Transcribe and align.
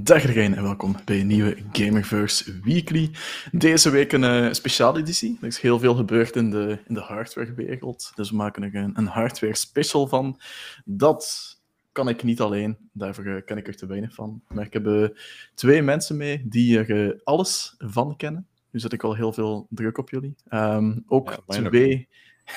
Dag 0.00 0.20
iedereen 0.20 0.54
en 0.54 0.62
welkom 0.62 0.96
bij 1.04 1.20
een 1.20 1.26
nieuwe 1.26 1.56
Gamerverse 1.72 2.60
Weekly. 2.64 3.10
Deze 3.50 3.90
week 3.90 4.12
een 4.12 4.22
uh, 4.22 4.52
speciale 4.52 4.98
editie. 4.98 5.38
Er 5.40 5.46
is 5.46 5.60
heel 5.60 5.78
veel 5.78 5.94
gebeurd 5.94 6.36
in 6.36 6.50
de, 6.50 6.78
in 6.86 6.94
de 6.94 7.00
hardwarewereld, 7.00 8.12
dus 8.14 8.30
we 8.30 8.36
maken 8.36 8.62
er 8.62 8.74
een, 8.74 8.92
een 8.94 9.06
hardware 9.06 9.56
special 9.56 10.06
van. 10.06 10.40
Dat 10.84 11.56
kan 11.92 12.08
ik 12.08 12.22
niet 12.22 12.40
alleen, 12.40 12.76
daarvoor 12.92 13.26
uh, 13.26 13.42
ken 13.44 13.56
ik 13.56 13.66
er 13.66 13.76
te 13.76 13.86
weinig 13.86 14.14
van. 14.14 14.42
Maar 14.48 14.64
ik 14.64 14.72
heb 14.72 14.86
uh, 14.86 15.08
twee 15.54 15.82
mensen 15.82 16.16
mee 16.16 16.42
die 16.48 16.84
er 16.84 17.20
alles 17.24 17.74
van 17.78 18.16
kennen. 18.16 18.46
Nu 18.70 18.80
zet 18.80 18.92
ik 18.92 19.02
al 19.02 19.14
heel 19.14 19.32
veel 19.32 19.66
druk 19.70 19.98
op 19.98 20.10
jullie. 20.10 20.34
Um, 20.50 21.04
ook 21.06 21.42
ja, 21.46 21.60
twee, 21.60 22.08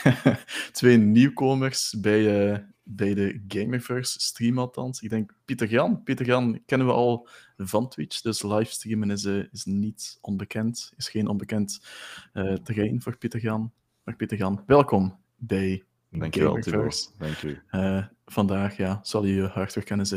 twee 0.71 0.97
nieuwkomers 0.97 1.95
bij 1.99 2.63
bij 2.87 3.13
de 3.13 3.43
Gamerverse 3.47 4.19
stream 4.19 4.59
althans. 4.59 5.01
Ik 5.01 5.09
denk 5.09 5.33
Pieter 5.45 5.67
Jan. 5.67 6.03
Pieter 6.03 6.25
Jan 6.25 6.61
kennen 6.65 6.87
we 6.87 6.93
al 6.93 7.27
van 7.57 7.89
Twitch, 7.89 8.21
dus 8.21 8.43
livestreamen 8.43 9.09
is, 9.09 9.23
uh, 9.23 9.43
is 9.51 9.65
niet 9.65 10.17
onbekend. 10.21 10.93
Is 10.95 11.09
geen 11.09 11.27
onbekend 11.27 11.85
uh, 12.33 12.53
terrein 12.53 13.01
voor 13.01 13.17
Pieter 13.17 13.39
Jan. 13.39 13.71
Maar 14.03 14.15
Pieter 14.15 14.37
Jan, 14.37 14.63
welkom 14.65 15.19
bij 15.35 15.83
Dankjewel, 16.09 16.61
Gamerverse. 16.61 17.09
Dank. 17.17 17.61
Uh, 17.71 18.05
vandaag 18.25 18.77
ja, 18.77 18.99
zal 19.03 19.25
je 19.25 19.33
je 19.33 19.47
hardwarekennis 19.47 20.13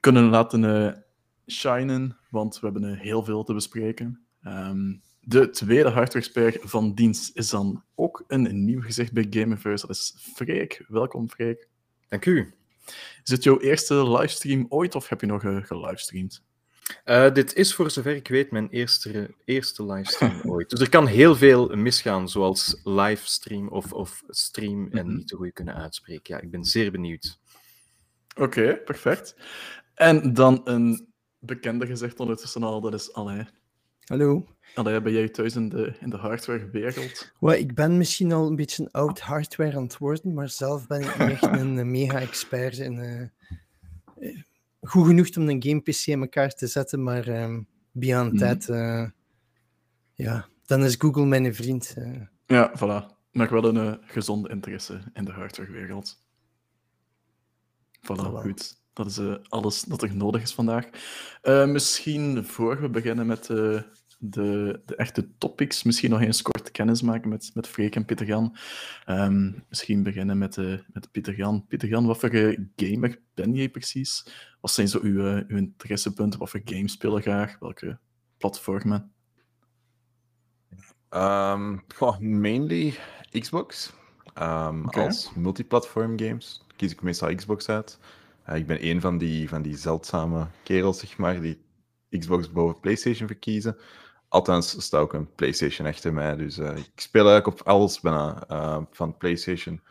kunnen 0.00 0.28
laten 0.28 1.04
shinen, 1.46 2.16
want 2.30 2.60
we 2.60 2.66
hebben 2.66 2.94
heel 2.94 3.24
veel 3.24 3.44
te 3.44 3.54
bespreken. 3.54 4.26
Um, 4.42 5.02
de 5.28 5.50
tweede 5.50 5.88
hardware 5.88 6.60
van 6.62 6.94
dienst 6.94 7.36
is 7.36 7.50
dan 7.50 7.84
ook 7.94 8.24
een 8.26 8.64
nieuw 8.64 8.80
gezicht 8.80 9.12
bij 9.12 9.26
Gameverse. 9.30 9.86
Dat 9.86 9.96
is 9.96 10.14
Freek. 10.34 10.84
Welkom, 10.88 11.28
Freek. 11.28 11.68
Dank 12.08 12.26
u. 12.26 12.54
Is 13.22 13.30
het 13.30 13.42
jouw 13.42 13.60
eerste 13.60 14.10
livestream 14.10 14.66
ooit 14.68 14.94
of 14.94 15.08
heb 15.08 15.20
je 15.20 15.26
nog 15.26 15.42
uh, 15.42 15.64
gelivestreamd? 15.64 16.42
Uh, 17.04 17.32
dit 17.32 17.54
is 17.54 17.74
voor 17.74 17.90
zover 17.90 18.14
ik 18.14 18.28
weet 18.28 18.50
mijn 18.50 18.68
eerste, 18.68 19.34
eerste 19.44 19.84
livestream 19.86 20.40
ooit. 20.52 20.70
Dus 20.70 20.80
er 20.80 20.88
kan 20.88 21.06
heel 21.06 21.36
veel 21.36 21.76
misgaan, 21.76 22.28
zoals 22.28 22.80
livestream 22.84 23.68
of, 23.68 23.92
of 23.92 24.22
stream 24.28 24.88
en 24.90 25.02
mm 25.02 25.08
-hmm. 25.08 25.16
niet 25.16 25.28
te 25.28 25.36
goed 25.36 25.52
kunnen 25.52 25.74
uitspreken. 25.74 26.34
Ja, 26.34 26.40
ik 26.40 26.50
ben 26.50 26.64
zeer 26.64 26.90
benieuwd. 26.90 27.38
Oké, 28.36 28.42
okay, 28.42 28.76
perfect. 28.76 29.36
En 29.94 30.34
dan 30.34 30.60
een 30.64 31.12
bekende 31.38 31.86
gezicht 31.86 32.20
ondertussen 32.20 32.62
al, 32.62 32.80
dat 32.80 32.94
is 32.94 33.12
Alain. 33.12 33.48
Hallo. 34.04 34.56
Allee, 34.74 35.00
ben 35.00 35.12
jij 35.12 35.28
thuis 35.28 35.56
in 35.56 35.68
de, 35.68 35.96
in 36.00 36.10
de 36.10 36.16
hardwarewereld? 36.16 37.32
Well, 37.40 37.58
ik 37.58 37.74
ben 37.74 37.96
misschien 37.96 38.32
al 38.32 38.46
een 38.46 38.56
beetje 38.56 38.82
een 38.82 38.90
oud 38.90 39.20
hardware 39.20 39.76
aan 39.76 39.82
het 39.82 39.98
worden, 39.98 40.34
maar 40.34 40.48
zelf 40.48 40.86
ben 40.86 41.00
ik 41.00 41.18
niet 41.18 41.28
echt 41.28 41.42
een 41.42 41.90
mega-expert 41.90 42.78
in... 42.78 42.94
Uh, 42.96 44.36
goed 44.80 45.06
genoeg 45.06 45.36
om 45.36 45.48
een 45.48 45.62
game-pc 45.62 46.06
in 46.06 46.20
elkaar 46.20 46.50
te 46.54 46.66
zetten, 46.66 47.02
maar 47.02 47.28
um, 47.42 47.66
beyond 47.92 48.32
mm. 48.32 48.38
that, 48.38 48.68
uh, 48.68 49.08
ja, 50.14 50.48
dan 50.66 50.84
is 50.84 50.94
Google 50.98 51.26
mijn 51.26 51.54
vriend. 51.54 51.94
Uh. 51.98 52.20
Ja, 52.46 52.72
voilà. 52.76 53.16
Maar 53.32 53.50
wel 53.50 53.76
een 53.76 53.98
gezonde 54.04 54.48
interesse 54.48 55.00
in 55.14 55.24
de 55.24 55.32
hardwarewereld. 55.32 56.18
Voilà, 58.00 58.26
voilà. 58.26 58.40
goed. 58.40 58.76
Dat 58.92 59.06
is 59.06 59.20
alles 59.48 59.82
dat 59.82 60.02
er 60.02 60.16
nodig 60.16 60.42
is 60.42 60.54
vandaag. 60.54 60.88
Misschien 61.66 62.44
voor 62.44 62.80
we 62.80 62.88
beginnen 62.88 63.26
met 63.26 63.48
de, 64.18 64.80
de, 64.86 64.96
echte 64.96 65.28
topics, 65.38 65.82
misschien 65.82 66.10
nog 66.10 66.20
eens 66.20 66.42
kort 66.42 66.70
kennis 66.70 67.02
maken 67.02 67.28
met, 67.28 67.50
met 67.54 67.66
Freek 67.66 67.96
en 67.96 68.04
Pieter 68.04 68.26
Jan. 68.26 68.56
Um, 69.06 69.64
misschien 69.68 70.02
beginnen 70.02 70.38
met, 70.38 70.56
met 70.92 71.10
Pieter 71.10 71.36
Jan. 71.36 71.66
Pieter 71.66 71.88
Jan, 71.88 72.06
wat 72.06 72.18
voor 72.18 72.30
gamer 72.76 73.20
ben 73.34 73.54
jij 73.54 73.68
precies? 73.68 74.26
Wat 74.60 74.70
zijn 74.70 74.88
zo 74.88 74.98
uw, 75.02 75.44
uw 75.48 75.56
interessepunten? 75.56 76.38
Wat 76.38 76.50
voor 76.50 76.60
games 76.64 76.92
spelen 76.92 77.22
graag? 77.22 77.58
Welke 77.58 77.98
platformen? 78.38 79.12
Um, 81.10 81.84
mainly 82.18 82.94
Xbox. 83.30 83.92
Um, 84.38 84.84
okay. 84.84 85.04
Als 85.04 85.34
multiplatform 85.34 86.18
games 86.18 86.66
kies 86.78 86.92
ik 86.92 87.02
meestal 87.02 87.34
Xbox 87.34 87.68
uit. 87.68 87.98
Uh, 88.48 88.56
ik 88.56 88.66
ben 88.66 88.86
een 88.86 89.00
van 89.00 89.18
die, 89.18 89.48
van 89.48 89.62
die 89.62 89.76
zeldzame 89.76 90.46
kerels, 90.62 90.98
zeg 90.98 91.16
maar, 91.16 91.40
die 91.40 91.60
Xbox 92.18 92.52
boven 92.52 92.80
PlayStation 92.80 93.26
verkiezen. 93.26 93.76
Althans, 94.28 94.82
staat 94.82 95.00
ook 95.00 95.12
een 95.12 95.34
PlayStation 95.34 95.86
achter 95.86 96.12
mij. 96.12 96.36
Dus 96.36 96.58
uh, 96.58 96.76
ik 96.76 97.00
speel 97.00 97.28
eigenlijk 97.28 97.60
op 97.60 97.66
alles 97.66 98.00
bijna. 98.00 98.44
Uh, 98.50 98.82
van 98.90 99.16
PlayStation 99.16 99.82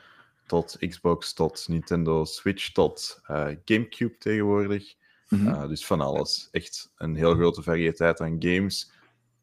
tot 0.46 0.78
Xbox, 0.80 1.34
tot 1.34 1.68
Nintendo 1.68 2.26
Switch, 2.26 2.72
tot 2.72 3.20
Gamecube 3.66 4.18
tegenwoordig. 4.18 4.96
Mm 5.30 5.48
-hmm. 5.48 5.68
dus 5.68 5.86
van 5.86 6.02
alles. 6.02 6.48
Echt 6.52 6.92
een 6.98 7.16
heel 7.16 7.36
grote 7.36 7.62
variëteit 7.62 8.22
aan 8.22 8.36
games. 8.40 8.92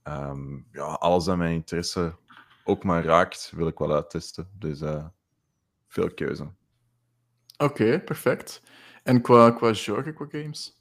Um, 0.04 0.66
ja, 0.72 0.82
alles 0.82 1.28
aan 1.28 1.38
mijn 1.38 1.54
interesse 1.54 2.16
ook 2.64 2.84
maar 2.84 3.04
raakt, 3.04 3.52
wil 3.54 3.66
ik 3.66 3.78
wel 3.78 3.94
uittesten. 3.94 4.48
Dus 4.58 4.80
veel 5.88 6.14
keuze. 6.14 6.42
Oké, 6.42 6.52
okay, 7.64 8.02
perfect. 8.02 8.62
En 9.02 9.20
qua, 9.20 9.50
qua 9.50 9.74
genre, 9.74 10.12
qua 10.12 10.26
games? 10.30 10.80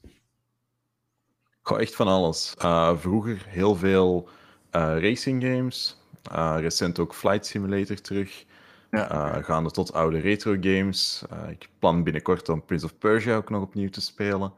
Goh, 1.66 1.80
echt 1.80 1.96
van 1.96 2.08
alles. 2.08 2.54
Uh, 2.62 2.98
vroeger 2.98 3.46
heel 3.48 3.76
veel 3.76 4.30
uh, 4.72 4.96
racing 5.00 5.44
games. 5.44 5.98
Uh, 6.32 6.56
recent 6.60 7.00
ook 7.00 7.14
Flight 7.14 7.46
Simulator 7.46 8.02
terug. 8.02 8.46
Ja. 8.92 9.42
gaande 9.42 9.72
tot 9.72 9.94
oude 9.94 10.20
retro 10.20 10.58
games. 10.60 11.24
ik 11.50 11.70
plan 11.80 12.04
binnenkort 12.04 12.50
om 12.50 12.66
Prince 12.66 12.86
of 12.86 12.98
Persia 12.98 13.36
ook 13.36 13.50
nog 13.50 13.62
opnieuw 13.62 13.90
te 13.90 14.02
spelen. 14.02 14.54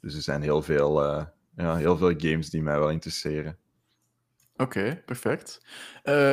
Dus 0.00 0.14
er 0.14 0.22
zijn 0.22 0.42
heel 0.42 0.62
veel, 0.62 1.02
ja, 1.56 1.76
heel 1.76 1.96
veel 1.96 2.14
games 2.16 2.50
die 2.50 2.62
mij 2.62 2.78
wel 2.78 2.90
interesseren. 2.90 3.56
Oké, 4.56 4.62
okay, 4.62 4.96
perfect. 4.96 5.60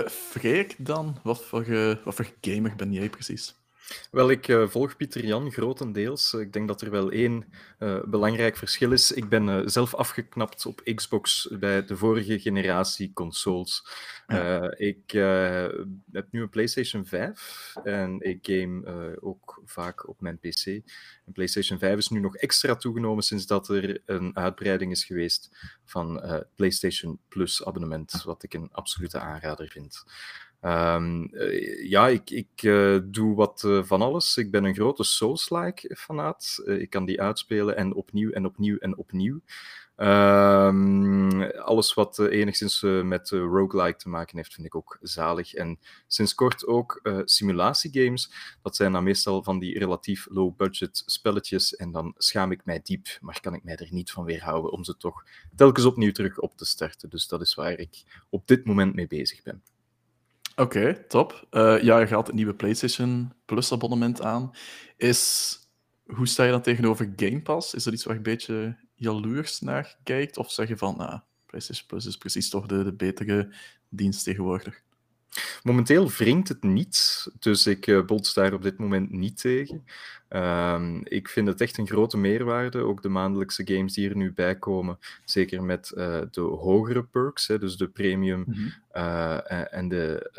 Freek 0.09 0.75
dan, 0.77 1.19
wat 1.23 1.43
voor, 1.43 1.65
wat 2.03 2.15
voor 2.15 2.29
gamer 2.41 2.75
ben 2.75 2.91
jij 2.91 3.09
precies? 3.09 3.55
Wel, 4.11 4.29
ik 4.29 4.47
uh, 4.47 4.67
volg 4.67 4.95
Pieter 4.97 5.25
Jan 5.25 5.51
grotendeels. 5.51 6.33
Ik 6.33 6.53
denk 6.53 6.67
dat 6.67 6.81
er 6.81 6.91
wel 6.91 7.11
één 7.11 7.45
uh, 7.79 8.03
belangrijk 8.03 8.57
verschil 8.57 8.91
is. 8.91 9.11
Ik 9.11 9.29
ben 9.29 9.47
uh, 9.47 9.61
zelf 9.65 9.95
afgeknapt 9.95 10.65
op 10.65 10.81
Xbox 10.95 11.47
bij 11.59 11.85
de 11.85 11.97
vorige 11.97 12.39
generatie 12.39 13.13
consoles. 13.13 13.87
Ja. 14.27 14.73
ik 14.77 15.11
heb 16.11 16.27
nu 16.31 16.41
een 16.41 16.49
PlayStation 16.49 17.05
5 17.05 17.75
en 17.83 18.19
ik 18.21 18.39
game 18.41 19.17
ook 19.21 19.61
vaak 19.65 20.07
op 20.07 20.21
mijn 20.21 20.39
PC. 20.39 20.65
En 20.65 21.31
PlayStation 21.33 21.79
5 21.79 21.97
is 21.97 22.09
nu 22.09 22.19
nog 22.19 22.35
extra 22.35 22.75
toegenomen 22.75 23.23
sinds 23.23 23.45
dat 23.45 23.69
er 23.69 24.01
een 24.05 24.35
uitbreiding 24.35 24.91
is 24.91 25.03
geweest 25.03 25.49
van 25.85 26.21
PlayStation 26.55 27.19
Plus 27.27 27.65
abonnement, 27.65 28.23
wat 28.23 28.43
ik 28.43 28.53
een 28.53 28.69
absolute 28.71 29.19
aanrader 29.19 29.67
vind. 29.67 30.03
Um, 30.61 31.27
uh, 31.31 31.89
ja, 31.89 32.07
ik, 32.07 32.29
ik 32.29 32.61
uh, 32.61 32.99
doe 33.03 33.35
wat 33.35 33.63
uh, 33.65 33.83
van 33.83 34.01
alles. 34.01 34.37
Ik 34.37 34.51
ben 34.51 34.63
een 34.63 34.73
grote 34.73 35.03
Souls-like 35.03 35.95
fanaat. 35.97 36.61
ik 36.65 36.89
kan 36.89 37.05
die 37.05 37.21
uitspelen 37.21 37.77
en 37.77 37.93
opnieuw 37.93 38.29
en 38.29 38.45
opnieuw 38.45 38.77
en 38.77 38.97
opnieuw. 38.97 39.41
Um, 39.95 41.41
alles 41.43 41.93
wat 41.93 42.19
enigszins 42.19 42.81
met 43.03 43.29
roguelike 43.29 43.97
te 43.97 44.09
maken 44.09 44.37
heeft, 44.37 44.53
vind 44.53 44.67
ik 44.67 44.75
ook 44.75 44.97
zalig. 45.01 45.53
En 45.53 45.79
sinds 46.07 46.35
kort 46.35 46.65
ook 46.65 47.01
simulatiegames. 47.25 48.31
Dat 48.61 48.75
zijn 48.75 48.91
dan 48.91 49.03
meestal 49.03 49.43
van 49.43 49.59
die 49.59 49.79
relatief 49.79 50.27
low-budget 50.29 51.03
spelletjes. 51.05 51.75
En 51.75 51.91
dan 51.91 52.13
schaam 52.17 52.51
ik 52.51 52.65
mij 52.65 52.79
diep, 52.83 53.07
maar 53.21 53.39
kan 53.41 53.53
ik 53.53 53.63
mij 53.63 53.75
er 53.75 53.87
niet 53.91 54.11
van 54.11 54.25
weerhouden 54.25 54.71
om 54.71 54.83
ze 54.83 54.97
toch 54.97 55.23
telkens 55.55 55.85
opnieuw 55.85 56.11
terug 56.11 56.39
op 56.39 56.57
te 56.57 56.65
starten. 56.65 57.09
Dus 57.09 57.27
dat 57.27 57.41
is 57.41 57.55
waar 57.55 57.79
ik 57.79 58.03
op 58.29 58.47
dit 58.47 58.65
moment 58.65 58.95
mee 58.95 59.07
bezig 59.07 59.43
ben. 59.43 59.63
Oké, 60.59 61.05
top. 61.07 61.47
Uh, 61.51 61.81
ja, 61.81 61.99
je 61.99 62.07
gaat 62.07 62.27
het 62.27 62.35
nieuwe 62.35 62.53
PlayStation 62.53 63.33
Plus 63.45 63.71
abonnement 63.71 64.21
aan. 64.21 64.51
Is, 64.95 65.57
hoe 66.05 66.27
sta 66.27 66.43
je 66.43 66.51
dan 66.51 66.61
tegenover 66.61 67.13
Game 67.15 67.41
Pass? 67.41 67.73
Is 67.73 67.83
dat 67.83 67.93
iets 67.93 68.03
waar 68.03 68.13
je 68.13 68.19
een 68.19 68.31
beetje 68.31 68.77
jaloers 68.93 69.59
naar 69.59 69.97
kijkt? 70.03 70.37
Of 70.37 70.51
zeg 70.51 70.67
je 70.67 70.77
van, 70.77 70.97
nou, 70.97 71.19
PlayStation 71.45 71.87
Plus 71.87 72.05
is 72.05 72.17
precies 72.17 72.49
toch 72.49 72.65
de, 72.65 72.83
de 72.83 72.93
betere 72.93 73.53
dienst 73.89 74.23
tegenwoordig? 74.23 74.81
Momenteel 75.63 76.09
wringt 76.09 76.47
het 76.47 76.63
niet, 76.63 77.27
dus 77.39 77.67
ik 77.67 77.87
uh, 77.87 78.05
bots 78.05 78.33
daar 78.33 78.53
op 78.53 78.61
dit 78.61 78.77
moment 78.77 79.11
niet 79.11 79.39
tegen. 79.41 79.85
Um, 80.29 81.01
ik 81.03 81.29
vind 81.29 81.47
het 81.47 81.61
echt 81.61 81.77
een 81.77 81.87
grote 81.87 82.17
meerwaarde, 82.17 82.79
ook 82.79 83.01
de 83.01 83.09
maandelijkse 83.09 83.67
games 83.67 83.93
die 83.93 84.09
er 84.09 84.15
nu 84.15 84.33
bij 84.33 84.57
komen, 84.57 84.99
zeker 85.25 85.63
met 85.63 85.91
uh, 85.95 86.21
de 86.31 86.41
hogere 86.41 87.03
perks, 87.03 87.47
hè, 87.47 87.59
dus 87.59 87.77
de 87.77 87.87
premium 87.87 88.43
mm 88.47 88.53
-hmm. 88.53 88.73
uh, 88.93 89.73
en 89.73 89.87
de... 89.87 90.31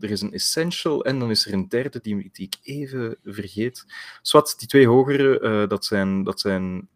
er 0.00 0.10
is 0.10 0.20
een 0.20 0.32
essential 0.32 1.04
en 1.04 1.18
dan 1.18 1.30
is 1.30 1.46
er 1.46 1.52
een 1.52 1.68
derde 1.68 2.00
die, 2.02 2.28
die 2.32 2.46
ik 2.46 2.56
even 2.62 3.16
vergeet. 3.24 3.84
Zwat, 4.22 4.54
die 4.58 4.68
twee 4.68 4.86
hogere, 4.86 5.66
dat 5.66 5.84
zijn, 5.84 6.24
dat 6.24 6.40
zijn 6.40 6.88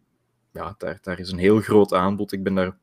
ja, 0.53 0.75
daar, 0.77 0.97
daar 1.01 1.19
is 1.19 1.31
een 1.31 1.37
heel 1.37 1.61
groot 1.61 1.93
aanbod. 1.93 2.31
Ik 2.31 2.43
ben 2.43 2.55
daar 2.55 2.77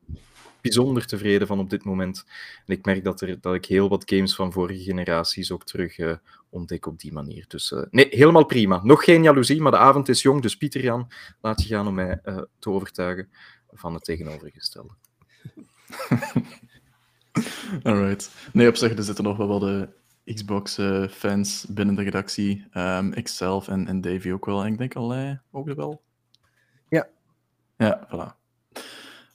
bijzonder 0.61 1.05
tevreden 1.05 1.47
van 1.47 1.59
op 1.59 1.69
dit 1.69 1.83
moment. 1.83 2.25
En 2.65 2.73
ik 2.73 2.85
merk 2.85 3.03
dat, 3.03 3.21
er, 3.21 3.41
dat 3.41 3.55
ik 3.55 3.65
heel 3.65 3.89
wat 3.89 4.03
games 4.05 4.35
van 4.35 4.51
vorige 4.51 4.83
generaties 4.83 5.51
ook 5.51 5.65
terug 5.65 5.97
uh, 5.97 6.15
ontdek 6.49 6.85
op 6.85 6.99
die 6.99 7.13
manier. 7.13 7.45
Dus 7.47 7.71
uh, 7.71 7.81
nee, 7.89 8.07
helemaal 8.09 8.45
prima. 8.45 8.79
Nog 8.83 9.03
geen 9.03 9.23
jaloezie, 9.23 9.61
maar 9.61 9.71
de 9.71 9.77
avond 9.77 10.09
is 10.09 10.21
jong. 10.21 10.41
Dus 10.41 10.57
Pieter 10.57 10.81
Jan, 10.81 11.11
laat 11.41 11.63
je 11.63 11.67
gaan 11.67 11.87
om 11.87 11.93
mij 11.93 12.19
uh, 12.25 12.41
te 12.59 12.69
overtuigen 12.69 13.29
van 13.71 13.93
het 13.93 14.03
tegenovergestelde. 14.03 14.93
Alright. 17.83 18.31
Nee, 18.53 18.67
op 18.67 18.75
zich, 18.75 18.97
er 18.97 19.03
zitten 19.03 19.23
nog 19.23 19.37
wel 19.37 19.47
wat 19.47 19.61
de 19.61 19.89
Xbox-fans 20.33 21.65
binnen 21.69 21.95
de 21.95 22.03
redactie. 22.03 22.67
Um, 22.73 23.13
ikzelf 23.13 23.67
en, 23.67 23.87
en 23.87 24.01
Davy 24.01 24.31
ook 24.31 24.45
wel. 24.45 24.63
En 24.63 24.71
ik 24.71 24.77
denk 24.77 24.95
Alain 24.95 25.41
ook 25.51 25.73
wel. 25.73 26.01
Ja. 26.89 27.07
Ja, 27.77 28.07
voilà. 28.07 28.40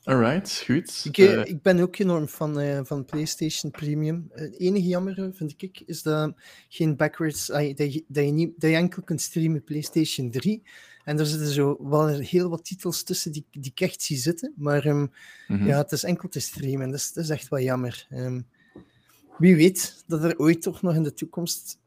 Alright, 0.06 0.62
goed. 0.64 1.04
Ik, 1.04 1.18
uh, 1.18 1.44
ik 1.44 1.62
ben 1.62 1.80
ook 1.80 1.98
enorm 1.98 2.26
fan 2.26 2.60
uh, 2.60 2.80
van 2.82 3.04
PlayStation 3.04 3.70
Premium. 3.70 4.30
Het 4.32 4.58
enige 4.58 4.86
jammer 4.86 5.30
vind 5.34 5.62
ik 5.62 5.82
is 5.86 6.02
dat 6.02 6.34
geen 6.68 6.96
backwards, 6.96 7.46
dat, 7.46 7.76
je, 7.76 8.04
dat, 8.08 8.24
je 8.24 8.30
niet, 8.30 8.60
dat 8.60 8.70
je 8.70 8.76
enkel 8.76 9.02
kunt 9.02 9.20
streamen 9.20 9.64
PlayStation 9.64 10.30
3. 10.30 10.62
En 11.04 11.18
er 11.18 11.26
zitten 11.26 11.48
zo 11.48 11.76
wel 11.80 12.06
heel 12.08 12.48
wat 12.48 12.64
titels 12.64 13.02
tussen 13.02 13.32
die, 13.32 13.46
die 13.50 13.70
ik 13.70 13.80
echt 13.80 14.02
zie 14.02 14.16
zitten. 14.16 14.52
Maar 14.56 14.86
um, 14.86 14.96
mm 14.96 15.10
-hmm. 15.46 15.66
ja, 15.66 15.78
het 15.78 15.92
is 15.92 16.04
enkel 16.04 16.28
te 16.28 16.40
streamen. 16.40 16.90
Dat 16.90 16.98
is, 16.98 17.12
dat 17.12 17.24
is 17.24 17.30
echt 17.30 17.48
wel 17.48 17.60
jammer. 17.60 18.06
Um, 18.10 18.46
wie 19.38 19.56
weet 19.56 20.04
dat 20.06 20.24
er 20.24 20.38
ooit 20.38 20.62
toch 20.62 20.82
nog 20.82 20.94
in 20.94 21.02
de 21.02 21.14
toekomst 21.14 21.78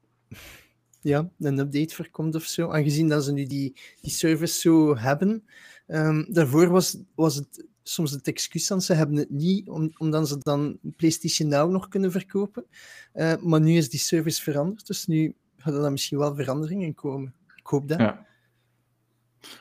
ja, 1.01 1.29
een 1.39 1.59
update 1.59 1.95
voor 1.95 2.09
komt 2.09 2.35
of 2.35 2.43
zo. 2.43 2.69
Aangezien 2.69 3.07
dat 3.07 3.23
ze 3.23 3.31
nu 3.31 3.45
die, 3.45 3.75
die 4.01 4.11
service 4.11 4.59
zo 4.59 4.97
hebben. 4.97 5.43
Um, 5.87 6.25
daarvoor 6.29 6.69
was, 6.69 6.97
was 7.15 7.35
het 7.35 7.67
soms 7.89 8.11
het 8.11 8.27
excuus 8.27 8.67
dat 8.67 8.83
ze 8.83 8.93
hebben 8.93 9.15
het 9.15 9.29
niet, 9.29 9.69
om, 9.69 9.91
omdat 9.97 10.27
ze 10.27 10.37
dan 10.37 10.77
PlayStation 10.95 11.49
Now 11.49 11.71
nog 11.71 11.87
kunnen 11.87 12.11
verkopen. 12.11 12.65
Uh, 13.13 13.33
maar 13.41 13.61
nu 13.61 13.73
is 13.73 13.89
die 13.89 13.99
service 13.99 14.41
veranderd, 14.41 14.87
dus 14.87 15.05
nu 15.05 15.35
gaat 15.57 15.73
er 15.73 15.81
dan 15.81 15.91
misschien 15.91 16.17
wel 16.17 16.35
veranderingen 16.35 16.93
komen. 16.93 17.33
Ik 17.55 17.67
hoop 17.67 17.87
dat. 17.87 17.99
Ja. 17.99 18.27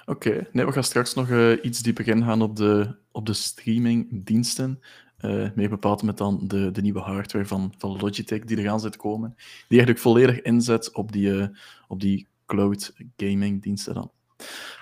Oké, 0.05 0.49
nee, 0.53 0.67
we 0.67 0.73
gaan 0.73 0.85
straks 0.85 1.15
nog 1.15 1.29
uh, 1.29 1.53
iets 1.63 1.83
dieper 1.83 2.09
ingaan 2.09 2.43
op 2.43 2.57
de, 2.57 2.97
op 3.13 3.27
de 3.27 3.33
streamingdiensten. 3.33 4.81
Uh, 5.21 5.51
meer 5.55 5.69
bepaald 5.69 6.03
met 6.03 6.17
dan 6.17 6.49
de, 6.49 6.71
de 6.71 6.83
nieuwe 6.83 7.01
hardware 7.01 7.47
van, 7.47 7.75
van 7.79 7.97
Logitech 7.97 8.45
die 8.45 8.57
er 8.57 8.71
aan 8.71 8.81
zit 8.81 8.97
komen. 8.97 9.35
Die 9.37 9.79
eigenlijk 9.79 9.99
volledig 9.99 10.41
inzet 10.41 10.95
op 10.95 11.13
die, 11.13 11.51
op 11.89 12.01
die 12.01 12.27
cloud 12.47 12.95
gaming 13.17 13.63
diensten 13.63 13.95
dan. 13.95 14.11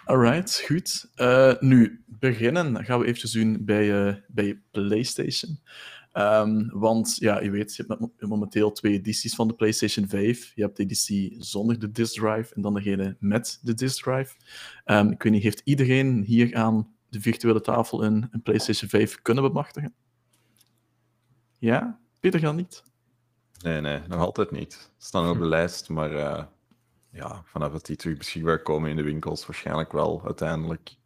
Alright, 0.05 0.63
goed. 0.67 1.11
Uh, 1.17 1.55
nu, 1.61 2.05
beginnen 2.07 2.85
gaan 2.85 2.99
we 2.99 3.07
eventjes 3.07 3.33
doen 3.33 3.65
bij, 3.65 4.25
bij 4.29 4.61
PlayStation. 4.71 5.61
Um, 6.17 6.71
want 6.73 7.17
ja, 7.17 7.41
je 7.41 7.51
weet, 7.51 7.77
je 7.77 7.85
hebt 7.87 8.29
momenteel 8.29 8.73
twee 8.73 8.93
edities 8.93 9.35
van 9.35 9.49
de 9.49 9.55
PlayStation 9.55 10.09
5. 10.09 10.53
Je 10.55 10.63
hebt 10.63 10.77
de 10.77 10.83
editie 10.83 11.37
zonder 11.39 11.79
de 11.79 11.91
disk 11.91 12.15
drive 12.15 12.55
en 12.55 12.63
dan 12.63 12.75
degene 12.75 13.17
met 13.21 13.59
de 13.63 13.75
disk 13.75 14.03
drive. 14.03 14.35
Um, 14.85 15.11
ik 15.11 15.23
weet 15.23 15.33
niet, 15.33 15.43
heeft 15.43 15.61
iedereen 15.65 16.23
hier 16.23 16.57
aan 16.57 16.95
de 17.09 17.21
virtuele 17.21 17.61
tafel 17.61 18.05
een, 18.05 18.29
een 18.31 18.43
PlayStation 18.43 18.91
5 18.91 19.23
kunnen 19.23 19.45
bemachtigen? 19.45 19.95
Ja? 21.59 22.01
Peter 22.21 22.41
gaat 22.41 22.57
niet? 22.57 22.83
Nee, 23.63 23.81
nee, 23.81 24.01
nog 24.09 24.21
altijd 24.21 24.51
niet. 24.51 24.73
Ze 24.73 25.07
staan 25.07 25.31
op 25.31 25.39
de 25.39 25.47
lijst, 25.47 25.89
maar 25.89 26.13
uh, 26.13 26.45
ja, 27.17 27.43
vanaf 27.45 27.73
dat 27.73 27.87
die 27.87 27.97
terug 27.97 28.17
beschikbaar 28.17 28.63
komen 28.63 28.91
in 28.91 28.97
de 28.97 29.03
winkels, 29.03 29.47
waarschijnlijk 29.47 29.93
wel 29.93 30.23
uiteindelijk. 30.25 30.97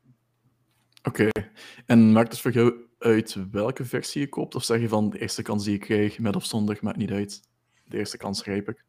Oké, 1.02 1.28
okay. 1.28 1.50
en 1.86 2.12
maakt 2.12 2.32
het 2.32 2.40
voor 2.40 2.52
jou 2.52 2.74
uit 2.98 3.36
welke 3.50 3.84
versie 3.84 4.20
je 4.20 4.28
koopt? 4.28 4.54
Of 4.54 4.64
zeg 4.64 4.80
je 4.80 4.88
van 4.88 5.10
de 5.10 5.20
eerste 5.20 5.42
kans 5.42 5.64
die 5.64 5.74
ik 5.74 5.80
krijg, 5.80 6.18
met 6.18 6.36
of 6.36 6.44
zonder, 6.44 6.78
maakt 6.80 6.96
niet 6.96 7.10
uit. 7.10 7.40
De 7.84 7.98
eerste 7.98 8.16
kans 8.16 8.42
grijp 8.42 8.68
ik. 8.68 8.84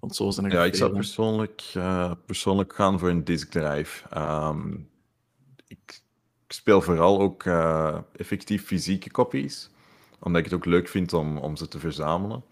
Want 0.00 0.16
zo 0.16 0.30
zijn 0.30 0.46
er 0.46 0.52
Ja, 0.52 0.64
ik 0.64 0.74
zou 0.74 0.92
persoonlijk, 0.92 1.72
uh, 1.76 2.12
persoonlijk 2.26 2.74
gaan 2.74 2.98
voor 2.98 3.08
een 3.08 3.24
disk 3.24 3.50
drive. 3.50 4.18
Um, 4.18 4.88
ik, 5.66 6.02
ik, 6.46 6.52
speel 6.52 6.80
vooral 6.80 7.20
ook 7.20 7.44
uh, 7.44 7.98
effectief 8.16 8.64
fysieke 8.64 9.10
kopies 9.10 9.70
omdat 10.20 10.38
ik 10.44 10.50
het 10.50 10.54
ook 10.54 10.64
leuk 10.64 10.88
vind 10.88 11.12
om, 11.12 11.38
om 11.38 11.56
ze 11.56 11.68
te 11.68 11.78
verzamelen. 11.78 12.44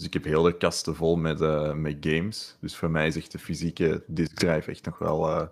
Dus 0.00 0.08
ik 0.08 0.14
heb 0.14 0.24
heel 0.24 0.42
de 0.42 0.56
kasten 0.56 0.94
vol 0.94 1.16
met, 1.16 1.40
uh, 1.40 1.74
met 1.74 1.96
games. 2.00 2.56
Dus 2.60 2.76
voor 2.76 2.90
mij 2.90 3.06
is 3.06 3.16
echt 3.16 3.32
de 3.32 3.38
fysieke 3.38 4.04
disk 4.06 4.34
drive 4.34 4.70
echt 4.70 4.84
nog 4.84 4.98
wel 4.98 5.28
uh, 5.28 5.46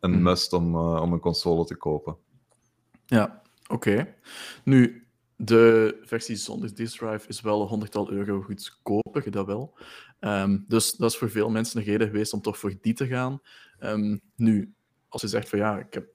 een 0.00 0.10
mm. 0.10 0.22
must 0.22 0.52
om, 0.52 0.74
uh, 0.74 1.00
om 1.02 1.12
een 1.12 1.20
console 1.20 1.64
te 1.64 1.74
kopen. 1.74 2.16
Ja, 3.06 3.42
oké. 3.66 3.90
Okay. 3.90 4.14
Nu, 4.64 5.06
de 5.36 5.96
versie 6.04 6.36
zonder 6.36 6.74
disk 6.74 6.98
drive 6.98 7.28
is 7.28 7.40
wel 7.40 7.60
een 7.60 7.68
honderdtal 7.68 8.10
euro 8.10 8.40
goedkoper, 8.40 9.30
dat 9.30 9.46
wel. 9.46 9.78
Um, 10.20 10.64
dus 10.68 10.92
dat 10.92 11.10
is 11.10 11.16
voor 11.16 11.30
veel 11.30 11.50
mensen 11.50 11.80
een 11.80 11.86
reden 11.86 12.06
geweest 12.06 12.32
om 12.32 12.40
toch 12.40 12.58
voor 12.58 12.74
die 12.80 12.94
te 12.94 13.06
gaan. 13.06 13.40
Um, 13.80 14.20
nu, 14.36 14.74
als 15.08 15.22
je 15.22 15.28
zegt 15.28 15.48
van 15.48 15.58
ja, 15.58 15.78
ik 15.78 15.94
heb 15.94 16.06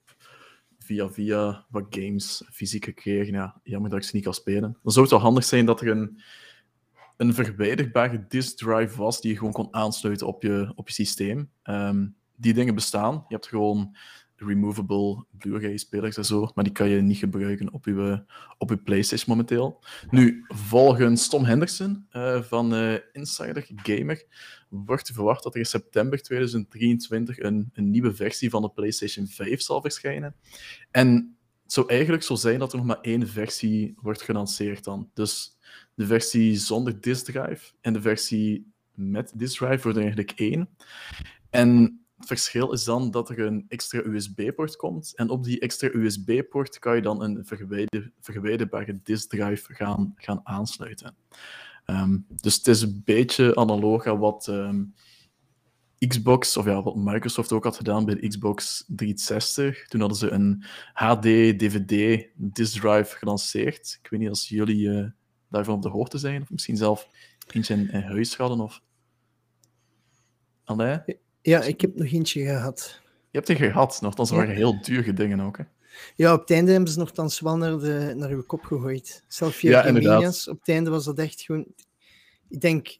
via 0.78 1.08
via 1.10 1.66
wat 1.70 1.86
games 1.90 2.42
fysiek 2.50 2.84
gekregen. 2.84 3.32
Ja, 3.32 3.60
jammer 3.62 3.90
dat 3.90 3.98
ik 3.98 4.04
ze 4.04 4.14
niet 4.14 4.24
kan 4.24 4.34
spelen. 4.34 4.78
Dan 4.82 4.92
zou 4.92 5.04
het 5.04 5.14
wel 5.14 5.24
handig 5.24 5.44
zijn 5.44 5.66
dat 5.66 5.80
er 5.80 5.88
een, 5.88 6.20
een 7.16 7.34
verwijderbare 7.34 8.24
disk 8.28 8.56
drive 8.56 8.96
was 8.96 9.20
die 9.20 9.30
je 9.30 9.38
gewoon 9.38 9.52
kon 9.52 9.74
aansluiten 9.74 10.26
op 10.26 10.42
je, 10.42 10.72
op 10.74 10.88
je 10.88 10.94
systeem. 10.94 11.50
Um, 11.64 12.16
die 12.36 12.54
dingen 12.54 12.74
bestaan. 12.74 13.24
Je 13.28 13.34
hebt 13.34 13.46
gewoon 13.46 13.96
removable 14.36 15.24
Blu-ray-spelers 15.38 16.16
en 16.16 16.24
zo, 16.24 16.50
maar 16.54 16.64
die 16.64 16.72
kan 16.72 16.88
je 16.88 17.00
niet 17.00 17.16
gebruiken 17.16 17.72
op 17.72 17.84
je, 17.84 18.24
op 18.58 18.70
je 18.70 18.76
PlayStation 18.76 19.36
momenteel. 19.36 19.84
Nu, 20.10 20.44
volgens 20.48 21.28
Tom 21.28 21.44
Henderson 21.44 22.06
uh, 22.12 22.42
van 22.42 22.74
uh, 22.74 22.94
Insider 23.12 23.68
Gamer 23.74 24.24
wordt 24.68 25.10
verwacht 25.14 25.42
dat 25.42 25.54
er 25.54 25.60
in 25.60 25.66
september 25.66 26.22
2023 26.22 27.38
een, 27.38 27.70
een 27.72 27.90
nieuwe 27.90 28.14
versie 28.14 28.50
van 28.50 28.62
de 28.62 28.70
PlayStation 28.70 29.26
5 29.26 29.60
zal 29.60 29.80
verschijnen. 29.80 30.34
En 30.90 31.36
het 31.62 31.72
zou 31.72 31.88
eigenlijk 31.88 32.22
zo 32.22 32.34
zijn 32.34 32.58
dat 32.58 32.72
er 32.72 32.78
nog 32.78 32.86
maar 32.86 33.00
één 33.00 33.28
versie 33.28 33.94
wordt 34.02 34.22
gelanceerd 34.22 34.84
dan. 34.84 35.10
Dus 35.14 35.55
de 35.96 36.06
versie 36.06 36.56
zonder 36.56 37.00
disk 37.00 37.24
drive 37.24 37.72
en 37.80 37.92
de 37.92 38.00
versie 38.00 38.72
met 38.94 39.32
disk 39.34 39.56
drive 39.56 39.82
worden 39.82 40.02
eigenlijk 40.02 40.32
één. 40.36 40.68
En 41.50 42.00
het 42.16 42.26
verschil 42.26 42.72
is 42.72 42.84
dan 42.84 43.10
dat 43.10 43.30
er 43.30 43.38
een 43.38 43.64
extra 43.68 44.02
USB-poort 44.04 44.76
komt. 44.76 45.12
En 45.14 45.28
op 45.28 45.44
die 45.44 45.60
extra 45.60 45.88
USB-poort 45.92 46.78
kan 46.78 46.96
je 46.96 47.02
dan 47.02 47.22
een 47.22 47.46
verwijder, 47.46 48.12
verwijderbare 48.20 49.00
disk 49.02 49.28
drive 49.28 49.74
gaan, 49.74 50.12
gaan 50.16 50.40
aansluiten. 50.42 51.16
Um, 51.86 52.26
dus 52.28 52.56
het 52.56 52.66
is 52.66 52.82
een 52.82 53.02
beetje 53.04 53.54
analoog 53.54 54.06
aan 54.06 54.18
wat 54.18 54.46
um, 54.46 54.94
Xbox, 55.98 56.56
of 56.56 56.64
ja, 56.64 56.82
wat 56.82 56.96
Microsoft 56.96 57.52
ook 57.52 57.64
had 57.64 57.76
gedaan 57.76 58.04
bij 58.04 58.14
de 58.14 58.28
Xbox 58.28 58.84
360. 58.86 59.88
Toen 59.88 60.00
hadden 60.00 60.18
ze 60.18 60.30
een 60.30 60.64
HD-DVD 60.92 62.26
disk 62.34 62.80
drive 62.80 63.16
gelanceerd. 63.16 63.98
Ik 64.02 64.10
weet 64.10 64.20
niet 64.20 64.30
of 64.30 64.40
jullie 64.40 64.88
uh, 64.88 65.06
daarvan 65.48 65.74
op 65.74 65.82
de 65.82 65.88
hoogte 65.88 66.18
zijn, 66.18 66.42
of 66.42 66.50
misschien 66.50 66.76
zelf 66.76 67.08
eentje 67.46 67.74
in, 67.74 67.90
in 67.90 68.02
huis 68.02 68.36
hadden. 68.36 68.60
Of... 68.60 68.82
Alain? 70.64 71.18
Ja, 71.42 71.62
ik 71.62 71.80
heb 71.80 71.96
nog 71.96 72.12
eentje 72.12 72.44
gehad. 72.44 73.00
Je 73.04 73.42
hebt 73.42 73.46
die 73.46 73.56
gehad, 73.56 74.00
nogthans 74.00 74.30
ja. 74.30 74.36
waren 74.36 74.54
heel 74.54 74.80
dure 74.80 75.12
dingen 75.12 75.40
ook. 75.40 75.58
Hè? 75.58 75.64
Ja, 76.14 76.32
op 76.32 76.40
het 76.40 76.50
einde 76.50 76.72
hebben 76.72 76.90
ze 76.90 76.98
nogthans 76.98 77.40
wel 77.40 77.56
naar, 77.56 77.78
de, 77.78 78.12
naar 78.16 78.30
uw 78.30 78.42
kop 78.42 78.64
gegooid. 78.64 79.24
Zelf 79.28 79.54
via 79.54 79.70
ja, 79.70 80.28
op 80.28 80.58
het 80.58 80.68
einde 80.68 80.90
was 80.90 81.04
dat 81.04 81.18
echt 81.18 81.40
gewoon, 81.40 81.66
ik 82.48 82.60
denk, 82.60 82.98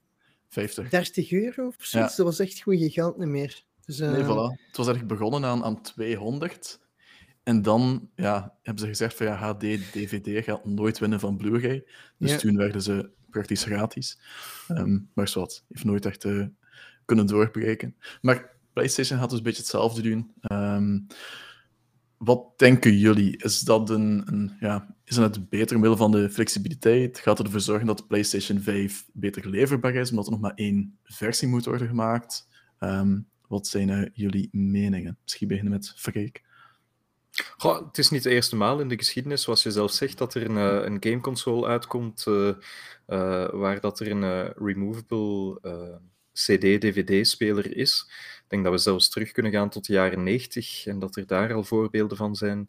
50. 0.49 0.88
30 0.88 1.33
euro 1.33 1.67
of 1.67 1.75
zo. 1.79 1.99
Ja. 1.99 2.05
Dat 2.05 2.17
was 2.17 2.38
echt 2.38 2.62
gewoon 2.62 2.79
geen 2.79 2.91
geld 2.91 3.19
niet 3.19 3.29
meer. 3.29 3.65
Dus, 3.85 4.00
uh... 4.00 4.11
Nee, 4.11 4.23
voilà. 4.23 4.67
Het 4.67 4.76
was 4.76 4.87
eigenlijk 4.87 5.19
begonnen 5.19 5.45
aan, 5.45 5.65
aan 5.65 5.83
200. 5.83 6.81
En 7.47 7.62
dan 7.62 8.11
ja, 8.15 8.55
hebben 8.62 8.83
ze 8.83 8.88
gezegd 8.88 9.17
van 9.17 9.26
ja, 9.26 9.35
HD, 9.35 9.61
DVD 9.93 10.45
gaat 10.45 10.65
nooit 10.65 10.99
winnen 10.99 11.21
van 11.21 11.37
Blu-ray. 11.37 11.85
Dus 12.19 12.31
ja. 12.31 12.37
toen 12.37 12.57
werden 12.57 12.83
ze 12.83 13.11
praktisch 13.31 13.65
gratis. 13.65 14.21
Um, 14.69 15.11
maar 15.15 15.31
wat, 15.35 15.65
heeft 15.69 15.85
nooit 15.85 16.07
echt 16.07 16.25
uh, 16.25 16.47
kunnen 17.05 17.26
doorbreken. 17.26 17.97
Maar 18.21 18.50
PlayStation 18.73 19.19
gaat 19.19 19.29
dus 19.29 19.38
een 19.38 19.45
beetje 19.45 19.61
hetzelfde 19.61 20.03
doen. 20.03 20.33
Um, 20.53 21.07
wat 22.17 22.59
denken 22.59 22.99
jullie? 22.99 23.37
Is 23.37 23.61
dat 23.61 23.91
een, 23.91 24.23
een 24.26 24.53
ja, 24.61 24.97
is 25.05 25.17
het 25.17 25.49
beter 25.49 25.79
middel 25.79 25.97
van 25.97 26.11
de 26.11 26.31
flexibiliteit? 26.31 27.19
Gaat 27.19 27.38
het 27.38 27.47
ervoor 27.47 27.61
zorgen 27.61 27.87
dat 27.87 27.99
de 27.99 28.07
PlayStation 28.07 28.61
5 28.61 29.07
beter 29.12 29.49
leverbaar 29.50 29.95
is, 29.95 30.11
omdat 30.11 30.26
er 30.26 30.33
nog 30.33 30.41
maar 30.41 30.55
één 30.55 30.99
versie 31.05 31.49
moet 31.49 31.65
worden 31.65 31.88
gemaakt? 31.88 32.49
Um, 32.81 33.29
wat 33.49 33.67
zijn 33.67 33.88
uh, 33.88 34.07
jullie 34.12 34.49
meningen? 34.53 35.19
Misschien 35.23 35.49
beginnen 35.49 35.73
met 35.73 35.93
Freek. 35.97 36.45
Goh, 37.57 37.87
het 37.87 37.99
is 37.99 38.11
niet 38.11 38.23
de 38.23 38.31
eerste 38.31 38.57
maal 38.57 38.81
in 38.81 38.88
de 38.88 38.97
geschiedenis, 38.97 39.43
zoals 39.43 39.62
je 39.62 39.71
zelf 39.71 39.93
zegt, 39.93 40.19
dat 40.19 40.35
er 40.35 40.50
een, 40.50 40.57
uh, 40.57 40.85
een 40.85 40.97
gameconsole 41.00 41.66
uitkomt 41.66 42.25
uh, 42.26 42.52
waar 43.50 43.81
dat 43.81 44.00
er 44.00 44.11
een 44.11 44.52
removable 44.52 45.61
CD-DVD-speler 46.33 47.76
is. 47.76 48.05
Ik 48.45 48.45
denk 48.49 48.64
dat 48.64 48.73
we 48.73 48.78
zelfs 48.78 49.09
terug 49.09 49.33
kunnen 49.33 49.52
gaan 49.52 49.69
tot 49.69 49.87
de 49.87 49.93
jaren 49.93 50.23
90 50.23 50.87
en 50.87 50.99
dat 50.99 51.16
er 51.16 51.26
daar 51.26 51.55
al 51.55 51.64
voorbeelden 51.64 52.16
van 52.16 52.35
zijn. 52.35 52.69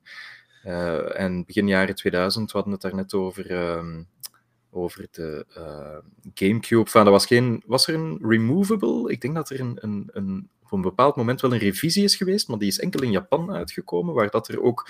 En 1.13 1.45
begin 1.45 1.67
jaren 1.67 1.95
2000, 1.95 2.51
we 2.51 2.57
hadden 2.57 2.73
het 2.73 2.81
daar 2.81 2.95
net 2.95 3.13
over, 3.13 3.51
um, 3.51 4.07
over 4.69 5.07
de 5.11 5.45
Gamecube. 6.33 6.83
Enfin, 6.83 7.03
dat 7.03 7.13
was, 7.13 7.25
geen, 7.25 7.63
was 7.65 7.87
er 7.87 7.93
een 7.93 8.19
removable? 8.21 9.11
Ik 9.11 9.21
denk 9.21 9.35
dat 9.35 9.49
er 9.49 9.59
een, 9.59 9.77
een, 9.81 10.09
een, 10.11 10.49
op 10.67 10.73
een 10.73 10.81
bepaald 10.81 11.15
moment 11.15 11.41
wel 11.41 11.53
een 11.53 11.59
revisie 11.59 12.03
is 12.03 12.15
geweest, 12.15 12.47
maar 12.47 12.57
die 12.57 12.67
is 12.67 12.79
enkel 12.79 13.01
in 13.01 13.11
Japan 13.11 13.51
uitgekomen, 13.51 14.13
waar 14.13 14.29
dat 14.29 14.47
er 14.47 14.61
ook 14.61 14.89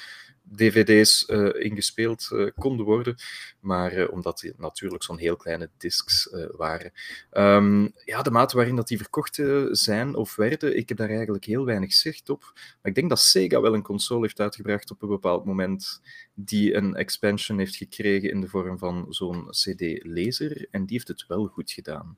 dvd's 0.56 1.26
eh, 1.26 1.50
ingespeeld 1.54 2.30
uh, 2.34 2.50
konden 2.56 2.86
worden, 2.86 3.16
maar 3.60 3.98
uh, 3.98 4.12
omdat 4.12 4.40
die 4.40 4.54
natuurlijk 4.58 5.04
zo'n 5.04 5.18
heel 5.18 5.36
kleine 5.36 5.70
discs 5.78 6.30
waren. 6.52 6.92
Um, 7.32 7.94
ja, 8.06 8.22
de 8.22 8.32
mate 8.32 8.56
waarin 8.56 8.76
dat 8.76 8.88
die 8.88 8.98
verkocht 8.98 9.42
zijn 9.72 10.16
of 10.16 10.36
werden, 10.36 10.78
ik 10.78 10.90
heb 10.90 10.98
daar 10.98 11.10
eigenlijk 11.10 11.46
heel 11.46 11.66
weinig 11.66 11.94
zicht 11.94 12.30
op. 12.30 12.52
Maar 12.54 12.92
ik 12.92 12.96
denk 12.96 13.10
dat 13.10 13.20
Sega 13.20 13.62
wel 13.62 13.74
een 13.74 13.82
console 13.82 14.22
heeft 14.22 14.40
uitgebracht 14.40 14.92
op 14.92 15.02
een 15.02 15.10
bepaald 15.10 15.46
moment 15.46 16.02
die 16.34 16.74
een 16.76 16.96
expansion 16.96 17.58
heeft 17.58 17.76
gekregen 17.76 18.30
in 18.30 18.42
de 18.42 18.48
vorm 18.48 18.78
van 18.78 19.06
zo'n 19.10 19.48
CD-lezer 19.50 20.68
en 20.72 20.86
die 20.86 20.96
heeft 20.96 21.08
het 21.08 21.26
wel 21.28 21.46
goed 21.46 21.72
gedaan. 21.72 22.18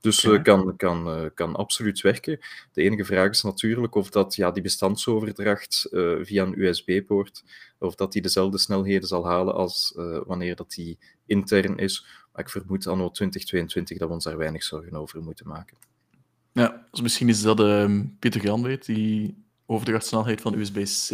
Dus 0.00 0.24
okay. 0.24 0.42
kan, 0.42 0.76
kan, 0.76 1.30
kan 1.34 1.56
absoluut 1.56 2.00
werken. 2.00 2.38
De 2.72 2.82
enige 2.82 3.04
vraag 3.04 3.30
is 3.30 3.42
natuurlijk 3.42 3.94
of 3.94 4.10
dat 4.10 4.34
ja, 4.34 4.50
die 4.50 4.62
bestandsoverdracht 4.62 5.88
via 6.22 6.42
een 6.42 6.60
USB-poort 6.60 7.42
of 7.84 7.94
dat 7.94 8.12
hij 8.12 8.22
dezelfde 8.22 8.58
snelheden 8.58 9.08
zal 9.08 9.26
halen 9.26 9.54
als 9.54 9.94
uh, 9.96 10.18
wanneer 10.26 10.56
dat 10.56 10.70
die 10.70 10.98
intern 11.26 11.78
is. 11.78 12.06
Maar 12.32 12.42
ik 12.42 12.50
vermoed 12.50 12.86
anno 12.86 13.10
2022 13.10 13.98
dat 13.98 14.08
we 14.08 14.14
ons 14.14 14.24
daar 14.24 14.36
weinig 14.36 14.62
zorgen 14.62 14.96
over 14.96 15.22
moeten 15.22 15.48
maken. 15.48 15.76
Ja, 16.52 16.86
dus 16.90 17.00
misschien 17.00 17.28
is 17.28 17.42
dat 17.42 17.60
uh, 17.60 18.00
Pieter 18.18 18.42
Jan 18.42 18.62
weet, 18.62 18.86
die 18.86 19.44
overdrachtsnelheid 19.66 20.40
van 20.40 20.54
USB-C. 20.54 21.10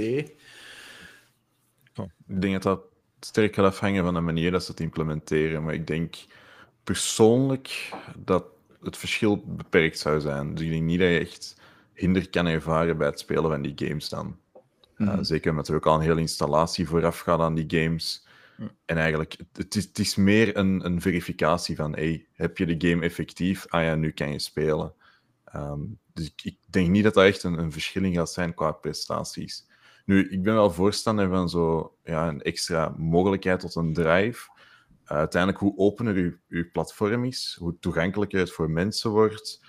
Oh, 1.96 2.06
ik 2.26 2.40
denk 2.40 2.52
dat 2.52 2.62
dat 2.62 2.80
sterk 3.20 3.54
gaat 3.54 3.64
afhangen 3.64 4.04
van 4.04 4.14
de 4.14 4.20
manier 4.20 4.50
dat 4.50 4.64
ze 4.64 4.70
het 4.70 4.80
implementeren. 4.80 5.62
Maar 5.62 5.74
ik 5.74 5.86
denk 5.86 6.16
persoonlijk 6.84 7.92
dat 8.16 8.44
het 8.82 8.96
verschil 8.96 9.42
beperkt 9.46 9.98
zou 9.98 10.20
zijn. 10.20 10.54
Dus 10.54 10.64
ik 10.64 10.70
denk 10.70 10.82
niet 10.82 10.98
dat 10.98 11.08
je 11.08 11.18
echt 11.18 11.56
hinder 11.92 12.30
kan 12.30 12.46
ervaren 12.46 12.96
bij 12.96 13.06
het 13.06 13.18
spelen 13.18 13.50
van 13.50 13.62
die 13.62 13.72
games 13.88 14.08
dan. 14.08 14.36
Mm. 15.00 15.24
zeker 15.24 15.50
omdat 15.50 15.68
er 15.68 15.74
ook 15.74 15.86
al 15.86 15.94
een 15.94 16.00
hele 16.00 16.20
installatie 16.20 16.88
vooraf 16.88 17.18
gaat 17.18 17.40
aan 17.40 17.54
die 17.54 17.80
games. 17.80 18.26
En 18.84 18.96
eigenlijk, 18.96 19.36
het 19.52 19.74
is, 19.74 19.84
het 19.84 19.98
is 19.98 20.14
meer 20.14 20.56
een, 20.56 20.84
een, 20.84 21.00
verificatie 21.00 21.76
van, 21.76 21.92
hey, 21.92 22.26
heb 22.32 22.58
je 22.58 22.76
de 22.76 22.88
game 22.88 23.04
effectief? 23.04 23.66
Ah 23.68 23.82
ja, 23.82 23.94
nu 23.94 24.10
kan 24.10 24.32
je 24.32 24.38
spelen. 24.38 24.94
Um, 25.54 25.98
dus 26.12 26.32
ik, 26.42 26.56
denk 26.66 26.88
niet 26.88 27.04
dat 27.04 27.14
dat 27.14 27.24
echt 27.24 27.42
een, 27.42 27.58
een 27.58 27.72
verschilling 27.72 28.16
gaat 28.16 28.30
zijn 28.30 28.54
qua 28.54 28.72
prestaties. 28.72 29.66
Nu, 30.04 30.28
ik 30.30 30.42
ben 30.42 30.54
wel 30.54 30.70
voorstander 30.70 31.28
van 31.28 31.48
zo, 31.48 31.94
ja, 32.04 32.28
een 32.28 32.42
extra 32.42 32.94
mogelijkheid 32.96 33.60
tot 33.60 33.74
een 33.74 33.92
drive. 33.92 34.48
Uh, 35.04 35.16
uiteindelijk, 35.16 35.62
hoe 35.62 35.76
opener 35.76 36.14
uw, 36.14 36.32
uw 36.48 36.70
platform 36.72 37.24
is, 37.24 37.56
hoe 37.60 37.78
toegankelijker 37.78 38.38
het 38.38 38.52
voor 38.52 38.70
mensen 38.70 39.10
wordt, 39.10 39.64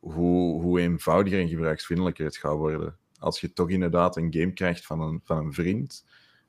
hoe, 0.00 0.62
hoe 0.62 0.80
eenvoudiger 0.80 1.40
en 1.40 1.48
gebruiksvriendelijker 1.48 2.24
het 2.24 2.36
gaat 2.36 2.56
worden 2.56 3.00
als 3.22 3.40
je 3.40 3.52
toch 3.52 3.70
inderdaad 3.70 4.16
een 4.16 4.34
game 4.34 4.52
krijgt 4.52 4.86
van 4.86 5.00
een, 5.00 5.20
van 5.24 5.36
een 5.38 5.52
vriend 5.52 6.04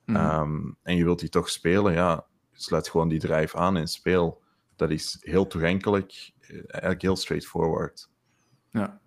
mm. 0.05 0.15
um, 0.15 0.77
en 0.83 0.95
je 0.95 1.03
wilt 1.03 1.19
die 1.19 1.29
toch 1.29 1.49
spelen, 1.49 1.93
ja, 1.93 2.25
sluit 2.53 2.89
gewoon 2.89 3.09
die 3.09 3.19
drive 3.19 3.57
aan 3.57 3.77
en 3.77 3.87
speel. 3.87 4.41
Dat 4.75 4.91
is 4.91 5.17
heel 5.19 5.47
toegankelijk, 5.47 6.31
eh, 6.39 6.55
eigenlijk 6.55 7.01
heel 7.01 7.15
straightforward. 7.15 8.09
Ja. 8.69 9.01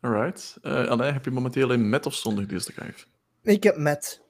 Alright. 0.00 0.58
Uh, 0.62 0.72
Alain, 0.72 1.12
heb 1.12 1.24
je 1.24 1.30
momenteel 1.30 1.72
een 1.72 1.88
met 1.88 2.06
of 2.06 2.14
zonder 2.14 2.48
deze 2.48 2.72
drive? 2.72 3.06
Ik 3.42 3.62
heb 3.62 3.76
met. 3.76 4.23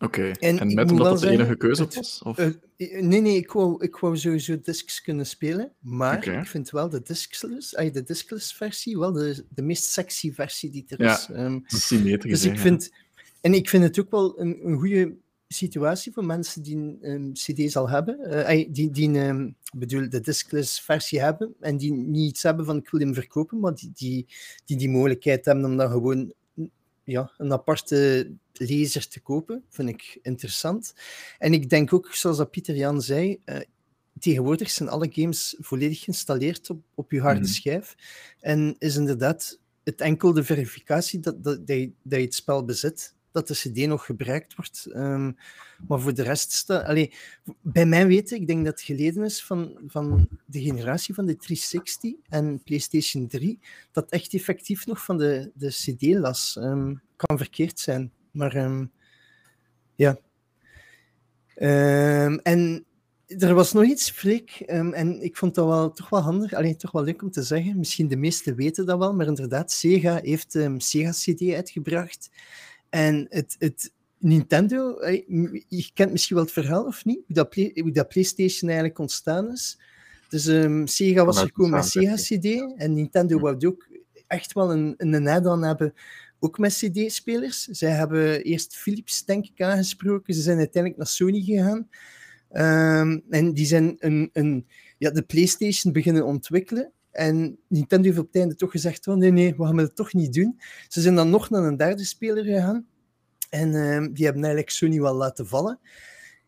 Oké, 0.00 0.20
okay. 0.20 0.30
en, 0.30 0.74
met 0.74 0.90
omdat 0.90 1.06
dat 1.06 1.20
de 1.20 1.28
enige 1.28 1.56
keuze 1.56 1.86
was? 1.94 2.20
Of? 2.24 2.38
Uh, 2.38 2.46
nee, 2.76 3.20
nee, 3.20 3.36
ik 3.36 3.52
wou, 3.52 3.84
ik 3.84 3.96
wou 3.96 4.16
sowieso 4.16 4.60
discs 4.60 5.02
kunnen 5.02 5.26
spelen, 5.26 5.72
maar 5.78 6.16
okay. 6.16 6.40
ik 6.40 6.46
vind 6.46 6.70
wel 6.70 6.88
de 6.88 7.02
discless, 7.02 7.72
uh, 7.72 7.92
de 7.92 8.02
discless 8.02 8.54
versie 8.54 8.98
wel 8.98 9.12
de, 9.12 9.44
de 9.48 9.62
meest 9.62 9.84
sexy 9.84 10.32
versie 10.32 10.70
die 10.70 10.84
er 10.88 11.00
is. 11.00 11.26
Ja, 11.26 11.44
um, 11.44 11.62
symmetrisch. 11.66 12.40
Dus 12.40 12.52
ik 12.52 12.58
vind, 12.58 12.90
en 13.40 13.54
ik 13.54 13.68
vind 13.68 13.82
het 13.82 14.00
ook 14.00 14.10
wel 14.10 14.40
een, 14.40 14.66
een 14.66 14.78
goede 14.78 15.16
situatie 15.48 16.12
voor 16.12 16.24
mensen 16.24 16.62
die 16.62 16.76
een 16.76 16.98
um, 17.02 17.32
CD 17.32 17.76
al 17.76 17.88
hebben, 17.88 18.18
uh, 18.26 18.66
die, 18.70 18.90
die 18.90 19.18
um, 19.18 19.56
bedoel, 19.72 20.08
de 20.08 20.20
discless 20.20 20.80
versie 20.80 21.20
hebben 21.20 21.54
en 21.60 21.76
die 21.76 21.92
niet 21.92 22.30
iets 22.30 22.42
hebben 22.42 22.64
van 22.64 22.76
ik 22.76 22.90
wil 22.90 23.00
hem 23.00 23.14
verkopen, 23.14 23.60
maar 23.60 23.74
die 23.74 23.90
die, 23.94 24.26
die, 24.64 24.76
die 24.76 24.90
mogelijkheid 24.90 25.44
hebben 25.44 25.64
om 25.64 25.76
dan 25.76 25.90
gewoon 25.90 26.32
ja, 27.08 27.32
een 27.36 27.52
aparte 27.52 28.30
lezer 28.52 29.08
te 29.08 29.20
kopen. 29.20 29.64
Vind 29.68 29.88
ik 29.88 30.18
interessant. 30.22 30.94
En 31.38 31.52
ik 31.52 31.70
denk 31.70 31.92
ook, 31.92 32.14
zoals 32.14 32.36
dat 32.36 32.50
Pieter 32.50 32.76
Jan 32.76 33.02
zei, 33.02 33.40
uh, 33.44 33.56
tegenwoordig 34.18 34.70
zijn 34.70 34.88
alle 34.88 35.08
games 35.10 35.56
volledig 35.58 36.04
geïnstalleerd 36.04 36.70
op, 36.70 36.82
op 36.94 37.10
je 37.10 37.20
harde 37.20 37.40
mhm. 37.40 37.48
schijf. 37.48 37.94
En 38.40 38.76
is 38.78 38.96
inderdaad 38.96 39.60
het 39.84 40.00
enkel 40.00 40.32
de 40.32 40.44
verificatie 40.44 41.20
dat, 41.20 41.44
dat, 41.44 41.66
dat, 41.66 41.76
je, 41.76 41.92
dat 42.02 42.18
je 42.18 42.24
het 42.24 42.34
spel 42.34 42.64
bezit, 42.64 43.14
dat 43.32 43.48
de 43.48 43.54
CD 43.54 43.86
nog 43.86 44.04
gebruikt 44.04 44.54
wordt. 44.54 44.86
Um, 44.94 45.36
maar 45.88 46.00
voor 46.00 46.14
de 46.14 46.22
rest, 46.22 46.52
sta, 46.52 46.78
allee, 46.78 47.12
bij 47.62 47.86
mijn 47.86 48.06
weten, 48.06 48.36
ik 48.36 48.46
denk 48.46 48.64
dat 48.64 48.74
het 48.74 48.82
geleden 48.82 49.24
is 49.24 49.44
van, 49.44 49.78
van 49.86 50.28
de 50.46 50.60
generatie 50.60 51.14
van 51.14 51.26
de 51.26 51.36
360 51.36 52.12
en 52.28 52.62
PlayStation 52.62 53.26
3, 53.26 53.58
dat 53.92 54.10
echt 54.10 54.34
effectief 54.34 54.86
nog 54.86 55.04
van 55.04 55.18
de, 55.18 55.50
de 55.54 55.68
CD 55.68 56.02
las. 56.02 56.56
Um, 56.60 57.02
kan 57.16 57.38
verkeerd 57.38 57.80
zijn, 57.80 58.12
maar 58.30 58.56
um, 58.56 58.90
ja. 59.94 60.18
en 62.42 62.86
er 63.28 63.54
was 63.54 63.72
nog 63.72 63.84
iets, 63.84 64.10
Freek, 64.10 64.50
en 64.50 65.22
ik 65.22 65.36
vond 65.36 65.54
dat 65.54 65.66
wel, 65.66 65.92
toch 65.92 66.08
wel 66.08 66.20
handig, 66.20 66.52
alleen 66.52 66.76
toch 66.76 66.90
wel 66.90 67.02
leuk 67.02 67.22
om 67.22 67.30
te 67.30 67.42
zeggen. 67.42 67.78
Misschien 67.78 68.08
de 68.08 68.16
meesten 68.16 68.54
weten 68.54 68.86
dat 68.86 68.98
wel, 68.98 69.14
maar 69.14 69.26
inderdaad, 69.26 69.72
Sega 69.72 70.20
heeft 70.22 70.54
um, 70.54 70.80
Sega 70.80 71.10
CD 71.10 71.52
uitgebracht. 71.52 72.30
En 72.90 73.26
het, 73.28 73.56
het 73.58 73.92
Nintendo, 74.18 74.98
je 75.68 75.90
kent 75.94 76.10
misschien 76.12 76.36
wel 76.36 76.44
het 76.44 76.54
verhaal 76.54 76.84
of 76.84 77.04
niet, 77.04 77.20
hoe 77.26 77.34
dat, 77.34 77.48
play, 77.48 77.70
hoe 77.74 77.90
dat 77.90 78.08
PlayStation 78.08 78.68
eigenlijk 78.70 78.98
ontstaan 78.98 79.52
is. 79.52 79.78
Dus 80.28 80.46
um, 80.46 80.86
Sega 80.86 81.24
was 81.24 81.38
gekomen 81.38 81.70
met 81.70 81.88
Sega 81.88 82.14
CD 82.14 82.44
en 82.76 82.94
Nintendo 82.94 83.36
hm. 83.36 83.42
wou 83.42 83.66
ook 83.66 83.88
echt 84.26 84.52
wel 84.52 84.72
een, 84.72 84.94
een 84.96 85.28
add-on 85.28 85.62
hebben, 85.62 85.94
ook 86.38 86.58
met 86.58 86.74
CD-spelers. 86.74 87.64
Zij 87.64 87.90
hebben 87.90 88.42
eerst 88.42 88.76
Philips, 88.76 89.24
denk 89.24 89.46
ik, 89.46 89.62
aangesproken. 89.62 90.34
Ze 90.34 90.40
zijn 90.40 90.58
uiteindelijk 90.58 91.02
naar 91.02 91.10
Sony 91.10 91.40
gegaan. 91.40 91.88
Um, 92.52 93.22
en 93.30 93.52
die 93.52 93.66
zijn 93.66 93.96
een, 93.98 94.30
een, 94.32 94.66
ja, 94.98 95.10
de 95.10 95.22
PlayStation 95.22 95.92
beginnen 95.92 96.26
ontwikkelen. 96.26 96.92
En 97.10 97.58
Nintendo 97.68 98.06
heeft 98.06 98.18
op 98.18 98.26
het 98.26 98.36
einde 98.36 98.54
toch 98.54 98.70
gezegd: 98.70 99.06
oh, 99.06 99.16
nee, 99.16 99.30
nee, 99.30 99.54
we 99.56 99.64
gaan 99.64 99.76
het 99.76 99.96
toch 99.96 100.12
niet 100.12 100.32
doen. 100.32 100.60
Ze 100.88 101.00
zijn 101.00 101.14
dan 101.14 101.30
nog 101.30 101.50
naar 101.50 101.62
een 101.62 101.76
derde 101.76 102.04
speler 102.04 102.44
gegaan. 102.44 102.86
En 103.50 103.68
uh, 103.68 104.08
die 104.12 104.24
hebben 104.24 104.42
eigenlijk 104.42 104.70
Sony 104.70 105.00
wel 105.00 105.14
laten 105.14 105.46
vallen. 105.46 105.78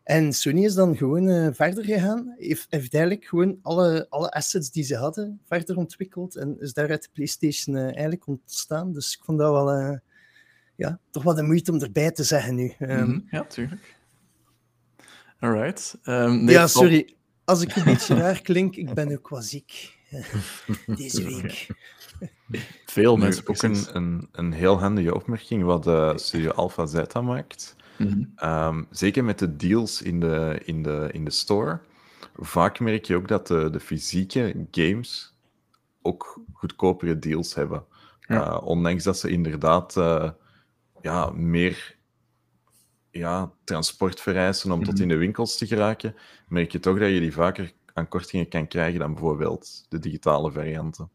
En 0.03 0.33
Sony 0.33 0.63
is 0.63 0.73
dan 0.73 0.97
gewoon 0.97 1.27
uh, 1.27 1.47
verder 1.51 1.85
gegaan, 1.85 2.35
heeft, 2.37 2.65
heeft 2.69 2.93
eigenlijk 2.93 3.25
gewoon 3.25 3.59
alle, 3.61 4.05
alle 4.09 4.31
assets 4.31 4.71
die 4.71 4.83
ze 4.83 4.95
hadden 4.95 5.41
verder 5.45 5.77
ontwikkeld 5.77 6.35
en 6.35 6.59
is 6.59 6.73
daaruit 6.73 7.03
de 7.03 7.09
PlayStation 7.13 7.75
uh, 7.75 7.83
eigenlijk 7.83 8.27
ontstaan. 8.27 8.93
Dus 8.93 9.15
ik 9.15 9.23
vond 9.23 9.39
dat 9.39 9.51
wel, 9.51 9.79
uh, 9.79 9.97
ja, 10.75 10.99
toch 11.11 11.23
wel 11.23 11.35
de 11.35 11.43
moeite 11.43 11.71
om 11.71 11.81
erbij 11.81 12.11
te 12.11 12.23
zeggen 12.23 12.55
nu. 12.55 12.73
Um, 12.79 12.87
mm 12.89 13.03
-hmm. 13.03 13.27
Ja, 13.29 13.43
tuurlijk. 13.43 13.95
Alright. 15.39 15.97
Um, 16.03 16.43
nee, 16.43 16.53
ja, 16.53 16.67
sorry. 16.67 17.15
Als 17.43 17.61
ik 17.61 17.75
een 17.75 17.83
beetje 17.83 18.15
raar 18.23 18.41
klink, 18.41 18.75
ik 18.75 18.93
ben 18.93 19.11
ook 19.11 19.29
wel 19.29 19.41
ziek 19.41 19.99
deze 20.97 21.23
week. 21.23 21.67
Veel 22.85 23.17
mensen. 23.17 23.47
Ook 23.47 23.61
een, 23.61 23.85
een, 23.93 24.29
een 24.31 24.51
heel 24.51 24.79
handige 24.79 25.15
opmerking 25.15 25.63
wat 25.63 25.83
de 25.83 26.13
Studio 26.15 26.51
Alpha 26.51 26.85
Zeta 26.85 27.21
maakt. 27.21 27.75
Mm 27.97 28.33
-hmm. 28.37 28.87
zeker 28.91 29.23
met 29.23 29.39
de 29.39 29.55
deals 29.55 30.01
in 30.01 30.19
de, 30.19 30.61
in, 30.65 30.83
de, 30.83 31.09
in 31.11 31.25
de 31.25 31.31
store. 31.31 31.79
Vaak 32.35 32.79
merk 32.79 33.05
je 33.05 33.15
ook 33.15 33.27
dat 33.27 33.47
de, 33.47 33.69
de 33.69 33.79
fysieke 33.79 34.67
games 34.71 35.33
ook 36.01 36.39
goedkopere 36.53 37.19
deals 37.19 37.55
hebben. 37.55 37.85
Ja. 38.19 38.47
Uh, 38.47 38.61
ondanks 38.63 39.03
dat 39.03 39.17
ze 39.17 39.29
inderdaad 39.29 39.95
uh, 39.97 40.29
ja, 41.01 41.29
meer 41.29 41.95
ja, 43.11 43.51
transport 43.63 44.21
vereisen 44.21 44.71
om 44.71 44.77
mm 44.77 44.83
-hmm. 44.83 44.89
tot 44.89 44.93
mhm. 44.93 45.03
in 45.03 45.09
de 45.09 45.19
winkels 45.19 45.57
te 45.57 45.67
geraken, 45.67 46.15
merk 46.47 46.71
je 46.71 46.79
toch 46.79 46.99
dat 46.99 47.09
je 47.09 47.19
die 47.19 47.33
vaker 47.33 47.73
aan 47.93 48.07
kortingen 48.07 48.47
kan 48.47 48.67
krijgen 48.67 48.99
dan 48.99 49.13
bijvoorbeeld 49.13 49.85
de 49.89 49.99
digitale 49.99 50.51
varianten. 50.51 51.09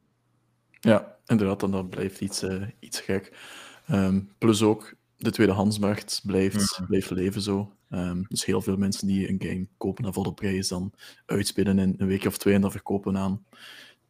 Ja, 0.80 1.16
inderdaad, 1.26 1.62
en 1.62 1.70
dat 1.70 1.90
blijft 1.90 2.20
iets, 2.20 2.42
uh, 2.42 2.66
iets 2.78 3.00
gek. 3.00 3.38
Um, 3.90 4.30
plus 4.38 4.62
ook, 4.62 4.94
de 5.16 5.30
tweedehandsmarkt 5.30 6.22
blijft, 6.24 6.78
mm. 6.78 6.86
blijft 6.86 7.10
leven 7.10 7.42
zo. 7.42 7.72
Um, 7.90 8.24
dus 8.28 8.44
heel 8.44 8.60
veel 8.60 8.76
mensen 8.76 9.06
die 9.06 9.28
een 9.28 9.42
game 9.42 9.66
kopen 9.76 10.04
naar 10.04 10.12
volle 10.12 10.34
prijs, 10.34 10.68
dan 10.68 10.92
uitspelen 11.26 11.78
in 11.78 11.94
een 11.98 12.06
week 12.06 12.24
of 12.24 12.38
twee 12.38 12.54
en 12.54 12.60
dan 12.60 12.70
verkopen 12.70 13.16
aan 13.16 13.44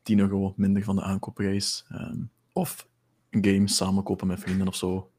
10 0.03 0.19
euro 0.19 0.55
minder 0.57 0.85
van 0.85 0.97
de 0.97 1.03
aankoopprijs. 1.03 1.87
Um, 1.93 2.31
of 2.53 2.89
een 3.31 3.45
game 3.45 3.69
samenkopen 3.69 4.27
met 4.27 4.41
vrienden 4.41 4.69
of 4.69 4.77
zo. 4.77 5.11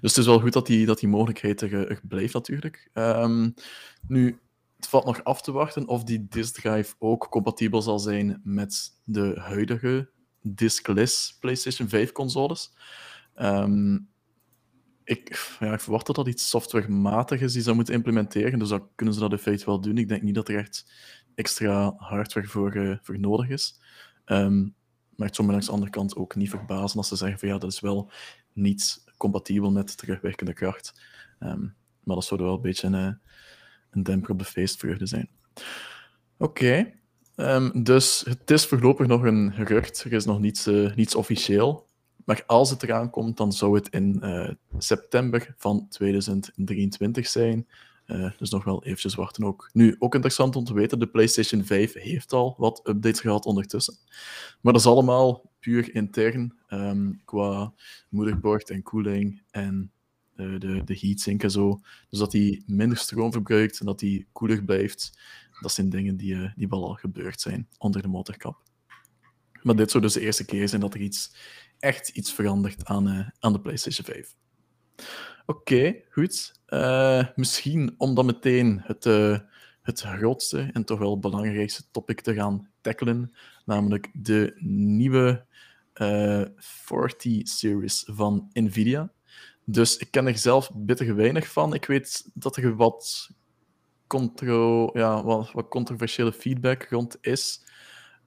Dus 0.00 0.10
het 0.10 0.16
is 0.16 0.26
wel 0.26 0.40
goed 0.40 0.52
dat 0.52 0.66
die, 0.66 0.86
dat 0.86 0.98
die 0.98 1.08
mogelijkheid 1.08 1.60
er, 1.60 1.90
er 1.90 2.00
blijft, 2.02 2.34
natuurlijk. 2.34 2.90
Ehm, 2.92 3.50
nu, 4.06 4.38
het 4.84 4.92
valt 4.92 5.16
nog 5.16 5.24
af 5.24 5.42
te 5.42 5.52
wachten 5.52 5.88
of 5.88 6.04
die 6.04 6.26
disk 6.28 6.54
drive 6.54 6.94
ook 6.98 7.28
compatibel 7.30 7.82
zal 7.82 7.98
zijn 7.98 8.40
met 8.44 9.00
de 9.04 9.34
huidige 9.40 10.10
diskless 10.40 11.36
PlayStation 11.40 11.88
5 11.88 12.12
consoles. 12.12 12.76
Ehm, 13.34 13.98
ik, 15.04 15.56
ja, 15.60 15.72
ik 15.72 15.80
verwacht 15.80 16.06
dat 16.06 16.16
dat 16.16 16.26
iets 16.26 16.48
softwarematig 16.48 17.40
is 17.40 17.52
die 17.52 17.62
ze 17.62 17.72
moeten 17.72 17.94
implementeren, 17.94 18.58
dus 18.58 18.68
dan 18.68 18.88
kunnen 18.94 19.14
ze 19.14 19.20
dat 19.20 19.32
in 19.32 19.38
feite 19.38 19.64
wel 19.64 19.80
doen. 19.80 19.98
Ik 19.98 20.08
denk 20.08 20.22
niet 20.22 20.34
dat 20.34 20.48
er 20.48 20.56
echt 20.58 20.92
extra 21.34 21.94
hardware 21.96 22.46
voor, 22.46 22.76
uh, 22.76 22.96
voor 23.02 23.18
nodig 23.18 23.48
is. 23.48 23.80
Um, 24.26 24.74
maar 25.16 25.26
het 25.26 25.36
zou 25.36 25.46
me 25.46 25.52
langs 25.52 25.68
de 25.68 25.74
andere 25.74 25.90
kant 25.90 26.16
ook 26.16 26.34
niet 26.34 26.50
verbazen 26.50 26.98
als 26.98 27.08
ze 27.08 27.16
zeggen 27.16 27.38
van 27.38 27.48
ja, 27.48 27.58
dat 27.58 27.72
is 27.72 27.80
wel 27.80 28.10
niet 28.52 29.04
compatibel 29.16 29.70
met 29.70 29.96
terugwerkende 29.96 30.52
kracht. 30.52 31.00
Um, 31.40 31.74
maar 32.02 32.14
dat 32.14 32.24
zou 32.24 32.42
wel 32.42 32.54
een 32.54 32.60
beetje 32.60 32.86
een, 32.86 32.94
eh, 32.94 33.12
een 33.94 34.02
demper 34.02 34.30
op 34.30 34.38
de 34.38 34.44
feestvreugde 34.44 35.06
zijn. 35.06 35.28
Oké, 36.38 36.94
okay. 37.36 37.72
dus 37.82 38.24
het 38.28 38.50
is 38.50 38.66
voorlopig 38.66 39.06
nog 39.06 39.22
een 39.22 39.52
gerucht. 39.52 40.04
Er 40.04 40.12
is 40.12 40.24
nog 40.24 40.40
niets, 40.40 40.66
uh, 40.66 40.94
niets 40.94 41.14
officieel. 41.14 41.86
Maar 42.24 42.42
als 42.46 42.70
het 42.70 42.82
eraan 42.82 43.10
komt, 43.10 43.36
dan 43.36 43.52
zou 43.52 43.74
het 43.74 43.88
in 43.88 44.20
uh, 44.22 44.50
september 44.78 45.54
van 45.56 45.86
2023 45.88 47.26
zijn. 47.26 47.66
Uh, 48.06 48.30
dus 48.38 48.50
nog 48.50 48.64
wel 48.64 48.84
eventjes 48.84 49.14
wachten 49.14 49.44
ook. 49.44 49.70
Nu, 49.72 49.96
ook 49.98 50.14
interessant 50.14 50.56
om 50.56 50.64
te 50.64 50.74
weten, 50.74 50.98
de 50.98 51.06
PlayStation 51.06 51.64
5 51.64 51.92
heeft 51.92 52.32
al 52.32 52.54
wat 52.58 52.80
updates 52.84 53.20
gehad 53.20 53.46
ondertussen. 53.46 53.94
Maar 54.60 54.72
dat 54.72 54.82
is 54.82 54.88
allemaal 54.88 55.50
puur 55.60 55.94
intern, 55.94 56.58
um, 56.68 57.20
qua 57.24 57.72
moederbord 58.08 58.70
en 58.70 58.82
koeling 58.82 59.42
en 59.50 59.92
uh, 60.36 60.60
de, 60.60 60.84
de 60.84 60.98
heatsink 61.00 61.42
en 61.42 61.50
zo. 61.50 61.80
Dus 62.08 62.18
dat 62.18 62.30
die 62.30 62.62
minder 62.66 62.98
stroom 62.98 63.32
verbruikt 63.32 63.80
en 63.80 63.86
dat 63.86 63.98
die 63.98 64.26
koeler 64.32 64.64
blijft, 64.64 65.18
dat 65.60 65.72
zijn 65.72 65.90
dingen 65.90 66.16
die, 66.16 66.34
uh, 66.34 66.50
die 66.56 66.68
wel 66.68 66.84
al 66.84 66.94
gebeurd 66.94 67.40
zijn 67.40 67.68
onder 67.78 68.02
de 68.02 68.08
motorkap. 68.08 68.62
Maar 69.62 69.76
dit 69.76 69.90
zou 69.90 70.02
dus 70.02 70.12
de 70.12 70.20
eerste 70.20 70.44
keer 70.44 70.68
zijn 70.68 70.80
dat 70.80 70.94
er 70.94 71.00
iets 71.00 71.34
echt 71.78 72.08
iets 72.08 72.32
verandert 72.32 72.84
aan, 72.84 73.08
uh, 73.08 73.28
aan 73.38 73.52
de 73.52 73.60
PlayStation 73.60 74.06
5. 74.06 74.36
Oké, 75.46 75.94
goed. 76.10 76.62
Misschien 77.34 77.94
om 77.98 78.14
dan 78.14 78.26
meteen 78.26 78.80
het, 78.84 79.04
het 79.82 80.00
grootste 80.00 80.70
en 80.72 80.84
toch 80.84 80.98
wel 80.98 81.18
belangrijkste 81.18 81.84
topic 81.90 82.20
te 82.20 82.34
gaan 82.34 82.68
tackelen, 82.80 83.34
namelijk 83.64 84.10
de 84.12 84.54
nieuwe 84.60 85.46
40-series 86.60 88.02
van 88.06 88.50
NVIDIA. 88.52 89.13
Dus 89.64 89.96
ik 89.96 90.10
ken 90.10 90.26
er 90.26 90.38
zelf 90.38 90.70
bitter 90.74 91.16
weinig 91.16 91.52
van. 91.52 91.74
Ik 91.74 91.84
weet 91.84 92.30
dat 92.34 92.56
er 92.56 92.76
wat, 92.76 93.30
contro 94.06 94.90
ja, 94.92 95.24
wat, 95.24 95.52
wat 95.52 95.68
controversiële 95.68 96.32
feedback 96.32 96.86
rond 96.90 97.18
is. 97.20 97.64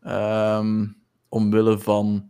Um, 0.08 0.98
omwille 1.30 1.80
van 1.80 2.30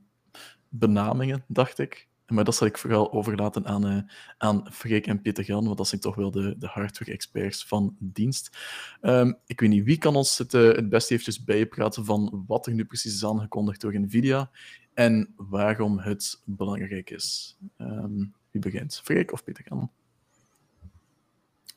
benamingen, 0.70 1.44
dacht 1.48 1.80
ik. 1.80 2.08
Maar 2.28 2.44
dat 2.44 2.56
zal 2.56 2.68
ik 2.68 2.78
vooral 2.78 3.12
overlaten 3.12 3.66
aan, 3.66 3.92
uh, 3.92 4.02
aan 4.38 4.72
Freek 4.72 5.08
en 5.08 5.22
Peter 5.22 5.44
Jan, 5.44 5.66
want 5.66 5.78
dat 5.78 5.88
zijn 5.88 6.02
toch 6.02 6.16
wel 6.16 6.32
de, 6.32 6.56
de 6.58 6.68
hardware-experts 6.68 7.66
van 7.66 7.96
dienst. 8.00 8.58
Um, 9.02 9.38
ik 9.46 9.60
weet 9.60 9.70
niet, 9.70 9.84
wie 9.84 9.98
kan 9.98 10.16
ons 10.16 10.38
het, 10.38 10.54
uh, 10.54 10.72
het 10.72 10.90
beste 10.90 11.14
eventjes 11.14 11.44
bijpraten 11.44 12.06
van 12.06 12.44
wat 12.48 12.68
er 12.68 12.74
nu 12.74 12.86
precies 12.86 13.14
is 13.14 13.26
aangekondigd 13.26 13.82
door 13.82 14.00
NVIDIA 14.00 14.50
en 14.94 15.34
waarom 15.36 16.00
het 16.00 16.42
belangrijk 16.46 17.10
is? 17.10 17.58
Um, 17.78 18.34
wie 18.62 18.72
begint? 18.72 19.02
Freek 19.04 19.32
of 19.32 19.44
Peter 19.44 19.64
Jan? 19.70 19.92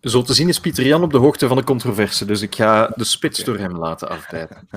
Zo 0.01 0.23
te 0.23 0.35
zien 0.35 0.49
is 0.49 0.61
Pieter 0.61 0.87
Jan 0.87 1.03
op 1.03 1.13
de 1.13 1.19
hoogte 1.19 1.49
van 1.49 1.57
de 1.57 1.65
controverse, 1.65 2.25
dus 2.25 2.43
ik 2.43 2.55
ga 2.55 2.93
de 2.95 3.05
spits 3.05 3.45
door 3.45 3.59
hem 3.59 3.77
laten 3.77 4.09
afbijten. 4.09 4.57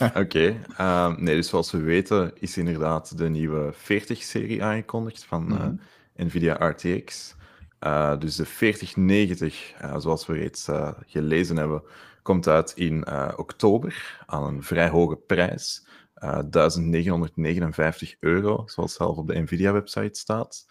Oké, 0.00 0.18
okay. 0.18 0.60
um, 1.08 1.22
nee, 1.22 1.36
dus 1.36 1.48
zoals 1.48 1.70
we 1.70 1.80
weten 1.80 2.32
is 2.38 2.56
inderdaad 2.56 3.18
de 3.18 3.28
nieuwe 3.28 3.74
40-serie 3.74 4.62
aangekondigd 4.62 5.24
van 5.24 5.44
mm 5.44 5.50
-hmm. 5.50 5.80
uh, 6.16 6.26
NVIDIA 6.26 6.68
RTX. 6.68 7.34
Uh, 7.80 8.18
dus 8.18 8.36
de 8.36 8.46
4090, 8.46 9.74
uh, 9.82 9.98
zoals 9.98 10.26
we 10.26 10.32
reeds 10.32 10.68
uh, 10.68 10.90
gelezen 11.06 11.56
hebben, 11.56 11.82
komt 12.22 12.48
uit 12.48 12.72
in 12.76 13.06
oktober 13.36 14.22
aan 14.26 14.44
een 14.44 14.62
vrij 14.62 14.88
hoge 14.88 15.16
prijs. 15.16 15.84
1959 16.14 18.16
euro, 18.20 18.62
zoals 18.66 18.94
zelf 18.94 19.16
op 19.16 19.26
de 19.26 19.38
NVIDIA-website 19.38 20.18
staat. 20.18 20.66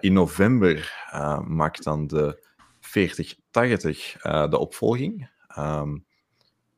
In 0.00 0.12
november 0.12 1.06
maakt 1.46 1.84
dan 1.84 2.06
de 2.06 2.46
4080 2.80 4.24
uh, 4.24 4.50
de 4.50 4.58
opvolging. 4.58 5.30
Um, 5.58 6.04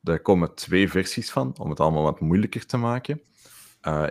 daar 0.01 0.19
komen 0.19 0.55
twee 0.55 0.89
versies 0.89 1.31
van, 1.31 1.57
om 1.57 1.69
het 1.69 1.79
allemaal 1.79 2.03
wat 2.03 2.19
moeilijker 2.19 2.65
te 2.65 2.77
maken. 2.77 3.21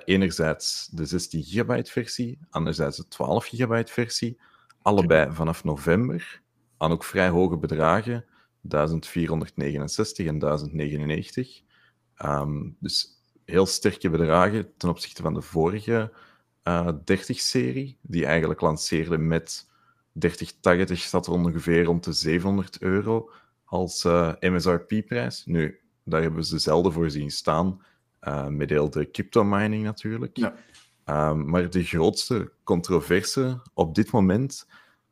Enerzijds 0.04 0.88
de 0.92 1.04
16 1.04 1.42
gigabyte 1.42 1.90
versie, 1.90 2.38
anderzijds 2.50 2.96
de 2.96 3.08
12 3.08 3.46
gigabyte 3.46 3.92
versie. 3.92 4.40
Allebei 4.82 5.32
vanaf 5.32 5.64
november, 5.64 6.42
aan 6.76 6.92
ook 6.92 7.04
vrij 7.04 7.28
hoge 7.28 7.56
bedragen, 7.56 8.24
1469 8.60 10.26
en 10.26 10.38
1099. 10.38 11.60
Um, 12.24 12.76
dus 12.80 13.22
heel 13.44 13.66
sterke 13.66 14.10
bedragen 14.10 14.76
ten 14.76 14.88
opzichte 14.88 15.22
van 15.22 15.34
de 15.34 15.42
vorige 15.42 16.12
uh, 16.68 16.88
30-serie, 16.88 17.98
die 18.02 18.26
eigenlijk 18.26 18.60
lanceerde 18.60 19.18
met 19.18 19.68
3080 20.12 20.98
staat 20.98 21.26
er 21.26 21.32
ongeveer 21.32 21.84
rond 21.84 22.04
de 22.04 22.12
700 22.12 22.80
euro 22.80 23.30
als 23.64 24.04
uh, 24.04 24.32
MSRP-prijs. 24.40 25.46
Nu, 25.46 25.80
daar 26.04 26.22
hebben 26.22 26.44
ze 26.44 26.58
zelden 26.58 26.92
voor 26.92 27.10
zien 27.10 27.30
staan, 27.30 27.82
uh, 28.22 28.46
met 28.46 28.70
heel 28.70 28.90
de 28.90 29.10
crypto-mining 29.10 29.84
natuurlijk. 29.84 30.36
Ja. 30.36 30.54
Um, 31.30 31.48
maar 31.48 31.70
de 31.70 31.84
grootste 31.84 32.52
controverse 32.64 33.60
op 33.74 33.94
dit 33.94 34.10
moment 34.10 34.66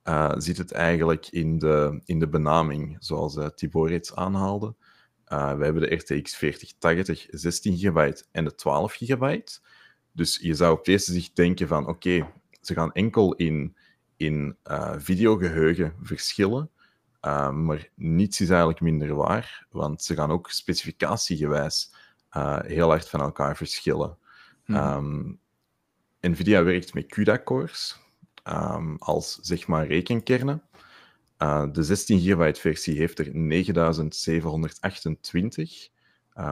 uh, 0.05 0.33
zit 0.37 0.57
het 0.57 0.73
eigenlijk 0.73 1.27
in 1.31 1.59
de, 1.59 2.01
in 2.05 2.19
de 2.19 2.29
benaming, 2.29 2.97
zoals 2.99 3.37
uh, 3.37 3.47
Tibor 3.47 3.89
reeds 3.89 4.15
aanhaalde. 4.15 4.75
Uh, 5.29 5.57
we 5.57 5.65
hebben 5.65 5.83
de 5.83 5.95
RTX 5.95 6.37
4080 6.37 7.27
16 7.31 7.77
GB 7.77 8.13
en 8.31 8.45
de 8.45 8.55
12 8.55 8.93
GB. 8.93 9.41
Dus 10.15 10.39
je 10.43 10.55
zou 10.55 10.73
op 10.73 10.79
het 10.79 10.89
eerste 10.89 11.13
zicht 11.13 11.37
denken 11.37 11.69
van 11.69 11.87
oké, 11.87 11.91
okay, 11.91 12.33
ze 12.61 12.75
gaan 12.75 12.93
enkel 12.93 13.35
in 13.35 13.77
in 14.17 14.57
uh, 14.71 14.95
videogeheugen 14.97 15.95
verschillen. 16.03 16.71
Uh, 17.23 17.51
maar 17.51 17.89
niets 17.95 18.41
is 18.41 18.49
eigenlijk 18.49 18.81
minder 18.81 19.15
waar, 19.15 19.67
want 19.71 20.03
ze 20.03 20.15
gaan 20.15 20.31
ook 20.31 20.51
specificatiegewijs 20.51 21.95
uh, 22.37 22.61
heel 22.61 22.89
hard 22.89 23.09
van 23.09 23.21
elkaar 23.21 23.57
verschillen. 23.57 24.17
Hmm. 24.65 24.77
Um, 24.77 25.39
NVIDIA 26.21 26.63
werkt 26.63 26.95
met 26.95 27.07
CUDA-cores 27.07 28.01
um, 28.45 28.97
als 28.99 29.39
zeg 29.41 29.67
maar 29.67 29.87
rekenkernen. 29.87 30.63
de 31.73 31.83
16 31.83 32.21
gigabyte 32.21 32.61
versie 32.61 32.99
heeft 32.99 33.19
er 33.19 33.37
9728, 33.37 35.89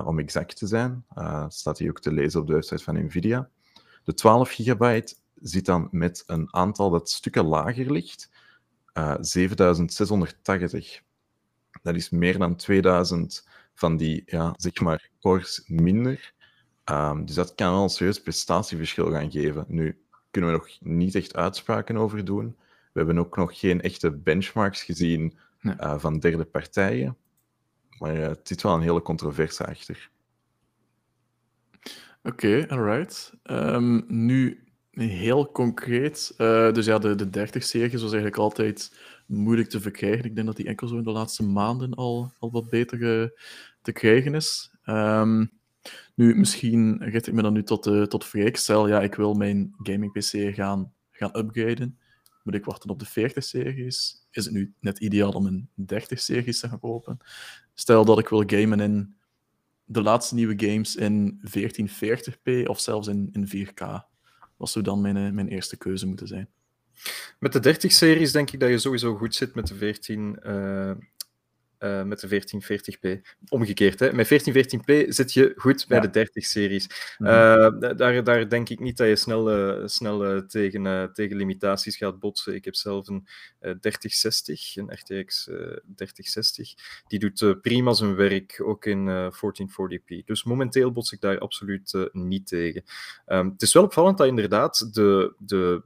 om 0.05 0.19
exact 0.19 0.57
te 0.57 0.67
zijn. 0.67 1.05
staat 1.49 1.79
hier 1.79 1.91
ook 1.91 2.01
te 2.01 2.13
lezen 2.13 2.41
op 2.41 2.47
de 2.47 2.53
website 2.53 2.85
van 2.85 3.05
NVIDIA. 3.05 3.49
De 4.05 4.15
12 4.15 4.51
gigabyte 4.51 5.15
zit 5.35 5.65
dan 5.65 5.89
met 5.91 6.23
een 6.27 6.55
aantal 6.55 6.91
dat 6.91 7.11
stukken 7.11 7.45
lager 7.45 7.93
ligt. 7.93 8.31
Uh, 8.95 9.15
7680. 9.21 11.03
Dat 11.83 11.95
is 11.95 12.11
meer 12.11 12.39
dan 12.39 12.57
2000 12.57 13.49
van 13.75 13.97
die, 13.97 14.23
ja, 14.27 14.55
zeg 14.57 14.81
maar, 14.81 15.11
cores 15.21 15.63
minder. 15.67 16.33
Um, 16.85 17.25
dus 17.27 17.35
dat 17.35 17.55
kan 17.55 17.73
wel 17.73 17.83
een 17.83 17.89
serieus 17.89 18.23
prestatieverschil 18.23 19.11
gaan 19.11 19.31
geven. 19.31 19.65
Nu 19.69 20.03
kunnen 20.31 20.51
we 20.51 20.57
nog 20.57 20.69
niet 20.81 21.15
echt 21.15 21.37
uitspraken 21.37 21.97
over 21.97 22.25
doen. 22.25 22.57
We 22.93 22.99
hebben 22.99 23.19
ook 23.19 23.37
nog 23.37 23.59
geen 23.59 23.81
echte 23.81 24.11
benchmarks 24.11 24.83
gezien 24.83 25.39
nee. 25.61 25.75
uh, 25.81 25.99
van 25.99 26.19
derde 26.19 26.45
partijen. 26.45 27.17
Maar 28.03 28.17
uh, 28.17 28.29
het 28.29 28.49
zit 28.49 28.63
wel 28.63 28.75
een 28.75 28.81
hele 28.81 29.03
controverse 29.03 29.67
achter. 29.67 30.11
Oké, 32.23 32.67
alright. 32.69 33.33
Um, 33.45 34.05
nu, 34.09 34.63
Heel 34.91 35.53
concreet. 35.53 36.35
Uh, 36.39 36.73
dus 36.73 36.87
ja, 36.87 36.99
de, 36.99 37.15
de 37.15 37.49
30-serie 37.49 37.91
was 37.91 38.03
eigenlijk 38.03 38.37
altijd 38.37 38.99
moeilijk 39.27 39.69
te 39.69 39.81
verkrijgen. 39.81 40.25
Ik 40.25 40.35
denk 40.35 40.47
dat 40.47 40.57
die 40.57 40.67
enkel 40.67 40.89
zo 40.89 40.97
in 40.97 41.03
de 41.03 41.11
laatste 41.11 41.45
maanden 41.45 41.95
al, 41.95 42.33
al 42.39 42.51
wat 42.51 42.69
beter 42.69 42.99
uh, 42.99 43.29
te 43.83 43.93
krijgen 43.93 44.35
is. 44.35 44.75
Um, 44.87 45.51
nu, 46.15 46.35
misschien 46.37 46.99
richt 47.03 47.27
ik 47.27 47.35
me 47.35 47.43
dan 47.43 47.53
nu 47.53 47.63
tot, 47.63 47.87
uh, 47.87 48.03
tot. 48.03 48.31
Stel, 48.53 48.89
ja, 48.89 49.01
ik 49.01 49.15
wil 49.15 49.35
mijn 49.35 49.75
gaming-PC 49.77 50.55
gaan, 50.55 50.93
gaan 51.11 51.39
upgraden. 51.39 51.99
Moet 52.43 52.55
ik 52.55 52.65
wachten 52.65 52.91
op 52.91 52.99
de 52.99 53.31
40-series? 53.31 54.27
Is 54.31 54.45
het 54.45 54.55
nu 54.55 54.75
net 54.81 54.99
ideaal 54.99 55.33
om 55.33 55.47
een 55.47 55.69
30-series 55.95 56.61
te 56.61 56.69
gaan 56.69 56.81
kopen? 56.81 57.19
Stel 57.75 58.05
dat 58.05 58.19
ik 58.19 58.29
wil 58.29 58.43
gamen 58.47 58.81
in 58.81 59.17
de 59.85 60.03
laatste 60.03 60.35
nieuwe 60.35 60.55
games 60.57 60.97
in 60.97 61.41
1440p 61.57 62.67
of 62.67 62.81
zelfs 62.81 63.09
in, 63.09 63.29
in 63.33 63.69
4K 63.69 64.11
wat 64.63 64.71
zou 64.71 64.85
dan 64.85 65.01
mijn, 65.01 65.17
eh, 65.17 65.31
mijn 65.31 65.49
eerste 65.49 65.77
keuze 65.77 66.07
moeten 66.07 66.27
zijn? 66.27 66.49
Met 67.39 67.53
de 67.53 67.75
30-series 67.75 68.33
denk 68.33 68.51
ik 68.51 68.61
dat 68.61 68.69
je 68.69 68.79
sowieso 68.79 69.17
goed 69.17 69.35
zit 69.35 69.55
met 69.55 69.67
de 69.67 69.75
14, 69.75 70.39
uh, 70.47 70.91
met 71.83 72.21
de 72.21 72.43
1440p. 72.43 73.21
Omgekeerd, 73.49 74.01
hè. 74.01 74.13
met 74.13 74.27
1414p 74.27 75.09
zit 75.09 75.33
je 75.33 75.53
goed 75.57 75.87
bij 75.89 76.01
de 76.01 76.27
30-series. 76.27 77.15
Mhm. 77.19 77.31
Uh, 77.31 77.97
daar, 77.97 78.25
daar 78.25 78.49
denk 78.49 78.69
ik 78.69 78.81
niet 78.81 78.97
dat 78.97 79.09
je 79.09 79.17
snel, 79.17 79.79
uh, 79.81 79.87
snel 79.87 80.47
tegen, 80.47 81.11
tegen 81.13 81.37
limitaties 81.37 81.97
gaat 81.97 82.19
botsen. 82.19 82.55
Ik 82.55 82.65
heb 82.65 82.75
zelf 82.75 83.09
een 83.09 83.27
3060, 83.61 84.77
een 84.77 84.93
RTX 84.93 85.45
3060. 85.45 86.75
Die 87.07 87.19
doet 87.19 87.61
prima 87.61 87.93
zijn 87.93 88.15
werk, 88.15 88.61
ook 88.65 88.85
in 88.87 89.31
1440p. 89.33 90.25
Dus 90.25 90.45
momenteel 90.45 90.93
bots 90.93 91.13
ik 91.13 91.21
daar 91.21 91.39
absoluut 91.39 92.09
niet 92.13 92.47
tegen. 92.47 92.83
Um, 93.27 93.49
het 93.49 93.63
is 93.63 93.73
wel 93.73 93.85
opvallend 93.85 94.19
dat 94.19 94.27
inderdaad 94.27 94.95
de, 94.95 95.35
de, 95.39 95.83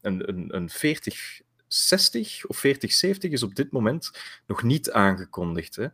een, 0.00 0.28
een, 0.28 0.56
een 0.56 0.70
40 0.70 1.40
60 1.72 2.46
of 2.46 2.56
4070 2.56 3.30
is 3.30 3.42
op 3.42 3.54
dit 3.54 3.70
moment 3.70 4.10
nog 4.46 4.62
niet 4.62 4.90
aangekondigd. 4.90 5.76
Hè? 5.76 5.86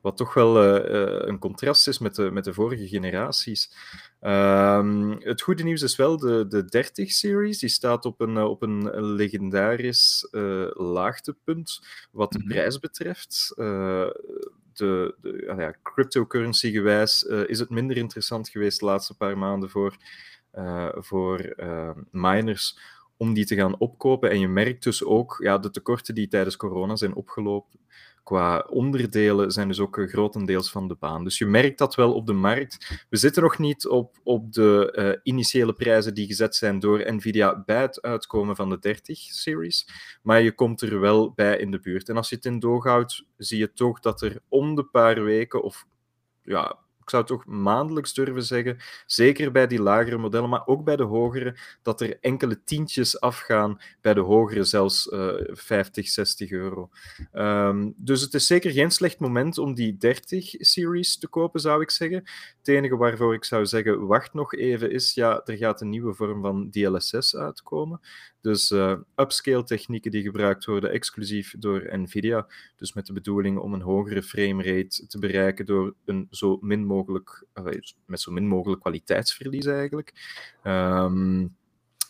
Wat 0.00 0.16
toch 0.16 0.34
wel 0.34 0.64
uh, 0.64 1.28
een 1.28 1.38
contrast 1.38 1.88
is 1.88 1.98
met 1.98 2.14
de, 2.14 2.30
met 2.30 2.44
de 2.44 2.52
vorige 2.52 2.88
generaties. 2.88 3.74
Um, 4.20 5.10
het 5.20 5.40
goede 5.40 5.62
nieuws 5.62 5.82
is 5.82 5.96
wel 5.96 6.16
de, 6.16 6.46
de 6.48 6.86
30-series. 6.86 7.58
Die 7.58 7.68
staat 7.68 8.04
op 8.04 8.20
een, 8.20 8.38
op 8.38 8.62
een 8.62 9.04
legendarisch 9.14 10.28
uh, 10.30 10.70
laagtepunt 10.72 11.80
wat 12.10 12.32
de 12.32 12.38
-hmm. 12.38 12.48
prijs 12.48 12.78
betreft. 12.78 13.52
Uh, 13.56 14.10
de, 14.72 15.14
de 15.20 15.44
ah 15.48 15.58
ja, 15.58 15.74
cryptocurrency 15.82 16.70
gewijs 16.70 17.22
is 17.22 17.58
het 17.58 17.70
minder 17.70 17.96
interessant 17.96 18.48
geweest 18.48 18.80
de 18.80 18.86
laatste 18.86 19.16
paar 19.16 19.38
maanden 19.38 19.70
voor, 19.70 19.96
voor 21.00 21.54
miners 22.10 22.78
om 23.16 23.34
die 23.34 23.46
te 23.46 23.54
gaan 23.54 23.78
opkopen. 23.78 24.30
En 24.30 24.40
je 24.40 24.48
merkt 24.48 24.82
dus 24.82 25.04
ook, 25.04 25.36
ja, 25.42 25.58
de 25.58 25.70
tekorten 25.70 26.14
die 26.14 26.28
tijdens 26.28 26.56
corona 26.56 26.96
zijn 26.96 27.14
opgelopen 27.14 27.80
qua 28.22 28.66
onderdelen 28.70 29.50
zijn 29.50 29.68
dus 29.68 29.80
ook 29.80 30.06
grotendeels 30.08 30.70
van 30.70 30.88
de 30.88 30.94
baan. 30.94 31.24
Dus 31.24 31.38
je 31.38 31.46
merkt 31.46 31.78
dat 31.78 31.94
wel 31.94 32.14
op 32.14 32.26
de 32.26 32.32
markt. 32.32 33.04
We 33.10 33.16
zitten 33.16 33.42
nog 33.42 33.58
niet 33.58 33.88
op, 33.88 34.18
op 34.22 34.52
de 34.52 34.92
uh, 34.98 35.20
initiële 35.22 35.72
prijzen 35.72 36.14
die 36.14 36.26
gezet 36.26 36.56
zijn 36.56 36.78
door 36.78 37.12
Nvidia 37.14 37.62
bij 37.64 37.80
het 37.80 38.02
uitkomen 38.02 38.56
van 38.56 38.70
de 38.70 38.96
30-series, 38.96 39.88
maar 40.22 40.42
je 40.42 40.52
komt 40.52 40.80
er 40.80 41.00
wel 41.00 41.32
bij 41.32 41.58
in 41.58 41.70
de 41.70 41.80
buurt. 41.80 42.08
En 42.08 42.16
als 42.16 42.28
je 42.28 42.36
het 42.36 42.44
in 42.44 42.58
doog 42.58 42.84
houdt, 42.84 43.24
zie 43.36 43.58
je 43.58 43.72
toch 43.72 44.00
dat 44.00 44.22
er 44.22 44.40
om 44.48 44.74
de 44.74 44.84
paar 44.84 45.24
weken 45.24 45.62
of 45.62 45.86
ja, 46.42 46.78
ik 47.02 47.10
zou 47.10 47.24
toch 47.24 47.46
maandelijks 47.46 48.14
durven 48.14 48.42
zeggen, 48.42 48.76
zeker 49.06 49.52
bij 49.52 49.66
die 49.66 49.82
lagere 49.82 50.18
modellen, 50.18 50.48
maar 50.48 50.66
ook 50.66 50.84
bij 50.84 50.96
de 50.96 51.02
hogere, 51.02 51.56
dat 51.82 52.00
er 52.00 52.18
enkele 52.20 52.64
tientjes 52.64 53.20
afgaan, 53.20 53.80
bij 54.00 54.14
de 54.14 54.20
hogere 54.20 54.64
zelfs 54.64 55.06
uh, 55.06 55.34
50, 55.46 56.08
60 56.08 56.50
euro. 56.50 56.90
Um, 57.32 57.94
dus 57.96 58.20
het 58.20 58.34
is 58.34 58.46
zeker 58.46 58.70
geen 58.70 58.90
slecht 58.90 59.18
moment 59.18 59.58
om 59.58 59.74
die 59.74 59.96
30-series 60.06 61.18
te 61.18 61.28
kopen, 61.28 61.60
zou 61.60 61.82
ik 61.82 61.90
zeggen. 61.90 62.22
Het 62.58 62.68
enige 62.68 62.96
waarvoor 62.96 63.34
ik 63.34 63.44
zou 63.44 63.66
zeggen, 63.66 64.06
wacht 64.06 64.34
nog 64.34 64.54
even, 64.54 64.90
is 64.90 65.14
ja, 65.14 65.42
er 65.44 65.56
gaat 65.56 65.80
een 65.80 65.88
nieuwe 65.88 66.14
vorm 66.14 66.40
van 66.40 66.70
DLSS 66.70 67.36
uitkomen. 67.36 68.00
Dus 68.42 68.70
uh, 68.70 68.96
upscale 69.16 69.64
technieken 69.64 70.10
die 70.10 70.22
gebruikt 70.22 70.64
worden 70.64 70.90
exclusief 70.90 71.54
door 71.58 71.88
NVIDIA. 71.98 72.46
Dus 72.76 72.92
met 72.92 73.06
de 73.06 73.12
bedoeling 73.12 73.58
om 73.58 73.74
een 73.74 73.80
hogere 73.80 74.22
framerate 74.22 75.06
te 75.06 75.18
bereiken 75.18 75.66
door 75.66 75.94
een 76.04 76.26
zo 76.30 76.58
min 76.60 76.84
mogelijk, 76.84 77.44
met 78.06 78.20
zo 78.20 78.32
min 78.32 78.46
mogelijk 78.46 78.80
kwaliteitsverlies 78.80 79.66
eigenlijk. 79.66 80.12
Um, 80.64 81.56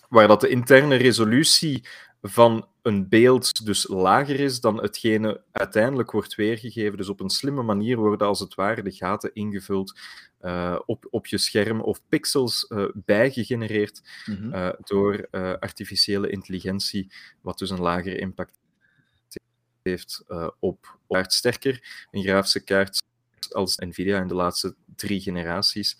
waar 0.09 0.29
dat 0.29 0.41
de 0.41 0.49
interne 0.49 0.97
resolutie 0.97 1.85
van 2.23 2.69
een 2.83 3.09
beeld 3.09 3.65
dus 3.67 3.89
lager 3.89 4.41
is 4.41 4.61
dan 4.61 4.83
hetgene 4.83 5.43
uiteindelijk 5.53 6.11
wordt 6.11 6.35
weergegeven. 6.35 6.97
Dus 6.97 7.09
op 7.09 7.21
een 7.21 7.31
slimme 7.31 7.63
manier 7.63 7.97
worden 7.97 8.27
als 8.27 8.41
het 8.41 8.55
ware 8.55 8.83
de 8.83 8.91
gaten 8.91 9.35
ingevuld 9.35 9.99
uh, 10.41 10.79
op, 10.87 11.07
op 11.11 11.27
je 11.27 11.39
scherm 11.39 11.81
of 11.81 12.01
pixels 12.09 12.67
uh, 12.69 12.85
bijgegenereerd 12.95 14.03
mm 14.27 14.37
-hmm. 14.37 14.55
uh, 14.55 14.71
door 14.85 15.29
artificiële 15.61 16.31
intelligentie, 16.31 17.13
wat 17.41 17.59
dus 17.59 17.71
een 17.71 17.81
lagere 17.81 18.19
impact 18.19 18.61
heeft 19.83 20.25
op, 20.59 20.99
op 21.07 21.25
sterker. 21.27 22.07
Een 22.11 22.23
grafische 22.23 22.65
kaart 22.65 23.03
als 23.51 23.77
Nvidia 23.77 24.21
in 24.21 24.29
de 24.29 24.35
laatste 24.35 24.75
drie 24.97 25.21
generaties, 25.21 25.99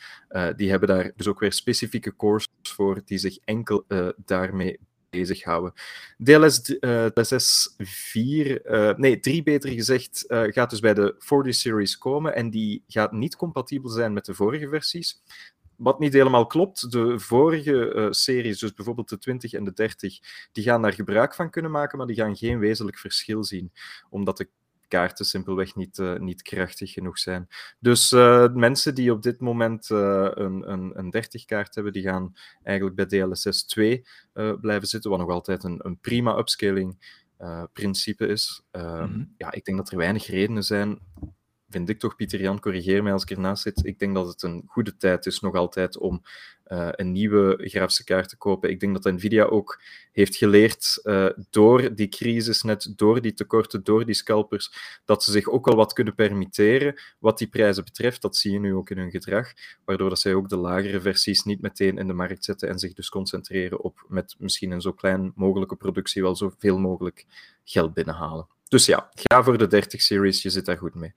die 0.57 0.71
hebben 0.71 0.89
daar 0.89 1.13
dus 1.17 1.27
ook 1.27 1.41
weer 1.41 1.53
specifieke 1.53 2.17
cores 2.17 2.47
voor 2.63 3.03
die 3.05 3.19
zich 3.19 3.37
enkel 3.37 3.85
daarmee 4.17 4.79
bezighouden. 5.13 5.73
DLS, 6.19 6.77
uh, 6.81 7.07
DLSS 7.07 7.75
4, 7.79 8.71
uh, 8.71 8.97
nee, 8.97 9.21
3 9.21 9.43
beter 9.43 9.71
gezegd, 9.71 10.25
uh, 10.29 10.43
gaat 10.43 10.71
dus 10.71 10.81
bij 10.81 10.95
de 10.95 11.15
40-series 11.19 11.99
komen 11.99 12.35
en 12.35 12.51
die 12.51 12.85
gaat 12.87 13.13
niet 13.13 13.37
compatibel 13.37 13.91
zijn 13.91 14.13
met 14.13 14.25
de 14.25 14.35
vorige 14.35 14.69
versies. 14.69 15.23
Wat 15.77 15.99
niet 15.99 16.13
helemaal 16.13 16.47
klopt, 16.47 16.91
de 16.91 17.19
vorige 17.19 17.95
uh, 17.95 18.07
series, 18.11 18.59
dus 18.59 18.75
bijvoorbeeld 18.75 19.09
de 19.09 19.19
20 19.19 19.53
en 19.53 19.65
de 19.65 19.73
30, 19.73 20.19
die 20.53 20.65
gaan 20.65 20.83
daar 20.83 20.93
gebruik 20.93 21.35
van 21.35 21.51
kunnen 21.51 21.71
maken, 21.71 21.99
maar 21.99 22.07
die 22.07 22.17
gaan 22.17 22.37
geen 22.37 22.59
wezenlijk 22.59 22.99
verschil 22.99 23.45
zien, 23.45 23.73
omdat 24.11 24.37
de 24.37 24.49
kaarten 24.93 25.25
simpelweg 25.25 25.75
niet, 25.75 25.99
uh, 25.99 26.19
niet 26.19 26.43
krachtig 26.43 26.93
genoeg 26.93 27.19
zijn. 27.19 27.49
Dus 27.79 28.13
uh, 28.13 28.53
mensen 28.53 28.95
die 28.95 29.13
op 29.13 29.23
dit 29.23 29.41
moment 29.41 29.91
uh, 29.91 30.29
een, 30.35 30.73
een, 30.73 30.99
een 30.99 31.11
30 31.11 31.45
kaart 31.45 31.75
hebben, 31.75 31.93
die 31.93 32.03
gaan 32.03 32.35
eigenlijk 32.63 32.97
bij 32.97 33.07
DLSS 33.07 33.65
2 33.65 34.05
blijven 34.61 34.89
zitten, 34.89 35.11
wat 35.11 35.19
nog 35.19 35.31
altijd 35.31 35.65
een, 35.65 35.81
een 35.83 35.99
prima 35.99 36.39
upscaling 36.39 37.21
principe 37.73 38.27
is. 38.27 38.63
Mm 38.73 38.83
-hmm. 38.83 39.35
Ja, 39.37 39.53
ik 39.53 39.65
denk 39.65 39.79
dat 39.79 39.91
er 39.91 39.97
weinig 39.97 40.27
redenen 40.27 40.65
zijn 40.65 40.99
vind 41.73 41.89
ik 41.89 41.99
toch, 41.99 42.17
Pieter 42.17 42.41
Jan, 42.41 42.61
corrigeer 42.61 43.03
mij 43.03 43.13
als 43.13 43.23
ik 43.23 43.31
ernaast 43.31 43.63
zit. 43.63 43.85
Ik 43.85 43.99
denk 43.99 44.15
dat 44.15 44.27
het 44.27 44.43
een 44.43 44.63
goede 44.67 44.97
tijd 44.97 45.27
is 45.27 45.41
nog 45.41 45.55
altijd 45.55 45.99
om 45.99 46.23
uh, 46.67 46.89
een 46.91 47.13
nieuwe 47.13 47.69
grafische 47.69 48.05
kaart 48.05 48.29
te 48.29 48.37
kopen. 48.37 48.71
Ik 48.71 48.81
denk 48.81 49.03
dat 49.03 49.13
Nvidia 49.13 49.45
ook 49.45 49.83
heeft 50.13 50.37
geleerd 50.37 51.01
uh, 51.05 51.29
door 51.51 51.95
die 51.95 52.09
crisis, 52.09 52.63
net 52.63 52.93
door 52.97 53.21
die 53.21 53.35
tekorten, 53.35 53.85
door 53.85 54.05
die 54.05 54.15
scalpers, 54.15 54.73
dat 55.05 55.25
ze 55.25 55.31
zich 55.31 55.49
ook 55.49 55.69
al 55.69 55.77
wat 55.77 55.93
kunnen 55.93 56.15
permitteren 56.15 57.01
wat 57.19 57.39
die 57.39 57.49
prijzen 57.49 57.85
betreft. 57.85 58.23
Dat 58.23 58.37
zie 58.37 58.53
je 58.53 58.59
nu 58.59 58.75
ook 58.75 58.91
in 58.91 58.99
hun 58.99 59.11
gedrag, 59.11 59.53
waardoor 59.85 60.09
dat 60.09 60.21
zij 60.21 60.35
ook 60.35 60.49
de 60.49 60.57
lagere 60.57 61.01
versies 61.01 61.43
niet 61.43 61.61
meteen 61.61 61.99
in 61.99 62.07
de 62.07 62.13
markt 62.13 62.45
zetten 62.45 62.69
en 62.69 62.79
zich 62.79 62.93
dus 62.93 63.09
concentreren 63.09 63.81
op 63.81 64.05
met 64.09 64.35
misschien 64.39 64.71
een 64.71 64.81
zo 64.81 64.93
klein 64.93 65.33
mogelijke 65.35 65.77
productie 65.77 66.23
wel 66.23 66.37
zoveel 66.37 66.79
mogelijk 66.79 67.27
geld 67.65 67.95
binnenhalen. 67.95 68.47
Dus 68.69 68.87
ja, 68.87 69.11
ga 69.15 69.43
voor 69.43 69.59
de 69.59 69.67
30 69.67 70.03
series, 70.03 70.43
je 70.43 70.51
zit 70.51 70.65
daar 70.65 70.79
goed 70.79 70.95
mee. 70.95 71.15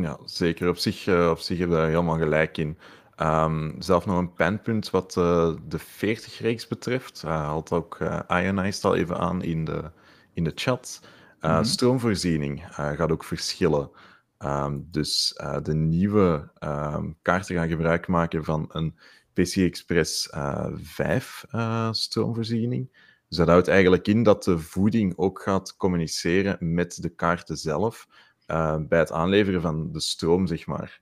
Ja, 0.00 0.18
zeker. 0.24 0.68
Op 0.68 0.76
zich, 0.76 1.06
uh, 1.06 1.30
op 1.30 1.38
zich 1.38 1.58
heb 1.58 1.68
je 1.68 1.74
daar 1.74 1.88
helemaal 1.88 2.18
gelijk 2.18 2.56
in. 2.56 2.78
Um, 3.22 3.74
zelf 3.78 4.06
nog 4.06 4.18
een 4.18 4.32
pijnpunt 4.32 4.90
wat 4.90 5.16
uh, 5.18 5.54
de 5.68 5.80
40-reeks 5.80 6.66
betreft. 6.66 7.22
Uh, 7.24 7.30
haalt 7.30 7.72
ook 7.72 7.98
Ionized 8.28 8.84
al 8.84 8.94
even 8.94 9.18
aan 9.18 9.42
in 9.42 9.64
de, 9.64 9.90
in 10.32 10.44
de 10.44 10.52
chat. 10.54 11.00
Mm 11.40 11.50
-hmm. 11.50 11.64
Stroomvoorziening 11.64 12.64
gaat 12.70 13.12
ook 13.12 13.24
verschillen. 13.24 13.90
Um, 14.38 14.88
dus 14.90 15.40
de 15.62 15.74
nieuwe 15.74 16.50
um, 16.64 17.16
kaarten 17.22 17.54
gaan 17.54 17.68
gebruik 17.68 18.06
maken 18.06 18.44
van 18.44 18.64
een 18.68 18.98
PCI 19.32 19.64
Express 19.64 20.28
5 20.74 21.44
stroomvoorziening. 21.90 22.90
Dus 23.28 23.38
dat 23.38 23.48
houdt 23.48 23.68
eigenlijk 23.68 24.08
in 24.08 24.22
dat 24.22 24.44
de 24.44 24.58
voeding 24.58 25.16
ook 25.16 25.42
gaat 25.42 25.76
communiceren 25.76 26.74
met 26.74 27.02
de 27.02 27.08
kaarten 27.08 27.56
zelf 27.56 28.06
uh, 28.50 28.76
bij 28.88 28.98
het 28.98 29.12
aanleveren 29.12 29.60
van 29.60 29.92
de 29.92 30.00
stroom, 30.00 30.46
zeg 30.46 30.66
maar. 30.66 31.00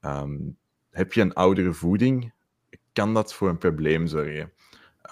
Um, 0.00 0.56
heb 0.90 1.12
je 1.12 1.20
een 1.20 1.34
oudere 1.34 1.72
voeding, 1.72 2.32
kan 2.92 3.14
dat 3.14 3.34
voor 3.34 3.48
een 3.48 3.58
probleem 3.58 4.06
zorgen. 4.06 4.52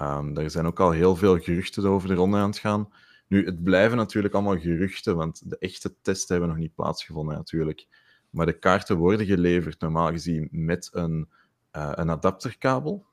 Um, 0.03 0.37
er 0.37 0.51
zijn 0.51 0.67
ook 0.67 0.81
al 0.81 0.91
heel 0.91 1.17
veel 1.17 1.39
geruchten 1.39 1.87
over 1.87 2.09
de 2.09 2.15
ronde 2.15 2.37
aan 2.37 2.49
het 2.49 2.59
gaan. 2.59 2.89
Nu, 3.29 3.45
het 3.45 3.63
blijven 3.63 3.97
natuurlijk 3.97 4.35
allemaal 4.35 4.59
geruchten, 4.59 5.17
want 5.17 5.51
de 5.51 5.59
echte 5.59 5.95
testen 6.03 6.37
hebben 6.37 6.49
nog 6.49 6.63
niet 6.63 6.75
plaatsgevonden 6.75 7.37
natuurlijk. 7.37 7.87
Maar 8.31 8.47
de 8.47 8.59
kaarten 8.59 8.97
worden 8.97 9.27
geleverd 9.27 9.81
normaal 9.81 10.11
gezien 10.11 10.49
met 10.51 10.89
een, 10.93 11.29
uh, 11.77 11.93
een 11.95 12.11
adapterkabel, 12.11 13.07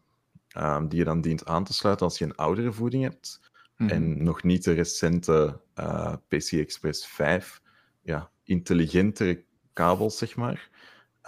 um, 0.58 0.88
die 0.88 1.00
je 1.00 1.06
dan 1.06 1.22
dient 1.22 1.46
aan 1.46 1.64
te 1.64 1.74
sluiten 1.74 2.06
als 2.06 2.18
je 2.18 2.26
een 2.26 2.36
oudere 2.36 2.72
voeding 2.72 3.04
hebt. 3.04 3.40
Mm 3.78 3.88
-hmm. 3.88 3.96
En 3.96 4.24
nog 4.24 4.44
niet 4.44 4.64
de 4.64 4.74
recente 4.74 5.60
uh, 5.80 6.14
PCI 6.28 6.60
Express 6.60 7.08
5 7.08 7.62
ja, 8.02 8.32
intelligentere 8.44 9.44
kabels, 9.74 10.18
zeg 10.18 10.36
maar. 10.36 10.70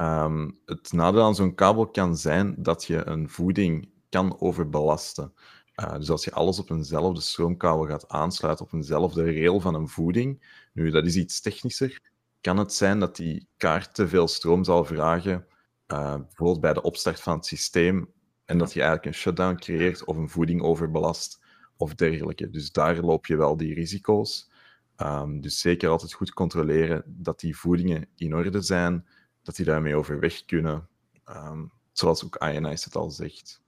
Um, 0.01 0.59
het 0.65 0.91
nadeel 0.91 1.23
aan 1.23 1.35
zo'n 1.35 1.55
kabel 1.55 1.87
kan 1.87 2.17
zijn 2.17 2.55
dat 2.57 2.85
je 2.85 3.07
een 3.07 3.29
voeding 3.29 3.89
kan 4.09 4.39
overbelasten. 4.39 5.33
Uh, 5.75 5.95
dus 5.95 6.09
als 6.09 6.23
je 6.23 6.31
alles 6.31 6.59
op 6.59 6.69
eenzelfde 6.69 7.21
stroomkabel 7.21 7.85
gaat 7.85 8.07
aansluiten, 8.07 8.65
op 8.65 8.73
eenzelfde 8.73 9.23
rail 9.23 9.59
van 9.59 9.75
een 9.75 9.87
voeding, 9.87 10.43
nu 10.73 10.89
dat 10.91 11.05
is 11.05 11.15
iets 11.15 11.41
technischer, 11.41 11.99
kan 12.41 12.57
het 12.57 12.73
zijn 12.73 12.99
dat 12.99 13.15
die 13.15 13.47
kaart 13.57 13.95
te 13.95 14.07
veel 14.07 14.27
stroom 14.27 14.63
zal 14.63 14.85
vragen, 14.85 15.45
uh, 15.87 16.15
bijvoorbeeld 16.15 16.61
bij 16.61 16.73
de 16.73 16.81
opstart 16.81 17.21
van 17.21 17.35
het 17.35 17.45
systeem, 17.45 18.13
en 18.45 18.57
dat 18.57 18.73
je 18.73 18.79
eigenlijk 18.79 19.09
een 19.09 19.21
shutdown 19.21 19.55
creëert 19.55 20.03
of 20.03 20.17
een 20.17 20.29
voeding 20.29 20.61
overbelast, 20.61 21.43
of 21.77 21.95
dergelijke. 21.95 22.49
Dus 22.49 22.71
daar 22.71 22.99
loop 22.99 23.25
je 23.25 23.35
wel 23.35 23.57
die 23.57 23.73
risico's. 23.73 24.51
Ehm, 24.95 25.39
dus 25.39 25.59
zeker 25.59 25.89
altijd 25.89 26.13
goed 26.13 26.33
controleren 26.33 27.03
dat 27.05 27.39
die 27.39 27.57
voedingen 27.57 28.07
in 28.15 28.35
orde 28.35 28.61
zijn, 28.61 29.07
dat 29.41 29.55
die 29.55 29.65
daarmee 29.65 29.95
overweg 29.95 30.45
kunnen, 30.45 30.87
um, 31.29 31.71
zoals 31.91 32.25
ook 32.25 32.35
INIS 32.35 32.83
het 32.83 32.95
al 32.95 33.09
zegt. 33.09 33.63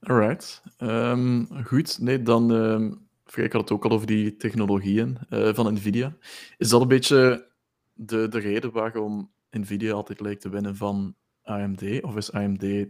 Alright. 0.00 0.62
Um, 0.78 1.64
goed, 1.64 1.98
nee, 2.00 2.22
dan. 2.22 2.50
Um, 2.50 3.10
ik 3.34 3.52
had 3.52 3.60
het 3.60 3.70
ook 3.70 3.84
al 3.84 3.90
over 3.90 4.06
die 4.06 4.36
technologieën 4.36 5.18
uh, 5.30 5.54
van 5.54 5.72
Nvidia. 5.72 6.16
Is 6.56 6.68
dat 6.68 6.80
een 6.80 6.88
beetje 6.88 7.48
de, 7.92 8.28
de 8.28 8.38
reden 8.38 8.72
waarom 8.72 9.32
Nvidia 9.50 9.92
altijd 9.92 10.20
lijkt 10.20 10.40
te 10.40 10.48
winnen 10.48 10.76
van 10.76 11.14
AMD? 11.42 12.02
Of 12.02 12.16
is 12.16 12.32
AMD 12.32 12.86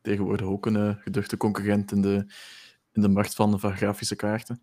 tegenwoordig 0.00 0.46
ook 0.46 0.66
een 0.66 0.74
uh, 0.74 0.94
geduchte 0.98 1.36
concurrent 1.36 1.92
in 1.92 2.02
de, 2.02 2.26
in 2.92 3.02
de 3.02 3.08
markt 3.08 3.34
van, 3.34 3.60
van 3.60 3.76
grafische 3.76 4.16
kaarten? 4.16 4.62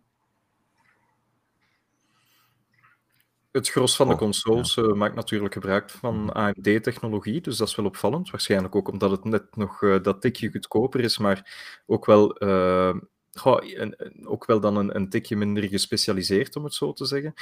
Het 3.54 3.68
gros 3.68 3.96
van 3.96 4.06
de 4.06 4.12
oh, 4.12 4.18
consoles 4.18 4.76
uh, 4.76 4.92
maakt 4.92 5.14
natuurlijk 5.14 5.52
gebruik 5.52 5.90
van 5.90 6.32
AMD-technologie, 6.32 7.40
dus 7.40 7.56
dat 7.56 7.68
is 7.68 7.74
wel 7.74 7.86
opvallend. 7.86 8.30
Waarschijnlijk 8.30 8.74
ook 8.74 8.88
omdat 8.88 9.10
het 9.10 9.24
net 9.24 9.56
nog 9.56 9.82
uh, 9.82 10.02
dat 10.02 10.20
tikje 10.20 10.50
goedkoper 10.50 11.00
is, 11.00 11.18
maar 11.18 11.52
ook 11.86 12.06
wel, 12.06 12.42
uh, 12.42 12.94
goh, 13.32 13.58
een, 13.62 13.96
ook 14.26 14.46
wel 14.46 14.60
dan 14.60 14.76
een, 14.76 14.96
een, 14.96 15.08
tikje 15.08 15.36
minder 15.36 15.68
gespecialiseerd, 15.68 16.56
om 16.56 16.64
het 16.64 16.74
zo 16.74 16.92
te 16.92 17.04
zeggen. 17.04 17.34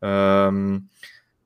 Um, 0.00 0.88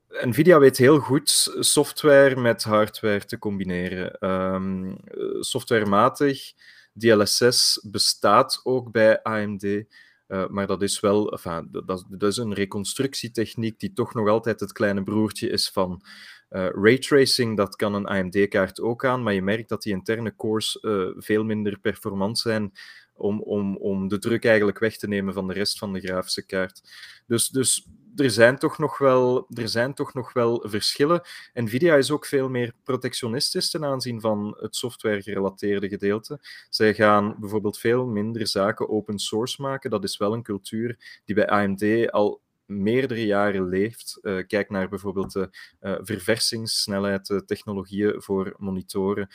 Nvidia 0.09 0.59
weet 0.59 0.77
heel 0.77 0.99
goed 0.99 1.57
software 1.59 2.37
met 2.37 2.65
hardware 2.65 3.25
te 3.25 3.39
combineren. 3.39 4.31
Um, 4.31 4.97
softwarematig, 5.41 6.53
DLSS 6.93 7.81
bestaat 7.83 8.61
ook 8.65 8.93
bij 8.93 9.23
AMD. 9.23 9.85
Uh, 10.29 10.47
maar 10.47 10.67
dat 10.67 10.83
is 10.83 11.01
wel, 11.01 11.33
enfin, 11.33 11.69
dat, 12.09 12.23
is 12.23 12.37
een 12.37 12.55
reconstructietechniek 12.55 13.81
die 13.81 13.93
toch 13.93 14.15
nog 14.15 14.29
altijd 14.29 14.61
het 14.61 14.73
kleine 14.73 15.03
broertje 15.03 15.49
is 15.49 15.71
van 15.71 16.03
uh, 16.51 16.69
raytracing. 16.71 17.57
Dat 17.57 17.77
kan 17.77 17.95
een 17.95 18.07
AMD-kaart 18.07 18.81
ook 18.81 19.05
aan, 19.05 19.23
maar 19.23 19.35
je 19.35 19.43
merkt 19.43 19.69
dat 19.69 19.83
die 19.83 19.93
interne 19.93 20.37
cores 20.37 20.79
uh, 20.83 21.09
veel 21.17 21.45
minder 21.45 21.79
performant 21.79 22.39
zijn 22.39 22.73
om, 23.17 23.41
om, 23.41 23.77
om 23.77 24.09
de 24.09 24.19
druk 24.19 24.45
eigenlijk 24.45 24.79
weg 24.79 24.97
te 24.97 25.09
nemen 25.09 25.35
van 25.35 25.47
de 25.47 25.55
rest 25.55 25.79
van 25.79 25.93
de 25.93 26.01
grafische 26.01 26.47
kaart. 26.47 26.83
Dus, 27.27 27.49
dus 27.49 27.87
er 28.17 28.31
zijn 28.31 28.59
toch 28.59 28.79
nog 28.79 28.99
wel, 28.99 29.47
er 29.55 29.69
zijn 29.69 29.95
toch 29.95 30.15
nog 30.15 30.33
wel 30.33 30.65
verschillen. 30.67 31.23
Nvidia 31.55 31.95
is 31.95 32.11
ook 32.11 32.27
veel 32.27 32.49
meer 32.49 32.73
protectionistisch 32.83 33.71
ten 33.71 33.85
aanzien 33.85 34.21
van 34.21 34.57
het 34.61 34.77
software-gerelateerde 34.77 35.89
gedeelte. 35.89 36.41
Zij 36.71 36.95
gaan 36.95 37.37
bijvoorbeeld 37.41 37.79
veel 37.79 38.07
minder 38.07 38.47
zaken 38.47 38.89
open 38.89 39.19
source 39.19 39.63
maken. 39.63 39.91
Dat 39.91 40.05
is 40.05 40.17
wel 40.17 40.33
een 40.33 40.43
cultuur 40.43 41.21
die 41.25 41.35
bij 41.35 41.47
AMD 41.47 42.11
al 42.11 42.41
meerdere 42.67 43.27
jaren 43.27 43.69
leeft. 43.69 44.19
Uh, 44.23 44.47
kijk 44.47 44.71
naar 44.71 44.89
bijvoorbeeld 44.89 45.33
de 45.33 45.51
uh, 45.81 45.95
verversingssnelheid, 46.01 47.27
de 47.27 47.45
technologieën 47.45 48.23
voor 48.23 48.55
monitoren. 48.59 49.29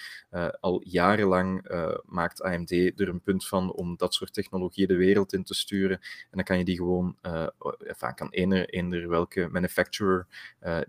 Al 0.60 0.82
jarenlang 0.84 1.66
maakt 2.06 2.42
AMD 2.42 2.72
er 2.72 3.10
een 3.10 3.22
punt 3.22 3.48
van 3.48 3.74
om 3.74 3.98
dat 3.98 4.14
soort 4.14 4.34
technologieën 4.34 4.88
de 4.88 4.96
wereld 4.96 5.34
in 5.34 5.44
te 5.44 5.54
sturen. 5.54 5.98
En 6.02 6.30
dan 6.32 6.44
kan 6.44 6.58
je 6.58 6.66
die 6.66 6.76
gewoon, 6.76 7.18
vaak 7.78 8.18
kan 8.18 8.30
eender, 8.30 8.70
eender 8.70 9.10
welke 9.10 9.48
manufacturer 9.52 10.28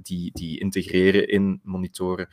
die, 0.02 0.30
die 0.32 0.60
integreren 0.60 1.28
in 1.28 1.60
monitoren. 1.62 2.28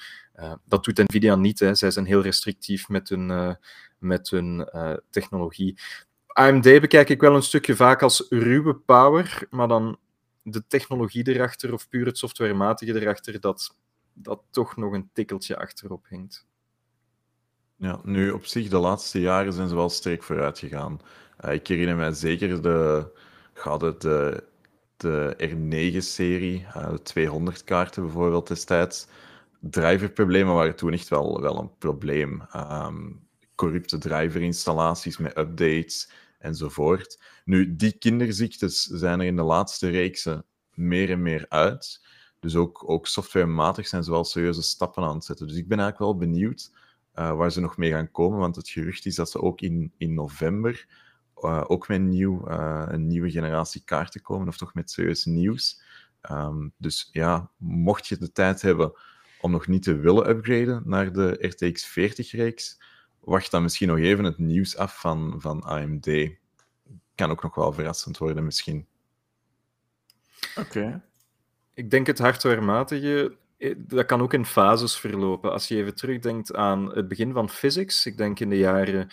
dat 0.65 0.83
doet 0.83 0.97
Nvidia 0.97 1.35
niet. 1.35 1.59
Hè. 1.59 1.75
Zij 1.75 1.91
zijn 1.91 2.05
heel 2.05 2.21
restrictief 2.21 2.89
met 2.89 3.09
hun, 3.09 3.57
met 3.97 4.29
hun 4.29 4.69
technologie. 5.09 5.77
AMD 6.39 6.63
bekijk 6.63 7.09
ik 7.09 7.21
wel 7.21 7.35
een 7.35 7.43
stukje 7.43 7.75
vaak 7.75 8.01
als 8.01 8.25
ruwe 8.29 8.75
power, 8.75 9.47
maar 9.49 9.67
dan 9.67 9.97
de 10.41 10.63
technologie 10.67 11.27
erachter 11.27 11.73
of 11.73 11.89
puur 11.89 12.05
het 12.05 12.17
softwarematige 12.17 13.01
erachter, 13.01 13.39
dat 13.39 13.75
dat 14.13 14.41
toch 14.49 14.77
nog 14.77 14.93
een 14.93 15.09
tikkeltje 15.13 15.57
achterop 15.57 16.05
hangt. 16.09 16.47
Ja, 17.75 17.99
nu 18.03 18.31
op 18.31 18.45
zich, 18.45 18.69
de 18.69 18.77
laatste 18.77 19.19
jaren 19.19 19.53
zijn 19.53 19.67
ze 19.67 19.75
wel 19.75 19.89
sterk 19.89 20.23
vooruit 20.23 20.59
gegaan. 20.59 20.99
Uh, 21.45 21.53
ik 21.53 21.67
herinner 21.67 21.95
mij 21.95 22.11
zeker 22.11 22.61
de, 22.61 23.11
de, 23.97 24.43
de 24.97 25.35
R9-serie, 25.37 26.65
uh, 26.75 26.89
de 26.89 27.01
200 27.01 27.63
kaarten 27.63 28.03
bijvoorbeeld 28.03 28.47
destijds. 28.47 29.07
Driverproblemen 29.59 30.53
waren 30.53 30.75
toen 30.75 30.93
echt 30.93 31.07
wel, 31.07 31.41
wel 31.41 31.59
een 31.59 31.77
probleem. 31.77 32.41
Um, 32.55 33.27
corrupte 33.59 33.97
driverinstallaties 33.97 35.17
met 35.17 35.37
updates, 35.37 36.09
enzovoort. 36.39 37.21
Nu, 37.45 37.75
die 37.75 37.97
kinderziektes 37.97 38.83
zijn 38.83 39.19
er 39.19 39.25
in 39.25 39.35
de 39.35 39.41
laatste 39.41 39.89
reeksen 39.89 40.45
meer 40.73 41.09
en 41.09 41.21
meer 41.21 41.45
uit. 41.49 42.01
Dus 42.39 42.55
ook, 42.55 42.89
ook 42.89 43.07
softwarematig 43.07 43.87
zijn 43.87 44.03
ze 44.03 44.11
wel 44.11 44.23
serieuze 44.23 44.61
stappen 44.61 45.03
aan 45.03 45.15
het 45.15 45.25
zetten. 45.25 45.47
Dus 45.47 45.57
ik 45.57 45.67
ben 45.67 45.79
eigenlijk 45.79 46.11
wel 46.11 46.27
benieuwd 46.27 46.71
uh, 47.15 47.35
waar 47.35 47.51
ze 47.51 47.59
nog 47.59 47.77
mee 47.77 47.91
gaan 47.91 48.11
komen. 48.11 48.39
Want 48.39 48.55
het 48.55 48.69
gerucht 48.69 49.05
is 49.05 49.15
dat 49.15 49.29
ze 49.29 49.41
ook 49.41 49.61
in, 49.61 49.91
in 49.97 50.13
november 50.13 50.87
uh, 51.43 51.63
ook 51.67 51.87
met 51.87 52.01
nieuw, 52.01 52.49
uh, 52.49 52.85
een 52.87 53.07
nieuwe 53.07 53.31
generatie 53.31 53.81
kaarten 53.85 54.21
komen, 54.21 54.47
of 54.47 54.57
toch 54.57 54.73
met 54.73 54.91
serieus 54.91 55.25
nieuws. 55.25 55.81
Um, 56.31 56.73
dus 56.77 57.09
ja, 57.11 57.51
mocht 57.57 58.07
je 58.07 58.17
de 58.17 58.31
tijd 58.31 58.61
hebben 58.61 58.93
om 59.41 59.51
nog 59.51 59.67
niet 59.67 59.83
te 59.83 59.95
willen 59.95 60.29
upgraden 60.29 60.81
naar 60.85 61.13
de 61.13 61.37
RTX 61.39 61.89
40-reeks, 61.89 62.81
wacht 63.29 63.51
dan 63.51 63.61
misschien 63.61 63.87
nog 63.87 63.97
even 63.97 64.23
het 64.23 64.37
nieuws 64.37 64.77
af 64.77 64.99
van, 64.99 65.35
van 65.37 65.63
AMD. 65.63 66.29
Kan 67.15 67.31
ook 67.31 67.43
nog 67.43 67.55
wel 67.55 67.73
verrassend 67.73 68.17
worden, 68.17 68.45
misschien. 68.45 68.87
Oké. 70.55 71.01
Ik 71.73 71.89
denk 71.91 72.07
het 72.07 72.19
hardwarematige, 72.19 73.37
eh, 73.57 73.75
dat 73.77 74.05
kan 74.05 74.21
ook 74.21 74.33
in 74.33 74.45
fases 74.45 74.97
verlopen. 74.99 75.51
Als 75.51 75.67
je 75.67 75.75
even 75.75 75.95
terugdenkt 75.95 76.55
aan 76.55 76.95
het 76.95 77.07
begin 77.07 77.33
van 77.33 77.49
physics, 77.49 78.05
ik 78.05 78.17
denk 78.17 78.39
in 78.39 78.49
de 78.49 78.57
jaren 78.57 79.09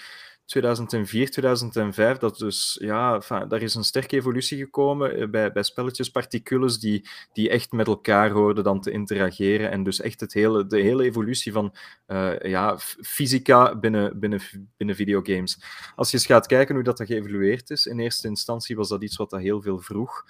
2004, 0.46 1.30
2005, 1.30 2.18
dat 2.18 2.38
dus, 2.38 2.78
ja, 2.80 3.18
daar 3.48 3.62
is 3.62 3.74
een 3.74 3.84
sterke 3.84 4.16
evolutie 4.16 4.58
gekomen 4.58 5.16
eh, 5.16 5.28
bij, 5.28 5.52
bij 5.52 5.62
spelletjes, 5.62 6.10
particules 6.10 6.78
die, 6.78 7.08
die 7.32 7.50
echt 7.50 7.72
met 7.72 7.86
elkaar 7.86 8.30
hoorden 8.30 8.64
dan 8.64 8.80
te 8.80 8.90
interageren. 8.90 9.70
En 9.70 9.82
dus 9.82 10.00
echt 10.00 10.20
het 10.20 10.32
hele, 10.32 10.66
de 10.66 10.80
hele 10.80 11.04
evolutie 11.04 11.52
van 11.52 11.74
uh, 12.08 12.40
ja, 12.40 12.78
fysica 13.00 13.76
binnen, 13.78 14.18
binnen, 14.18 14.40
binnen 14.76 14.96
videogames. 14.96 15.62
Als 15.94 16.10
je 16.10 16.16
eens 16.16 16.26
gaat 16.26 16.46
kijken 16.46 16.74
hoe 16.74 16.84
dat, 16.84 16.96
dat 16.96 17.06
geëvolueerd 17.06 17.70
is, 17.70 17.86
in 17.86 17.98
eerste 17.98 18.28
instantie 18.28 18.76
was 18.76 18.88
dat 18.88 19.02
iets 19.02 19.16
wat 19.16 19.30
dat 19.30 19.40
heel 19.40 19.62
veel 19.62 19.78
vroeg 19.78 20.24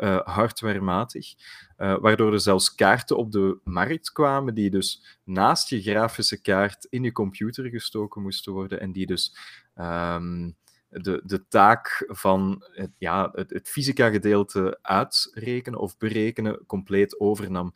uh, 0.00 0.20
hardwarematig, 0.20 1.34
uh, 1.78 1.98
waardoor 1.98 2.32
er 2.32 2.40
zelfs 2.40 2.74
kaarten 2.74 3.16
op 3.16 3.32
de 3.32 3.58
markt 3.64 4.12
kwamen 4.12 4.54
die 4.54 4.70
dus 4.70 5.18
naast 5.24 5.68
je 5.68 5.82
grafische 5.82 6.40
kaart 6.40 6.86
in 6.90 7.02
je 7.02 7.12
computer 7.12 7.68
gestoken 7.68 8.22
moesten 8.22 8.52
worden 8.52 8.80
en 8.80 8.92
die 8.92 9.06
dus 9.06 9.36
um, 9.76 10.56
de, 10.88 11.22
de 11.24 11.48
taak 11.48 12.04
van 12.06 12.64
het, 12.72 12.90
ja, 12.98 13.30
het, 13.32 13.50
het 13.50 13.68
fysica-gedeelte 13.68 14.78
uitrekenen 14.82 15.78
of 15.78 15.98
berekenen 15.98 16.66
compleet 16.66 17.20
overnam. 17.20 17.72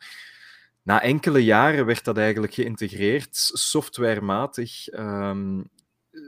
Na 0.81 1.01
enkele 1.01 1.43
jaren 1.43 1.85
werd 1.85 2.03
dat 2.03 2.17
eigenlijk 2.17 2.53
geïntegreerd, 2.53 3.35
softwarematig. 3.53 4.93
Um, 4.93 5.69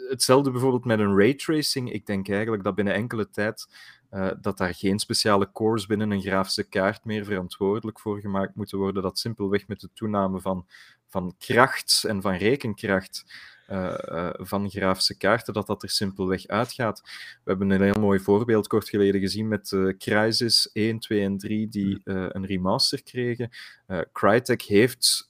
hetzelfde 0.10 0.52
bijvoorbeeld 0.52 0.86
met 0.86 1.00
een 1.00 1.17
raytracing. 1.17 1.91
Ik 1.91 2.06
denk 2.06 2.30
eigenlijk 2.30 2.63
dat 2.63 2.76
binnen 2.76 2.93
enkele 2.93 3.30
tijd 3.30 3.67
uh, 4.12 4.32
dat 4.41 4.58
daar 4.58 4.74
geen 4.74 5.00
speciale 5.00 5.52
cores 5.52 5.86
binnen 5.86 6.12
een 6.12 6.22
grafische 6.22 6.63
kaart 6.63 7.06
meer 7.06 7.26
verantwoordelijk 7.26 8.00
voor 8.00 8.20
gemaakt 8.20 8.56
moeten 8.56 8.78
worden. 8.78 9.04
Dat 9.04 9.20
simpelweg 9.20 9.67
met 9.67 9.80
de 9.80 9.89
toename 9.93 10.41
van, 10.41 10.65
van 11.08 11.36
kracht 11.38 12.04
en 12.08 12.22
van 12.22 12.34
rekenkracht 12.34 13.26
uh, 13.70 13.98
uh, 14.12 14.30
van 14.34 14.70
grafische 14.70 15.17
kaarten, 15.17 15.54
dat 15.54 15.67
dat 15.67 15.84
er 15.84 15.89
simpelweg 15.89 16.48
uitgaat. 16.48 17.02
We 17.43 17.50
hebben 17.50 17.70
een 17.70 17.82
heel 17.82 18.00
mooi 18.00 18.20
voorbeeld 18.20 18.67
kort 18.67 18.89
geleden 18.89 19.22
gezien 19.22 19.48
met 19.48 19.72
uh, 19.72 19.98
Crysis 19.98 20.70
1, 20.74 21.00
2 21.00 21.22
en 21.22 21.38
3, 21.38 21.70
die 21.70 22.02
een 22.04 22.46
remaster 22.46 23.04
kregen. 23.04 23.50
Crytek 24.12 24.62
heeft 24.62 25.27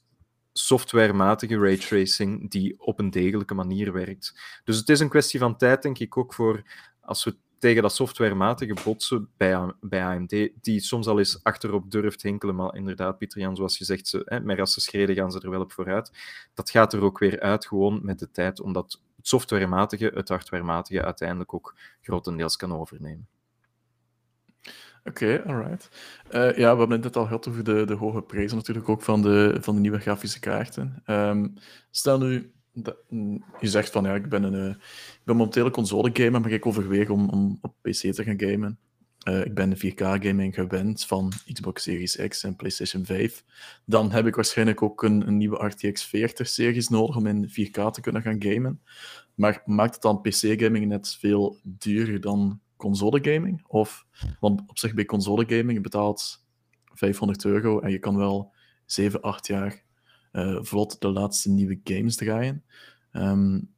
softwarematige 0.52 1.58
raytracing 1.58 2.50
die 2.50 2.80
op 2.80 2.98
een 2.98 3.10
degelijke 3.10 3.54
manier 3.54 3.92
werkt. 3.92 4.40
Dus 4.64 4.76
het 4.76 4.88
is 4.88 5.00
een 5.00 5.08
kwestie 5.08 5.40
van 5.40 5.56
tijd, 5.56 5.82
denk 5.82 5.98
ik, 5.98 6.16
ook 6.16 6.34
voor 6.34 6.62
als 7.00 7.24
we 7.24 7.36
tegen 7.58 7.82
dat 7.82 7.94
softwarematige 7.94 8.76
botsen 8.84 9.28
bij, 9.36 9.72
bij 9.80 10.04
AMD, 10.04 10.50
die 10.60 10.80
soms 10.80 11.06
al 11.06 11.18
eens 11.18 11.42
achterop 11.42 11.90
durft 11.90 12.22
hinkelen, 12.22 12.54
maar 12.54 12.74
inderdaad, 12.74 13.18
Pieter 13.18 13.40
Jan, 13.40 13.56
zoals 13.56 13.78
je 13.78 13.84
zegt, 13.84 14.08
ze, 14.08 14.22
hè, 14.24 14.40
met 14.40 14.58
rassenschreden 14.58 15.14
gaan 15.14 15.32
ze 15.32 15.40
er 15.40 15.50
wel 15.50 15.60
op 15.60 15.72
vooruit. 15.72 16.12
Dat 16.54 16.70
gaat 16.70 16.92
er 16.92 17.02
ook 17.02 17.18
weer 17.18 17.40
uit, 17.40 17.66
gewoon 17.66 18.00
met 18.02 18.18
de 18.18 18.30
tijd, 18.30 18.60
omdat 18.60 18.98
het 19.16 19.28
softwarematige 19.28 20.10
het 20.14 20.28
hardwarematige 20.28 21.04
uiteindelijk 21.04 21.54
ook 21.54 21.74
grotendeels 22.00 22.56
kan 22.56 22.72
overnemen. 22.72 23.28
Oké, 25.08 25.24
okay, 25.24 25.54
alright. 25.54 25.88
Uh, 26.30 26.56
ja, 26.56 26.72
we 26.72 26.78
hebben 26.78 26.90
het 26.90 27.02
net 27.02 27.16
al 27.16 27.24
gehad 27.24 27.48
over 27.48 27.64
de, 27.64 27.84
de 27.84 27.94
hoge 27.94 28.22
prijzen 28.22 28.56
natuurlijk 28.56 28.88
ook 28.88 29.02
van 29.02 29.22
de, 29.22 29.56
van 29.60 29.74
de 29.74 29.80
nieuwe 29.80 29.98
grafische 29.98 30.40
kaarten. 30.40 31.02
Um, 31.06 31.54
stel 31.90 32.18
nu 32.18 32.52
je 33.60 33.68
zegt 33.68 33.90
van 33.90 34.04
ja, 34.04 34.14
ik 34.14 34.28
ben, 34.28 34.42
een, 34.42 34.54
uh, 34.54 34.68
ik 34.68 35.20
ben 35.24 35.36
momenteel 35.36 35.66
een 35.66 35.72
console 35.72 36.10
gamer, 36.12 36.40
maar 36.40 36.50
ik 36.50 36.66
overweeg 36.66 37.08
om, 37.08 37.28
om 37.28 37.58
op 37.60 37.74
PC 37.82 38.12
te 38.12 38.24
gaan 38.24 38.40
gamen. 38.40 38.78
Uh, 39.28 39.44
ik 39.44 39.54
ben 39.54 39.76
4K-gaming 39.76 40.54
gewend 40.54 41.06
van 41.06 41.32
Xbox 41.52 41.82
Series 41.82 42.16
X 42.28 42.44
en 42.44 42.56
PlayStation 42.56 43.04
5. 43.04 43.44
Dan 43.84 44.10
heb 44.10 44.26
ik 44.26 44.34
waarschijnlijk 44.34 44.82
ook 44.82 45.02
een, 45.02 45.26
een 45.26 45.36
nieuwe 45.36 45.66
RTX 45.66 46.06
40-series 46.06 46.88
nodig 46.88 47.16
om 47.16 47.26
in 47.26 47.48
4K 47.48 47.90
te 47.90 48.00
kunnen 48.00 48.22
gaan 48.22 48.42
gamen. 48.42 48.80
Maar 49.34 49.62
maakt 49.64 49.92
het 49.92 50.02
dan 50.02 50.20
PC-gaming 50.20 50.86
net 50.86 51.16
veel 51.20 51.58
duurder 51.62 52.20
dan 52.20 52.60
console-gaming? 52.78 53.64
Of, 53.66 54.06
want 54.40 54.62
op 54.66 54.78
zich 54.78 54.94
bij 54.94 55.04
console-gaming 55.04 55.72
je 55.72 55.80
betaalt 55.80 56.46
500 56.84 57.44
euro 57.44 57.80
en 57.80 57.90
je 57.90 57.98
kan 57.98 58.16
wel 58.16 58.52
7, 58.86 59.20
8 59.20 59.46
jaar 59.46 59.82
uh, 60.32 60.58
vlot 60.62 61.00
de 61.00 61.08
laatste 61.08 61.50
nieuwe 61.50 61.80
games 61.84 62.16
draaien. 62.16 62.64
Um, 63.12 63.70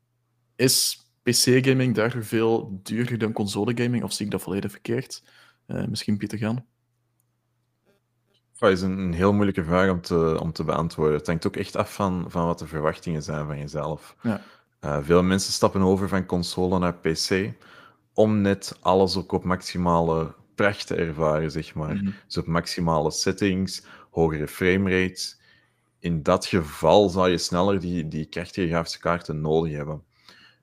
is 0.57 1.09
PC-gaming 1.23 1.95
daardoor 1.95 2.25
veel 2.25 2.81
duurder 2.83 3.19
dan 3.19 3.33
console-gaming, 3.33 4.05
of 4.05 4.13
zie 4.13 4.25
ik 4.25 4.31
dat 4.31 4.43
volledig 4.43 4.71
verkeerd? 4.71 5.23
Uh, 5.67 5.87
misschien 5.87 6.17
Pieter 6.17 6.39
Gaan? 6.39 6.65
Dat 8.59 8.71
is 8.71 8.83
een, 8.83 9.13
heel 9.13 9.33
moeilijke 9.33 9.65
vraag 9.65 9.91
om 9.91 10.01
te, 10.01 10.39
om 10.41 10.53
te 10.53 10.65
beantwoorden. 10.65 11.17
Het 11.17 11.27
hangt 11.27 11.47
ook 11.47 11.57
echt 11.57 11.77
af 11.77 11.95
van, 11.95 12.25
van 12.29 12.47
wat 12.47 12.59
de 12.59 12.67
verwachtingen 12.67 13.23
zijn 13.23 13.47
van 13.47 13.59
jezelf. 13.59 14.17
Ja. 14.23 14.43
Uh, 14.85 14.99
veel 15.03 15.23
mensen 15.23 15.53
stappen 15.53 15.81
over 15.81 16.09
van 16.09 16.27
console 16.27 16.79
naar 16.79 16.95
PC 16.95 17.53
om 18.21 18.41
net 18.41 18.77
alles 18.81 19.17
ook 19.17 19.33
op 19.33 19.45
maximale 19.45 20.35
pracht 20.55 20.87
te 20.87 20.95
ervaren, 20.95 21.51
zeg 21.51 21.75
maar. 21.75 21.95
Mm 21.95 21.99
-hmm. 21.99 22.15
Dus 22.27 22.37
op 22.37 22.47
maximale 22.47 23.11
settings, 23.11 23.85
hogere 24.11 24.49
framerates. 24.49 25.41
In 25.99 26.23
dat 26.23 26.47
geval 26.47 27.09
zal 27.09 27.27
je 27.27 27.39
sneller 27.39 27.81
die, 27.81 28.09
die 28.09 28.27
krachtige 28.27 28.69
grafische 28.69 28.99
kaarten 28.99 29.41
nodig 29.41 29.73
hebben. 29.73 30.03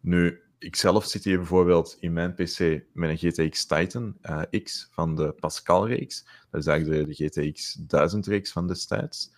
Nu, 0.01 0.41
ik 0.59 0.75
zelf 0.75 1.05
zit 1.05 1.23
hier 1.23 1.37
bijvoorbeeld 1.37 1.97
in 1.99 2.13
mijn 2.13 2.33
PC 2.33 2.81
met 2.93 3.09
een 3.09 3.31
GTX 3.31 3.65
Titan 3.65 4.17
uh, 4.21 4.63
X 4.63 4.89
van 4.91 5.15
de 5.15 5.31
Pascal-reeks. 5.31 6.25
Dat 6.51 6.61
is 6.61 6.67
eigenlijk 6.67 7.07
de, 7.07 7.15
de 7.15 7.25
GTX 7.25 7.79
1000-reeks 7.79 8.51
van 8.51 8.67
destijds. 8.67 9.31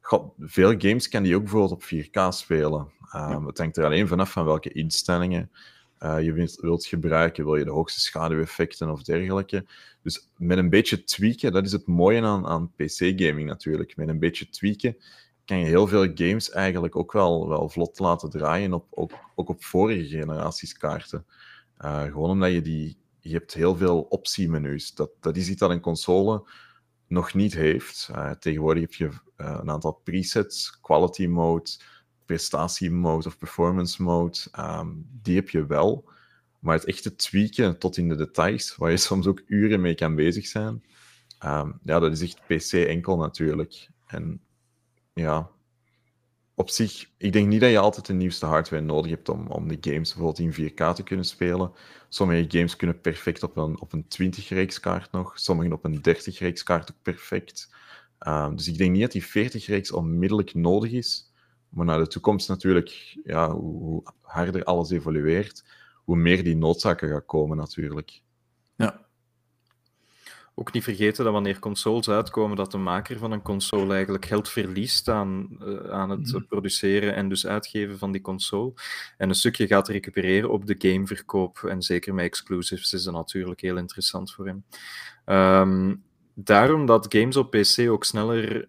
God, 0.00 0.32
veel 0.38 0.74
games 0.78 1.08
kan 1.08 1.22
die 1.22 1.34
ook 1.34 1.42
bijvoorbeeld 1.42 1.72
op 1.72 1.82
4K 1.82 2.28
spelen. 2.28 2.92
Um, 3.16 3.46
het 3.46 3.58
hangt 3.58 3.76
er 3.76 3.84
alleen 3.84 4.08
vanaf 4.08 4.32
van 4.32 4.44
welke 4.44 4.72
instellingen 4.72 5.50
uh, 6.00 6.22
je 6.22 6.32
wilt, 6.60 6.86
gebruiken. 6.86 7.44
Wil 7.44 7.56
je 7.56 7.64
de 7.64 7.70
hoogste 7.70 8.00
schaduweffecten 8.00 8.90
of 8.90 9.02
dergelijke? 9.02 9.66
Dus 10.02 10.28
met 10.36 10.58
een 10.58 10.70
beetje 10.70 11.04
tweaken, 11.04 11.52
dat 11.52 11.64
is 11.64 11.72
het 11.72 11.86
mooie 11.86 12.22
aan, 12.22 12.46
aan 12.46 12.72
PC-gaming 12.76 13.48
natuurlijk. 13.48 13.96
Met 13.96 14.08
een 14.08 14.18
beetje 14.18 14.48
tweaken 14.48 14.96
kan 15.44 15.58
je 15.58 15.64
heel 15.64 15.86
veel 15.86 16.10
games 16.14 16.50
eigenlijk 16.50 16.96
ook 16.96 17.12
wel, 17.12 17.48
wel 17.48 17.68
vlot 17.68 17.98
laten 17.98 18.30
draaien, 18.30 18.72
op, 18.72 18.86
ook, 18.90 19.12
ook 19.34 19.48
op 19.48 19.64
vorige 19.64 20.06
generaties 20.06 20.76
kaarten. 20.76 21.26
Uh, 21.80 22.02
gewoon 22.02 22.30
omdat 22.30 22.52
je 22.52 22.62
die... 22.62 22.96
Je 23.20 23.32
hebt 23.32 23.54
heel 23.54 23.76
veel 23.76 24.00
optiemenu's. 24.00 24.94
Dat, 24.94 25.10
dat 25.20 25.36
is 25.36 25.48
iets 25.48 25.58
dat 25.58 25.70
een 25.70 25.80
console 25.80 26.48
nog 27.08 27.34
niet 27.34 27.54
heeft. 27.54 28.08
Uh, 28.12 28.30
tegenwoordig 28.30 28.82
heb 28.82 28.94
je 28.94 29.10
een 29.36 29.70
aantal 29.70 30.00
presets, 30.04 30.80
quality 30.80 31.26
mode, 31.26 31.70
prestatie 32.24 32.90
mode 32.90 33.28
of 33.28 33.38
performance 33.38 34.02
mode. 34.02 34.38
Um, 34.58 35.06
die 35.22 35.36
heb 35.36 35.50
je 35.50 35.66
wel. 35.66 36.04
Maar 36.58 36.74
het 36.74 36.84
echte 36.84 37.14
tweaken 37.14 37.78
tot 37.78 37.96
in 37.96 38.08
de 38.08 38.16
details, 38.16 38.76
waar 38.76 38.90
je 38.90 38.96
soms 39.10 39.26
ook 39.26 39.42
uren 39.46 39.80
mee 39.80 39.94
kan 39.94 40.14
bezig 40.14 40.46
zijn, 40.46 40.84
um, 41.44 41.78
ja, 41.82 41.98
dat 41.98 42.12
is 42.12 42.20
echt 42.20 42.40
PC 42.46 42.72
enkel 42.72 43.16
natuurlijk. 43.16 43.88
En 44.06 44.40
ja, 45.14 45.50
op 46.54 46.70
zich, 46.70 47.10
ik 47.16 47.32
denk 47.32 47.48
niet 47.48 47.60
dat 47.60 47.70
je 47.70 47.78
altijd 47.78 48.06
de 48.06 48.12
nieuwste 48.12 48.46
hardware 48.46 48.82
nodig 48.82 49.10
hebt 49.10 49.28
om, 49.28 49.46
om 49.46 49.68
de 49.68 49.76
games 49.80 50.14
bijvoorbeeld 50.14 50.56
in 50.56 50.70
4K 50.70 50.94
te 50.94 51.02
kunnen 51.02 51.24
spelen. 51.24 51.72
Sommige 52.08 52.44
games 52.48 52.76
kunnen 52.76 53.00
perfect 53.00 53.42
op 53.42 53.56
een, 53.56 53.80
op 53.80 53.92
een 53.92 54.08
20 54.08 54.80
kaart 54.80 55.12
nog, 55.12 55.38
sommige 55.38 55.72
op 55.72 55.84
een 55.84 56.02
30 56.02 56.62
kaart 56.62 56.90
ook 56.90 57.02
perfect. 57.02 57.74
Um, 58.26 58.56
dus 58.56 58.68
ik 58.68 58.78
denk 58.78 58.92
niet 58.92 59.00
dat 59.00 59.12
die 59.12 59.24
40 59.24 59.66
reeks 59.66 59.92
onmiddellijk 59.92 60.54
nodig 60.54 60.90
is. 60.92 61.32
Maar 61.74 61.84
naar 61.86 61.98
de 61.98 62.06
toekomst 62.06 62.48
natuurlijk, 62.48 63.16
ja, 63.24 63.50
hoe, 63.50 64.02
harder 64.20 64.64
alles 64.64 64.90
evolueert, 64.90 65.64
hoe 66.04 66.16
meer 66.16 66.44
die 66.44 66.56
noodzaken 66.56 67.08
gaat 67.08 67.26
komen 67.26 67.56
natuurlijk. 67.56 68.22
Ja, 68.76 69.04
ook 70.56 70.72
niet 70.72 70.82
vergeten 70.82 71.24
dat 71.24 71.32
wanneer 71.32 71.58
consoles 71.58 72.08
uitkomen, 72.08 72.56
dat 72.56 72.70
de 72.70 72.78
maker 72.78 73.18
van 73.18 73.32
een 73.32 73.42
console 73.42 73.94
eigenlijk 73.94 74.24
geld 74.26 74.48
verliest 74.48 75.08
aan, 75.08 75.48
uh, 75.60 75.90
aan 75.90 76.10
het 76.10 76.32
mm. 76.32 76.46
produceren 76.46 77.14
en 77.14 77.28
dus 77.28 77.46
uitgeven 77.46 77.98
van 77.98 78.12
die 78.12 78.20
console. 78.20 78.72
En 79.16 79.28
een 79.28 79.34
stukje 79.34 79.66
gaat 79.66 79.88
recupereren 79.88 80.50
op 80.50 80.66
de 80.66 80.74
gameverkoop. 80.78 81.58
En 81.58 81.82
zeker 81.82 82.14
met 82.14 82.24
exclusives 82.24 82.92
is 82.92 83.04
dat 83.04 83.14
natuurlijk 83.14 83.60
heel 83.60 83.76
interessant 83.76 84.32
voor 84.32 84.46
hem. 84.46 84.64
Um, 85.36 86.02
daarom 86.34 86.86
dat 86.86 87.06
games 87.08 87.36
op 87.36 87.50
PC 87.50 87.88
ook 87.88 88.04
sneller 88.04 88.68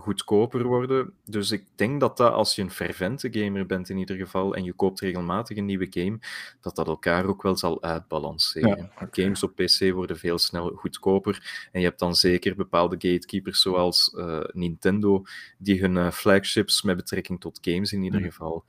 goedkoper 0.00 0.64
worden. 0.64 1.12
Dus 1.24 1.50
ik 1.50 1.66
denk 1.74 2.00
dat 2.00 2.16
dat, 2.16 2.32
als 2.32 2.54
je 2.54 2.62
een 2.62 2.70
fervente 2.70 3.28
gamer 3.30 3.66
bent 3.66 3.88
in 3.88 3.98
ieder 3.98 4.16
geval, 4.16 4.54
en 4.54 4.64
je 4.64 4.72
koopt 4.72 5.00
regelmatig 5.00 5.56
een 5.56 5.64
nieuwe 5.64 5.86
game, 5.90 6.18
dat 6.60 6.76
dat 6.76 6.86
elkaar 6.86 7.26
ook 7.26 7.42
wel 7.42 7.56
zal 7.56 7.82
uitbalanceren. 7.82 8.90
Games 9.10 9.42
op 9.42 9.54
PC 9.54 9.92
worden 9.92 10.18
veel 10.18 10.38
sneller 10.38 10.76
goedkoper. 10.76 11.68
En 11.72 11.80
je 11.80 11.86
hebt 11.86 11.98
dan 11.98 12.14
zeker 12.14 12.56
bepaalde 12.56 12.94
gatekeepers 12.94 13.60
zoals 13.60 14.14
uh, 14.16 14.40
Nintendo, 14.52 15.22
die 15.58 15.80
hun 15.80 15.96
uh, 15.96 16.10
flagships 16.10 16.82
met 16.82 16.96
betrekking 16.96 17.40
tot 17.40 17.58
games 17.60 17.92
in 17.92 18.02
ieder 18.02 18.20
geval, 18.20 18.64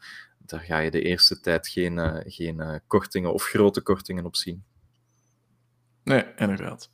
daar 0.45 0.59
ga 0.59 0.79
je 0.79 0.91
de 0.91 1.01
eerste 1.01 1.39
tijd 1.39 1.67
geen, 1.67 1.97
uh, 1.97 2.17
geen 2.25 2.81
kortingen 2.87 3.33
of 3.33 3.43
grote 3.43 3.81
kortingen 3.81 4.25
op 4.25 4.35
zien. 4.35 4.63
Nee, 6.03 6.23
inderdaad. 6.35 6.89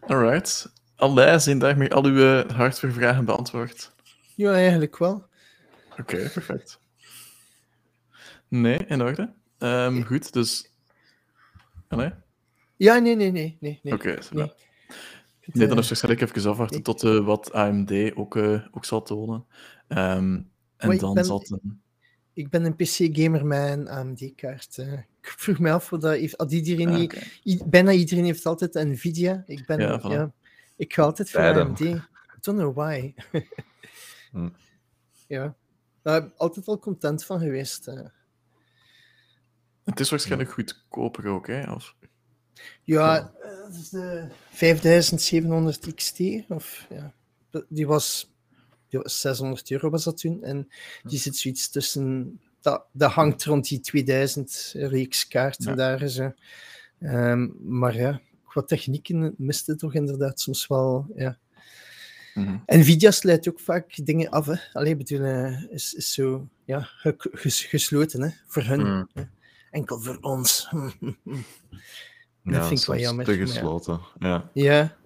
Alright. 0.00 0.72
Allee, 1.00 1.38
zijn 1.38 1.58
daarmee 1.58 1.94
al 1.94 2.04
uw 2.04 2.40
eh, 2.40 2.50
hardware-vragen 2.50 3.24
beantwoord? 3.24 3.92
Ja, 4.34 4.52
eigenlijk 4.52 4.98
wel. 4.98 5.26
Oké, 5.98 6.16
perfect. 6.16 6.80
Nee, 8.48 8.78
in 8.86 9.02
orde. 9.02 9.32
Um, 9.58 10.04
goed, 10.04 10.32
dus... 10.32 10.70
Allee? 11.88 12.12
Ja, 12.76 12.98
nee, 12.98 13.16
nee, 13.16 13.32
nee. 13.32 13.56
nee, 13.60 13.80
nee. 13.82 13.92
Oké, 13.94 14.08
okay, 14.08 14.22
nee. 14.32 14.52
nee, 15.44 15.66
dan 15.66 15.78
is 15.78 15.88
waarschijnlijk 15.88 16.36
even 16.36 16.50
afwachten 16.50 16.76
nee. 16.76 16.84
tot 16.84 17.02
uh, 17.02 17.24
wat 17.24 17.52
AMD 17.52 18.14
ook, 18.14 18.36
uh, 18.36 18.66
ook 18.70 18.84
zal 18.84 19.02
tonen. 19.02 19.44
Um, 19.88 20.50
en 20.76 20.98
dan 20.98 21.14
ben, 21.14 21.24
zal 21.24 21.38
het... 21.38 21.50
Een... 21.50 21.82
Ik 22.32 22.50
ben 22.50 22.64
een 22.64 22.76
PC-gamer 22.76 23.46
met 23.46 23.70
een 23.70 23.88
AMD-kaart. 23.88 24.76
Uh, 24.78 24.92
ik 24.92 25.34
vroeg 25.36 25.58
me 25.58 25.70
af, 25.70 25.92
of 25.92 26.00
dat 26.00 26.12
heeft, 26.12 26.52
iedereen, 26.52 26.88
ah, 26.88 27.02
okay. 27.02 27.22
bijna 27.66 27.92
iedereen 27.92 28.24
heeft 28.24 28.46
altijd 28.46 28.74
Nvidia. 28.74 29.42
Ik 29.46 29.66
ben, 29.66 29.80
ja, 29.80 30.00
ja, 30.02 30.32
ik 30.80 30.94
ga 30.94 31.02
altijd 31.02 31.30
voor 31.30 31.40
AMD. 31.40 31.80
I 31.80 32.02
don't 32.40 32.58
know 32.58 32.74
why. 32.74 33.14
hm. 34.32 34.48
Ja. 35.26 35.56
Daar 36.02 36.14
heb 36.14 36.32
altijd 36.36 36.66
wel 36.66 36.78
content 36.78 37.24
van 37.24 37.38
geweest. 37.38 37.88
Uh. 37.88 38.06
Het 39.84 40.00
is 40.00 40.10
waarschijnlijk 40.10 40.50
goedkoper 40.50 41.26
ook, 41.26 41.46
hè? 41.46 41.72
Of... 41.72 41.96
Ja, 42.82 43.14
ja. 43.14 43.32
dat 43.62 43.74
is 43.74 43.88
de 43.88 44.28
5700 44.50 45.94
XT. 45.94 46.20
Of, 46.48 46.86
ja. 46.90 47.14
Die 47.68 47.86
was, 47.86 48.34
die 48.88 49.00
was 49.00 49.20
600 49.20 49.70
euro 49.70 49.90
was 49.90 50.04
dat 50.04 50.18
toen. 50.18 50.42
En 50.42 50.68
die 51.02 51.18
zit 51.18 51.36
zoiets 51.36 51.70
tussen... 51.70 52.40
Dat, 52.60 52.86
dat 52.92 53.12
hangt 53.12 53.44
rond 53.44 53.68
die 53.68 53.80
2000 53.80 54.72
reeks 54.74 55.28
kaarten 55.28 55.70
ja. 55.70 55.74
daar. 55.74 56.08
Zo. 56.08 56.32
Um, 57.00 57.56
maar 57.60 57.96
ja, 57.96 58.20
qua 58.50 58.62
technieken 58.62 59.34
miste 59.38 59.76
toch 59.76 59.94
inderdaad 59.94 60.40
soms 60.40 60.66
wel. 60.66 61.06
Ja. 61.14 61.38
Mm-hmm. 62.34 62.62
Nvidia 62.66 63.10
sluit 63.10 63.48
ook 63.48 63.60
vaak 63.60 64.06
dingen 64.06 64.30
af. 64.30 64.46
Hè. 64.46 64.54
Alleen 64.72 64.96
bedoel, 64.96 65.20
uh, 65.20 65.72
is, 65.72 65.94
is 65.94 66.12
zo 66.12 66.48
ja, 66.64 66.88
ges, 67.32 67.64
gesloten 67.64 68.22
hè, 68.22 68.30
voor 68.46 68.62
hun. 68.62 68.80
Mm. 68.86 69.08
Enkel 69.70 70.00
voor 70.00 70.18
ons. 70.20 70.68
dat 70.70 71.14
ja, 72.42 72.66
vind 72.66 72.80
ik 72.80 72.86
wel 72.86 72.96
jammer. 72.96 73.24
Te 73.24 73.36
gesloten. 73.36 74.00
Ja. 74.18 74.50
ja. 74.52 74.96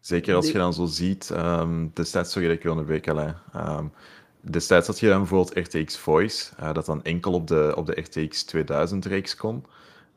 Zeker 0.00 0.34
als 0.34 0.46
je 0.46 0.58
dan 0.58 0.74
zo 0.74 0.86
ziet, 0.86 1.30
um, 1.30 1.90
destijds, 1.94 2.32
sorry 2.32 2.48
dat 2.48 2.56
ik 2.56 2.62
je 2.62 2.70
onderbreek, 2.70 3.08
Alain. 3.08 3.36
Um, 3.56 3.92
destijds 4.40 4.86
had 4.86 5.00
je 5.00 5.08
dan 5.08 5.18
bijvoorbeeld 5.18 5.66
RTX 5.66 5.98
Voice, 5.98 6.52
uh, 6.60 6.72
dat 6.72 6.86
dan 6.86 7.02
enkel 7.02 7.32
op 7.32 7.46
de, 7.46 7.72
op 7.76 7.86
de 7.86 8.00
RTX 8.00 8.44
2000-reeks 8.56 9.36
kon. 9.36 9.64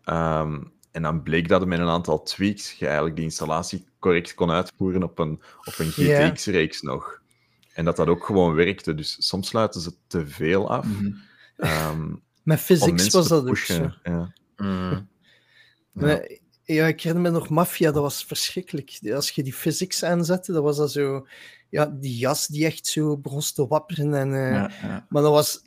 Um, 0.05 0.71
en 0.91 1.01
dan 1.01 1.23
bleek 1.23 1.47
dat 1.47 1.65
met 1.65 1.79
een 1.79 1.87
aantal 1.87 2.23
tweaks 2.23 2.71
je 2.71 2.85
eigenlijk 2.85 3.15
die 3.15 3.25
installatie 3.25 3.85
correct 3.99 4.33
kon 4.33 4.51
uitvoeren 4.51 5.03
op 5.03 5.19
een, 5.19 5.41
op 5.63 5.73
een 5.77 5.91
GTX-reeks 5.91 6.81
nog. 6.81 7.21
En 7.73 7.85
dat 7.85 7.95
dat 7.95 8.07
ook 8.07 8.25
gewoon 8.25 8.53
werkte. 8.53 8.95
Dus 8.95 9.27
soms 9.27 9.47
sluiten 9.47 9.81
ze 9.81 9.93
te 10.07 10.27
veel 10.27 10.69
af. 10.69 10.85
Mm 10.85 11.19
-hmm. 11.57 12.21
Met 12.43 12.59
physics 12.59 13.09
was 13.09 13.27
dat 13.27 13.47
ook 13.47 13.57
zo. 13.57 13.91
Ja. 14.03 14.33
Mm. 14.55 15.09
Ja. 15.93 16.21
ja. 16.63 16.87
ik 16.87 17.01
herinner 17.01 17.31
me 17.31 17.37
nog 17.37 17.49
Mafia, 17.49 17.91
dat 17.91 18.01
was 18.01 18.25
verschrikkelijk. 18.25 18.99
Als 19.13 19.29
je 19.29 19.43
die 19.43 19.53
physics 19.53 20.03
aanzette, 20.03 20.51
dat 20.51 20.63
was 20.63 20.77
dat 20.77 20.91
zo... 20.91 21.27
Ja, 21.69 21.85
die 21.85 22.17
jas 22.17 22.47
die 22.47 22.65
echt 22.65 22.87
zo 22.87 23.17
begon 23.17 23.41
te 23.41 23.67
wapperen. 23.67 24.13
En, 24.13 24.29
uh, 24.29 24.51
ja, 24.51 24.71
ja. 24.81 25.05
Maar 25.09 25.21
dat 25.21 25.31
was 25.31 25.61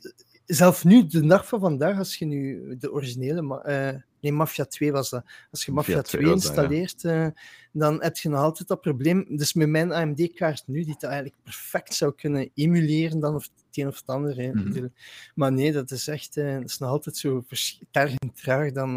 zelf 0.45 0.83
nu, 0.83 1.07
de 1.07 1.25
dag 1.25 1.47
van 1.47 1.59
vandaag, 1.59 1.97
als 1.97 2.15
je 2.15 2.25
nu 2.25 2.75
de 2.77 2.91
originele, 2.91 3.41
uh, 3.67 4.01
nee, 4.25 4.37
Mafia 4.37 4.65
2 4.65 4.91
was 4.91 5.09
dat. 5.09 5.25
Als 5.51 5.65
je 5.65 5.71
Mafia, 5.71 6.01
2 6.01 6.31
installeert, 6.31 7.01
ja. 7.01 7.25
uh, 7.25 7.31
dan 7.71 8.01
heb 8.03 8.17
je 8.17 8.29
nog 8.29 8.39
altijd 8.39 8.67
dat 8.67 8.81
probleem. 8.81 9.37
Dus 9.37 9.53
met 9.53 9.69
mijn 9.69 9.91
AMD-kaart 9.91 10.63
nu, 10.67 10.83
die 10.83 10.93
dat 10.93 11.03
eigenlijk 11.03 11.35
perfect 11.43 11.93
zou 11.93 12.13
kunnen 12.15 12.49
emuleren, 12.53 13.19
dan 13.19 13.35
of 13.35 13.43
het 13.43 13.77
een 13.77 13.87
of 13.87 13.95
het 13.95 14.07
ander. 14.07 14.51
Mm 14.53 14.71
-hmm. 14.71 14.93
Maar 15.35 15.51
nee, 15.51 15.71
dat 15.71 15.91
is 15.91 16.07
echt 16.07 16.37
uh, 16.37 16.53
dat 16.53 16.69
is 16.69 16.77
nog 16.77 16.89
altijd 16.89 17.17
zo 17.17 17.45
tergend 17.91 18.41
traag 18.41 18.71
dan 18.71 18.95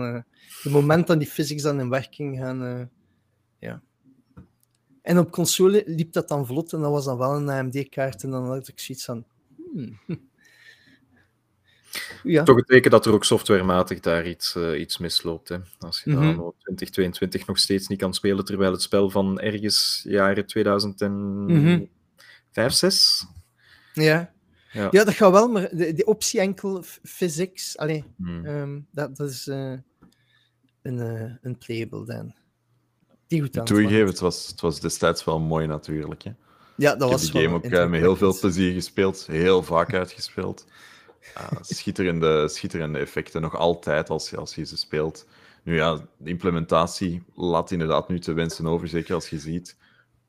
het 0.63 0.73
moment 0.73 1.07
dat 1.07 1.19
die 1.19 1.29
physics 1.29 1.63
dan 1.63 1.81
in 1.81 1.89
werking 1.89 2.39
gaan. 2.39 2.91
ja. 3.59 3.83
En 5.03 5.19
op 5.19 5.31
console 5.31 5.83
liep 5.87 6.13
dat 6.13 6.29
dan 6.29 6.47
vlot 6.47 6.73
en 6.73 6.81
dat 6.81 6.91
was 6.91 7.05
dan 7.05 7.19
wel 7.19 7.37
een 7.37 7.49
AMD-kaart 7.49 8.23
en 8.23 8.31
dan 8.31 8.47
had 8.47 8.69
ik 8.69 8.81
zoiets 8.81 9.05
van... 9.05 9.25
Hmm. 9.73 9.99
Ja. 12.23 12.43
Toch 12.43 12.57
het 12.57 12.67
teken 12.67 12.91
dat 12.91 13.07
er 13.07 13.13
ook 13.13 13.25
softwarematig 13.25 14.01
daar 14.01 14.27
iets, 14.27 14.55
uh, 14.57 14.81
iets 14.81 14.99
misloopt. 14.99 15.49
Hè. 15.49 15.57
Als 15.79 16.03
je 16.05 16.11
mm 16.11 16.17
-hmm. 16.17 16.37
dan 16.37 16.55
2022 16.61 17.47
nog 17.47 17.59
steeds 17.59 17.89
niet 17.89 17.99
kan 17.99 18.15
spelen, 18.15 18.45
terwijl 18.45 18.73
het 18.73 18.83
spel 18.83 19.11
van 19.11 19.41
ergens 19.41 20.05
jaren 20.09 20.47
2005, 20.47 21.11
mm 21.11 21.89
-hmm. 22.55 22.71
6. 22.71 23.27
Ja. 23.93 24.33
ja. 24.73 24.89
Ja. 24.91 25.05
dat 25.05 25.15
gaat 25.15 25.33
wel, 25.33 25.49
maar 25.49 25.69
de, 25.73 25.93
de 25.93 26.05
optie 26.05 26.41
enkel 26.41 26.83
physics, 27.03 27.77
allee, 27.77 28.05
mm. 28.17 28.47
um, 28.47 28.87
dat, 28.91 29.17
dat 29.17 29.31
is 29.31 29.47
uh, 29.47 29.73
een, 30.83 30.99
uh, 30.99 31.33
een 31.43 31.59
playable 31.59 32.05
dan. 32.05 32.35
Die 33.27 33.41
goed 33.41 33.67
Toegegeven, 33.67 34.07
het 34.07 34.19
was, 34.19 34.47
het 34.47 34.61
was 34.61 34.81
destijds 34.81 35.25
wel 35.25 35.41
mooi 35.41 35.67
natuurlijk. 35.67 36.23
Hè. 36.23 36.31
Ja, 36.77 36.95
dat 36.97 37.09
Ik 37.09 37.13
was 37.13 37.23
heb 37.23 37.33
die 37.33 37.43
game 37.43 37.55
ook 37.55 37.91
met 37.91 38.01
heel 38.01 38.17
veel 38.17 38.39
plezier 38.39 38.73
gespeeld, 38.73 39.27
heel 39.27 39.63
vaak 39.63 39.95
uitgespeeld. 39.95 40.67
Schitterende, 41.61 42.49
schitterende 42.49 42.99
effecten, 42.99 43.41
nog 43.41 43.57
altijd 43.57 44.11
als 44.11 44.31
je, 44.31 44.37
als 44.37 44.55
je 44.55 44.65
ze 44.65 44.77
speelt. 44.77 45.27
Nu 45.63 45.75
ja, 45.75 45.97
de 46.17 46.31
implementatie 46.31 47.23
laat 47.35 47.71
inderdaad 47.71 48.09
nu 48.09 48.19
te 48.19 48.33
wensen 48.33 48.67
over, 48.67 48.89
zeker 48.89 49.15
als 49.15 49.29
je 49.29 49.39
ziet 49.39 49.77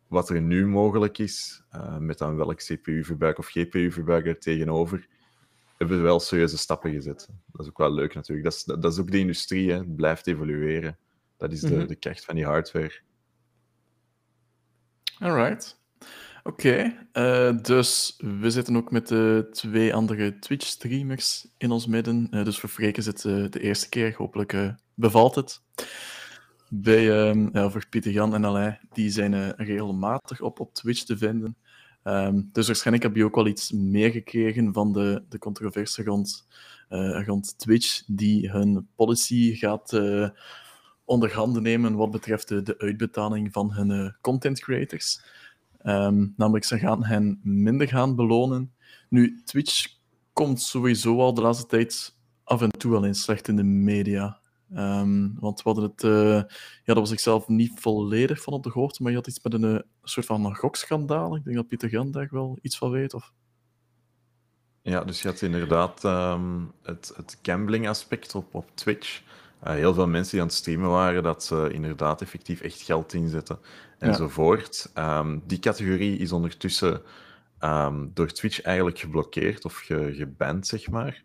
wat 0.10 0.30
er 0.30 0.41
nu 0.41 0.68
mogelijk 0.68 1.18
is, 1.18 1.64
uh, 1.76 1.97
met 1.97 2.18
dan 2.18 2.36
welk 2.36 2.58
CPU-verbruik 2.58 3.38
of 3.38 3.47
GPU-verbruik 3.47 4.26
er 4.26 4.39
tegenover, 4.39 5.08
hebben 5.78 5.97
we 5.97 6.04
wel 6.04 6.20
serieuze 6.20 6.58
stappen 6.58 6.91
gezet. 6.91 7.30
Dat 7.52 7.62
is 7.62 7.68
ook 7.68 7.78
wel 7.78 7.93
leuk 7.93 8.14
natuurlijk. 8.14 8.47
Dat 8.47 8.54
is, 8.56 8.64
dat 8.64 8.93
is 8.93 9.00
ook 9.00 9.12
de 9.12 9.18
industrie, 9.18 9.72
hè. 9.72 9.78
het 9.78 9.95
blijft 9.95 10.28
evolueren. 10.28 10.97
Dat 11.38 11.52
is 11.52 11.62
de, 11.62 11.68
mm 11.68 11.78
-hmm. 11.78 11.88
de 11.88 11.95
kracht 11.95 12.26
van 12.26 12.36
die 12.36 12.45
hardware. 12.45 13.00
Alright. 15.20 15.79
Oké, 16.50 16.93
uh, 17.14 17.58
dus 17.62 18.16
we 18.41 18.50
zitten 18.50 18.76
ook 18.76 18.91
met 18.91 19.08
de 19.08 19.47
twee 19.52 19.93
andere 19.93 20.39
Twitch-streamers 20.39 21.47
in 21.58 21.72
ons 21.72 21.88
midden. 21.88 22.28
Uh, 22.32 22.43
dus 22.43 22.60
voor 22.60 22.70
Freek 22.70 22.97
is 22.97 23.06
het 23.06 23.24
uh, 23.24 23.50
de 23.50 23.60
eerste 23.60 23.89
keer. 23.89 24.14
Hopelijk 24.18 24.74
bevalt 24.93 25.36
het. 25.36 25.62
Bij, 26.70 27.30
ehm, 27.30 27.70
voor 27.70 27.88
Pieter 27.89 28.12
Jan 28.12 28.34
en 28.34 28.45
Alain, 28.45 28.80
die 28.93 29.10
zijn 29.10 29.52
regelmatig 29.52 30.41
op, 30.41 30.60
op 30.60 30.74
Twitch 30.74 31.04
te 31.04 31.18
vinden. 31.18 31.58
Um, 32.04 32.50
dus 32.52 32.68
waarschijnlijk 32.68 33.06
heb 33.06 33.16
je 33.16 33.26
ook 33.26 33.36
wel 33.36 33.47
iets 33.47 33.72
meegekregen 33.72 34.74
van 34.74 34.93
de, 34.93 35.24
de 35.30 35.39
controverse 35.39 36.04
rond, 36.04 36.47
rond 37.26 37.58
Twitch, 37.58 38.04
die 38.08 38.50
hun 38.50 38.88
policy 38.95 39.56
gaat 39.56 40.02
onderhanden 41.06 41.64
nemen 41.64 41.95
wat 41.95 42.12
betreft 42.12 42.47
de, 42.47 42.62
de 42.62 42.78
uitbetaling 42.78 43.52
van 43.52 43.74
hun 43.74 44.16
content 44.22 44.60
creators. 44.60 45.22
Um, 45.84 46.34
namelijk, 46.38 46.66
ze 46.66 46.78
gaan 46.80 47.04
hen 47.06 47.40
minder 47.44 47.88
gaan 47.88 48.16
belonen. 48.16 48.74
Nu, 49.10 49.42
Twitch 49.46 49.88
komt 50.34 50.62
sowieso 50.62 51.20
al 51.20 51.34
de 51.34 51.42
laatste 51.42 51.66
tijd 51.66 52.18
af 52.44 52.62
en 52.62 52.70
toe 52.70 52.92
wel 52.92 53.06
eens 53.06 53.22
slecht 53.22 53.48
in 53.48 53.56
de 53.56 53.64
media. 53.64 54.40
Um, 54.76 55.36
want 55.40 55.62
we 55.62 55.70
hadden 55.70 55.90
het, 55.90 56.04
uh, 56.04 56.36
ja, 56.84 56.94
dat 56.94 56.98
was 56.98 57.12
ik 57.12 57.20
zelf 57.20 57.48
niet 57.48 57.72
volledig 57.76 58.42
van 58.42 58.54
op 58.54 58.64
de 58.64 58.70
hoogte, 58.70 59.04
maar 59.04 59.12
je 59.12 59.18
had 59.18 59.28
iets 59.28 59.44
met 59.44 59.54
een, 59.54 59.64
een 59.64 59.84
soort 60.04 60.26
van 60.26 60.56
gokschandaal. 60.56 61.36
Ik 61.36 61.44
denk 61.44 61.56
dat 61.56 61.68
Pieter 61.68 61.90
Jan 61.90 62.12
daar 62.12 62.28
wel 62.32 62.58
iets 62.62 62.78
van 62.78 62.92
weet. 62.92 63.14
Of... 63.14 63.34
Ja, 64.82 65.04
dus 65.04 65.22
je 65.22 65.28
had 65.28 65.42
inderdaad 65.42 66.04
um, 66.04 66.72
het, 66.84 67.14
het 67.16 67.40
gambling 67.42 67.88
aspect 67.88 68.36
op, 68.36 68.56
op 68.56 68.70
Twitch. 68.74 69.22
Uh, 69.64 69.74
heel 69.74 69.93
veel 69.93 70.07
mensen 70.07 70.32
die 70.32 70.41
aan 70.41 70.47
het 70.47 70.55
streamen 70.55 70.89
waren, 70.89 71.24
dat 71.24 71.43
ze 71.43 71.70
inderdaad 71.72 72.22
effectief 72.22 72.62
echt 72.62 72.82
geld 72.82 73.14
inzetten 73.14 73.60
enzovoort. 73.97 74.91
Ja. 74.93 75.20
Um, 75.20 75.43
die 75.45 75.60
categorie 75.60 76.18
is 76.18 76.32
ondertussen 76.32 77.01
um, 77.60 78.12
door 78.14 78.28
Twitch 78.28 78.62
eigenlijk 78.62 78.99
geblokkeerd 78.99 79.66
of 79.66 79.76
ge, 79.76 80.12
geband, 80.14 80.68
zeg 80.68 80.89
maar. 80.89 81.24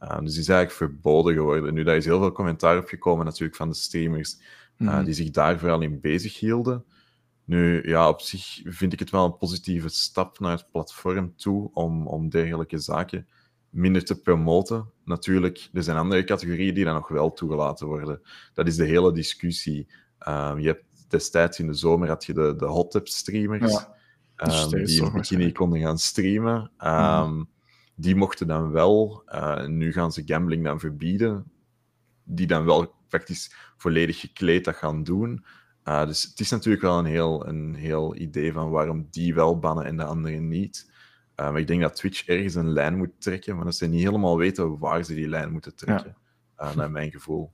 Um, 0.00 0.24
dus 0.24 0.32
die 0.32 0.42
is 0.42 0.48
eigenlijk 0.48 0.72
verboden 0.72 1.34
geworden. 1.34 1.74
Nu, 1.74 1.82
daar 1.82 1.96
is 1.96 2.04
heel 2.04 2.18
veel 2.18 2.32
commentaar 2.32 2.78
op 2.78 2.88
gekomen 2.88 3.24
natuurlijk 3.24 3.56
van 3.56 3.68
de 3.68 3.74
streamers 3.74 4.36
mm 4.76 4.88
-hmm. 4.88 4.98
uh, 4.98 5.04
die 5.04 5.14
zich 5.14 5.30
daar 5.30 5.58
vooral 5.58 5.80
in 5.80 6.00
bezig 6.00 6.38
hielden. 6.38 6.84
Nu, 7.44 7.88
ja, 7.88 8.08
op 8.08 8.20
zich 8.20 8.60
vind 8.64 8.92
ik 8.92 8.98
het 8.98 9.10
wel 9.10 9.24
een 9.24 9.36
positieve 9.36 9.88
stap 9.88 10.38
naar 10.38 10.56
het 10.56 10.70
platform 10.70 11.36
toe 11.36 11.70
om, 11.72 12.06
om 12.06 12.28
dergelijke 12.28 12.78
zaken 12.78 13.26
minder 13.70 14.04
te 14.04 14.20
promoten. 14.20 14.90
Natuurlijk, 15.04 15.68
er 15.72 15.82
zijn 15.82 15.96
andere 15.96 16.24
categorieën 16.24 16.74
die 16.74 16.84
dan 16.84 16.94
nog 16.94 17.08
wel 17.08 17.32
toegelaten 17.32 17.86
worden. 17.86 18.20
Dat 18.54 18.66
is 18.66 18.76
de 18.76 18.84
hele 18.84 19.12
discussie. 19.12 19.86
Um, 20.28 20.58
je 20.58 20.66
hebt 20.66 20.84
destijds 21.08 21.58
in 21.58 21.66
de 21.66 21.74
zomer 21.74 22.08
had 22.08 22.24
je 22.24 22.32
de, 22.32 22.54
de 22.56 22.66
hot 22.66 22.90
tub 22.90 23.08
streamers. 23.08 23.72
Ja, 24.36 24.64
um, 24.64 24.84
die 24.84 25.02
in 25.02 25.12
bikini 25.12 25.52
konden 25.52 25.80
gaan 25.80 25.98
streamen. 25.98 26.70
Um, 26.84 27.34
mm. 27.34 27.48
Die 27.94 28.16
mochten 28.16 28.46
dan 28.46 28.70
wel, 28.70 29.22
uh, 29.26 29.66
nu 29.66 29.92
gaan 29.92 30.12
ze 30.12 30.22
gambling 30.26 30.64
dan 30.64 30.80
verbieden. 30.80 31.52
Die 32.24 32.46
dan 32.46 32.64
wel 32.64 32.94
praktisch 33.08 33.54
volledig 33.76 34.20
gekleed 34.20 34.64
dat 34.64 34.76
gaan 34.76 35.02
doen. 35.02 35.44
Uh, 35.84 36.06
dus 36.06 36.22
het 36.22 36.40
is 36.40 36.50
natuurlijk 36.50 36.82
wel 36.82 36.98
een 36.98 37.04
heel, 37.04 37.46
een 37.46 37.74
heel 37.74 38.16
idee 38.16 38.52
van 38.52 38.70
waarom 38.70 39.06
die 39.10 39.34
wel 39.34 39.58
bannen 39.58 39.84
en 39.84 39.96
de 39.96 40.04
anderen 40.04 40.48
niet. 40.48 40.91
Uh, 41.42 41.50
maar 41.50 41.60
ik 41.60 41.66
denk 41.66 41.80
dat 41.80 41.96
Twitch 41.96 42.26
ergens 42.26 42.54
een 42.54 42.72
lijn 42.72 42.96
moet 42.96 43.10
trekken, 43.18 43.56
maar 43.56 43.64
dat 43.64 43.74
ze 43.74 43.86
niet 43.86 44.04
helemaal 44.04 44.36
weten 44.36 44.78
waar 44.78 45.04
ze 45.04 45.14
die 45.14 45.28
lijn 45.28 45.52
moeten 45.52 45.74
trekken, 45.74 46.16
ja. 46.58 46.74
naar 46.74 46.90
mijn 46.90 47.10
gevoel. 47.10 47.50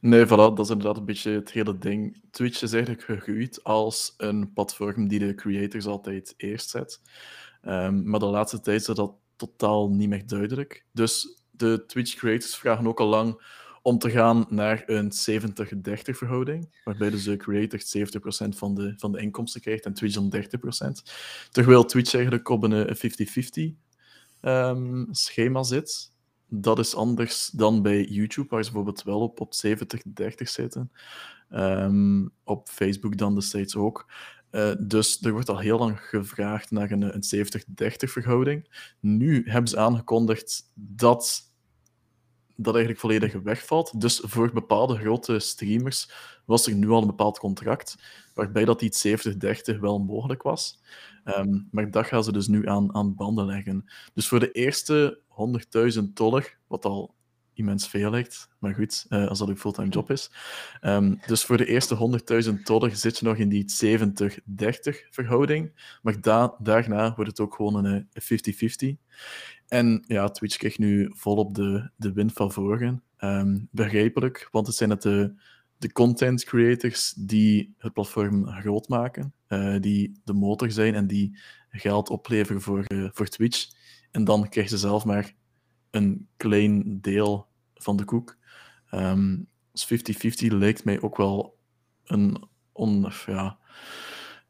Nee, 0.00 0.26
voilà, 0.26 0.28
dat 0.28 0.58
is 0.58 0.70
inderdaad 0.70 0.96
een 0.96 1.04
beetje 1.04 1.30
het 1.30 1.52
hele 1.52 1.78
ding. 1.78 2.22
Twitch 2.30 2.62
is 2.62 2.72
eigenlijk 2.72 3.04
gegroeid 3.04 3.64
als 3.64 4.14
een 4.16 4.52
platform 4.52 5.08
die 5.08 5.18
de 5.18 5.34
creators 5.34 5.86
altijd 5.86 6.34
eerst 6.36 6.70
zet. 6.70 7.00
Um, 7.62 8.08
maar 8.08 8.20
de 8.20 8.26
laatste 8.26 8.60
tijd 8.60 8.80
is 8.80 8.86
dat 8.86 9.14
totaal 9.36 9.90
niet 9.90 10.08
meer 10.08 10.26
duidelijk. 10.26 10.86
Dus 10.92 11.42
de 11.50 11.84
Twitch 11.86 12.14
creators 12.14 12.56
vragen 12.56 12.86
ook 12.86 13.00
al 13.00 13.06
lang 13.06 13.42
om 13.82 13.98
te 13.98 14.10
gaan 14.10 14.46
naar 14.48 14.82
een 14.86 15.12
70-30 15.12 15.12
verhouding, 16.02 16.80
waarbij 16.84 17.10
dus 17.10 17.24
de 17.24 17.36
creator 17.36 17.80
70% 17.80 18.56
van 18.56 18.74
de, 18.74 18.94
van 18.96 19.12
de 19.12 19.20
inkomsten 19.20 19.60
krijgt 19.60 19.84
en 19.84 19.94
Twitch 19.94 20.14
dan 20.14 20.34
30%. 20.34 21.12
Terwijl 21.50 21.84
Twitch 21.84 22.14
eigenlijk 22.14 22.48
op 22.48 22.62
een 22.62 22.96
50-50 22.96 23.76
um, 24.40 25.06
schema 25.10 25.62
zit 25.62 26.10
dat 26.50 26.78
is 26.78 26.94
anders 26.94 27.46
dan 27.46 27.82
bij 27.82 28.04
YouTube, 28.04 28.48
waar 28.48 28.64
ze 28.64 28.72
bijvoorbeeld 28.72 29.02
wel 29.02 29.20
op, 29.20 29.40
op 29.40 29.52
70-30 29.66 30.28
zitten. 30.36 30.92
Um, 31.50 32.30
op 32.44 32.68
Facebook 32.68 33.16
dan 33.16 33.34
de 33.34 33.72
ook. 33.76 34.10
Uh, 34.50 34.72
dus 34.78 35.22
er 35.22 35.32
wordt 35.32 35.48
al 35.48 35.58
heel 35.58 35.78
lang 35.78 36.00
gevraagd 36.00 36.70
naar 36.70 36.90
een, 36.90 37.14
een 37.14 37.46
70-30 37.46 37.90
verhouding. 37.96 38.84
Nu 39.00 39.42
hebben 39.46 39.70
ze 39.70 39.78
aangekondigd 39.78 40.70
dat 40.74 41.49
dat 42.62 42.74
eigenlijk 42.74 43.02
volledig 43.02 43.42
wegvalt. 43.42 44.00
Dus 44.00 44.22
voor 44.24 44.52
bepaalde 44.52 44.96
grote 44.96 45.38
streamers 45.38 46.10
was 46.44 46.66
er 46.66 46.74
nu 46.74 46.88
al 46.88 47.00
een 47.00 47.06
bepaald 47.06 47.38
contract 47.38 47.96
waarbij 48.34 48.64
dat 48.64 48.82
iets 48.82 49.06
70-30 49.08 49.78
wel 49.80 49.98
mogelijk 49.98 50.42
was. 50.42 50.80
Um, 51.24 51.68
maar 51.70 51.90
dat 51.90 52.06
gaan 52.06 52.24
ze 52.24 52.32
dus 52.32 52.46
nu 52.46 52.68
aan, 52.68 52.94
aan 52.94 53.14
banden 53.14 53.46
leggen. 53.46 53.84
Dus 54.14 54.28
voor 54.28 54.40
de 54.40 54.52
eerste 54.52 55.20
100.000 55.98 56.02
dollar, 56.12 56.56
wat 56.66 56.84
al 56.84 57.14
immens 57.54 57.88
veel 57.88 58.10
lijkt, 58.10 58.48
maar 58.58 58.74
goed, 58.74 59.06
uh, 59.08 59.28
als 59.28 59.38
dat 59.38 59.48
een 59.48 59.58
fulltime 59.58 59.88
job 59.88 60.10
is. 60.10 60.30
Um, 60.80 61.20
dus 61.26 61.44
voor 61.44 61.56
de 61.56 61.66
eerste 61.66 62.20
100.000 62.44 62.62
dollar 62.62 62.90
zit 62.96 63.18
je 63.18 63.24
nog 63.24 63.36
in 63.36 63.48
die 63.48 63.64
70-30 63.84 65.08
verhouding, 65.10 65.72
maar 66.02 66.20
da 66.20 66.54
daarna 66.58 67.14
wordt 67.14 67.30
het 67.30 67.40
ook 67.40 67.54
gewoon 67.54 67.84
een 67.84 68.08
50-50. 68.94 68.96
En 69.70 70.04
ja, 70.06 70.28
Twitch 70.28 70.56
krijgt 70.56 70.78
nu 70.78 71.10
volop 71.14 71.54
de, 71.54 71.90
de 71.96 72.12
win 72.12 72.30
van 72.30 72.52
voren. 72.52 73.02
Um, 73.20 73.68
begrijpelijk, 73.70 74.48
want 74.50 74.66
het 74.66 74.76
zijn 74.76 74.90
het 74.90 75.02
de 75.02 75.34
de 75.80 75.92
content 75.92 76.44
creators 76.44 77.12
die 77.16 77.74
het 77.78 77.92
platform 77.92 78.46
groot 78.46 78.88
maken, 78.88 79.32
uh, 79.48 79.80
die 79.80 80.20
de 80.24 80.32
motor 80.32 80.70
zijn 80.70 80.94
en 80.94 81.06
die 81.06 81.38
geld 81.70 82.10
opleveren 82.10 82.60
voor, 82.60 82.84
uh, 82.92 83.08
voor 83.12 83.26
Twitch. 83.26 83.68
En 84.10 84.24
dan 84.24 84.48
krijgen 84.48 84.78
ze 84.78 84.78
zelf 84.78 85.04
maar 85.04 85.34
een 85.90 86.28
klein 86.36 87.00
deel 87.00 87.46
van 87.74 87.96
de 87.96 88.04
koek. 88.04 88.36
Um, 88.94 89.48
dus 89.72 89.84
50-50 89.84 90.46
lijkt 90.46 90.84
mij 90.84 91.00
ook 91.00 91.16
wel 91.16 91.58
een 92.04 92.48
on, 92.72 93.12
ja, 93.26 93.58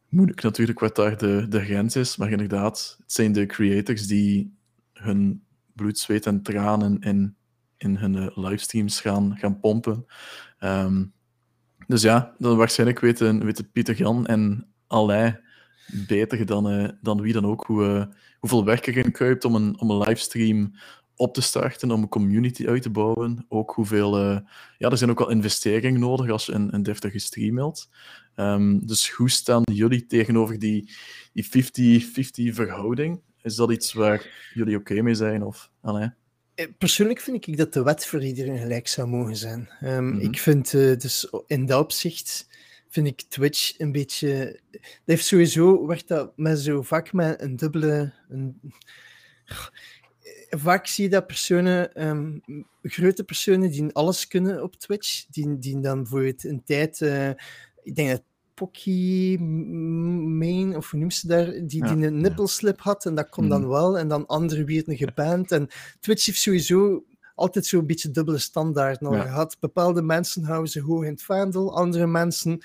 moeilijk 0.09 0.43
natuurlijk 0.43 0.81
wat 0.81 0.97
daar 0.97 1.19
de, 1.19 1.47
de 1.49 1.61
grens 1.61 1.97
is, 1.97 2.17
maar 2.17 2.31
inderdaad, 2.31 2.97
het 2.99 3.13
zijn 3.13 3.33
de 3.33 3.47
creators 3.47 4.07
die 4.07 4.59
hun 5.01 5.45
bloed, 5.75 5.99
zweet 5.99 6.27
en 6.27 6.43
tranen 6.43 7.01
in, 7.01 7.37
in 7.77 7.97
hun 7.97 8.17
uh, 8.17 8.27
livestreams 8.35 9.01
gaan, 9.01 9.37
gaan 9.37 9.61
pompen. 9.61 10.07
Ehm, 10.59 11.05
dus 11.87 12.03
ja, 12.03 12.35
dan 12.39 12.57
waarschijnlijk 12.57 13.01
weten, 13.01 13.45
weten 13.45 13.71
Pieter 13.71 13.97
Jan 13.97 14.27
en 14.27 14.67
Alain 14.87 15.41
beter 16.07 16.47
dan, 16.47 16.73
uh, 16.73 16.89
dan 17.01 17.21
wie 17.21 17.33
dan 17.33 17.47
ook 17.47 17.65
hoe, 17.65 17.85
uh, 17.85 18.05
hoeveel 18.39 18.65
werk 18.65 18.87
erin 18.87 19.13
kruipt 19.13 19.45
om 19.45 19.55
een, 19.55 19.81
om 19.81 19.91
een 19.91 19.99
livestream 19.99 20.73
op 21.17 21.35
te 21.35 21.41
starten, 21.41 21.91
om 21.91 22.03
een 22.03 22.09
community 22.09 22.67
uit 22.67 22.83
te 22.83 22.91
bouwen. 22.91 23.45
Ook 23.49 23.71
hoeveel... 23.71 24.19
Uh, 24.19 24.39
ja, 24.79 24.91
er 24.91 24.99
zijn 24.99 25.11
ook 25.11 25.19
wel 25.19 25.31
investeringen 25.31 26.01
nodig 26.01 26.31
als 26.31 26.47
je 26.47 26.53
een, 26.53 26.75
een 26.75 26.83
deftige 26.83 27.19
stream 27.19 27.55
wilt. 27.55 27.89
Um, 28.37 28.87
dus 28.87 29.11
hoe 29.11 29.31
staan 29.31 29.63
jullie 29.73 30.07
tegenover 30.07 30.59
die 30.59 30.91
50-50 31.35 32.55
verhouding? 32.55 33.21
Is 33.43 33.55
dat 33.55 33.71
iets 33.71 33.93
waar 33.93 34.51
jullie 34.55 34.77
oké 34.77 34.93
okay 34.93 35.03
mee 35.03 35.15
zijn? 35.15 35.43
Of, 35.43 35.71
Alain? 35.83 36.15
Persoonlijk 36.79 37.21
vind 37.21 37.47
ik 37.47 37.57
dat 37.57 37.73
de 37.73 37.83
wet 37.83 38.07
voor 38.07 38.23
iedereen 38.23 38.59
gelijk 38.59 38.89
zou 38.89 39.09
mogen 39.09 39.37
zijn. 39.37 39.71
Um, 39.85 40.05
mm 40.05 40.11
-hmm. 40.11 40.21
Ik 40.21 40.39
vind 40.39 40.73
uh, 40.73 40.97
dus 40.97 41.33
in 41.47 41.67
dat 41.67 41.81
opzicht 41.81 42.49
vind 42.91 43.07
ik 43.07 43.23
Twitch 43.29 43.79
een 43.79 43.93
beetje. 43.93 44.61
Dat 44.71 44.81
heeft 45.05 45.25
sowieso 45.25 45.87
werkt 45.87 46.09
dat 46.09 46.33
met 46.37 46.59
zo 46.59 46.83
vaak 46.83 47.13
met 47.13 47.41
een 47.41 47.57
dubbele. 47.57 48.13
Een... 48.29 48.61
Vaak 50.51 50.87
zie 50.87 51.05
je 51.05 51.11
dat 51.11 51.27
personen, 51.27 52.09
um, 52.09 52.43
grote 52.83 53.25
personen 53.25 53.71
die 53.71 53.93
alles 53.93 54.27
kunnen 54.27 54.63
op 54.63 54.77
Twitch, 54.77 55.27
die, 55.27 55.59
die 55.59 55.81
dan 55.81 56.03
bijvoorbeeld 56.03 56.45
een 56.45 56.65
tijd, 56.65 57.01
uh, 57.01 57.29
ik 57.83 57.95
denk 57.95 58.09
dat 58.11 58.23
Pocky 58.61 59.37
Main, 59.39 60.77
of 60.77 60.91
hoe 60.91 61.01
noemt 61.01 61.15
ze 61.15 61.27
daar, 61.27 61.47
die, 61.47 61.67
die 61.67 62.07
een 62.07 62.21
nippelslip 62.21 62.81
had 62.81 63.05
en 63.05 63.15
dat 63.15 63.29
kon 63.29 63.45
mm. 63.45 63.51
dan 63.51 63.69
wel, 63.69 63.99
en 63.99 64.09
dan 64.09 64.27
anderen 64.27 64.67
werden 64.67 64.97
geband. 64.97 65.53
En 65.53 65.69
Twitch 66.01 66.27
heeft 66.27 66.41
sowieso 66.41 67.05
altijd 67.35 67.67
zo'n 67.67 67.87
beetje 67.87 68.11
dubbele 68.11 68.39
standaard 68.39 69.01
ja. 69.01 69.23
gehad. 69.23 69.57
Bepaalde 69.61 70.03
mensen 70.03 70.45
houden 70.45 70.71
ze 70.71 70.81
hoog 70.81 71.05
in 71.05 71.11
het 71.11 71.23
vaandel, 71.23 71.77
andere 71.77 72.07
mensen 72.07 72.65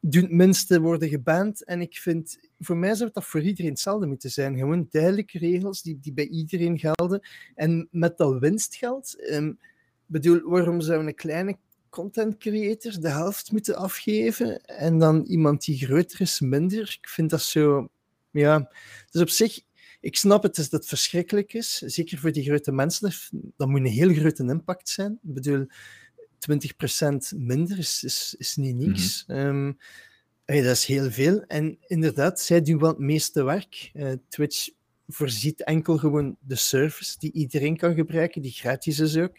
doen 0.00 0.22
het 0.22 0.32
minste 0.32 0.80
worden 0.80 1.08
geband. 1.08 1.64
En 1.64 1.80
ik 1.80 1.96
vind, 1.96 2.38
voor 2.58 2.76
mij 2.76 2.94
zou 2.94 3.10
dat 3.12 3.24
voor 3.24 3.40
iedereen 3.40 3.70
hetzelfde 3.70 4.06
moeten 4.06 4.30
zijn. 4.30 4.56
Gewoon 4.56 4.86
duidelijke 4.90 5.38
regels 5.38 5.82
die, 5.82 5.98
die 6.00 6.12
bij 6.12 6.26
iedereen 6.28 6.78
gelden. 6.78 7.20
En 7.54 7.88
met 7.90 8.16
dat 8.16 8.38
winstgeld, 8.38 9.30
um, 9.30 9.58
bedoel, 10.06 10.40
waarom 10.44 10.80
zou 10.80 11.06
een 11.06 11.14
kleine 11.14 11.56
content 11.96 12.36
creator 12.36 13.00
de 13.00 13.08
helft 13.08 13.52
moeten 13.52 13.76
afgeven 13.76 14.64
en 14.64 14.98
dan 14.98 15.24
iemand 15.24 15.64
die 15.64 15.78
groter 15.78 16.20
is 16.20 16.40
minder? 16.40 16.96
Ik 17.00 17.08
vind 17.08 17.30
dat 17.30 17.42
zo, 17.42 17.88
ja. 18.30 18.70
Dus 19.10 19.22
op 19.22 19.28
zich, 19.28 19.60
ik 20.00 20.16
snap 20.16 20.42
het 20.42 20.56
dat 20.56 20.70
het 20.70 20.86
verschrikkelijk 20.86 21.52
is, 21.52 21.78
zeker 21.78 22.18
voor 22.18 22.32
die 22.32 22.44
grote 22.44 22.72
mensen. 22.72 23.12
Dat 23.56 23.68
moet 23.68 23.80
een 23.80 23.86
heel 23.86 24.14
grote 24.14 24.44
impact 24.44 24.88
zijn. 24.88 25.18
Ik 25.22 25.34
bedoel, 25.34 25.66
20% 27.34 27.36
minder 27.36 27.78
is, 27.78 28.04
is, 28.04 28.34
is 28.38 28.56
niet 28.56 28.76
niks. 28.76 29.24
Mm 29.26 29.36
-hmm. 29.36 29.46
um, 29.46 29.78
hey, 30.44 30.62
dat 30.62 30.76
is 30.76 30.84
heel 30.84 31.10
veel. 31.10 31.42
En 31.42 31.78
inderdaad, 31.86 32.40
zij 32.40 32.62
doen 32.62 32.78
wel 32.78 32.88
het 32.88 32.98
meeste 32.98 33.44
werk. 33.44 33.90
Uh, 33.94 34.12
Twitch 34.28 34.68
voorziet 35.08 35.64
enkel 35.64 35.98
gewoon 35.98 36.36
de 36.40 36.56
service 36.56 37.18
die 37.18 37.32
iedereen 37.32 37.76
kan 37.76 37.94
gebruiken, 37.94 38.42
die 38.42 38.52
gratis 38.52 38.98
is 38.98 39.16
ook. 39.16 39.36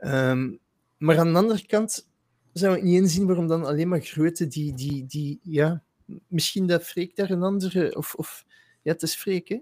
Um, 0.00 0.60
maar 1.02 1.18
aan 1.18 1.32
de 1.32 1.38
andere 1.38 1.66
kant 1.66 2.08
zou 2.52 2.76
ik 2.76 2.82
niet 2.82 3.00
inzien 3.00 3.26
waarom 3.26 3.46
dan 3.46 3.64
alleen 3.64 3.88
maar 3.88 4.00
grote 4.00 4.46
die, 4.46 4.74
die, 4.74 5.06
die 5.06 5.40
ja, 5.42 5.82
misschien 6.26 6.66
dat 6.66 6.84
Freek 6.84 7.16
daar 7.16 7.30
een 7.30 7.42
andere, 7.42 7.96
of, 7.96 8.14
of 8.14 8.44
ja, 8.82 8.92
het 8.92 9.02
is 9.02 9.14
Freek, 9.14 9.48
hè? 9.48 9.58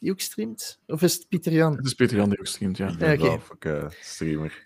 die 0.00 0.10
ook 0.10 0.20
streamt? 0.20 0.80
Of 0.86 1.02
is 1.02 1.14
het 1.14 1.28
Pieter 1.28 1.52
Jan? 1.52 1.76
Het 1.76 1.86
is 1.86 1.94
Pieter 1.94 2.16
Jan 2.16 2.28
die 2.28 2.38
ook 2.38 2.46
streamt, 2.46 2.76
ja. 2.76 2.94
ja 2.98 3.12
okay. 3.12 3.34
Of 3.34 3.50
ik 3.50 3.64
uh, 3.64 3.84
streamer. 4.00 4.64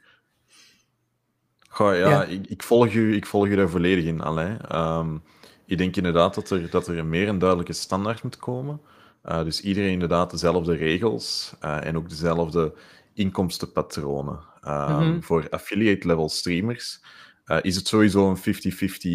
Goh, 1.69 1.95
ja, 1.95 2.11
ja. 2.11 2.25
Ik, 2.25 2.47
ik, 2.47 2.63
volg 2.63 2.93
u, 2.93 3.15
ik 3.15 3.27
volg 3.27 3.47
u 3.47 3.55
daar 3.55 3.71
volledig 3.71 4.05
in, 4.05 4.23
Alain. 4.23 4.77
Um, 4.77 5.23
ik 5.67 5.79
denk 5.79 5.97
inderdaad 5.97 6.35
dat 6.35 6.51
er, 6.51 6.71
dat 6.71 6.89
er 6.89 7.05
meer 7.05 7.29
een 7.29 7.39
duidelijke 7.39 7.73
standaard 7.73 8.23
moet 8.23 8.37
komen. 8.37 8.81
Uh, 9.25 9.45
dus 9.45 9.61
iedereen 9.61 9.93
inderdaad 9.93 10.31
dezelfde 10.31 10.75
regels 10.75 11.55
uh, 11.65 11.87
en 11.87 11.97
ook 11.97 12.09
dezelfde 12.09 12.75
inkomstenpatronen. 13.15 14.41
Um. 14.67 15.23
Voor 15.23 15.49
affiliate-level 15.51 16.29
streamers 16.29 17.01
uh, 17.47 17.59
is 17.63 17.77
het 17.77 17.89
sowieso 17.89 18.31
een 18.31 18.39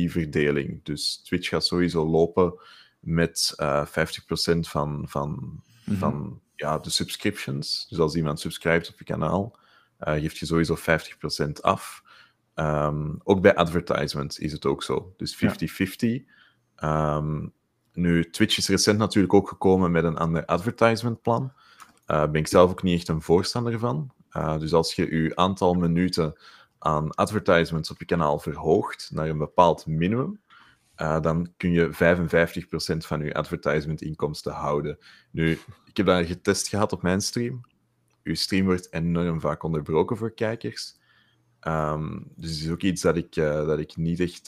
50-50 0.09 0.11
verdeling. 0.11 0.83
Dus 0.83 1.21
Twitch 1.23 1.49
gaat 1.49 1.65
sowieso 1.65 2.05
lopen 2.05 2.59
met 2.99 3.55
50% 3.57 3.61
van, 4.59 5.05
van, 5.07 5.29
mm-hmm. 5.29 5.97
van 5.97 6.41
ja, 6.55 6.77
de 6.77 6.89
subscriptions. 6.89 7.87
Dus 7.89 7.99
als 7.99 8.15
iemand 8.15 8.39
subscribt 8.39 8.89
op 8.89 8.97
je 8.97 9.03
kanaal, 9.03 9.57
geeft 9.99 10.37
je 10.37 10.45
sowieso 10.45 10.77
50% 10.77 11.51
af. 11.61 12.03
Um, 12.55 13.19
ook 13.23 13.41
bij 13.41 13.55
advertisements 13.55 14.39
is 14.39 14.51
het 14.51 14.65
ook 14.65 14.83
zo. 14.83 15.13
Dus 15.17 15.35
50-50. 15.35 15.39
Ja. 16.75 17.15
Um, 17.17 17.53
nu, 17.93 18.29
Twitch 18.29 18.57
is 18.57 18.67
recent 18.67 18.97
natuurlijk 18.97 19.33
ook 19.33 19.49
gekomen 19.49 19.91
met 19.91 20.03
een 20.03 20.17
ander 20.17 20.45
advertisementplan. 20.45 21.53
Daar 22.05 22.25
uh, 22.25 22.31
ben 22.31 22.41
ik 22.41 22.47
zelf 22.47 22.71
ook 22.71 22.83
niet 22.83 22.97
echt 22.99 23.07
een 23.07 23.21
voorstander 23.21 23.79
van. 23.79 24.11
Uh, 24.31 24.59
dus 24.59 24.73
als 24.73 24.93
je 24.93 25.15
je 25.15 25.35
aantal 25.35 25.73
minuten 25.73 26.39
aan 26.79 27.11
advertisements 27.11 27.91
op 27.91 27.99
je 27.99 28.05
kanaal 28.05 28.39
verhoogt 28.39 29.09
naar 29.13 29.29
een 29.29 29.37
bepaald 29.37 29.85
minimum, 29.85 30.39
uh, 30.97 31.21
dan 31.21 31.53
kun 31.57 31.71
je 31.71 31.93
55% 31.93 32.97
van 32.97 33.21
je 33.23 33.33
advertisement-inkomsten 33.33 34.53
houden. 34.53 34.97
Nu, 35.31 35.51
ik 35.85 35.97
heb 35.97 36.05
dat 36.05 36.25
getest 36.25 36.67
gehad 36.67 36.93
op 36.93 37.01
mijn 37.01 37.21
stream. 37.21 37.61
Uw 38.23 38.35
stream 38.35 38.65
wordt 38.65 38.93
enorm 38.93 39.39
vaak 39.39 39.63
onderbroken 39.63 40.17
voor 40.17 40.31
kijkers. 40.31 40.95
Um, 41.67 42.31
dus 42.35 42.51
het 42.51 42.59
is 42.59 42.69
ook 42.69 42.81
iets 42.81 43.01
dat 43.01 43.15
ik, 43.15 43.33
dat 43.33 43.79
ik 43.79 43.95
niet 43.95 44.19
echt 44.19 44.47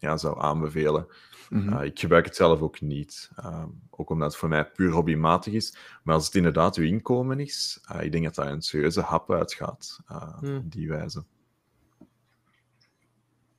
ja, 0.00 0.16
zou 0.16 0.40
aanbevelen. 0.40 1.06
Mm 1.48 1.68
-hmm. 1.68 1.78
uh, 1.78 1.84
ik 1.84 2.00
gebruik 2.00 2.24
het 2.24 2.36
zelf 2.36 2.60
ook 2.60 2.80
niet. 2.80 3.30
Um, 3.44 3.80
ook 3.90 4.10
omdat 4.10 4.28
het 4.28 4.36
voor 4.36 4.48
mij 4.48 4.64
puur 4.64 4.90
hobbymatig 4.90 5.52
is. 5.52 5.76
Maar 6.02 6.14
als 6.14 6.26
het 6.26 6.34
inderdaad 6.34 6.76
uw 6.76 6.84
inkomen 6.84 7.40
is, 7.40 7.80
ik 8.00 8.12
denk 8.12 8.24
dat 8.24 8.34
daar 8.34 8.52
een 8.52 8.62
serieuze 8.62 9.00
hap 9.00 9.32
uitgaat. 9.32 10.00
Mm. 10.40 10.56
Op 10.56 10.72
die 10.72 10.88
wijze. 10.88 11.24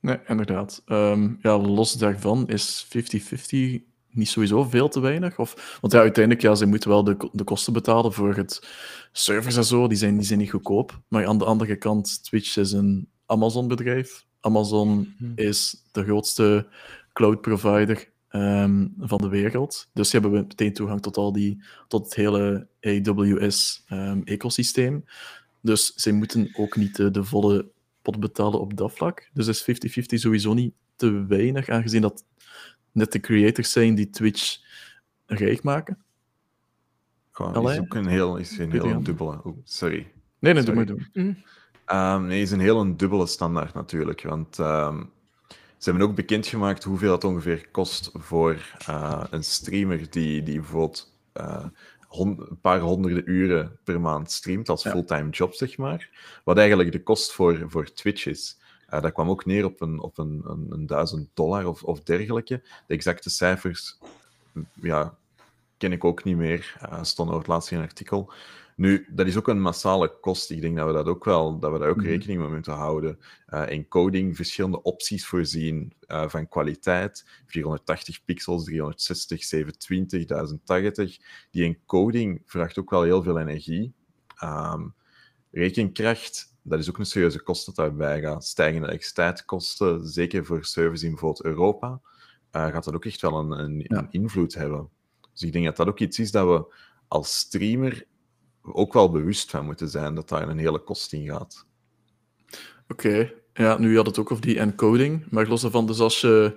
Nee, 0.00 0.20
inderdaad. 0.26 0.82
Um, 0.86 1.38
ja, 1.40 1.58
los 1.58 1.92
daarvan 1.92 2.48
is 2.48 2.86
50-50 2.86 3.92
niet 4.10 4.28
sowieso 4.28 4.64
veel 4.64 4.88
te 4.88 5.00
weinig? 5.00 5.38
Of, 5.38 5.78
want 5.80 5.92
ja, 5.92 6.00
uiteindelijk, 6.00 6.44
ja, 6.44 6.54
ze 6.54 6.66
moeten 6.66 6.88
wel 6.88 7.04
de, 7.04 7.28
de 7.32 7.44
kosten 7.44 7.72
betalen 7.72 8.12
voor 8.12 8.34
het 8.34 8.68
servers 9.12 9.56
en 9.56 9.64
zo. 9.64 9.88
Die 9.88 9.98
zijn, 9.98 10.16
die 10.16 10.26
zijn 10.26 10.38
niet 10.38 10.50
goedkoop. 10.50 11.00
Maar 11.08 11.26
aan 11.26 11.38
de 11.38 11.44
andere 11.44 11.76
kant, 11.76 12.24
Twitch 12.24 12.56
is 12.56 12.72
een 12.72 13.08
Amazon-bedrijf. 13.26 14.26
Amazon 14.42 15.14
hmm. 15.18 15.32
is 15.34 15.82
de 15.92 16.04
grootste 16.04 16.66
cloud 17.12 17.40
provider 17.40 18.08
um, 18.30 18.94
van 18.98 19.18
de 19.18 19.28
wereld. 19.28 19.88
Dus 19.92 20.10
ze 20.10 20.18
hebben 20.18 20.40
meteen 20.40 20.72
toegang 20.72 21.02
tot, 21.02 21.16
al 21.16 21.32
die, 21.32 21.62
tot 21.88 22.04
het 22.04 22.14
hele 22.14 22.66
AWS-ecosysteem. 22.80 24.94
Um, 24.94 25.04
dus 25.60 25.94
zij 25.94 26.12
moeten 26.12 26.50
ook 26.56 26.76
niet 26.76 26.96
de, 26.96 27.10
de 27.10 27.24
volle 27.24 27.70
pot 28.02 28.20
betalen 28.20 28.60
op 28.60 28.76
dat 28.76 28.92
vlak. 28.92 29.30
Dus 29.32 29.46
is 29.46 29.62
50-50 29.62 29.64
sowieso 30.04 30.54
niet 30.54 30.74
te 30.96 31.26
weinig, 31.26 31.68
aangezien 31.68 32.00
dat 32.00 32.24
net 32.92 33.12
de 33.12 33.20
creators 33.20 33.72
zijn 33.72 33.94
die 33.94 34.10
Twitch 34.10 34.58
rijk 35.26 35.62
maken. 35.62 35.98
Goh, 37.30 37.72
is 37.72 37.78
ook 37.78 37.94
een 37.94 38.06
heel, 38.06 38.36
is 38.36 38.58
een 38.58 38.72
heel 38.72 39.02
dubbele. 39.02 39.44
Oh, 39.44 39.58
sorry. 39.64 40.12
Nee, 40.38 40.54
nee, 40.54 40.62
doe 40.62 40.74
maar 40.74 40.86
doen. 40.86 41.06
Mm. 41.12 41.36
Um, 41.92 42.26
nee, 42.26 42.42
is 42.42 42.50
een 42.50 42.60
heel 42.60 42.80
een 42.80 42.96
dubbele 42.96 43.26
standaard 43.26 43.74
natuurlijk. 43.74 44.22
Want 44.22 44.58
um, 44.58 45.10
ze 45.78 45.90
hebben 45.90 46.08
ook 46.08 46.14
bekendgemaakt 46.14 46.84
hoeveel 46.84 47.12
het 47.12 47.24
ongeveer 47.24 47.68
kost 47.70 48.10
voor 48.14 48.76
uh, 48.88 49.24
een 49.30 49.44
streamer 49.44 50.10
die, 50.10 50.42
die 50.42 50.60
bijvoorbeeld 50.60 51.12
uh, 51.34 51.64
hond, 52.08 52.40
een 52.50 52.60
paar 52.60 52.80
honderden 52.80 53.30
uren 53.30 53.78
per 53.84 54.00
maand 54.00 54.30
streamt 54.30 54.68
als 54.68 54.82
ja. 54.82 54.90
fulltime 54.90 55.30
job, 55.30 55.54
zeg 55.54 55.76
maar. 55.76 56.10
Wat 56.44 56.58
eigenlijk 56.58 56.92
de 56.92 57.02
kost 57.02 57.32
voor, 57.32 57.64
voor 57.66 57.92
Twitch 57.92 58.26
is. 58.26 58.58
Uh, 58.90 59.02
dat 59.02 59.12
kwam 59.12 59.30
ook 59.30 59.44
neer 59.44 59.64
op 59.64 59.80
een, 59.80 60.00
op 60.00 60.18
een, 60.18 60.42
een, 60.44 60.66
een 60.70 60.86
duizend 60.86 61.28
dollar 61.34 61.66
of, 61.66 61.82
of 61.82 62.02
dergelijke. 62.02 62.62
De 62.86 62.94
exacte 62.94 63.30
cijfers 63.30 63.98
ja, 64.72 65.14
ken 65.76 65.92
ik 65.92 66.04
ook 66.04 66.24
niet 66.24 66.36
meer. 66.36 66.76
Uh, 66.82 67.02
stond 67.02 67.28
over 67.28 67.40
het 67.40 67.50
laatste 67.50 67.74
in 67.74 67.80
een 67.80 67.86
artikel. 67.86 68.32
Nu, 68.76 69.06
dat 69.10 69.26
is 69.26 69.36
ook 69.36 69.48
een 69.48 69.60
massale 69.60 70.18
kost. 70.20 70.50
Ik 70.50 70.60
denk 70.60 70.76
dat 70.76 70.86
we 70.86 70.92
dat 70.92 71.06
ook 71.06 71.24
wel 71.24 71.58
dat 71.58 71.72
we 71.72 71.78
daar 71.78 71.88
ook 71.88 71.96
mm 71.96 72.02
-hmm. 72.02 72.10
rekening 72.10 72.40
mee 72.40 72.50
moeten 72.50 72.72
houden. 72.72 73.18
Uh, 73.48 73.70
in 73.70 73.88
coding 73.88 74.36
verschillende 74.36 74.82
opties 74.82 75.26
voorzien 75.26 75.92
uh, 76.06 76.28
van 76.28 76.48
kwaliteit. 76.48 77.26
480 77.46 78.24
pixels, 78.24 78.64
360, 78.64 79.44
720, 79.44 80.24
1080. 80.24 81.18
Die 81.50 81.64
encoding 81.64 82.42
vraagt 82.46 82.78
ook 82.78 82.90
wel 82.90 83.02
heel 83.02 83.22
veel 83.22 83.38
energie. 83.38 83.94
Um, 84.42 84.94
rekenkracht 85.50 86.52
dat 86.62 86.78
is 86.78 86.88
ook 86.88 86.98
een 86.98 87.06
serieuze 87.06 87.42
kost 87.42 87.66
dat 87.66 87.74
daarbij 87.74 88.20
gaat. 88.20 88.44
Stijgende 88.44 88.86
elektriciteitskosten, 88.86 90.08
zeker 90.08 90.44
voor 90.44 90.64
service 90.64 91.04
in 91.04 91.10
bijvoorbeeld 91.10 91.44
Europa, 91.44 92.00
uh, 92.52 92.66
gaat 92.66 92.84
dat 92.84 92.94
ook 92.94 93.04
echt 93.04 93.20
wel 93.20 93.38
een, 93.38 93.50
een, 93.50 93.78
ja. 93.78 93.98
een, 93.98 94.08
invloed 94.10 94.54
hebben. 94.54 94.88
Dus 95.32 95.42
ik 95.42 95.52
denk 95.52 95.64
dat 95.64 95.76
dat 95.76 95.88
ook 95.88 96.00
iets 96.00 96.18
is 96.18 96.30
dat 96.30 96.46
we 96.46 96.74
als 97.08 97.36
streamer 97.36 98.06
ook 98.62 98.92
wel 98.92 99.10
bewust 99.10 99.50
van 99.50 99.64
moeten 99.64 99.88
zijn 99.88 100.14
dat 100.14 100.28
daar 100.28 100.48
een 100.48 100.58
hele 100.58 100.78
kost 100.78 101.12
in 101.12 101.26
gaat. 101.26 101.66
Oké, 102.88 103.32
ja, 103.52 103.78
nu 103.78 103.96
had 103.96 104.06
het 104.06 104.18
ook 104.18 104.30
over 104.30 104.44
die 104.44 104.58
encoding. 104.58 105.26
Maar 105.30 105.48
los 105.48 105.60
daarvan, 105.60 105.86
dus 105.86 106.00
als 106.00 106.20
je 106.20 106.56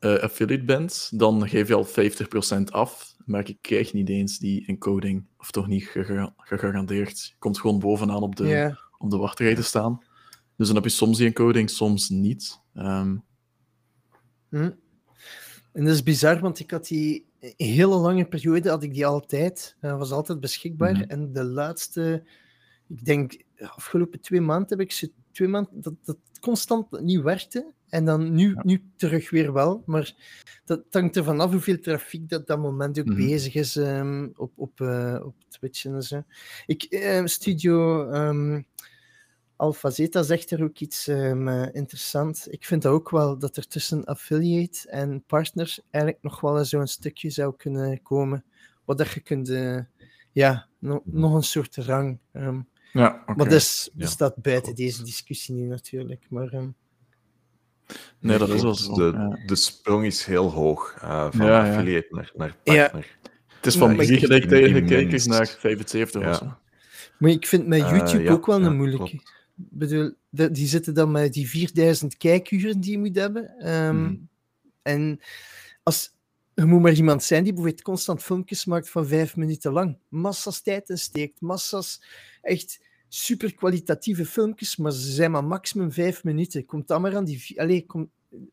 uh, 0.00 0.18
affiliate 0.18 0.64
bent, 0.64 1.10
dan 1.14 1.48
geef 1.48 1.68
je 1.68 1.74
al 1.74 1.86
50% 1.86 2.64
af. 2.70 3.14
Maar 3.24 3.46
je 3.46 3.58
krijgt 3.60 3.92
niet 3.92 4.08
eens 4.08 4.38
die 4.38 4.66
encoding, 4.66 5.26
of 5.38 5.50
toch 5.50 5.66
niet 5.66 5.90
gegarandeerd. 6.36 7.26
Je 7.26 7.34
komt 7.38 7.60
gewoon 7.60 7.78
bovenaan 7.78 8.22
op 8.22 8.36
de, 8.36 8.46
yeah. 8.46 8.76
op 8.98 9.10
de 9.10 9.16
wachtrij 9.16 9.54
te 9.54 9.62
staan. 9.62 10.02
Dus 10.56 10.66
dan 10.66 10.76
heb 10.76 10.84
je 10.84 10.90
soms 10.90 11.16
die 11.16 11.26
encoding, 11.26 11.70
soms 11.70 12.08
niet. 12.08 12.60
Um... 12.74 13.24
Hm. 14.48 14.70
En 15.72 15.84
dat 15.84 15.94
is 15.94 16.02
bizar, 16.02 16.40
want 16.40 16.58
ik 16.58 16.70
had 16.70 16.86
die 16.86 17.26
hele 17.56 17.96
lange 17.96 18.24
periode 18.24 18.68
had 18.68 18.82
ik 18.82 18.94
die 18.94 19.06
altijd. 19.06 19.76
Was 19.80 20.10
altijd 20.10 20.40
beschikbaar. 20.40 20.94
Mm 20.94 21.00
-hmm. 21.00 21.10
En 21.10 21.32
de 21.32 21.44
laatste, 21.44 22.22
ik 22.88 23.04
denk, 23.04 23.42
afgelopen 23.58 24.20
twee 24.20 24.40
maanden 24.40 24.68
heb 24.68 24.80
ik 24.80 24.92
ze 24.92 25.12
twee 25.32 25.48
maanden 25.48 25.80
dat, 25.80 25.94
dat 26.04 26.16
constant 26.40 27.00
niet 27.00 27.20
werkte. 27.20 27.72
En 27.88 28.04
dan 28.04 28.34
nu, 28.34 28.48
ja. 28.54 28.62
nu 28.64 28.82
terug 28.96 29.30
weer 29.30 29.52
wel. 29.52 29.82
Maar 29.86 30.14
dat 30.64 30.84
hangt 30.90 31.16
er 31.16 31.24
vanaf 31.24 31.50
hoeveel 31.50 31.78
trafiek 31.78 32.28
dat 32.28 32.46
dat 32.46 32.58
moment 32.58 32.98
ook 32.98 33.06
mm 33.06 33.16
-hmm. 33.16 33.26
bezig 33.26 33.54
is 33.54 33.76
um, 33.76 34.32
op, 34.36 34.52
op, 34.56 34.80
uh, 34.80 35.20
op 35.24 35.34
Twitch 35.48 35.84
en 35.84 36.02
zo. 36.02 36.22
Ik, 36.66 36.86
uh, 36.90 37.24
Studio 37.24 38.08
um, 38.10 38.66
Alpha 39.56 39.90
Zeta 39.90 40.22
zegt 40.22 40.50
er 40.50 40.62
ook 40.62 40.78
iets 40.78 41.06
um, 41.06 41.48
uh, 41.48 41.66
interessants. 41.72 42.48
Ik 42.48 42.64
vind 42.64 42.86
ook 42.86 43.10
wel 43.10 43.38
dat 43.38 43.56
er 43.56 43.66
tussen 43.66 44.04
affiliate 44.04 44.88
en 44.88 45.22
partners 45.26 45.80
eigenlijk 45.90 46.24
nog 46.24 46.40
wel 46.40 46.64
zo'n 46.64 46.86
stukje 46.86 47.30
zou 47.30 47.54
kunnen 47.56 48.02
komen. 48.02 48.44
Wat 48.84 48.98
dat 48.98 49.10
je 49.10 49.20
kunt, 49.20 49.48
uh, 49.48 49.80
ja, 50.32 50.68
no, 50.78 51.02
nog 51.04 51.34
een 51.34 51.42
soort 51.42 51.76
rang. 51.76 52.18
Um, 52.32 52.68
ja, 52.92 53.08
okay. 53.08 53.34
Maar 53.34 53.48
dat 53.48 53.60
is, 53.60 53.90
bestaat 53.92 54.32
ja. 54.34 54.40
buiten 54.42 54.74
deze 54.74 55.02
discussie 55.02 55.54
nu 55.54 55.66
natuurlijk. 55.66 56.26
Maar, 56.28 56.52
um... 56.52 56.74
nee, 58.18 58.38
dat 58.38 58.48
is 58.48 58.62
wel 58.62 58.74
zo. 58.74 58.94
De, 58.94 59.12
ja. 59.16 59.38
de 59.46 59.54
sprong 59.54 60.04
is 60.04 60.24
heel 60.24 60.50
hoog 60.50 60.96
uh, 61.02 61.26
van 61.30 61.46
ja, 61.46 61.70
affiliate 61.70 62.08
naar, 62.10 62.32
naar 62.34 62.56
partner. 62.64 63.18
Het 63.56 63.66
is 63.66 63.76
van 63.76 63.96
drie 63.96 64.18
gelijktijdige 64.18 64.82
kijkers 64.82 65.26
naar 65.26 65.46
75 65.46 66.28
of 66.28 66.36
zo. 66.36 66.56
Maar 67.18 67.30
ik 67.30 67.46
vind 67.46 67.66
met 67.66 67.80
YouTube 67.80 68.30
ook 68.30 68.46
wel 68.46 68.62
een 68.62 68.76
moeilijke 68.76 69.20
bedoel, 69.54 70.14
die 70.30 70.66
zitten 70.66 70.94
dan 70.94 71.10
met 71.10 71.32
die 71.32 71.48
4000 71.48 72.16
kijkuren 72.16 72.80
die 72.80 72.90
je 72.90 72.98
moet 72.98 73.16
hebben. 73.16 73.74
Um, 73.74 73.96
mm. 73.96 74.28
En 74.82 75.20
als, 75.82 76.14
er 76.54 76.66
moet 76.66 76.82
maar 76.82 76.92
iemand 76.92 77.22
zijn 77.22 77.44
die 77.44 77.52
bijvoorbeeld 77.52 77.82
constant 77.84 78.22
filmpjes 78.22 78.64
maakt 78.64 78.90
van 78.90 79.06
vijf 79.06 79.36
minuten 79.36 79.72
lang. 79.72 79.98
Massas 80.08 80.60
tijd 80.60 80.88
insteekt, 80.88 81.40
massas 81.40 82.02
echt 82.42 82.80
super 83.08 83.54
kwalitatieve 83.54 84.26
filmpjes, 84.26 84.76
maar 84.76 84.92
ze 84.92 85.12
zijn 85.12 85.30
maar 85.30 85.44
maximum 85.44 85.92
vijf 85.92 86.24
minuten. 86.24 86.66
Komt 86.66 86.88
dan 86.88 87.00
maar 87.00 87.16
aan 87.16 87.24
die... 87.24 87.60
Allee, 87.60 87.86
kom, 87.86 88.10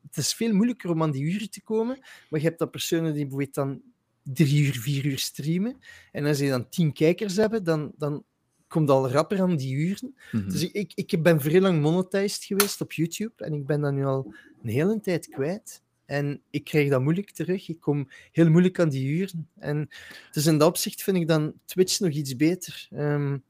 het 0.08 0.18
is 0.18 0.34
veel 0.34 0.54
moeilijker 0.54 0.90
om 0.90 1.04
aan 1.04 1.12
die 1.12 1.24
uren 1.24 1.50
te 1.50 1.62
komen, 1.62 2.00
maar 2.30 2.40
je 2.40 2.46
hebt 2.46 2.60
dan 2.60 2.70
personen 2.70 3.14
die 3.14 3.22
bijvoorbeeld 3.22 3.54
dan 3.54 3.82
drie 4.24 4.66
uur, 4.66 4.80
vier 4.80 5.06
uur 5.06 5.20
streamen. 5.20 5.78
En 6.12 6.26
als 6.26 6.40
je 6.40 6.50
dan 6.50 6.70
tien 6.70 6.94
kijkers 6.94 7.36
hebben, 7.36 7.64
dan, 7.64 7.92
dan 7.98 8.24
komt 8.72 8.90
al 8.90 9.10
rapper 9.10 9.42
aan 9.42 9.56
die 9.56 9.76
uren. 9.76 10.16
Mm 10.32 10.42
-hmm. 10.42 10.50
Dus 10.50 10.64
ik, 10.64 10.92
ik, 10.96 11.12
ik 11.12 11.24
ben 11.24 11.42
vrij 11.42 11.62
lang 11.62 11.82
monetized 11.82 12.44
geweest 12.44 12.82
op 12.82 12.92
YouTube 12.92 13.44
en 13.44 13.54
ik 13.54 13.66
ben 13.66 13.82
dat 13.82 13.94
nu 13.94 14.06
al 14.06 14.34
een 14.64 14.70
hele 14.70 15.00
tijd 15.00 15.28
kwijt. 15.28 15.82
En 16.06 16.42
ik 16.50 16.64
krijg 16.64 16.90
dat 16.90 17.02
moeilijk 17.02 17.32
terug. 17.32 17.70
Ik 17.70 17.80
kom 17.80 18.10
heel 18.32 18.50
moeilijk 18.50 18.80
aan 18.80 18.90
die 18.90 19.08
uren. 19.08 19.50
En 19.58 19.90
dus 20.32 20.46
in 20.46 20.58
dat 20.58 20.68
opzicht 20.68 21.04
vind 21.04 21.18
ik 21.18 21.28
dan 21.28 21.54
Twitch 21.66 22.00
nog 22.00 22.12
iets 22.12 22.36
beter. 22.36 22.88
Um, 22.94 23.44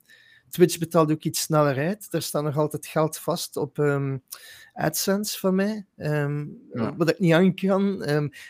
Twitch 0.50 0.78
betaalt 0.78 1.12
ook 1.12 1.24
iets 1.24 1.42
sneller 1.42 1.78
uit. 1.78 2.12
Daar 2.12 2.22
staat 2.22 2.44
nog 2.44 2.58
altijd 2.58 2.88
geld 2.88 3.18
vast 3.18 3.58
op 3.58 3.78
um, 3.78 4.24
AdSense 4.74 5.40
van 5.40 5.56
mij. 5.56 5.86
Um, 5.98 6.58
ja. 6.74 6.96
Wat 6.96 7.10
ik 7.10 7.20
niet 7.20 7.34
aan 7.34 7.56
kan. 7.56 8.04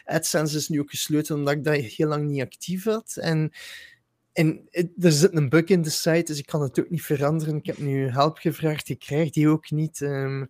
AdSense 0.06 0.58
is 0.58 0.70
nu 0.70 0.80
ook 0.80 0.90
gesloten 0.90 1.36
omdat 1.36 1.54
ik 1.54 1.64
dat 1.64 1.76
heel 1.76 2.08
lang 2.08 2.28
niet 2.28 2.42
actief 2.42 2.84
had. 2.84 3.18
En 3.20 3.52
en 4.34 4.70
er 5.00 5.12
zit 5.12 5.36
een 5.36 5.50
bug 5.50 5.66
in 5.66 5.82
de 5.82 5.90
site, 5.90 6.24
dus 6.24 6.40
ik 6.40 6.46
kan 6.46 6.62
het 6.62 6.80
ook 6.80 6.90
niet 6.90 7.02
veranderen. 7.02 7.56
Ik 7.56 7.66
heb 7.66 7.78
nu 7.78 8.10
hulp 8.10 8.38
gevraagd, 8.38 8.90
ik 8.90 9.00
krijg 9.00 9.30
die 9.30 9.50
ook 9.50 9.72
niet. 9.72 10.00
Um, 10.00 10.50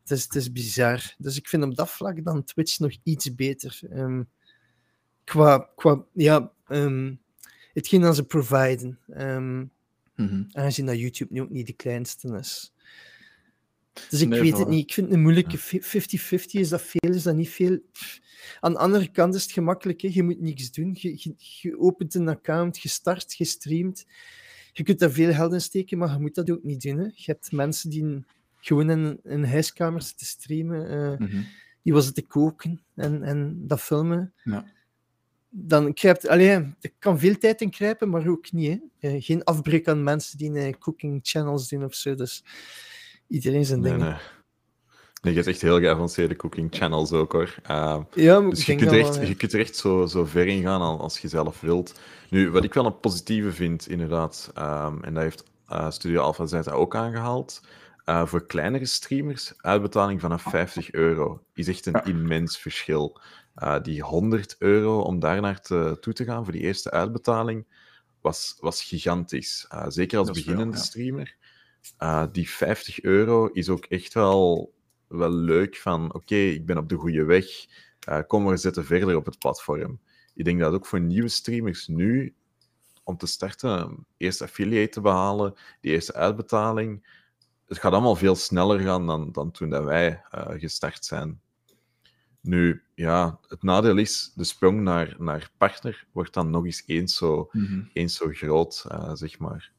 het, 0.00 0.10
is, 0.10 0.24
het 0.24 0.34
is 0.34 0.52
bizar. 0.52 1.14
Dus 1.18 1.36
ik 1.36 1.48
vind 1.48 1.64
op 1.64 1.74
dat 1.74 1.90
vlak 1.90 2.24
dan 2.24 2.44
Twitch 2.44 2.78
nog 2.78 2.92
iets 3.02 3.34
beter. 3.34 3.80
Um, 3.92 4.28
qua, 5.24 5.70
qua, 5.74 6.04
ja, 6.12 6.52
um, 6.68 7.20
hetgeen 7.72 8.00
dat 8.00 8.16
ze 8.16 8.24
providen. 8.24 8.98
Um, 9.08 9.70
mm-hmm. 10.14 10.46
Aangezien 10.52 10.86
dat 10.86 10.98
YouTube 10.98 11.32
nu 11.32 11.40
ook 11.40 11.50
niet 11.50 11.66
de 11.66 11.72
kleinste 11.72 12.36
is. 12.38 12.72
Dus 14.08 14.20
ik 14.20 14.28
nee, 14.28 14.40
weet 14.40 14.58
het 14.58 14.68
niet. 14.68 14.82
Ik 14.82 14.92
vind 14.92 15.06
het 15.06 15.14
een 15.14 15.22
moeilijke 15.22 15.58
50-50. 15.58 15.60
Is 16.50 16.68
dat 16.68 16.82
veel? 16.82 17.14
Is 17.14 17.22
dat 17.22 17.34
niet 17.34 17.48
veel? 17.48 17.78
Aan 18.60 18.72
de 18.72 18.78
andere 18.78 19.10
kant 19.10 19.34
is 19.34 19.42
het 19.42 19.52
gemakkelijk. 19.52 20.00
Hè? 20.00 20.08
Je 20.12 20.22
moet 20.22 20.40
niks 20.40 20.72
doen. 20.72 20.96
Je, 20.98 21.10
je, 21.16 21.34
je, 21.36 21.78
opent 21.78 22.14
een 22.14 22.28
account, 22.28 22.78
je 22.78 22.88
start, 22.88 23.36
je 23.36 23.44
streamt. 23.44 24.06
Je 24.72 24.82
kunt 24.82 24.98
daar 24.98 25.10
veel 25.10 25.32
geld 25.32 25.52
in 25.52 25.60
steken, 25.60 25.98
maar 25.98 26.12
je 26.12 26.18
moet 26.18 26.34
dat 26.34 26.50
ook 26.50 26.62
niet 26.62 26.82
doen. 26.82 26.98
Hè? 26.98 27.04
Je 27.04 27.24
hebt 27.24 27.52
mensen 27.52 27.90
die 27.90 28.24
gewoon 28.60 28.90
in 28.90 29.20
een 29.22 29.46
huiskamer 29.46 30.02
zitten 30.02 30.26
streamen. 30.26 30.92
Uh, 30.92 31.18
mm-hmm. 31.18 31.46
Die 31.82 31.92
was 31.92 32.12
te 32.12 32.22
koken 32.22 32.80
en, 32.94 33.22
en 33.22 33.66
dat 33.66 33.80
filmen. 33.80 34.32
Ja. 34.44 34.64
Dan 35.48 35.92
krijgt... 35.92 36.28
Allee, 36.28 36.48
er 36.80 36.92
kan 36.98 37.18
veel 37.18 37.38
tijd 37.38 37.60
in 37.60 37.70
krijpen, 37.70 38.08
maar 38.08 38.28
ook 38.28 38.52
niet. 38.52 38.80
Hè? 38.98 39.10
Uh, 39.10 39.22
geen 39.22 39.44
afbreuk 39.44 39.88
aan 39.88 40.02
mensen 40.02 40.38
die 40.38 40.50
uh, 40.50 40.72
cooking 40.78 41.20
channels 41.22 41.68
doen 41.68 41.84
of 41.84 41.94
zo. 41.94 42.14
Dus 42.14 42.44
iedereen 43.30 43.64
zijn 43.64 43.80
nee, 43.80 43.92
dingen. 43.92 44.06
Nee. 44.08 44.18
Nee, 45.22 45.32
je 45.32 45.38
hebt 45.38 45.50
echt 45.50 45.62
heel 45.62 45.78
geavanceerde 45.78 46.36
cooking 46.36 46.68
channels 46.70 47.12
ook 47.12 47.32
hoor. 47.32 47.54
Uh, 47.70 48.00
ja, 48.14 48.40
dus 48.40 48.66
je 48.66 48.74
kunt, 48.74 48.90
er 48.90 48.98
echt, 48.98 49.08
wel, 49.08 49.20
ja. 49.20 49.28
je 49.28 49.34
kunt 49.34 49.52
er 49.52 49.60
echt 49.60 49.76
zo, 49.76 50.06
zo 50.06 50.24
ver 50.24 50.46
in 50.46 50.62
gaan 50.62 50.80
als 50.80 51.18
je 51.18 51.28
zelf 51.28 51.60
wilt. 51.60 52.00
Nu, 52.30 52.50
wat 52.50 52.64
ik 52.64 52.74
wel 52.74 52.86
een 52.86 53.00
positieve 53.00 53.52
vind, 53.52 53.88
inderdaad, 53.88 54.52
um, 54.58 55.04
en 55.04 55.14
dat 55.14 55.22
heeft 55.22 55.44
uh, 55.72 55.90
Studio 55.90 56.20
Alpha 56.22 56.46
Zeta 56.46 56.70
ook 56.70 56.94
aangehaald. 56.94 57.62
Uh, 58.06 58.26
voor 58.26 58.46
kleinere 58.46 58.86
streamers, 58.86 59.52
uitbetaling 59.56 60.20
vanaf 60.20 60.42
50 60.42 60.92
euro 60.92 61.42
is 61.54 61.68
echt 61.68 61.86
een 61.86 62.04
immens 62.04 62.58
verschil. 62.58 63.20
die 63.82 64.02
100 64.02 64.56
euro 64.58 65.00
om 65.00 65.18
daarnaar 65.18 65.60
te, 65.60 65.96
toe 66.00 66.12
te 66.12 66.24
gaan 66.24 66.44
voor 66.44 66.52
die 66.52 66.62
eerste 66.62 66.90
uitbetaling 66.90 67.66
was, 68.20 68.56
was 68.60 68.82
gigantisch. 68.82 69.66
zeker 69.88 70.18
als 70.18 70.30
beginnende 70.30 70.64
wel, 70.64 70.80
ja. 70.80 70.86
streamer. 70.86 71.36
Die 72.32 72.50
50 72.50 73.02
euro 73.02 73.46
is 73.46 73.68
ook 73.68 73.84
echt 73.84 74.14
wel 74.14 74.74
wel 75.10 75.30
leuk 75.30 75.76
van, 75.76 76.04
oké, 76.04 76.16
okay, 76.16 76.50
ik 76.50 76.66
ben 76.66 76.78
op 76.78 76.88
de 76.88 76.94
goede 76.94 77.24
weg, 77.24 77.46
uh, 78.08 78.20
kom 78.26 78.42
maar 78.42 78.58
zitten 78.58 78.84
verder 78.84 79.16
op 79.16 79.24
het 79.24 79.38
platform. 79.38 80.00
Ik 80.34 80.44
denk 80.44 80.60
dat 80.60 80.72
ook 80.72 80.86
voor 80.86 81.00
nieuwe 81.00 81.28
streamers 81.28 81.86
nu, 81.86 82.34
om 83.04 83.16
te 83.16 83.26
starten, 83.26 84.06
eerst 84.16 84.42
affiliate 84.42 84.88
te 84.88 85.00
behalen, 85.00 85.54
die 85.80 85.92
eerste 85.92 86.14
uitbetaling, 86.14 87.18
het 87.66 87.78
gaat 87.78 87.92
allemaal 87.92 88.16
veel 88.16 88.34
sneller 88.34 88.80
gaan 88.80 89.06
dan, 89.06 89.32
dan 89.32 89.50
toen 89.50 89.70
dat 89.70 89.84
wij 89.84 90.22
uh, 90.34 90.48
gestart 90.48 91.04
zijn. 91.04 91.40
Nu, 92.40 92.82
ja, 92.94 93.40
het 93.46 93.62
nadeel 93.62 93.96
is, 93.96 94.32
de 94.34 94.44
sprong 94.44 94.80
naar, 94.80 95.14
naar 95.18 95.50
partner 95.56 96.06
wordt 96.12 96.34
dan 96.34 96.50
nog 96.50 96.64
eens 96.64 96.82
eens 96.86 97.16
zo, 97.16 97.48
mm-hmm. 97.52 97.90
eens 97.92 98.16
zo 98.16 98.28
groot, 98.28 98.84
uh, 98.92 99.10
zeg 99.14 99.38
maar. 99.38 99.72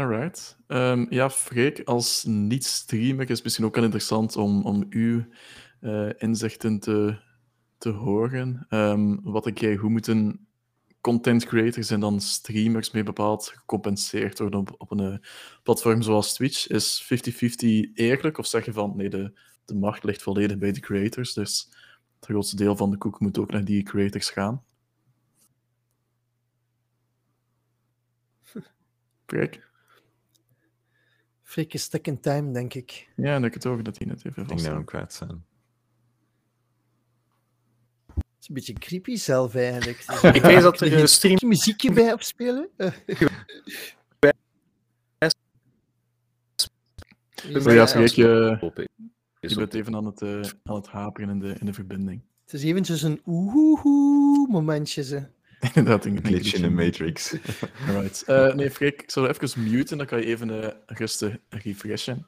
Alright. 0.00 0.56
Um, 0.68 1.06
ja, 1.10 1.30
Freek, 1.30 1.80
als 1.84 2.24
niet-streamer 2.24 3.22
is 3.22 3.34
het 3.34 3.42
misschien 3.44 3.64
ook 3.64 3.74
wel 3.74 3.84
interessant 3.84 4.36
om, 4.36 4.64
om 4.64 4.86
uw 4.90 5.24
uh, 5.80 6.10
inzichten 6.18 6.78
te, 6.78 7.18
te 7.78 7.88
horen. 7.88 8.66
Um, 8.70 9.20
wat 9.22 9.46
ik 9.46 9.60
jij, 9.60 9.74
hoe 9.76 9.90
moeten 9.90 10.46
content 11.00 11.44
creators 11.44 11.90
en 11.90 12.00
dan 12.00 12.20
streamers 12.20 12.90
mee 12.90 13.02
bepaald 13.02 13.48
gecompenseerd 13.48 14.38
worden 14.38 14.60
op, 14.60 14.74
op 14.78 14.90
een 14.90 15.12
uh, 15.12 15.18
platform 15.62 16.02
zoals 16.02 16.34
Twitch? 16.34 16.68
Is 16.68 17.02
50-50 17.02 17.92
eerlijk? 17.94 18.38
Of 18.38 18.46
zeg 18.46 18.64
je 18.64 18.72
van 18.72 18.96
nee, 18.96 19.08
de, 19.08 19.32
de 19.64 19.74
macht 19.74 20.04
ligt 20.04 20.22
volledig 20.22 20.58
bij 20.58 20.72
de 20.72 20.80
creators, 20.80 21.32
dus 21.32 21.68
het 22.16 22.24
grootste 22.24 22.56
deel 22.56 22.76
van 22.76 22.90
de 22.90 22.98
koek 22.98 23.20
moet 23.20 23.38
ook 23.38 23.50
naar 23.50 23.64
die 23.64 23.82
creators 23.82 24.30
gaan? 24.30 24.64
Freek? 29.26 29.69
Freek 31.50 31.74
is 31.74 31.82
stuck 31.82 32.06
in 32.06 32.20
time, 32.20 32.52
denk 32.52 32.74
ik. 32.74 33.08
Ja, 33.16 33.34
en 33.34 33.44
ik 33.44 33.54
het 33.54 33.66
ook 33.66 33.84
dat 33.84 33.98
hij 33.98 34.06
net 34.06 34.18
even 34.18 34.46
vast. 34.46 34.50
Ik 34.50 34.58
denk 34.58 34.74
dat 34.74 34.84
kwijt 34.84 35.12
zijn. 35.12 35.44
Het 38.14 38.24
is 38.40 38.48
een 38.48 38.54
beetje 38.54 38.72
creepy 38.72 39.16
zelf 39.16 39.54
eigenlijk. 39.54 40.04
ik 40.36 40.42
weet 40.42 40.62
dat 40.62 40.80
er 40.80 41.00
een 41.00 41.08
stream... 41.08 41.38
muziekje 41.48 41.92
bij 41.92 42.12
opspelen. 42.12 42.68
Zo 42.76 42.84
ja, 47.72 47.88
je, 48.04 48.58
je 49.40 49.54
bent 49.54 49.74
even 49.74 49.94
aan 49.94 50.04
het, 50.04 50.20
uh, 50.20 50.40
aan 50.62 50.74
het 50.74 50.86
haperen 50.86 51.30
in 51.30 51.38
de, 51.38 51.56
in 51.58 51.66
de 51.66 51.72
verbinding. 51.72 52.22
Het 52.44 52.52
is 52.52 52.62
eventjes 52.62 53.02
een 53.02 53.20
oehoehoe 53.26 54.48
momentje. 54.48 55.04
Ze. 55.04 55.26
Inderdaad, 55.74 56.04
een 56.04 56.24
glitch 56.24 56.54
in 56.54 56.62
de 56.62 56.70
Matrix. 56.70 57.34
Right. 57.86 58.24
Uh, 58.26 58.54
nee, 58.54 58.70
Freek, 58.70 59.02
ik 59.02 59.10
zal 59.10 59.28
even 59.28 59.70
muten, 59.70 59.98
dan 59.98 60.06
kan 60.06 60.18
je 60.18 60.26
even 60.26 60.48
uh, 60.48 60.68
rustig 60.86 61.36
refreshen. 61.48 62.26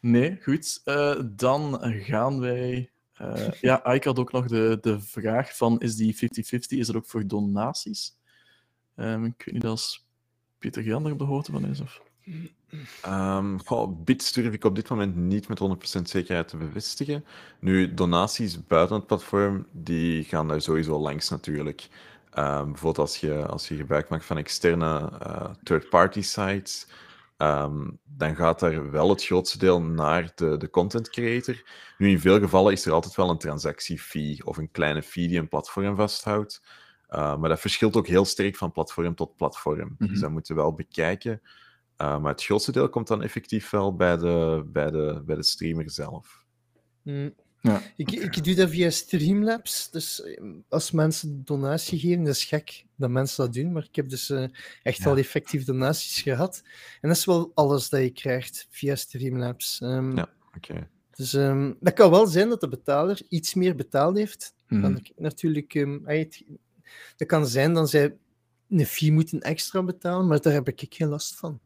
Nee, 0.00 0.38
goed. 0.42 0.80
Uh, 0.84 1.20
dan 1.24 1.78
gaan 1.82 2.40
wij... 2.40 2.90
ja, 3.60 3.84
ik 3.92 4.04
had 4.04 4.18
ook 4.18 4.32
nog 4.32 4.46
de, 4.46 4.78
de 4.80 5.00
vraag 5.00 5.56
van, 5.56 5.80
is 5.80 5.96
die 5.96 6.14
50-50, 6.14 6.18
is 6.68 6.86
dat 6.86 6.96
ook 6.96 7.06
voor 7.06 7.26
donaties? 7.26 8.16
Um, 8.96 9.24
ik 9.24 9.42
weet 9.44 9.54
niet 9.54 9.64
als 9.64 10.06
Pieter 10.58 10.82
Jan 10.82 11.06
er 11.06 11.12
op 11.12 11.18
de 11.18 11.24
hoogte 11.24 11.52
van 11.52 11.66
is, 11.66 11.80
of... 11.80 12.02
Um, 13.06 13.58
bits 14.04 14.32
durf 14.32 14.52
ik 14.52 14.64
op 14.64 14.74
dit 14.74 14.88
moment 14.88 15.16
niet 15.16 15.48
met 15.48 15.60
100% 15.98 16.02
zekerheid 16.02 16.48
te 16.48 16.56
bevestigen. 16.56 17.24
Nu, 17.58 17.94
donaties 17.94 18.66
buiten 18.66 18.96
het 18.96 19.06
platform, 19.06 19.66
die 19.72 20.24
gaan 20.24 20.48
daar 20.48 20.60
sowieso 20.60 20.98
langs 20.98 21.28
natuurlijk. 21.28 21.88
Um, 22.38 22.64
bijvoorbeeld 22.64 22.98
als 22.98 23.16
je, 23.16 23.46
als 23.46 23.68
je 23.68 23.76
gebruik 23.76 24.08
maakt 24.08 24.24
van 24.24 24.38
externe 24.38 25.10
uh, 25.26 25.50
third-party 25.62 26.22
sites, 26.22 26.86
um, 27.38 27.98
dan 28.04 28.36
gaat 28.36 28.60
daar 28.60 28.90
wel 28.90 29.08
het 29.08 29.24
grootste 29.24 29.58
deel 29.58 29.82
naar 29.82 30.32
de, 30.34 30.56
de 30.56 30.70
content 30.70 31.10
creator. 31.10 31.62
Nu, 31.98 32.10
in 32.10 32.20
veel 32.20 32.38
gevallen 32.38 32.72
is 32.72 32.86
er 32.86 32.92
altijd 32.92 33.14
wel 33.14 33.30
een 33.30 33.38
transactiefee 33.38 34.46
of 34.46 34.56
een 34.56 34.70
kleine 34.70 35.02
fee 35.02 35.28
die 35.28 35.38
een 35.38 35.48
platform 35.48 35.96
vasthoudt. 35.96 36.62
Uh, 37.10 37.36
maar 37.36 37.48
dat 37.48 37.60
verschilt 37.60 37.96
ook 37.96 38.06
heel 38.06 38.24
sterk 38.24 38.56
van 38.56 38.72
platform 38.72 39.14
tot 39.14 39.36
platform. 39.36 39.78
Mm 39.78 39.94
-hmm. 39.98 40.08
Dus 40.08 40.20
dat 40.20 40.30
moeten 40.30 40.54
we 40.54 40.60
wel 40.60 40.74
bekijken. 40.74 41.40
Uh, 41.98 42.18
maar 42.18 42.32
het 42.32 42.44
grootste 42.44 42.72
deel 42.72 42.88
komt 42.88 43.08
dan 43.08 43.22
effectief 43.22 43.70
wel 43.70 43.96
bij 43.96 44.16
de, 44.16 44.64
bij 44.66 44.90
de, 44.90 45.22
bij 45.26 45.36
de 45.36 45.42
streamer 45.42 45.90
zelf. 45.90 46.44
Mm. 47.02 47.34
Ja, 47.64 47.82
ik, 47.96 48.10
ik 48.10 48.44
doe 48.44 48.54
dat 48.54 48.70
via 48.70 48.90
Streamlabs. 48.90 49.90
Dus 49.90 50.22
ehm, 50.22 50.52
als 50.68 50.90
mensen 50.90 51.44
donatie 51.44 51.98
geven, 51.98 52.24
dat 52.24 52.34
is 52.34 52.44
gek 52.44 52.84
dat 52.96 53.10
mensen 53.10 53.44
dat 53.44 53.54
doen. 53.54 53.72
Maar 53.72 53.84
ik 53.84 53.96
heb 53.96 54.08
dus 54.08 54.30
uh, 54.30 54.46
echt 54.82 54.98
ja. 54.98 55.04
wel 55.04 55.16
effectief 55.16 55.64
donaties 55.64 56.22
gehad. 56.22 56.62
En 57.00 57.08
dat 57.08 57.16
is 57.16 57.24
wel 57.24 57.50
alles 57.54 57.88
dat 57.88 58.00
je 58.00 58.10
krijgt 58.10 58.66
via 58.70 58.94
Streamlabs. 58.94 59.80
Um, 59.80 60.16
ja, 60.16 60.28
oké. 60.54 60.70
Okay. 60.70 60.88
Dus 61.10 61.32
um, 61.32 61.76
dat 61.80 61.92
kan 61.92 62.10
wel 62.10 62.26
zijn 62.26 62.48
dat 62.48 62.60
de 62.60 62.68
betaler 62.68 63.20
iets 63.28 63.54
meer 63.54 63.74
betaald 63.74 64.16
heeft. 64.16 64.54
Mm. 64.68 64.82
Dan 64.82 64.96
ik 64.96 65.12
natuurlijk, 65.16 65.86
dat 67.16 67.28
kan 67.28 67.46
zijn 67.46 67.74
dat 67.74 67.90
zij 67.90 68.16
een 68.68 68.86
fee 68.86 69.12
moeten 69.12 69.40
extra 69.40 69.82
betalen, 69.82 70.26
maar 70.26 70.40
daar 70.40 70.52
heb 70.52 70.68
ik 70.68 70.94
geen 70.94 71.08
last 71.08 71.34
van. 71.34 71.60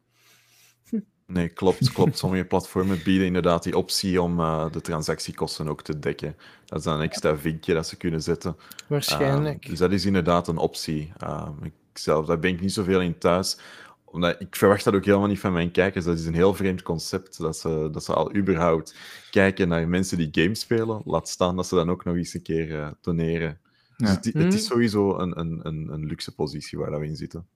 Nee, 1.32 1.48
klopt, 1.48 1.92
klopt. 1.92 2.18
Sommige 2.18 2.44
platformen 2.44 3.02
bieden 3.04 3.26
inderdaad 3.26 3.62
die 3.62 3.76
optie 3.76 4.22
om 4.22 4.40
uh, 4.40 4.72
de 4.72 4.80
transactiekosten 4.80 5.68
ook 5.68 5.82
te 5.82 5.98
dekken. 5.98 6.36
Dat 6.64 6.78
is 6.78 6.84
dan 6.84 6.94
een 6.94 7.02
extra 7.02 7.36
vinkje 7.36 7.74
dat 7.74 7.86
ze 7.86 7.96
kunnen 7.96 8.22
zetten. 8.22 8.56
Waarschijnlijk. 8.86 9.64
Uh, 9.64 9.70
dus 9.70 9.78
dat 9.78 9.92
is 9.92 10.04
inderdaad 10.04 10.48
een 10.48 10.56
optie. 10.56 11.12
Uh, 11.22 11.48
ik 11.62 11.72
zelf, 11.92 12.26
daar 12.26 12.38
ben 12.38 12.50
ik 12.50 12.60
niet 12.60 12.72
zoveel 12.72 13.00
in 13.00 13.18
thuis. 13.18 13.58
Omdat, 14.04 14.40
ik 14.40 14.56
verwacht 14.56 14.84
dat 14.84 14.94
ook 14.94 15.04
helemaal 15.04 15.28
niet 15.28 15.40
van 15.40 15.52
mijn 15.52 15.70
kijkers. 15.70 16.04
Dat 16.04 16.18
is 16.18 16.26
een 16.26 16.34
heel 16.34 16.54
vreemd 16.54 16.82
concept, 16.82 17.38
dat 17.38 17.56
ze, 17.56 17.88
dat 17.92 18.04
ze 18.04 18.14
al 18.14 18.34
überhaupt 18.34 18.94
kijken 19.30 19.68
naar 19.68 19.88
mensen 19.88 20.18
die 20.18 20.28
games 20.30 20.60
spelen. 20.60 21.02
Laat 21.04 21.28
staan 21.28 21.56
dat 21.56 21.66
ze 21.66 21.74
dan 21.74 21.90
ook 21.90 22.04
nog 22.04 22.16
eens 22.16 22.34
een 22.34 22.42
keer 22.42 22.94
doneren. 23.00 23.60
Dus 23.96 24.08
ja. 24.08 24.14
het, 24.14 24.24
het, 24.24 24.54
is 24.54 24.66
sowieso 24.66 25.18
een, 25.18 25.38
een, 25.40 25.60
een, 25.62 25.88
een 25.92 26.06
luxe 26.06 26.34
positie 26.34 26.78
waar 26.78 27.00
we 27.00 27.06
in 27.06 27.16
zitten. 27.16 27.46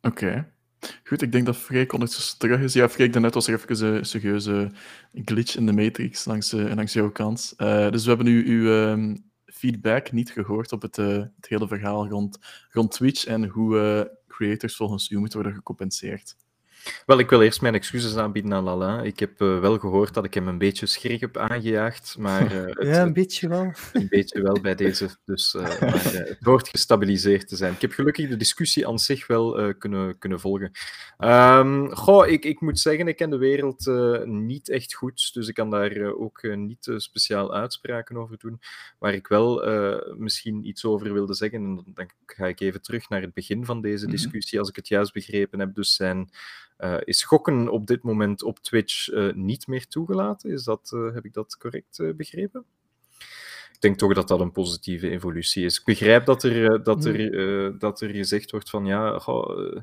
Oké. 0.00 0.24
Okay. 0.24 0.54
Goed, 1.04 1.22
ik 1.22 1.32
denk 1.32 1.46
dat 1.46 1.56
Freek 1.56 1.92
ondertussen 1.92 2.38
terug 2.38 2.60
is. 2.60 2.72
Ja, 2.72 2.88
Freek, 2.88 3.18
net 3.18 3.34
was 3.34 3.46
er 3.46 3.54
even 3.54 3.94
een 3.94 4.04
serieuze 4.04 4.70
glitch 5.12 5.56
in 5.56 5.66
de 5.66 5.72
Matrix 5.72 6.24
langs, 6.24 6.52
uh, 6.52 6.74
langs 6.74 6.92
jouw 6.92 7.10
kant. 7.10 7.54
Uh, 7.58 7.90
dus 7.90 8.02
we 8.02 8.08
hebben 8.08 8.26
nu 8.26 8.46
uw 8.46 8.94
uh, 8.96 9.14
feedback 9.46 10.12
niet 10.12 10.30
gehoord 10.30 10.72
op 10.72 10.82
het, 10.82 10.98
uh, 10.98 11.06
het 11.06 11.48
hele 11.48 11.68
verhaal 11.68 12.08
rond, 12.08 12.38
rond 12.70 12.90
Twitch 12.90 13.24
en 13.26 13.44
hoe 13.44 14.10
creators 14.28 14.76
volgens 14.76 15.10
u 15.10 15.18
moeten 15.18 15.38
worden 15.38 15.56
gecompenseerd. 15.56 16.36
Wel, 17.06 17.18
ik 17.18 17.30
wil 17.30 17.42
eerst 17.42 17.60
mijn 17.60 17.74
excuses 17.74 18.16
aanbieden 18.16 18.54
aan 18.54 18.64
Lala. 18.64 19.02
Ik 19.02 19.18
heb 19.18 19.40
uh, 19.40 19.60
wel 19.60 19.78
gehoord 19.78 20.14
dat 20.14 20.24
ik 20.24 20.34
hem 20.34 20.48
een 20.48 20.58
beetje 20.58 20.86
schrik 20.86 21.20
heb 21.20 21.36
aangejaagd, 21.36 22.16
maar... 22.18 22.52
Uh, 22.52 22.64
het, 22.64 22.86
ja, 22.86 23.02
een 23.02 23.12
beetje 23.12 23.48
wel. 23.48 23.72
Een 23.92 24.08
beetje 24.08 24.42
wel 24.42 24.60
bij 24.60 24.74
deze, 24.74 25.08
dus 25.24 25.54
uh, 25.54 25.80
maar, 25.80 26.12
het 26.12 26.38
hoort 26.40 26.68
gestabiliseerd 26.68 27.48
te 27.48 27.56
zijn. 27.56 27.72
Ik 27.72 27.80
heb 27.80 27.92
gelukkig 27.92 28.28
de 28.28 28.36
discussie 28.36 28.88
aan 28.88 28.98
zich 28.98 29.26
wel 29.26 29.74
kunnen, 29.74 30.18
kunnen 30.18 30.40
volgen. 30.40 30.70
Um, 31.18 31.94
goh, 31.94 32.28
ik, 32.28 32.44
ik 32.44 32.60
moet 32.60 32.78
zeggen, 32.78 33.08
ik 33.08 33.16
ken 33.16 33.30
de 33.30 33.36
wereld 33.36 33.86
niet 34.24 34.68
echt 34.68 34.94
goed, 34.94 35.34
dus 35.34 35.48
ik 35.48 35.54
kan 35.54 35.70
daar 35.70 36.14
ook 36.14 36.42
niet 36.56 36.92
speciaal 36.96 37.54
uitspraken 37.54 38.16
over 38.16 38.38
doen. 38.38 38.60
Waar 38.98 39.14
ik 39.14 39.26
wel 39.26 39.64
misschien 40.16 40.68
iets 40.68 40.84
over 40.84 41.12
wilde 41.12 41.34
zeggen, 41.34 41.64
en 41.64 41.84
dan 41.94 42.10
ga 42.26 42.46
ik 42.46 42.60
even 42.60 42.82
terug 42.82 43.08
naar 43.08 43.20
het 43.20 43.34
begin 43.34 43.64
van 43.64 43.80
deze 43.80 44.06
discussie, 44.06 44.58
als 44.58 44.68
ik 44.68 44.76
het 44.76 44.88
juist 44.88 45.12
begrepen 45.12 45.58
heb, 45.58 45.74
dus 45.74 45.94
zijn... 45.94 46.30
Uh, 46.78 46.96
is 47.04 47.22
gokken 47.22 47.68
op 47.68 47.86
dit 47.86 48.02
moment 48.02 48.42
op 48.42 48.58
Twitch 48.58 49.08
uh, 49.08 49.32
niet 49.34 49.66
meer 49.66 49.86
toegelaten? 49.86 50.50
Is 50.50 50.64
dat, 50.64 50.90
uh, 50.94 51.14
heb 51.14 51.24
ik 51.24 51.32
dat 51.32 51.56
correct 51.56 52.16
begrepen? 52.16 52.64
Ik 53.72 53.80
denk 53.82 53.98
toch 53.98 54.14
dat 54.14 54.28
dat 54.28 54.40
een 54.40 54.52
positieve 54.52 55.10
evolutie 55.10 55.64
is. 55.64 55.78
Ik 55.78 55.84
begrijp 55.84 56.24
dat 56.24 56.42
er, 56.42 56.82
dat 56.82 57.04
er, 57.04 57.78
dat 57.78 58.00
er 58.00 58.10
gezegd 58.10 58.50
wordt 58.50 58.70
van 58.70 58.84
ja, 58.84 59.18
goh, 59.18 59.76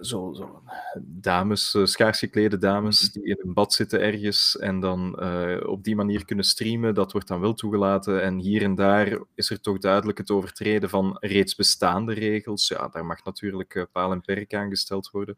zo, 0.00 0.32
zo, 0.32 0.62
dames, 1.04 1.74
uh, 1.74 1.84
schaars 1.84 2.18
geklede 2.18 2.58
dames, 2.58 3.02
mhm. 3.02 3.12
die 3.12 3.30
in 3.30 3.36
een 3.38 3.54
bad 3.54 3.72
zitten 3.72 4.00
ergens 4.00 4.58
en 4.58 4.80
dan 4.80 5.18
uh, 5.22 5.68
op 5.68 5.84
die 5.84 5.96
manier 5.96 6.24
kunnen 6.24 6.44
streamen, 6.44 6.94
dat 6.94 7.12
wordt 7.12 7.28
dan 7.28 7.40
wel 7.40 7.54
toegelaten. 7.54 8.22
En 8.22 8.38
hier 8.38 8.62
en 8.62 8.74
daar 8.74 9.18
is 9.34 9.50
er 9.50 9.60
toch 9.60 9.78
duidelijk 9.78 10.18
het 10.18 10.30
overtreden 10.30 10.88
van 10.88 11.16
reeds 11.20 11.54
bestaande 11.54 12.14
regels. 12.14 12.68
Ja, 12.68 12.88
daar 12.88 13.06
mag 13.06 13.24
natuurlijk 13.24 13.86
paal 13.92 14.12
en 14.12 14.20
perk 14.20 14.54
aan 14.54 14.68
gesteld 14.68 15.10
worden. 15.10 15.36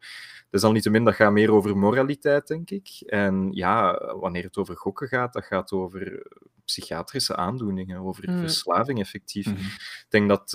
Desalniettemin, 0.50 1.04
dat 1.04 1.14
gaat 1.14 1.32
meer 1.32 1.52
over 1.52 1.76
moraliteit, 1.76 2.46
denk 2.46 2.70
ik. 2.70 2.88
En 3.06 3.48
ja, 3.52 3.98
wanneer 4.14 4.44
het 4.44 4.56
over 4.56 4.76
gokken 4.76 5.08
gaat, 5.08 5.32
dat 5.32 5.44
gaat 5.44 5.72
over 5.72 6.26
psychiatrische 6.64 7.36
aandoeningen, 7.36 8.00
over 8.00 8.30
mm. 8.30 8.38
verslaving 8.38 9.00
effectief. 9.00 9.46
Mm 9.46 9.54
-hmm. 9.54 9.64
Ik 9.64 10.06
denk 10.08 10.28
dat 10.28 10.50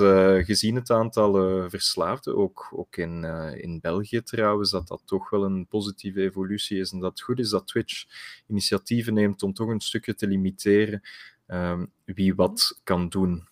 gezien 0.46 0.76
het 0.76 0.90
aantal 0.90 1.34
verslaafden, 1.70 2.38
ook, 2.38 2.72
ook 2.76 2.98
in, 2.98 3.24
in 3.52 3.80
België 3.80 4.22
trouwens, 4.22 4.72
dat 4.72 4.88
dat 4.88 5.02
toch 5.06 5.30
wel 5.30 5.44
een 5.44 5.68
positieve 5.68 6.22
evolutie 6.22 6.80
is. 6.80 6.92
En 6.92 7.00
dat 7.00 7.12
het 7.12 7.22
goed 7.22 7.40
is 7.40 7.50
dat 7.50 7.68
Twitch 7.68 8.06
initiatieven 8.48 9.14
neemt 9.14 9.44
om 9.44 9.54
toch 9.54 9.68
een 9.68 9.80
stukje 9.80 10.16
te 10.16 10.28
limiteren 10.28 11.02
um, 11.48 11.92
wie 12.06 12.36
wat 12.36 12.80
kan 12.84 13.10
doen. 13.10 13.48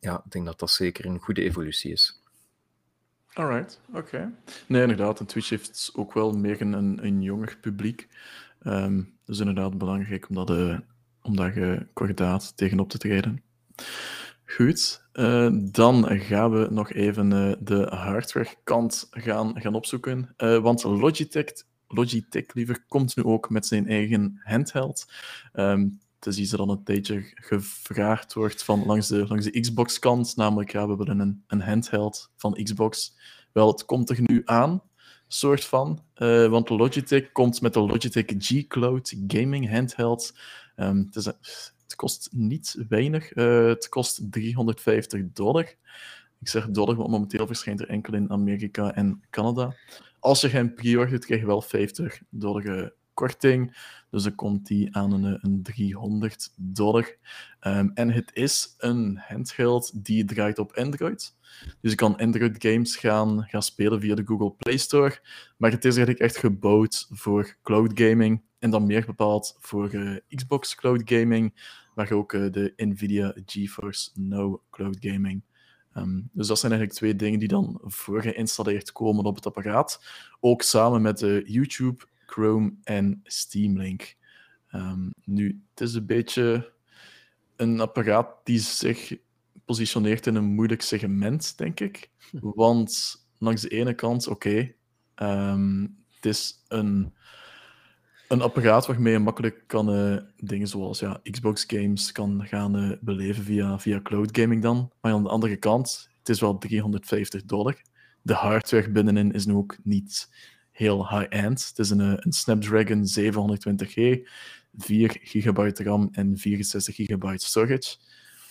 Ja, 0.00 0.22
ik 0.24 0.30
denk 0.30 0.44
dat 0.44 0.58
dat 0.58 0.70
zeker 0.70 1.06
een 1.06 1.18
goede 1.18 1.42
evolutie 1.42 1.92
is. 1.92 2.22
Alright, 3.32 3.80
oké. 3.92 4.32
Nee, 4.66 4.82
inderdaad. 4.82 5.28
Twitch 5.28 5.48
heeft 5.48 5.90
ook 5.94 6.12
wel 6.12 6.32
meer 6.32 6.60
een, 6.60 7.04
een, 7.04 7.22
jonger 7.22 7.58
publiek. 7.60 8.08
Um, 8.66 9.16
dus 9.24 9.38
inderdaad 9.38 9.78
belangrijk 9.78 10.28
om 10.28 10.34
dat 10.34 10.50
om 11.22 11.36
daar 11.36 11.86
kordaat 11.92 12.56
tegenop 12.56 12.88
te 12.90 12.98
treden. 12.98 13.42
Goed, 14.50 15.02
uh, 15.12 15.48
dan 15.52 16.20
gaan 16.20 16.50
we 16.50 16.68
nog 16.70 16.92
even 16.92 17.30
uh, 17.30 17.52
de 17.60 17.86
hardwarekant 17.90 19.08
gaan, 19.10 19.60
gaan 19.60 19.74
opzoeken. 19.74 20.34
Uh, 20.38 20.58
want 20.58 20.82
Logitech, 20.82 21.44
Logitech 21.88 22.54
liever, 22.54 22.84
komt 22.88 23.16
nu 23.16 23.22
ook 23.22 23.50
met 23.50 23.66
zijn 23.66 23.86
eigen 23.86 24.40
handheld. 24.44 25.12
Um, 25.52 25.98
is 26.20 26.38
iets 26.38 26.50
dat 26.50 26.60
al 26.60 26.70
een 26.70 26.84
tijdje 26.84 27.32
gevraagd 27.34 28.34
wordt 28.34 28.64
van 28.64 28.86
langs 28.86 29.08
de, 29.08 29.26
langs 29.26 29.44
de 29.44 29.60
Xbox-kant. 29.60 30.36
Namelijk, 30.36 30.72
ja, 30.72 30.88
we 30.88 30.96
willen 30.96 31.18
een, 31.18 31.44
een 31.46 31.60
handheld 31.60 32.30
van 32.36 32.60
Xbox. 32.62 33.16
Wel, 33.52 33.68
het 33.68 33.84
komt 33.84 34.10
er 34.10 34.18
nu 34.20 34.42
aan, 34.44 34.82
soort 35.26 35.64
van. 35.64 36.02
want 36.50 36.68
Logitech 36.68 37.32
komt 37.32 37.60
met 37.60 37.72
de 37.72 37.80
Logitech 37.80 38.24
G 38.38 38.66
Cloud 38.66 39.14
Gaming 39.26 39.70
Handheld. 39.70 40.38
Um, 40.76 41.10
het, 41.12 41.16
is, 41.16 41.32
het, 41.88 41.96
kost 41.96 42.28
niet 42.32 42.76
weinig. 42.88 43.36
Uh, 43.36 43.66
het 43.66 43.88
kost 43.88 44.32
350 44.32 45.22
dollar. 45.32 45.74
Ik 46.40 46.48
zeg 46.48 46.70
dollar, 46.70 46.96
want 46.96 47.10
momenteel 47.10 47.46
verschijnt 47.46 47.80
er 47.80 47.88
enkel 47.88 48.14
in 48.14 48.30
Amerika 48.30 48.94
en 48.94 49.22
Canada. 49.30 49.74
Als 50.20 50.40
je 50.40 50.48
geen 50.48 50.74
pre-ordert, 50.74 51.24
krijg 51.24 51.40
je 51.40 51.46
wel 51.46 51.62
50 51.62 52.22
dollar 52.30 52.92
korting. 53.18 53.76
Dus 54.10 54.22
dan 54.22 54.34
komt 54.34 54.66
die 54.66 54.96
aan 54.96 55.12
een, 55.12 55.38
een 55.40 55.62
300 55.62 56.52
dollar. 56.56 57.16
Um, 57.60 57.90
en 57.94 58.10
het 58.10 58.30
is 58.34 58.74
een 58.78 59.20
handheld 59.26 60.04
die 60.04 60.24
draait 60.24 60.58
op 60.58 60.76
Android. 60.76 61.36
Dus 61.80 61.90
je 61.90 61.96
kan 61.96 62.16
Android 62.16 62.56
games 62.58 62.96
gaan, 62.96 63.44
gaan 63.48 63.62
spelen 63.62 64.00
via 64.00 64.14
de 64.14 64.26
Google 64.26 64.52
Play 64.52 64.76
Store. 64.76 65.20
Maar 65.56 65.70
het 65.70 65.84
is 65.84 65.96
eigenlijk 65.96 66.24
echt 66.24 66.36
gebouwd 66.36 67.06
voor 67.10 67.56
cloud 67.62 67.90
gaming. 67.94 68.42
En 68.58 68.70
dan 68.70 68.86
meer 68.86 69.06
bepaald 69.06 69.56
voor 69.58 69.94
uh, 69.94 70.16
Xbox 70.28 70.74
Cloud 70.74 71.02
Gaming, 71.04 71.54
maar 71.94 72.12
ook 72.12 72.32
uh, 72.32 72.52
de 72.52 72.72
Nvidia 72.76 73.34
GeForce 73.46 74.10
Now 74.14 74.60
Cloud 74.70 74.96
Gaming. 75.00 75.42
Um, 75.96 76.28
dus 76.32 76.46
dat 76.46 76.58
zijn 76.58 76.72
eigenlijk 76.72 77.00
twee 77.00 77.16
dingen 77.16 77.38
die 77.38 77.48
dan 77.48 77.80
voorgeïnstalleerd 77.82 78.92
komen 78.92 79.24
op 79.24 79.34
het 79.34 79.46
apparaat. 79.46 80.04
Ook 80.40 80.62
samen 80.62 81.02
met 81.02 81.22
uh, 81.22 81.46
YouTube, 81.46 82.04
Chrome 82.26 82.74
en 82.82 83.20
Steam 83.24 83.78
Link. 83.78 84.16
Um, 84.72 85.12
nu, 85.24 85.62
het 85.70 85.80
is 85.80 85.94
een 85.94 86.06
beetje 86.06 86.72
een 87.56 87.80
apparaat 87.80 88.28
die 88.44 88.58
zich 88.58 89.16
positioneert 89.64 90.26
in 90.26 90.34
een 90.34 90.44
moeilijk 90.54 90.82
segment, 90.82 91.58
denk 91.58 91.80
ik. 91.80 92.10
Want 92.40 93.16
langs 93.38 93.62
de 93.62 93.68
ene 93.68 93.94
kant, 93.94 94.28
oké, 94.28 94.72
ehm, 95.14 95.86
het 96.14 96.26
is 96.26 96.64
een, 96.68 97.14
een 98.28 98.42
apparaat 98.42 98.86
waarmee 98.86 99.12
je 99.12 99.18
makkelijk 99.18 99.64
kan 99.66 99.92
eh, 99.92 100.16
dingen 100.36 100.68
zoals 100.68 100.98
ja, 101.00 101.20
Xbox 101.22 101.64
games 101.66 102.12
kan 102.12 102.46
gaan 102.46 102.76
eh, 102.76 102.90
beleven 103.00 103.44
via, 103.44 103.78
via 103.78 104.00
cloud 104.02 104.38
gaming 104.38 104.62
dan. 104.62 104.90
Maar 105.00 105.12
aan 105.12 105.22
de 105.22 105.28
andere 105.28 105.56
kant, 105.56 106.08
het 106.18 106.28
is 106.28 106.40
wel 106.40 106.58
350 106.58 107.44
dollar. 107.44 107.82
De 108.22 108.34
hardware 108.34 108.90
binnenin 108.90 109.32
is 109.32 109.46
nu 109.46 109.54
ook 109.54 109.78
niet 109.82 110.28
heel 110.70 111.08
high-end. 111.08 111.66
Het 111.68 111.78
is 111.78 111.90
een, 111.90 112.00
eh, 112.00 112.12
een 112.16 112.32
Snapdragon 112.32 113.06
720G, 113.06 114.28
4 114.76 115.18
GB 115.22 115.78
RAM 115.78 116.08
en 116.12 116.38
64 116.38 116.94
GB 116.94 117.32
storage. 117.34 117.96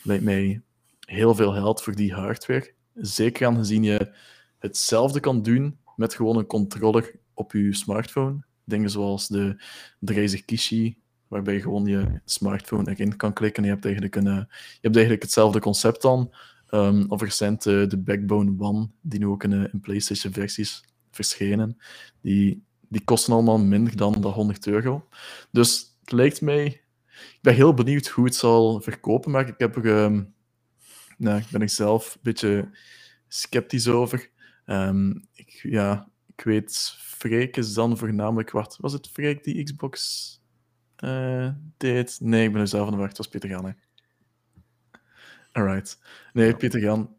Lijkt 0.04 0.24
mij 0.24 0.62
heel 1.00 1.36
veel 1.36 1.52
geld 1.52 1.82
voor 1.82 1.96
die 1.96 2.14
hardware. 2.14 2.74
Zeker 2.94 3.48
aangezien 3.48 3.84
je 3.84 4.14
hetzelfde 4.60 5.20
kan 5.20 5.42
doen 5.42 5.78
met 5.96 6.14
gewoon 6.14 6.38
een 6.38 6.46
controller 6.46 7.16
op 7.34 7.52
je 7.52 7.74
smartphone. 7.74 8.47
Dingen 8.68 8.90
zoals 8.90 9.28
de, 9.28 9.64
de 10.00 10.14
Razer 10.14 10.46
Kishi, 10.46 10.98
waarbij 11.28 11.54
je 11.54 11.62
gewoon 11.62 11.86
je 11.86 12.22
smartphone 12.26 12.90
erin 12.90 13.16
kan 13.16 13.34
klikken. 13.34 13.64
Je 13.64 13.70
hebt 13.70 13.86
eigenlijk, 13.86 14.16
een, 14.16 14.24
je 14.24 14.48
hebt 14.82 14.96
eigenlijk 14.96 15.24
hetzelfde 15.24 15.60
concept 15.60 16.02
dan. 16.02 16.34
Um, 16.72 17.06
of 17.08 17.22
recent 17.22 17.66
uh, 17.66 17.88
de 17.88 17.98
Backbone 17.98 18.56
One, 18.58 18.90
die 19.02 19.20
nu 19.20 19.26
ook 19.26 19.44
in, 19.44 19.72
in 19.72 19.80
PlayStation-versies 19.82 20.84
verschenen. 21.12 21.78
Die, 22.22 22.64
die 22.88 23.04
kosten 23.04 23.34
allemaal 23.34 23.60
minder 23.60 23.98
dan 23.98 24.22
de 24.22 24.28
100 24.28 24.68
euro. 24.68 25.08
Dus 25.52 25.98
het 26.02 26.12
lijkt 26.12 26.42
mij... 26.42 26.82
Ik 27.18 27.40
ben 27.42 27.54
heel 27.54 27.74
benieuwd 27.74 28.08
hoe 28.08 28.26
het 28.26 28.36
zal 28.36 28.82
verkopen, 28.82 29.32
maar 29.32 29.48
ik, 29.48 29.54
heb 29.58 29.76
er, 29.76 29.86
um, 29.86 30.34
nou, 31.18 31.40
ik 31.40 31.48
ben 31.52 31.62
er 31.62 31.70
zelf 31.70 32.14
een 32.14 32.20
beetje 32.24 32.70
sceptisch 33.28 33.88
over. 33.88 34.30
Um, 34.66 35.28
ik, 35.34 35.60
ja, 35.64 36.10
ik 36.36 36.44
weet, 36.44 36.96
Freek 37.18 37.58
is 37.58 37.74
dan 37.74 37.98
voornamelijk... 37.98 38.52
Wat 38.52 38.78
was 38.82 38.94
het 38.94 39.08
Freek 39.08 39.44
die 39.44 39.64
Xbox 39.64 40.02
uh, 41.04 41.50
deed? 41.78 42.18
Nee, 42.22 42.46
ik 42.46 42.52
ben 42.52 42.62
er 42.62 42.68
zelf 42.68 42.86
aan 42.86 42.92
de 42.92 42.98
wacht. 42.98 43.10
Het 43.10 43.18
was 43.18 43.28
Pieter 43.28 43.50
Jan, 43.50 43.76
Alright. 45.52 46.00
Nee, 46.34 46.56
Pieter 46.56 46.80
Jan, 46.80 47.16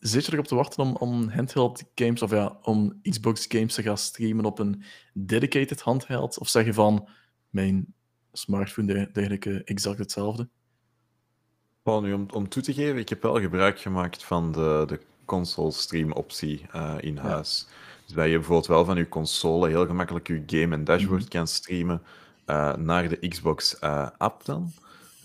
zit 0.00 0.26
je 0.26 0.32
erop 0.32 0.46
te 0.46 0.54
wachten 0.54 0.82
om, 0.82 0.96
om 0.96 1.28
handheld 1.28 1.84
games, 1.94 2.22
of 2.22 2.30
ja, 2.30 2.58
om 2.62 3.00
Xbox 3.02 3.46
games 3.48 3.74
te 3.74 3.82
gaan 3.82 3.98
streamen 3.98 4.44
op 4.44 4.58
een 4.58 4.82
dedicated 5.14 5.80
handheld? 5.80 6.38
Of 6.38 6.48
zeg 6.48 6.64
je 6.64 6.74
van, 6.74 7.08
mijn 7.48 7.94
smartphone 8.32 9.10
uh, 9.12 9.60
exact 9.64 9.98
hetzelfde? 9.98 10.48
Well, 11.82 12.00
nu, 12.00 12.12
om, 12.12 12.26
om 12.30 12.48
toe 12.48 12.62
te 12.62 12.74
geven, 12.74 12.98
ik 12.98 13.08
heb 13.08 13.22
wel 13.22 13.40
gebruik 13.40 13.80
gemaakt 13.80 14.24
van 14.24 14.52
de, 14.52 14.84
de 14.86 15.00
console 15.24 15.70
stream 15.70 16.12
optie 16.12 16.66
uh, 16.74 16.96
in 17.00 17.16
huis. 17.16 17.66
Ja. 17.68 17.74
Dat 18.14 18.26
je 18.26 18.34
bijvoorbeeld 18.34 18.66
wel 18.66 18.84
van 18.84 18.96
je 18.96 19.08
console 19.08 19.68
heel 19.68 19.86
gemakkelijk 19.86 20.26
je 20.26 20.42
game 20.46 20.74
en 20.74 20.84
dashboard 20.84 21.20
mm 21.20 21.28
-hmm. 21.28 21.28
kan 21.28 21.46
streamen 21.46 22.02
uh, 22.46 22.74
naar 22.74 23.08
de 23.08 23.28
Xbox 23.28 23.80
app 24.18 24.44
dan. 24.44 24.72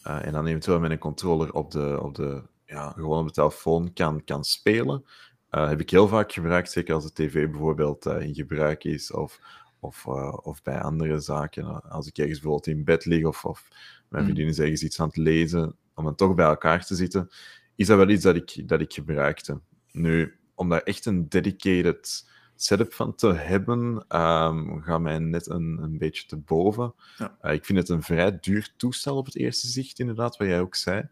en 0.04 0.32
dan 0.32 0.46
eventueel 0.46 0.80
met 0.80 0.92
een 0.92 0.98
controller 0.98 1.54
op 1.54 1.72
de, 1.72 2.00
op 2.02 2.16
de 2.16 2.44
ja, 2.66 2.92
gewoon 2.92 3.20
op 3.20 3.28
de 3.28 3.34
telefoon 3.34 3.94
kan, 3.94 4.24
kan 4.24 4.44
spelen. 4.44 5.06
Heb 5.50 5.82
ik 5.82 5.90
heel 5.90 6.08
vaak 6.08 6.32
gebruikt, 6.32 6.72
zeker 6.72 6.94
als 6.94 7.04
de 7.04 7.14
tv 7.14 7.50
bijvoorbeeld 7.50 8.06
in 8.06 8.36
gebruik 8.36 8.84
is 8.84 9.12
of, 9.12 9.40
of, 9.80 10.06
of 10.44 10.62
bij 10.64 10.82
andere 10.82 11.20
zaken. 11.20 11.90
Als 11.90 12.08
ik 12.08 12.18
ergens 12.18 12.40
bijvoorbeeld 12.40 12.78
in 12.78 12.84
bed 12.84 13.06
lig 13.06 13.26
of, 13.26 13.46
of 13.46 13.68
mijn 14.10 14.24
vriendin 14.24 14.48
is 14.48 14.60
ergens 14.60 14.84
iets 14.84 15.00
aan 15.00 15.08
het 15.08 15.18
lezen, 15.18 15.76
om 15.96 16.04
dan 16.04 16.16
toch 16.16 16.36
bij 16.36 16.46
elkaar 16.46 16.86
te 16.86 16.96
zitten, 16.96 17.30
is 17.76 17.88
dat 17.88 17.98
wel 17.98 18.10
iets 18.10 18.24
dat 18.24 18.36
ik, 18.36 18.68
dat 18.68 18.82
ik 18.82 18.94
gebruikte. 18.94 19.60
Nu, 19.92 20.38
om 20.56 20.70
daar 20.70 20.82
echt 20.82 21.06
een 21.06 21.30
dedicated 21.30 22.34
setup 22.56 22.94
van 22.94 23.16
te 23.16 23.34
hebben, 23.34 23.80
um, 24.22 24.82
gaat 24.82 25.02
mij 25.02 25.20
net 25.20 25.50
een, 25.50 25.80
een 25.82 25.98
beetje 25.98 26.26
te 26.28 26.38
boven. 26.38 26.94
Ja. 27.18 27.52
ik 27.52 27.66
vind 27.66 27.80
het 27.80 27.90
een 27.90 28.04
vrij 28.04 28.38
duur 28.40 28.74
toestel 28.78 29.18
op 29.18 29.26
het 29.26 29.36
eerste 29.36 29.68
zicht, 29.68 30.00
inderdaad, 30.00 30.38
wat 30.38 30.48
jij 30.48 30.62
ook 30.62 30.76
zei. 30.76 31.10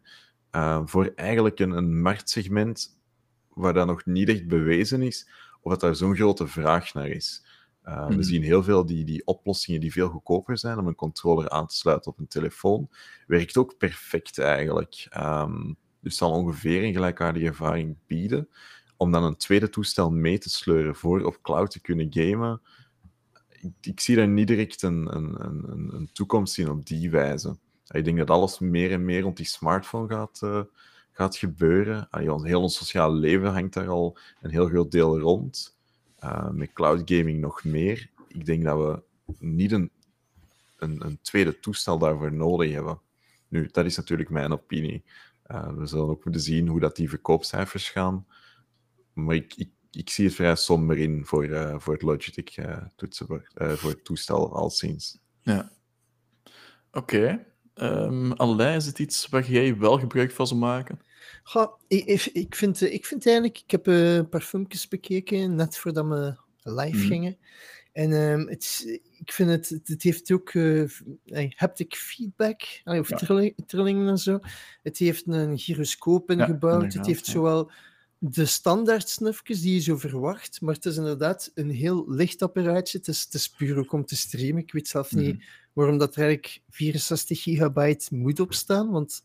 Uh, 0.51 0.81
voor 0.85 1.11
eigenlijk 1.15 1.59
een, 1.59 1.71
een 1.71 2.01
marktsegment 2.01 2.99
waar 3.53 3.73
dat 3.73 3.87
nog 3.87 4.05
niet 4.05 4.29
echt 4.29 4.47
bewezen 4.47 5.01
is 5.01 5.29
of 5.61 5.71
dat 5.71 5.81
daar 5.81 5.95
zo'n 5.95 6.15
grote 6.15 6.47
vraag 6.47 6.93
naar 6.93 7.07
is. 7.07 7.45
Uh, 7.85 7.99
mm-hmm. 7.99 8.17
We 8.17 8.23
zien 8.23 8.43
heel 8.43 8.63
veel 8.63 8.85
die, 8.85 9.05
die 9.05 9.25
oplossingen 9.25 9.81
die 9.81 9.91
veel 9.91 10.09
goedkoper 10.09 10.57
zijn 10.57 10.77
om 10.77 10.87
een 10.87 10.95
controller 10.95 11.49
aan 11.49 11.67
te 11.67 11.75
sluiten 11.75 12.11
op 12.11 12.19
een 12.19 12.27
telefoon. 12.27 12.89
Werkt 13.27 13.57
ook 13.57 13.77
perfect 13.77 14.39
eigenlijk. 14.39 15.07
Um, 15.17 15.77
dus 15.99 16.17
zal 16.17 16.31
ongeveer 16.31 16.83
een 16.83 16.93
gelijkaardige 16.93 17.45
ervaring 17.45 17.97
bieden. 18.07 18.47
Om 18.97 19.11
dan 19.11 19.23
een 19.23 19.37
tweede 19.37 19.69
toestel 19.69 20.11
mee 20.11 20.37
te 20.37 20.49
sleuren 20.49 20.95
voor 20.95 21.23
op 21.23 21.41
cloud 21.41 21.71
te 21.71 21.81
kunnen 21.81 22.07
gamen. 22.09 22.61
Ik, 23.49 23.71
ik 23.81 23.99
zie 23.99 24.15
daar 24.15 24.27
niet 24.27 24.47
direct 24.47 24.81
een, 24.81 25.15
een, 25.15 25.35
een, 25.45 25.95
een 25.95 26.09
toekomst 26.13 26.57
in 26.57 26.69
op 26.69 26.85
die 26.85 27.09
wijze. 27.09 27.57
Ik 27.93 28.05
denk 28.05 28.17
dat 28.17 28.29
alles 28.29 28.59
meer 28.59 28.91
en 28.91 29.05
meer 29.05 29.21
rond 29.21 29.37
die 29.37 29.45
smartphone 29.45 30.07
gaat, 30.07 30.41
uh, 30.43 30.61
gaat 31.11 31.37
gebeuren. 31.37 32.07
Uh, 32.11 32.43
heel 32.43 32.61
ons 32.61 32.77
sociale 32.77 33.15
leven 33.15 33.51
hangt 33.51 33.73
daar 33.73 33.87
al 33.87 34.17
een 34.41 34.49
heel 34.49 34.67
groot 34.67 34.91
deel 34.91 35.19
rond. 35.19 35.77
Uh, 36.23 36.49
met 36.49 36.73
cloud 36.73 37.01
gaming 37.05 37.39
nog 37.39 37.63
meer. 37.63 38.09
Ik 38.27 38.45
denk 38.45 38.63
dat 38.63 38.77
we 38.77 39.01
niet 39.37 39.71
een, 39.71 39.91
een, 40.77 41.05
een, 41.05 41.19
tweede 41.21 41.59
toestel 41.59 41.97
daarvoor 41.97 42.33
nodig 42.33 42.71
hebben. 42.71 42.99
Nu, 43.47 43.69
dat 43.71 43.85
is 43.85 43.95
natuurlijk 43.95 44.29
mijn 44.29 44.51
opinie. 44.51 45.03
we 45.47 45.85
zullen 45.85 46.09
ook 46.09 46.23
moeten 46.23 46.41
zien 46.41 46.67
hoe 46.67 46.79
dat 46.79 46.95
die 46.95 47.09
verkoopcijfers 47.09 47.89
gaan. 47.89 48.25
Maar 49.14 49.36
ik, 49.36 49.53
ik, 49.55 49.70
ik 49.91 50.09
zie 50.09 50.26
het 50.26 50.36
vrij 50.36 50.55
somber 50.55 50.97
in 50.97 51.26
voor, 51.26 51.76
voor 51.82 51.93
het 51.93 52.01
Logitech 52.01 52.84
toetsenbord, 52.95 53.51
voor 53.53 53.89
het 53.89 54.03
toestel 54.03 54.55
al 54.55 54.70
sinds. 54.70 55.20
Ja. 55.41 55.72
Oké. 56.91 57.16
Okay. 57.16 57.45
Um, 57.76 58.32
Alain, 58.32 58.76
is 58.76 58.86
het 58.86 58.99
iets 58.99 59.30
waar 59.30 59.49
jij 59.49 59.78
wel 59.78 59.99
gebruik 59.99 60.32
van 60.32 60.47
zou 60.47 60.59
maken? 60.59 60.99
Ik, 61.88 62.26
ik, 62.34 62.55
vind, 62.55 62.82
ik 62.82 63.05
vind 63.05 63.26
eigenlijk, 63.26 63.59
ik 63.59 63.72
heb 63.72 63.88
uh, 63.88 64.16
een 64.16 64.30
paar 64.30 64.41
filmpjes 64.41 64.88
bekeken 64.88 65.55
net 65.55 65.78
voordat 65.78 66.07
we 66.07 66.36
live 66.64 66.97
mm. 66.97 67.07
gingen. 67.07 67.38
En 67.91 68.11
um, 68.11 68.47
het, 68.47 68.86
ik 69.20 69.32
vind 69.32 69.49
het, 69.49 69.82
het 69.84 70.03
heeft 70.03 70.32
ook 70.32 70.53
uh, 70.53 70.89
haptic 71.55 71.95
feedback, 71.95 72.61
of 72.84 73.09
ja. 73.09 73.18
trilling, 73.18 73.53
trillingen 73.66 74.07
en 74.07 74.18
zo. 74.18 74.39
Het 74.84 74.97
heeft 74.97 75.28
een 75.28 75.59
gyroscoop 75.59 76.32
ingebouwd. 76.32 76.93
Ja, 76.93 76.97
het 76.97 77.07
heeft 77.07 77.26
zowel 77.26 77.72
de 78.26 78.45
standaard 78.45 79.09
snufjes 79.09 79.61
die 79.61 79.74
je 79.74 79.80
zo 79.80 79.97
verwacht, 79.97 80.61
maar 80.61 80.74
het 80.74 80.86
is 80.86 80.97
inderdaad 80.97 81.51
een 81.53 81.69
heel 81.69 82.11
licht 82.11 82.41
apparaatje. 82.41 82.97
Het 82.97 83.07
is, 83.07 83.24
het 83.24 83.34
is 83.34 83.49
puur 83.49 83.78
ook 83.78 83.91
om 83.91 84.05
te 84.05 84.15
streamen. 84.15 84.61
Ik 84.61 84.71
weet 84.71 84.88
zelf 84.88 85.11
niet 85.11 85.26
mm 85.26 85.32
-hmm. 85.32 85.41
waarom 85.74 85.97
dat 85.97 86.15
er 86.15 86.21
eigenlijk 86.21 86.61
64 86.69 87.41
gigabyte 87.41 88.15
moet 88.15 88.39
opstaan, 88.39 88.91
want 88.91 89.24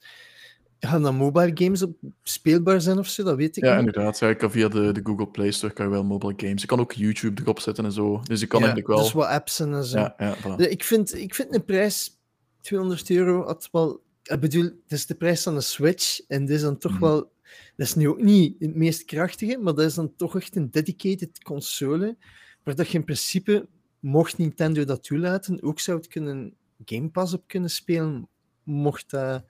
gaan 0.80 1.03
dan 1.03 1.14
mobile 1.14 1.51
games 1.55 1.82
op 1.82 1.96
speelbaar 2.22 2.80
zijn 2.80 2.99
of 2.99 3.09
zo? 3.09 3.22
Dat 3.24 3.36
weet 3.36 3.57
ik 3.57 3.64
ja, 3.64 3.76
niet. 3.76 3.86
inderdaad. 3.86 4.18
Ja, 4.18 4.28
ik 4.28 4.38
kan 4.38 4.51
via 4.51 4.68
de, 4.68 4.92
de 4.92 5.01
Google 5.05 5.28
Play 5.28 5.51
Store 5.51 5.72
kan 5.72 5.84
je 5.84 5.90
wel 5.90 6.05
mobile 6.05 6.34
games. 6.36 6.61
Je 6.61 6.68
kan 6.68 6.80
ook 6.80 6.92
YouTube 6.92 7.42
erop 7.42 7.61
zetten 7.61 7.84
en 7.84 7.92
zo. 7.92 8.20
Dus 8.22 8.40
je 8.40 8.46
kan 8.46 8.61
ja, 8.61 8.66
eigenlijk 8.66 8.94
wel... 8.94 9.05
Dus 9.05 9.12
wat 9.12 9.26
apps 9.26 9.61
en 9.61 9.84
zo. 9.84 9.99
Ja, 9.99 10.14
ja, 10.18 10.36
voilà. 10.36 10.57
ik, 10.57 10.84
vind, 10.84 11.14
ik 11.14 11.34
vind 11.34 11.55
een 11.55 11.64
prijs 11.64 12.20
200 12.61 13.11
euro 13.11 13.44
had 13.44 13.68
wel... 13.72 14.03
Ik 14.22 14.40
bedoel, 14.40 14.62
het 14.62 14.92
is 14.92 15.07
de 15.07 15.14
prijs 15.14 15.42
van 15.42 15.55
een 15.55 15.62
Switch 15.62 16.20
en 16.28 16.46
dit 16.46 16.57
is 16.57 16.62
dan 16.62 16.78
toch 16.78 16.92
mm 16.92 16.99
-hmm. 16.99 17.07
wel 17.07 17.30
dat 17.76 17.86
is 17.86 17.94
nu 17.94 18.09
ook 18.09 18.22
niet 18.22 18.57
het 18.59 18.74
meest 18.74 19.05
krachtige, 19.05 19.59
maar 19.59 19.74
dat 19.74 19.84
is 19.84 19.94
dan 19.94 20.16
toch 20.16 20.36
echt 20.36 20.57
een 20.57 20.70
dedicated 20.70 21.42
console, 21.42 22.16
waar 22.62 22.74
dat 22.74 22.88
je 22.88 22.99
in 22.99 23.05
principe, 23.05 23.68
mocht 24.01 24.38
Nintendo 24.38 24.84
dat 24.84 25.03
toelaten, 25.03 25.62
ook 25.62 25.80
zou 25.80 25.99
het 25.99 26.07
kunnen 26.07 26.55
Game 26.84 27.09
Pass 27.09 27.32
op 27.32 27.44
kunnen 27.46 27.70
spelen, 27.70 28.28
mocht 28.62 29.11
dat, 29.11 29.44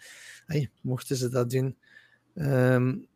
hey, 0.46 0.70
mochten 0.80 1.16
ze 1.16 1.28
dat 1.28 1.50
doen. 1.50 1.76
Um, 2.34 3.08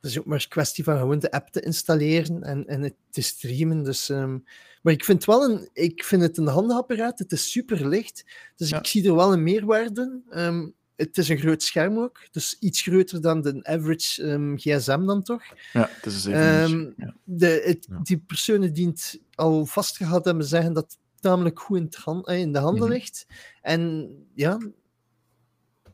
het 0.00 0.12
is 0.12 0.18
ook 0.18 0.26
maar 0.26 0.40
een 0.40 0.48
kwestie 0.48 0.84
van 0.84 0.98
gewoon 0.98 1.18
de 1.18 1.30
app 1.30 1.48
te 1.48 1.60
installeren 1.60 2.42
en, 2.42 2.66
en 2.66 2.82
het 2.82 2.94
te 3.10 3.22
streamen. 3.22 3.84
Dus, 3.84 4.08
um, 4.08 4.44
maar 4.82 4.92
ik 4.92 5.04
vind, 5.04 5.24
wel 5.24 5.44
een, 5.44 5.68
ik 5.72 6.04
vind 6.04 6.22
het 6.22 6.38
een 6.38 6.46
handapparaat, 6.46 7.18
het 7.18 7.32
is 7.32 7.50
super 7.50 7.88
licht, 7.88 8.24
dus 8.56 8.68
ja. 8.68 8.78
ik 8.78 8.86
zie 8.86 9.06
er 9.06 9.14
wel 9.14 9.32
een 9.32 9.42
meerwaarde. 9.42 10.20
Um, 10.30 10.74
het 10.96 11.18
is 11.18 11.28
een 11.28 11.38
groot 11.38 11.62
scherm 11.62 11.98
ook, 11.98 12.20
dus 12.30 12.56
iets 12.60 12.82
groter 12.82 13.20
dan 13.20 13.42
de 13.42 13.64
average 13.64 14.22
um, 14.22 14.58
gsm 14.58 15.04
dan 15.06 15.22
toch. 15.22 15.42
Ja, 15.72 15.88
het 15.90 16.06
is 16.06 16.24
een 16.24 16.34
um, 16.34 16.94
ja. 16.96 17.14
de, 17.24 17.62
het, 17.64 17.86
ja. 17.90 18.00
Die 18.02 18.18
personen 18.18 18.72
die 18.72 18.86
het 18.86 19.20
al 19.34 19.66
vastgehad 19.66 20.24
hebben, 20.24 20.44
zeggen 20.44 20.72
dat 20.72 20.84
het 20.84 20.98
tamelijk 21.20 21.60
goed 21.60 21.78
in, 21.78 21.88
hand, 22.02 22.28
in 22.28 22.52
de 22.52 22.58
handen 22.58 22.82
mm 22.82 22.88
-hmm. 22.88 22.98
ligt. 22.98 23.26
En 23.62 24.08
ja, 24.34 24.58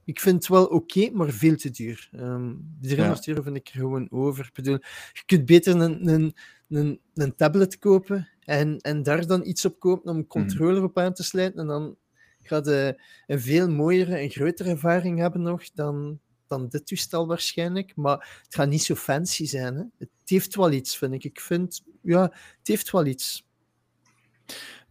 ik 0.05 0.21
vind 0.21 0.37
het 0.37 0.49
wel 0.49 0.65
oké, 0.65 0.75
okay, 0.75 1.11
maar 1.15 1.31
veel 1.31 1.57
te 1.57 1.71
duur. 1.71 2.11
Um, 2.13 2.77
300 2.81 3.25
ja. 3.25 3.33
euro 3.33 3.45
vind 3.45 3.57
ik 3.57 3.69
er 3.69 3.81
gewoon 3.81 4.11
over. 4.11 4.45
Ik 4.45 4.55
bedoel, 4.55 4.79
je 5.13 5.23
kunt 5.27 5.47
beter 5.47 5.81
een, 5.81 6.09
een, 6.09 6.35
een, 6.69 7.01
een 7.15 7.35
tablet 7.35 7.79
kopen 7.79 8.29
en, 8.41 8.79
en 8.79 9.03
daar 9.03 9.27
dan 9.27 9.47
iets 9.47 9.65
op 9.65 9.79
kopen 9.79 10.11
om 10.11 10.17
een 10.17 10.27
controller 10.27 10.73
mm 10.73 10.79
-hmm. 10.79 10.89
op 10.89 10.99
aan 10.99 11.15
te 11.15 11.23
sluiten 11.23 11.61
en 11.61 11.67
dan 11.67 11.97
gaat 12.43 12.69
uh, 12.69 12.87
een 13.27 13.41
veel 13.41 13.71
mooiere 13.71 14.17
en 14.17 14.31
grotere 14.31 14.71
ervaring 14.71 15.19
hebben 15.19 15.43
nog 15.43 15.71
dan, 15.71 16.21
dan 16.47 16.69
dit 16.69 16.87
toestel 16.87 17.27
waarschijnlijk, 17.27 17.97
maar 17.97 18.41
het 18.43 18.55
gaat 18.55 18.69
niet 18.69 18.83
zo 18.83 18.95
fancy 18.95 19.47
zijn. 19.47 19.75
Hè. 19.75 19.85
Het 19.99 20.11
heeft 20.25 20.55
wel 20.55 20.73
iets, 20.73 20.97
vind 20.97 21.15
ik. 21.15 21.25
Ik 21.25 21.41
vind, 21.41 21.83
ja, 22.03 22.23
het 22.59 22.69
heeft 22.69 22.91
wel 22.91 23.07
iets. 23.07 23.45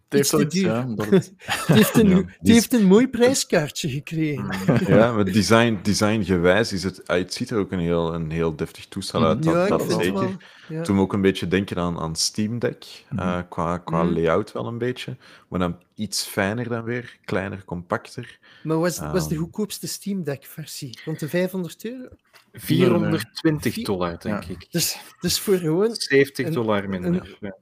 Het 0.10 0.18
heeft, 0.18 0.24
Iets 0.24 0.32
wel 0.32 0.40
te 0.40 0.46
iets, 0.46 0.56
duur. 0.56 0.66
ja, 0.74 0.86
omdat 0.86 1.10
het... 1.18 1.34
Het 1.38 1.66
heeft 1.78 1.96
een, 1.98 2.10
Ja, 2.10 2.16
het 2.16 2.26
die- 2.42 2.54
heeft 2.54 2.74
een 2.74 2.86
mooi 2.86 3.08
prijskaartje 3.08 3.90
gekregen. 3.90 4.48
Ja, 4.96 5.12
maar 5.14 5.26
design, 5.26 5.80
design 5.84 6.22
gewijs 6.24 6.74
is 6.74 6.84
het, 6.84 7.08
ah, 7.08 7.18
het 7.18 7.34
ziet 7.34 7.50
er 7.50 7.58
ook 7.58 7.72
een 7.72 7.80
heel, 7.80 8.14
een 8.14 8.32
heel 8.32 8.56
deftig 8.56 8.86
toestel 8.86 9.26
uit. 9.26 9.44
Dat, 9.44 9.54
ja, 9.54 9.64
ik 9.64 9.70
dat 9.70 9.82
vind 9.82 9.94
het 9.94 10.04
zeker. 10.04 10.20
wel. 10.20 10.32
Ja. 10.70 10.82
Toen 10.84 11.00
ook 11.00 11.14
een 11.14 11.22
beetje 11.22 11.48
denken 11.48 11.78
aan, 11.78 12.00
aan 12.00 12.16
Steam 12.16 12.60
Deck, 12.60 12.86
eh, 13.18 13.40
qua, 13.50 13.78
qua 13.78 14.04
Mhm. 14.04 14.14
layout 14.14 14.52
wel 14.52 14.66
een 14.68 14.78
beetje. 14.78 15.18
Maar 15.48 15.60
dan 15.60 15.78
iets 15.96 16.26
fijner 16.26 16.70
dan 16.70 16.84
weer, 16.84 17.18
kleiner, 17.26 17.64
compacter. 17.66 18.40
Maar 18.64 18.78
was, 18.80 19.00
was 19.00 19.28
de 19.28 19.34
Ehm. 19.36 19.44
goedkoopste 19.44 19.88
Steam 19.88 20.24
Deck 20.24 20.46
versie? 20.46 21.00
Rond 21.06 21.20
de 21.20 21.30
500 21.30 21.86
euro? 21.86 22.08
420 22.54 23.74
Vier- 23.74 23.86
dollar, 23.86 24.20
denk 24.20 24.44
Ja. 24.44 24.50
ik. 24.50 24.68
Dus, 24.72 24.98
dus 25.20 25.40
voor 25.40 25.58
gewoon 25.58 25.96
70 25.96 26.46
een- 26.46 26.54
dollar 26.54 26.90
minder. 26.90 27.38
ja. 27.40 27.56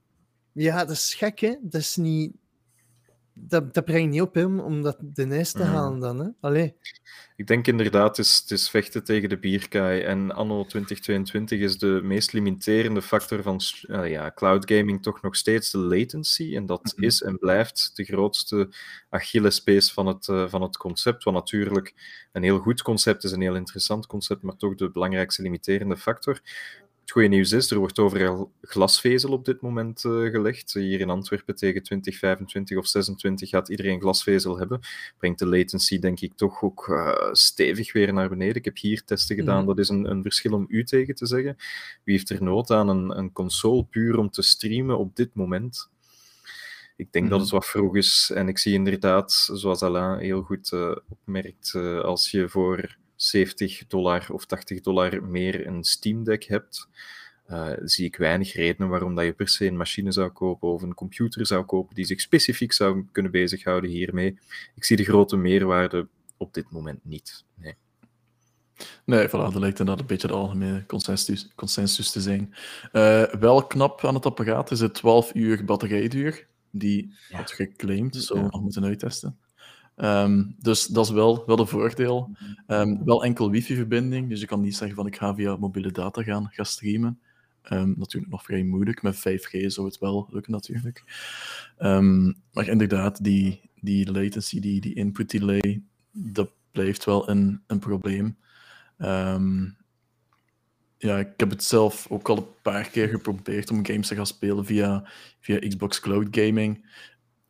Ja, 0.57 0.77
dat 0.85 0.95
is 0.95 1.13
gek, 1.15 1.39
hè? 1.39 1.55
Dat 1.61 1.81
is 1.81 1.95
niet. 1.95 2.31
Dat, 3.33 3.73
dat 3.73 3.85
brengt 3.85 4.11
niet 4.11 4.21
op 4.21 4.33
hem 4.33 4.59
om 4.59 4.81
dat 4.81 4.97
de 5.01 5.25
ijs 5.27 5.51
te 5.51 5.63
Mhm. 5.63 5.73
halen 5.73 5.99
dan, 5.99 6.19
hè? 6.19 6.27
Allee. 6.39 6.75
Ik 7.35 7.47
denk 7.47 7.67
inderdaad, 7.67 8.17
het 8.17 8.25
is, 8.25 8.37
het 8.37 8.51
is 8.51 8.69
vechten 8.69 9.03
tegen 9.03 9.29
de 9.29 9.37
bierkaai. 9.39 10.01
En 10.01 10.31
anno 10.31 10.65
2022 10.65 11.59
is 11.59 11.77
de 11.77 11.99
meest 12.03 12.33
limiterende 12.33 13.01
factor 13.01 13.41
van 13.43 13.59
eh, 13.87 14.09
ja, 14.09 14.31
cloud 14.35 14.71
gaming 14.71 15.03
toch 15.03 15.21
nog 15.21 15.35
steeds 15.35 15.71
de 15.71 15.77
latency. 15.77 16.55
En 16.55 16.65
dat 16.65 16.93
Mhm. 16.95 17.05
is 17.05 17.21
en 17.21 17.37
blijft 17.37 17.91
de 17.95 18.03
grootste 18.03 18.69
Achillespees 19.09 19.91
van 19.91 20.07
het, 20.07 20.27
eh, 20.27 20.49
van 20.49 20.61
het 20.61 20.77
concept. 20.77 21.23
Wat 21.23 21.33
natuurlijk 21.33 21.93
een 22.31 22.43
heel 22.43 22.59
goed 22.59 22.81
concept 22.81 23.23
is, 23.23 23.31
een 23.31 23.41
heel 23.41 23.55
interessant 23.55 24.05
concept, 24.07 24.41
maar 24.41 24.55
toch 24.55 24.75
de 24.75 24.91
belangrijkste 24.91 25.41
limiterende 25.41 25.97
factor. 25.97 26.41
Het 27.07 27.15
goede 27.15 27.27
nieuws 27.35 27.51
is, 27.51 27.71
er 27.71 27.77
wordt 27.77 27.99
overal 27.99 28.51
glasvezel 28.61 29.31
op 29.31 29.45
dit 29.45 29.61
moment 29.61 30.05
eh, 30.05 30.11
gelegd. 30.11 30.73
Hier 30.73 30.99
in 30.99 31.09
Antwerpen 31.09 31.55
tegen 31.55 31.83
2025 31.83 32.77
of 32.77 32.87
26 32.87 33.49
gaat 33.49 33.69
iedereen 33.69 33.99
glasvezel 33.99 34.57
hebben 34.57 34.79
brengt 35.17 35.39
de 35.39 35.45
latency 35.45 35.99
denk 35.99 36.19
ik 36.19 36.33
toch 36.35 36.61
ook 36.63 36.87
eh, 36.89 37.29
stevig 37.31 37.93
weer 37.93 38.13
naar 38.13 38.29
beneden. 38.29 38.55
Ik 38.55 38.65
heb 38.65 38.77
hier 38.77 39.03
testen 39.03 39.35
gedaan, 39.35 39.57
Mhm. 39.57 39.67
dat 39.67 39.79
is 39.79 39.89
een, 39.89 40.09
een 40.09 40.21
verschil 40.21 40.53
om 40.53 40.65
u 40.69 40.83
tegen 40.83 41.15
te 41.15 41.25
zeggen. 41.25 41.55
Wie 42.03 42.15
heeft 42.15 42.29
er 42.29 42.43
nood 42.43 42.71
aan 42.71 42.89
een, 42.89 43.17
een 43.17 43.31
console 43.31 43.83
puur 43.83 44.17
om 44.17 44.29
te 44.29 44.41
streamen 44.41 44.97
op 44.97 45.15
dit 45.15 45.35
moment? 45.35 45.89
Ik 46.95 47.11
denk 47.11 47.29
dat 47.29 47.39
het 47.39 47.49
wat 47.49 47.65
vroeg 47.65 47.95
is 47.95 48.31
en 48.33 48.47
ik 48.47 48.57
zie 48.57 48.73
inderdaad, 48.73 49.49
zoals 49.53 49.81
Alain 49.81 50.19
heel 50.19 50.41
goed 50.41 50.71
eh, 50.71 50.95
opmerkt, 51.09 51.75
als 52.03 52.31
je 52.31 52.49
voor 52.49 52.97
70 53.17 53.87
dollar 53.87 54.27
of 54.31 54.45
80 54.45 54.81
dollar 54.81 55.23
meer 55.23 55.67
een 55.67 55.83
Steam 55.83 56.23
Deck 56.23 56.43
hebt, 56.43 56.87
eh, 57.45 57.71
zie 57.83 58.05
ik 58.05 58.15
weinig 58.15 58.53
redenen 58.53 58.89
waarom 58.89 59.15
dat 59.15 59.25
je 59.25 59.33
per 59.33 59.47
se 59.49 59.65
een 59.65 59.77
machine 59.77 60.11
zou 60.11 60.29
kopen 60.29 60.69
of 60.69 60.81
een 60.81 60.93
computer 60.93 61.45
zou 61.45 61.63
kopen 61.65 61.95
die 61.95 62.05
zich 62.05 62.21
specifiek 62.21 62.73
zou 62.73 63.05
kunnen 63.11 63.31
bezighouden 63.31 63.89
hiermee. 63.89 64.39
Ik 64.75 64.83
zie 64.85 64.97
de 64.97 65.03
grote 65.03 65.35
meerwaarde 65.37 66.07
op 66.37 66.53
dit 66.53 66.69
moment 66.71 66.99
niet. 67.05 67.43
Nee. 67.55 67.75
Nee, 69.05 69.27
voilà, 69.27 69.31
dat 69.31 69.55
lijkt 69.55 69.79
inderdaad 69.79 69.99
een 69.99 70.09
beetje 70.09 70.27
de 70.27 70.33
algemene 70.33 70.85
consensus, 70.85 71.51
consensus 71.55 72.11
te 72.11 72.21
zijn. 72.21 72.53
Eh, 72.91 73.23
wel 73.23 73.67
knap 73.67 74.05
aan 74.05 74.13
het 74.13 74.25
apparaat 74.25 74.71
is 74.71 74.79
het 74.79 74.93
12 74.93 75.33
uur 75.35 75.65
batterijduur, 75.65 76.47
die 76.71 77.13
Ja. 77.29 77.35
wordt 77.35 77.51
geclaimd, 77.51 78.15
zo 78.15 78.35
Ja. 78.35 78.41
nog 78.41 78.61
moeten 78.61 78.85
uittesten. 78.85 79.37
Ehm, 79.97 80.43
dus 80.59 80.85
dat 80.85 81.05
is 81.05 81.11
wel, 81.11 81.43
wel 81.45 81.59
een 81.59 81.67
voordeel. 81.67 82.29
Ehm, 82.67 83.03
wel 83.03 83.23
enkel 83.23 83.51
wifi-verbinding, 83.51 84.29
dus 84.29 84.39
je 84.39 84.45
kan 84.45 84.61
niet 84.61 84.75
zeggen 84.75 84.95
van 84.95 85.07
ik 85.07 85.15
ga 85.15 85.35
via 85.35 85.55
mobiele 85.55 85.91
data 85.91 86.23
gaan, 86.23 86.49
gaan 86.51 86.65
streamen. 86.65 87.19
Ehm, 87.61 87.93
natuurlijk 87.97 88.31
nog 88.31 88.43
vrij 88.43 88.63
moeilijk, 88.63 89.01
met 89.01 89.15
5G 89.15 89.71
zou 89.71 89.87
het 89.87 89.99
wel 89.99 90.27
lukken 90.31 90.51
natuurlijk. 90.51 91.03
Maar 92.51 92.67
inderdaad, 92.67 93.23
die, 93.23 93.69
die 93.81 94.11
latency, 94.11 94.59
die, 94.59 94.81
die 94.81 94.95
input 94.95 95.29
delay, 95.29 95.81
dat 96.11 96.49
blijft 96.71 97.05
wel 97.05 97.29
een, 97.29 97.61
een 97.67 97.79
probleem. 97.79 98.37
Ja, 100.97 101.17
ik 101.17 101.33
heb 101.37 101.49
het 101.49 101.63
zelf 101.63 102.07
ook 102.09 102.29
al 102.29 102.37
een 102.37 102.61
paar 102.61 102.89
keer 102.89 103.07
geprobeerd 103.07 103.71
om 103.71 103.85
games 103.85 104.07
te 104.07 104.15
gaan 104.15 104.27
spelen 104.27 104.65
via, 104.65 105.09
via 105.39 105.59
Xbox 105.59 105.99
Cloud 105.99 106.27
Gaming. 106.31 106.85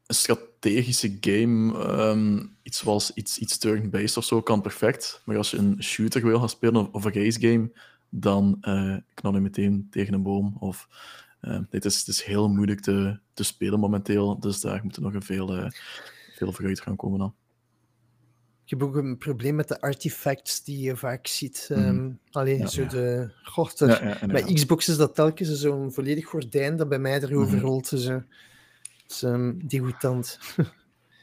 Een 0.07 0.15
strategische 0.15 1.17
game, 1.21 1.83
ehm, 1.83 2.45
iets 2.63 2.77
zoals 2.77 3.13
iets, 3.13 3.37
iets 3.37 3.57
turn-based 3.57 4.17
of 4.17 4.23
zo, 4.23 4.41
kan 4.41 4.61
perfect. 4.61 5.21
Maar 5.25 5.37
als 5.37 5.51
je 5.51 5.57
een 5.57 5.83
shooter 5.83 6.23
wil 6.25 6.39
gaan 6.39 6.49
spelen 6.49 6.93
of, 6.93 7.05
een 7.05 7.13
race 7.13 7.39
game, 7.39 7.71
dan 8.09 8.57
eh 8.61 8.95
knal 9.13 9.33
je 9.33 9.39
meteen 9.39 9.87
tegen 9.91 10.13
een 10.13 10.23
boom. 10.23 10.55
Of, 10.59 10.87
eh, 11.41 11.59
dit 11.69 11.85
is, 11.85 11.97
het 11.99 12.07
is 12.07 12.23
heel 12.23 12.49
moeilijk 12.49 12.79
te, 12.81 13.19
te 13.33 13.43
spelen 13.43 13.79
momenteel, 13.79 14.39
dus 14.39 14.61
daar 14.61 14.79
moet 14.83 14.95
er 14.95 15.01
nog 15.01 15.13
een 15.13 15.21
veel, 15.21 15.55
eh 15.57 15.69
veel 16.35 16.51
vooruitgang 16.51 16.97
komen 16.97 17.19
dan. 17.19 17.33
Ik 18.63 18.69
heb 18.73 18.83
ook 18.83 18.95
een 18.95 19.17
probleem 19.17 19.55
met 19.55 19.67
de 19.67 19.81
artifacts 19.81 20.63
die 20.63 20.79
je 20.79 20.95
vaak 20.95 21.27
ziet. 21.27 21.67
Mhm. 21.71 21.79
Ehm, 21.81 22.09
allee, 22.31 22.57
Ja. 22.57 22.67
zo 22.67 22.85
de... 22.85 22.95
Er- 23.79 23.87
Ja, 23.87 23.99
inderdaad. 24.21 24.45
bij 24.45 24.53
Xbox 24.53 24.87
is 24.87 24.97
dat 24.97 25.15
telkens 25.15 25.49
zo'n 25.59 25.91
volledig 25.91 26.25
gordijn 26.25 26.75
dat 26.75 26.89
bij 26.89 26.99
mij 26.99 27.21
erover 27.21 27.55
Mhm. 27.57 27.65
rolt. 27.65 27.89
Dus, 27.89 28.09
dat 29.07 29.11
is 29.17 29.23
ehm, 29.23 29.53
degoutant. 29.67 30.39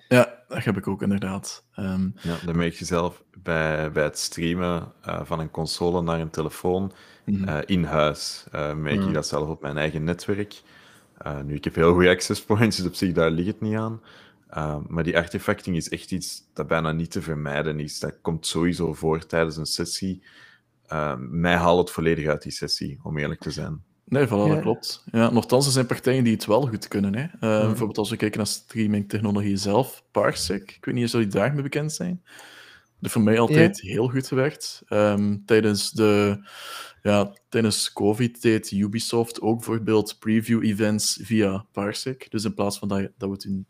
Ja, 0.08 0.42
dat 0.48 0.64
heb 0.64 0.76
ik 0.76 0.88
ook 0.88 1.02
inderdaad. 1.02 1.64
Ehm, 1.74 2.08
Ja, 2.20 2.36
dan 2.44 2.56
merk 2.56 2.74
je 2.74 2.84
zelf 2.84 3.22
bij, 3.42 3.92
bij 3.92 4.04
het 4.04 4.18
streamen 4.18 4.92
eh, 5.02 5.20
van 5.24 5.40
een 5.40 5.50
console 5.50 6.02
naar 6.02 6.20
een 6.20 6.30
telefoon 6.30 6.92
mhm. 7.24 7.48
eh, 7.48 7.58
in 7.66 7.84
huis. 7.84 8.46
eh, 8.52 8.74
merk 8.74 9.00
Mm. 9.00 9.08
ik 9.08 9.14
dat 9.14 9.26
zelf 9.26 9.48
op 9.48 9.62
mijn 9.62 9.76
eigen 9.78 10.04
netwerk. 10.04 10.62
Eh, 11.18 11.40
nu, 11.40 11.54
ik 11.54 11.64
heb 11.64 11.74
heel 11.74 11.92
goede 11.92 12.08
access 12.08 12.44
points, 12.44 12.76
dus 12.76 12.86
op 12.86 12.94
zich 12.94 13.12
daar 13.12 13.30
ligt 13.30 13.46
het 13.48 13.60
niet 13.60 13.76
aan. 13.76 14.02
Eh, 14.48 14.76
maar 14.88 15.04
die 15.04 15.16
artefacting 15.16 15.76
is 15.76 15.88
echt 15.88 16.10
iets 16.12 16.42
dat 16.52 16.66
bijna 16.66 16.92
niet 16.92 17.10
te 17.10 17.22
vermijden 17.22 17.80
is. 17.80 17.98
Dat 18.00 18.14
komt 18.22 18.46
sowieso 18.46 18.94
voor 18.94 19.26
tijdens 19.26 19.56
een 19.56 19.66
sessie. 19.66 20.22
Mij 21.18 21.56
haalt 21.56 21.78
het 21.78 21.90
volledig 21.90 22.26
uit 22.26 22.42
die 22.42 22.52
sessie, 22.52 22.98
om 23.02 23.18
eerlijk 23.18 23.40
te 23.40 23.50
zijn. 23.50 23.82
Nee, 24.14 24.26
voilà, 24.26 24.30
Ja. 24.30 24.48
dat 24.54 24.60
klopt. 24.60 25.04
Ja, 25.12 25.30
nochtans, 25.30 25.66
er 25.66 25.72
zijn 25.72 25.86
partijen 25.86 26.24
die 26.24 26.32
het 26.32 26.46
wel 26.46 26.66
goed 26.66 26.88
kunnen. 26.88 27.14
Hè. 27.14 27.22
Eh, 27.22 27.58
Mhm. 27.58 27.66
Bijvoorbeeld 27.66 27.98
als 27.98 28.10
we 28.10 28.16
kijken 28.16 28.38
naar 28.38 28.46
streaming-technologie 28.46 29.56
zelf, 29.56 30.04
Parsec, 30.10 30.70
ik 30.76 30.84
weet 30.84 30.94
niet 30.94 31.04
of 31.04 31.12
jullie 31.12 31.26
daarmee 31.26 31.62
bekend 31.62 31.92
zijn. 31.92 32.22
Dat 33.00 33.10
voor 33.12 33.22
mij 33.22 33.38
altijd 33.38 33.80
heel 33.80 34.08
goed 34.08 34.26
gewerkt. 34.26 34.82
Ehm, 34.86 35.36
tijdens, 35.46 35.90
de, 35.90 36.38
ja, 37.02 37.32
tijdens 37.48 37.92
COVID 37.92 38.42
deed 38.42 38.70
Ubisoft 38.70 39.40
ook 39.40 39.56
bijvoorbeeld 39.56 40.16
preview-events 40.18 41.18
via 41.22 41.66
Parsec. 41.72 42.30
Dus 42.30 42.44
in 42.44 42.54
plaats 42.54 42.78
van 42.78 42.88
dat, 42.88 43.08
dat 43.18 43.30
we 43.30 43.36
toen 43.36 43.66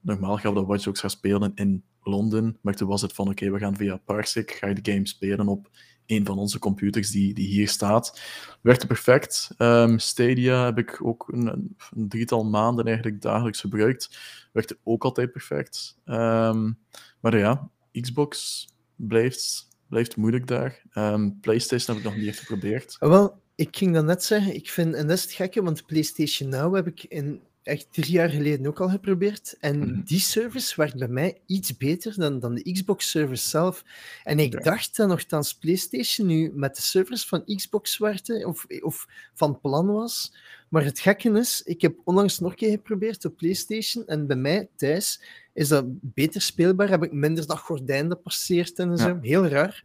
normaal 0.00 0.36
gaan 0.36 0.52
we 0.52 0.58
dat 0.58 0.66
Watch 0.68 0.84
Dogs 0.84 1.00
gaan 1.00 1.10
spelen 1.10 1.52
in 1.54 1.82
Londen, 2.02 2.58
maar 2.62 2.74
toen 2.74 2.88
was 2.88 3.02
het 3.02 3.12
van 3.12 3.28
oké, 3.28 3.50
we 3.50 3.58
gaan 3.58 3.76
via 3.76 3.96
Parsec, 4.04 4.50
ga 4.50 4.66
je 4.66 4.74
de 4.80 4.92
game 4.92 5.06
spelen 5.06 5.48
op 5.48 5.68
een 6.08 6.26
van 6.26 6.38
onze 6.38 6.58
computers 6.58 7.10
die, 7.10 7.34
die 7.34 7.46
hier 7.46 7.68
staat. 7.68 8.20
Werkte 8.60 8.86
perfect. 8.86 9.50
Ehm, 9.56 9.98
Stadia 9.98 10.64
heb 10.64 10.78
ik 10.78 11.04
ook 11.04 11.28
een, 11.32 11.76
een 11.90 12.08
drietal 12.08 12.44
maanden 12.44 12.86
eigenlijk 12.86 13.22
dagelijks 13.22 13.60
gebruikt. 13.60 14.18
Werkte 14.52 14.78
ook 14.84 15.04
altijd 15.04 15.32
perfect. 15.32 15.96
Ehm, 16.04 16.72
maar 17.20 17.38
ja, 17.38 17.70
Xbox 18.00 18.66
blijft, 18.96 19.68
blijft 19.88 20.16
moeilijk 20.16 20.46
daar. 20.46 20.82
Ehm, 20.90 21.30
PlayStation 21.40 21.96
heb 21.96 22.04
ik 22.04 22.10
nog 22.10 22.20
niet 22.20 22.28
echt 22.28 22.38
geprobeerd. 22.38 22.96
Ah, 22.98 23.08
Wel, 23.08 23.40
ik 23.54 23.76
ging 23.76 23.94
dat 23.94 24.04
net 24.04 24.24
zeggen. 24.24 24.54
Ik 24.54 24.70
vind, 24.70 24.94
en 24.94 25.06
dat 25.06 25.16
is 25.16 25.22
het 25.22 25.32
gekke, 25.32 25.62
want 25.62 25.86
PlayStation 25.86 26.48
Now 26.48 26.74
heb 26.74 26.86
ik 26.86 27.04
in, 27.04 27.40
echt 27.68 27.86
drie 27.90 28.10
jaar 28.12 28.28
geleden 28.28 28.66
ook 28.66 28.80
al 28.80 28.88
geprobeerd. 28.88 29.56
En 29.60 29.78
Mhm. 29.78 30.00
die 30.04 30.20
service 30.20 30.76
werkt 30.76 30.98
bij 30.98 31.08
mij 31.08 31.40
iets 31.46 31.76
beter 31.76 32.14
dan, 32.16 32.40
dan 32.40 32.54
de 32.54 32.72
Xbox-service 32.72 33.48
zelf. 33.48 33.84
En 34.24 34.38
ik 34.38 34.54
Oké. 34.54 34.62
dacht 34.62 34.96
dat 34.96 35.08
nogthans 35.08 35.54
PlayStation 35.54 36.26
nu 36.26 36.52
met 36.54 36.76
de 36.76 36.82
servers 36.82 37.26
van 37.26 37.44
Xbox 37.44 37.98
werkte, 37.98 38.44
of, 38.46 38.66
of 38.82 39.06
van 39.34 39.60
plan 39.60 39.86
was. 39.86 40.34
Maar 40.68 40.84
het 40.84 41.00
gekke 41.00 41.30
is, 41.30 41.62
ik 41.62 41.80
heb 41.80 41.94
onlangs 42.04 42.38
nog 42.38 42.50
een 42.50 42.56
keer 42.56 42.70
geprobeerd 42.70 43.24
op 43.24 43.36
PlayStation. 43.36 44.06
En 44.06 44.26
bij 44.26 44.36
mij 44.36 44.68
thuis 44.76 45.22
is 45.52 45.68
dat 45.68 45.84
beter 46.00 46.40
speelbaar. 46.40 46.88
Heb 46.88 47.04
ik 47.04 47.12
minder 47.12 47.46
dat 47.46 47.58
gordijn 47.58 48.08
dat 48.08 48.22
passeert 48.22 48.78
en 48.78 48.98
zo. 48.98 49.18
Heel 49.22 49.46
raar. 49.46 49.82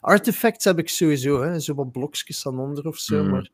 Artifacts 0.00 0.64
heb 0.64 0.78
ik 0.78 0.88
sowieso, 0.88 1.42
hè. 1.42 1.60
zo 1.60 1.74
wat 1.74 1.92
blokjes 1.92 2.46
aan 2.46 2.58
onder 2.58 2.86
of 2.86 2.98
zo. 2.98 3.22
Mhm. 3.22 3.30
Maar 3.30 3.50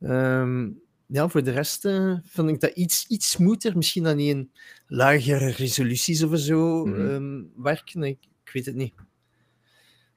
ehm, 0.00 0.68
ja, 1.12 1.28
voor 1.28 1.42
de 1.42 1.50
rest 1.50 1.84
eh, 1.84 2.14
vind 2.24 2.48
ik 2.48 2.60
dat 2.60 2.70
iets, 2.74 3.04
iets 3.08 3.30
smoother. 3.30 3.76
Misschien 3.76 4.02
dan 4.02 4.16
niet 4.16 4.28
in 4.30 4.50
lagere 4.86 5.50
resoluties 5.50 6.22
of 6.22 6.38
zo 6.38 6.86
Mhm. 6.86 7.08
ehm, 7.08 7.42
werken. 7.62 8.02
Ik, 8.02 8.18
ik 8.44 8.52
weet 8.52 8.66
het 8.66 8.74
niet. 8.74 8.92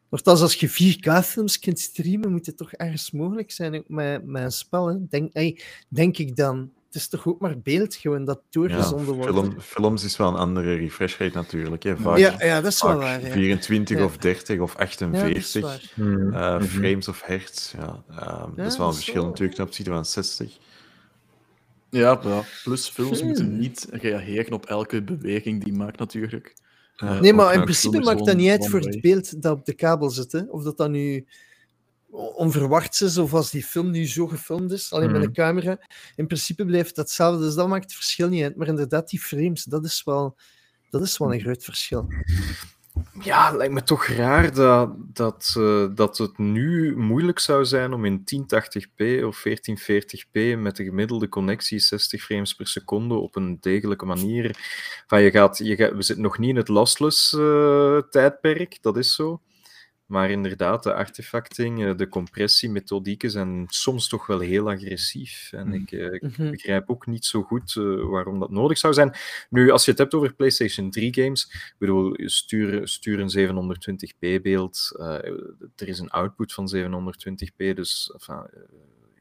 Nochtans, 0.10 0.42
als 0.42 0.54
je 0.56 0.70
4K-films 0.70 1.60
kunt 1.60 1.80
streamen, 1.80 2.32
moet 2.32 2.46
het 2.46 2.58
toch 2.58 2.74
ergens 2.74 3.12
mogelijk 3.12 3.52
zijn 3.52 3.76
ook 3.76 3.90
met, 3.90 4.26
met 4.26 4.44
een 4.44 4.52
spel. 4.52 4.88
Hè? 4.88 4.96
Denk, 5.10 5.34
ey, 5.34 5.62
denk 5.90 6.18
ik 6.18 6.36
dan. 6.36 6.72
het 6.88 7.02
is 7.02 7.08
toch 7.08 7.28
ook 7.28 7.40
maar 7.40 7.60
beeld 7.60 7.96
gewoon 7.96 8.26
dat 8.26 8.42
doorgezonden 8.50 9.14
wordt. 9.16 9.32
Film, 9.32 9.60
films 9.62 10.04
is 10.04 10.18
wel 10.18 10.28
een 10.28 10.36
andere 10.36 10.76
refresh 10.76 11.18
rate 11.18 11.38
natuurlijk. 11.38 11.84
Hè. 11.84 11.98
Vaak, 11.98 12.18
ja, 12.18 12.36
ja, 12.40 12.62
dat 12.62 12.72
is 12.72 12.82
wel 12.82 12.98
waar. 12.98 13.22
Ja. 13.26 13.32
24 13.32 13.98
Ja. 13.98 14.04
of 14.04 14.18
30 14.18 14.60
of 14.60 14.74
Ja, 14.74 14.80
dat 14.80 14.90
is 14.90 14.98
48 15.02 15.62
waar. 15.62 15.92
Hmm. 15.94 16.34
eh, 16.34 16.54
Mhm. 16.56 16.64
frames 16.64 17.08
of 17.08 17.22
hertz. 17.22 17.72
Ja, 17.72 18.04
ehm, 18.10 18.56
dat 18.56 18.72
is 18.72 18.78
wel 18.78 18.88
een 18.88 18.94
verschil 18.94 19.26
natuurlijk 19.26 19.56
ten 19.56 19.66
opzichte 19.66 19.92
van 19.92 20.06
60. 20.06 20.58
Ja, 21.94 22.20
ja, 22.24 22.44
plus 22.64 22.88
films 22.90 23.18
Hmm. 23.20 23.28
moeten 23.28 23.58
niet 23.60 23.88
reageren 23.92 24.54
op 24.54 24.66
elke 24.66 25.04
beweging 25.04 25.64
die 25.64 25.74
maakt 25.74 26.00
natuurlijk. 26.00 26.54
Eh, 26.96 27.20
Nee, 27.20 27.34
maar 27.34 27.54
in 27.54 27.64
principe 27.64 28.00
maakt 28.00 28.26
dat 28.26 28.36
niet 28.36 28.50
uit 28.50 28.68
voor 28.70 28.80
het 28.80 29.02
beeld 29.02 29.42
dat 29.42 29.58
op 29.58 29.66
de 29.66 29.74
kabel 29.74 30.10
zit. 30.10 30.32
Hè? 30.32 30.40
Of 30.40 30.64
dat 30.64 30.78
dat 30.78 30.90
nu 30.90 31.26
onverwachts 32.36 33.02
is, 33.02 33.18
of 33.18 33.34
als 33.34 33.52
die 33.52 33.64
film 33.64 33.92
nu 33.92 34.08
zo 34.08 34.28
gefilmd 34.28 34.72
is, 34.72 34.92
alleen 34.94 35.12
met 35.12 35.18
Mhm. 35.20 35.28
een 35.28 35.34
camera. 35.34 35.78
In 36.16 36.28
principe 36.28 36.66
blijft 36.66 36.96
dat 36.96 37.06
hetzelfde, 37.06 37.46
dus 37.46 37.56
dat 37.56 37.68
maakt 37.68 37.84
het 37.84 37.94
verschil 37.94 38.30
niet 38.30 38.44
uit. 38.44 38.56
Maar 38.56 38.68
inderdaad, 38.68 39.10
die 39.10 39.20
frames, 39.20 39.64
dat 39.64 39.86
is 39.86 40.04
wel, 40.04 40.38
dat 40.90 41.02
is 41.02 41.18
wel 41.18 41.34
een 41.34 41.40
groot 41.42 41.64
verschil. 41.64 42.08
Ja, 43.22 43.52
lijkt 43.52 43.74
me 43.74 43.84
toch 43.84 44.06
raar 44.06 44.54
dat, 44.54 44.90
dat, 45.14 45.54
eh, 45.58 45.86
dat 45.96 46.18
het 46.18 46.38
nu 46.38 46.98
moeilijk 46.98 47.40
zou 47.40 47.66
zijn 47.66 47.94
om 47.94 48.06
in 48.06 48.24
1080p 48.24 49.24
of 49.24 49.38
1440p 49.38 50.58
met 50.58 50.76
de 50.76 50.84
gemiddelde 50.84 51.30
connectie 51.30 51.80
60 51.80 52.24
frames 52.24 52.54
per 52.54 52.68
seconde 52.68 53.14
op 53.14 53.36
een 53.36 53.58
degelijke 53.60 54.06
manier. 54.06 54.58
Van 55.08 55.22
je 55.22 55.32
gaat, 55.32 55.58
je 55.58 55.76
we 55.76 56.02
zitten 56.02 56.24
nog 56.24 56.38
niet 56.38 56.50
in 56.50 56.56
het 56.56 56.68
lossless 56.68 57.34
eh, 57.34 57.98
tijdperk, 57.98 58.78
dat 58.82 58.98
is 58.98 59.16
zo. 59.16 59.42
Maar 60.14 60.30
inderdaad, 60.32 60.84
de 60.84 60.94
artefacting, 60.94 61.86
eh, 61.86 61.96
de 61.98 62.08
compressiemethodieken 62.08 63.32
zijn 63.32 63.66
soms 63.68 64.08
toch 64.08 64.26
wel 64.28 64.40
heel 64.40 64.70
agressief. 64.70 65.50
En 65.52 65.68
Mhm. 65.68 65.76
ik, 65.76 65.92
eh, 65.92 66.14
ik 66.14 66.22
Mhm. 66.22 66.50
begrijp 66.52 66.90
ook 66.90 67.08
niet 67.08 67.26
zo 67.26 67.42
goed 67.44 67.76
eh, 67.76 67.84
waarom 68.10 68.40
dat 68.40 68.50
nodig 68.50 68.78
zou 68.78 68.94
zijn. 68.94 69.14
Nu, 69.50 69.70
als 69.72 69.86
je 69.86 69.92
het 69.92 70.00
hebt 70.00 70.14
over 70.14 70.34
PlayStation 70.34 70.90
3 70.92 71.14
games, 71.14 71.44
ik 71.52 71.76
bedoel, 71.78 72.14
stuur, 72.26 72.88
stuur 72.88 73.20
een 73.20 73.30
720p 73.30 74.40
beeld. 74.42 74.92
eh, 75.00 75.14
er 75.76 75.88
is 75.88 76.00
een 76.00 76.10
output 76.10 76.54
van 76.54 76.68
720p, 76.68 77.74
dus 77.76 78.12
enfin, 78.14 78.48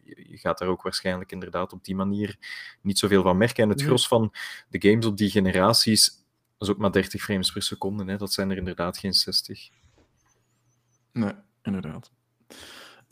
je, 0.04 0.24
je 0.28 0.38
gaat 0.38 0.58
daar 0.58 0.68
ook 0.68 0.82
waarschijnlijk 0.82 1.32
inderdaad 1.32 1.72
op 1.72 1.84
die 1.84 1.94
manier 1.94 2.36
niet 2.82 2.98
zoveel 2.98 3.22
van 3.22 3.36
merken. 3.36 3.62
En 3.62 3.68
het 3.68 3.78
Mhm. 3.78 3.86
gros 3.86 4.08
van 4.08 4.32
de 4.68 4.88
games 4.88 5.06
op 5.06 5.16
die 5.16 5.30
generaties 5.30 6.20
is 6.58 6.68
ook 6.68 6.78
maar 6.78 6.92
30 6.92 7.22
frames 7.22 7.52
per 7.52 7.62
seconde. 7.62 8.04
Hè. 8.04 8.16
Dat 8.16 8.32
zijn 8.32 8.50
er 8.50 8.56
inderdaad 8.56 8.98
geen 8.98 9.12
60. 9.14 9.68
Nee, 11.12 11.32
inderdaad. 11.62 12.10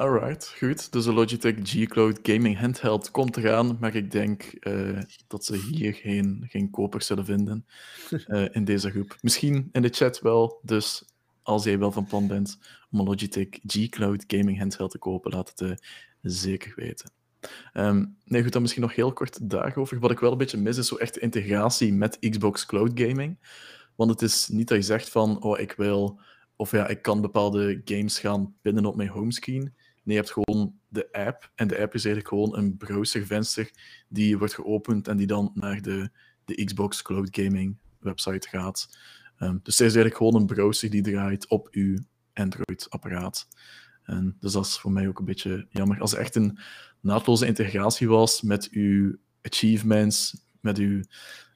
Alright, 0.00 0.54
goed. 0.58 0.92
Dus 0.92 1.04
de 1.04 1.12
Logitech 1.12 1.54
G 1.62 1.86
Cloud 1.86 2.18
Gaming 2.22 2.58
Handheld 2.58 3.10
komt 3.10 3.36
eraan, 3.36 3.76
maar 3.80 3.94
ik 3.94 4.10
denk 4.10 4.42
eh, 4.42 4.98
dat 5.26 5.44
ze 5.44 5.56
hier 5.56 5.94
geen, 5.94 6.46
geen 6.48 6.70
kopers 6.70 7.06
zullen 7.06 7.24
vinden 7.24 7.66
eh, 8.26 8.44
in 8.50 8.64
deze 8.64 8.90
groep. 8.90 9.16
Misschien 9.20 9.68
in 9.72 9.82
de 9.82 9.88
chat 9.88 10.20
wel, 10.20 10.60
dus 10.62 11.04
als 11.42 11.64
jij 11.64 11.78
wel 11.78 11.92
van 11.92 12.06
plan 12.06 12.26
bent 12.26 12.58
om 12.90 12.98
een 12.98 13.04
Logitech 13.04 13.48
G 13.66 13.88
Cloud 13.88 14.24
Gaming 14.26 14.58
Handheld 14.58 14.90
te 14.90 14.98
kopen, 14.98 15.32
laat 15.32 15.48
het 15.48 15.60
eh, 15.60 15.76
zeker 16.22 16.72
weten. 16.76 17.12
Ehm, 17.72 18.04
nee, 18.24 18.42
goed, 18.42 18.52
dan 18.52 18.62
misschien 18.62 18.82
nog 18.82 18.94
heel 18.94 19.12
kort 19.12 19.50
daarover. 19.50 19.98
Wat 19.98 20.10
ik 20.10 20.18
wel 20.18 20.32
een 20.32 20.38
beetje 20.38 20.58
mis, 20.58 20.76
is 20.76 20.88
zo 20.88 20.96
echt 20.96 21.14
de 21.14 21.20
integratie 21.20 21.92
met 21.92 22.18
Xbox 22.30 22.66
Cloud 22.66 22.90
Gaming. 22.94 23.38
Want 23.96 24.10
het 24.10 24.22
is 24.22 24.48
niet 24.48 24.68
dat 24.68 24.76
je 24.76 24.84
zegt 24.84 25.08
van, 25.08 25.42
oh, 25.42 25.58
ik 25.58 25.72
wil 25.72 26.20
of 26.60 26.70
ja, 26.70 26.86
ik 26.86 27.02
kan 27.02 27.20
bepaalde 27.20 27.80
games 27.84 28.18
gaan 28.18 28.54
pinnen 28.62 28.84
op 28.84 28.96
mijn 28.96 29.08
homescreen. 29.08 29.62
Nee, 29.62 29.72
je 30.02 30.14
hebt 30.14 30.30
gewoon 30.30 30.74
de 30.88 31.12
app. 31.12 31.50
En 31.54 31.68
de 31.68 31.78
app 31.78 31.94
is 31.94 32.04
eigenlijk 32.04 32.28
gewoon 32.34 32.56
een 32.56 32.76
browservenster 32.76 33.70
die 34.08 34.38
wordt 34.38 34.54
geopend 34.54 35.08
en 35.08 35.16
die 35.16 35.26
dan 35.26 35.50
naar 35.54 35.82
de, 35.82 36.10
de 36.44 36.64
Xbox 36.64 37.02
Cloud 37.02 37.28
Gaming 37.30 37.76
website 37.98 38.48
gaat. 38.48 38.98
Ehm, 39.36 39.56
dus 39.62 39.78
het 39.78 39.88
is 39.88 39.94
eigenlijk 39.94 40.16
gewoon 40.16 40.34
een 40.34 40.46
browser 40.46 40.90
die 40.90 41.02
draait 41.02 41.48
op 41.48 41.68
uw 41.70 41.98
Android-apparaat. 42.34 43.48
En 44.02 44.36
dus 44.40 44.52
dat 44.52 44.64
is 44.64 44.78
voor 44.78 44.92
mij 44.92 45.08
ook 45.08 45.18
een 45.18 45.24
beetje 45.24 45.66
jammer. 45.70 46.00
Als 46.00 46.12
er 46.12 46.18
echt 46.18 46.34
een 46.34 46.58
naadloze 47.00 47.46
integratie 47.46 48.08
was 48.08 48.42
met 48.42 48.68
uw 48.70 49.16
achievements, 49.42 50.44
met 50.60 50.78
uw 50.78 51.02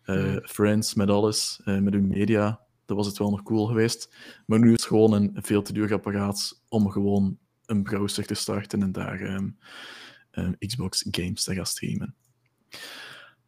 eh, 0.05 0.37
friends, 0.43 0.95
met 0.95 1.09
alles, 1.09 1.61
eh, 1.65 1.79
met 1.79 1.95
uw 1.95 2.07
media, 2.07 2.64
dan 2.87 2.97
was 2.97 3.07
het 3.07 3.19
wel 3.19 3.31
nog 3.31 3.43
cool 3.43 3.67
geweest. 3.67 4.15
Maar 4.47 4.59
nu 4.59 4.67
is 4.67 4.73
het 4.73 4.85
gewoon 4.85 5.13
een 5.13 5.31
veel 5.35 5.63
te 5.63 5.73
duur 5.73 5.93
apparaat 5.93 6.63
om 6.69 6.91
gewoon 6.91 7.39
een 7.67 7.83
browser 7.83 8.27
te 8.27 8.35
starten 8.35 8.83
en 8.83 8.93
daar 8.93 9.21
ehm, 9.21 9.49
ehm, 10.31 10.53
Xbox 10.59 11.07
games 11.11 11.45
te 11.45 11.55
gaan 11.55 11.67
streamen. 11.67 12.15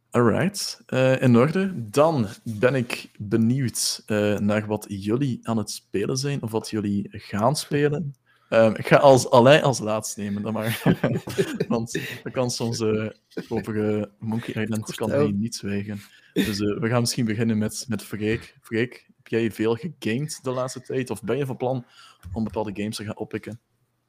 Alright, 0.09 0.81
eh, 0.85 1.21
in 1.21 1.37
orde. 1.37 1.89
Dan 1.89 2.27
ben 2.43 2.75
ik 2.75 3.09
benieuwd 3.17 4.03
eh, 4.05 4.37
naar 4.37 4.65
wat 4.65 4.85
jullie 4.89 5.39
aan 5.43 5.57
het 5.57 5.71
spelen 5.71 6.17
zijn, 6.17 6.41
of 6.41 6.51
wat 6.51 6.69
jullie 6.69 7.07
gaan 7.11 7.55
spelen. 7.55 8.15
Ehm, 8.49 8.73
ik 8.75 8.87
ga 8.87 8.95
als 8.95 9.29
Alain 9.29 9.63
als 9.63 9.79
laatst 9.79 10.17
nemen, 10.17 10.41
dan 10.41 10.53
maar. 10.53 10.81
Want 11.67 11.99
dat 12.23 12.33
kan 12.33 12.51
soms 12.51 12.79
eh, 12.79 13.09
over 13.49 13.97
eh, 13.97 14.05
Monkey 14.19 14.63
Island 14.63 14.95
kan 14.95 15.11
hij 15.11 15.31
niet 15.31 15.55
zwijgen. 15.55 15.99
Dus 16.33 16.59
eh, 16.59 16.79
we 16.79 16.87
gaan 16.87 16.99
misschien 16.99 17.25
beginnen 17.25 17.57
met, 17.57 17.85
met 17.87 18.03
Freek. 18.03 18.57
Freek, 18.61 19.05
heb 19.17 19.27
jij 19.27 19.51
veel 19.51 19.75
gegamed 19.75 20.39
de 20.43 20.51
laatste 20.51 20.81
tijd? 20.81 21.09
Of 21.09 21.21
ben 21.23 21.37
je 21.37 21.45
van 21.45 21.57
plan 21.57 21.85
om 22.33 22.43
bepaalde 22.43 22.71
games 22.73 22.95
te 22.95 23.03
gaan 23.03 23.17
oppikken? 23.17 23.59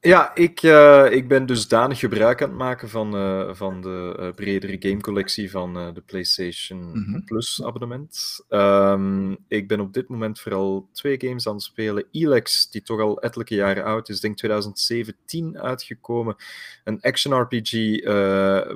Ja, 0.00 0.34
ik, 0.34 0.62
eh, 0.62 1.06
ik 1.10 1.28
ben 1.28 1.46
dusdanig 1.46 1.98
gebruik 1.98 2.42
aan 2.42 2.48
het 2.48 2.58
maken 2.58 2.88
van, 2.88 3.16
eh, 3.16 3.54
van 3.54 3.80
de 3.80 4.16
eh, 4.18 4.34
bredere 4.34 4.76
gamecollectie 4.78 5.50
van 5.50 5.74
de 5.94 6.02
PlayStation 6.06 6.90
Mhm. 6.98 7.24
Plus 7.24 7.62
abonnement. 7.64 8.44
Ehm, 8.48 9.34
ik 9.48 9.68
ben 9.68 9.80
op 9.80 9.92
dit 9.92 10.08
moment 10.08 10.40
vooral 10.40 10.88
twee 10.92 11.20
games 11.20 11.48
aan 11.48 11.54
het 11.54 11.62
spelen. 11.62 12.04
Elex, 12.10 12.70
die 12.70 12.82
toch 12.82 13.00
al 13.00 13.20
ettelijke 13.20 13.54
jaren 13.54 13.84
oud 13.84 14.08
is, 14.08 14.20
denk 14.20 14.36
2017 14.36 15.58
uitgekomen. 15.60 16.36
Een 16.84 17.00
action 17.00 17.40
RPG 17.40 18.02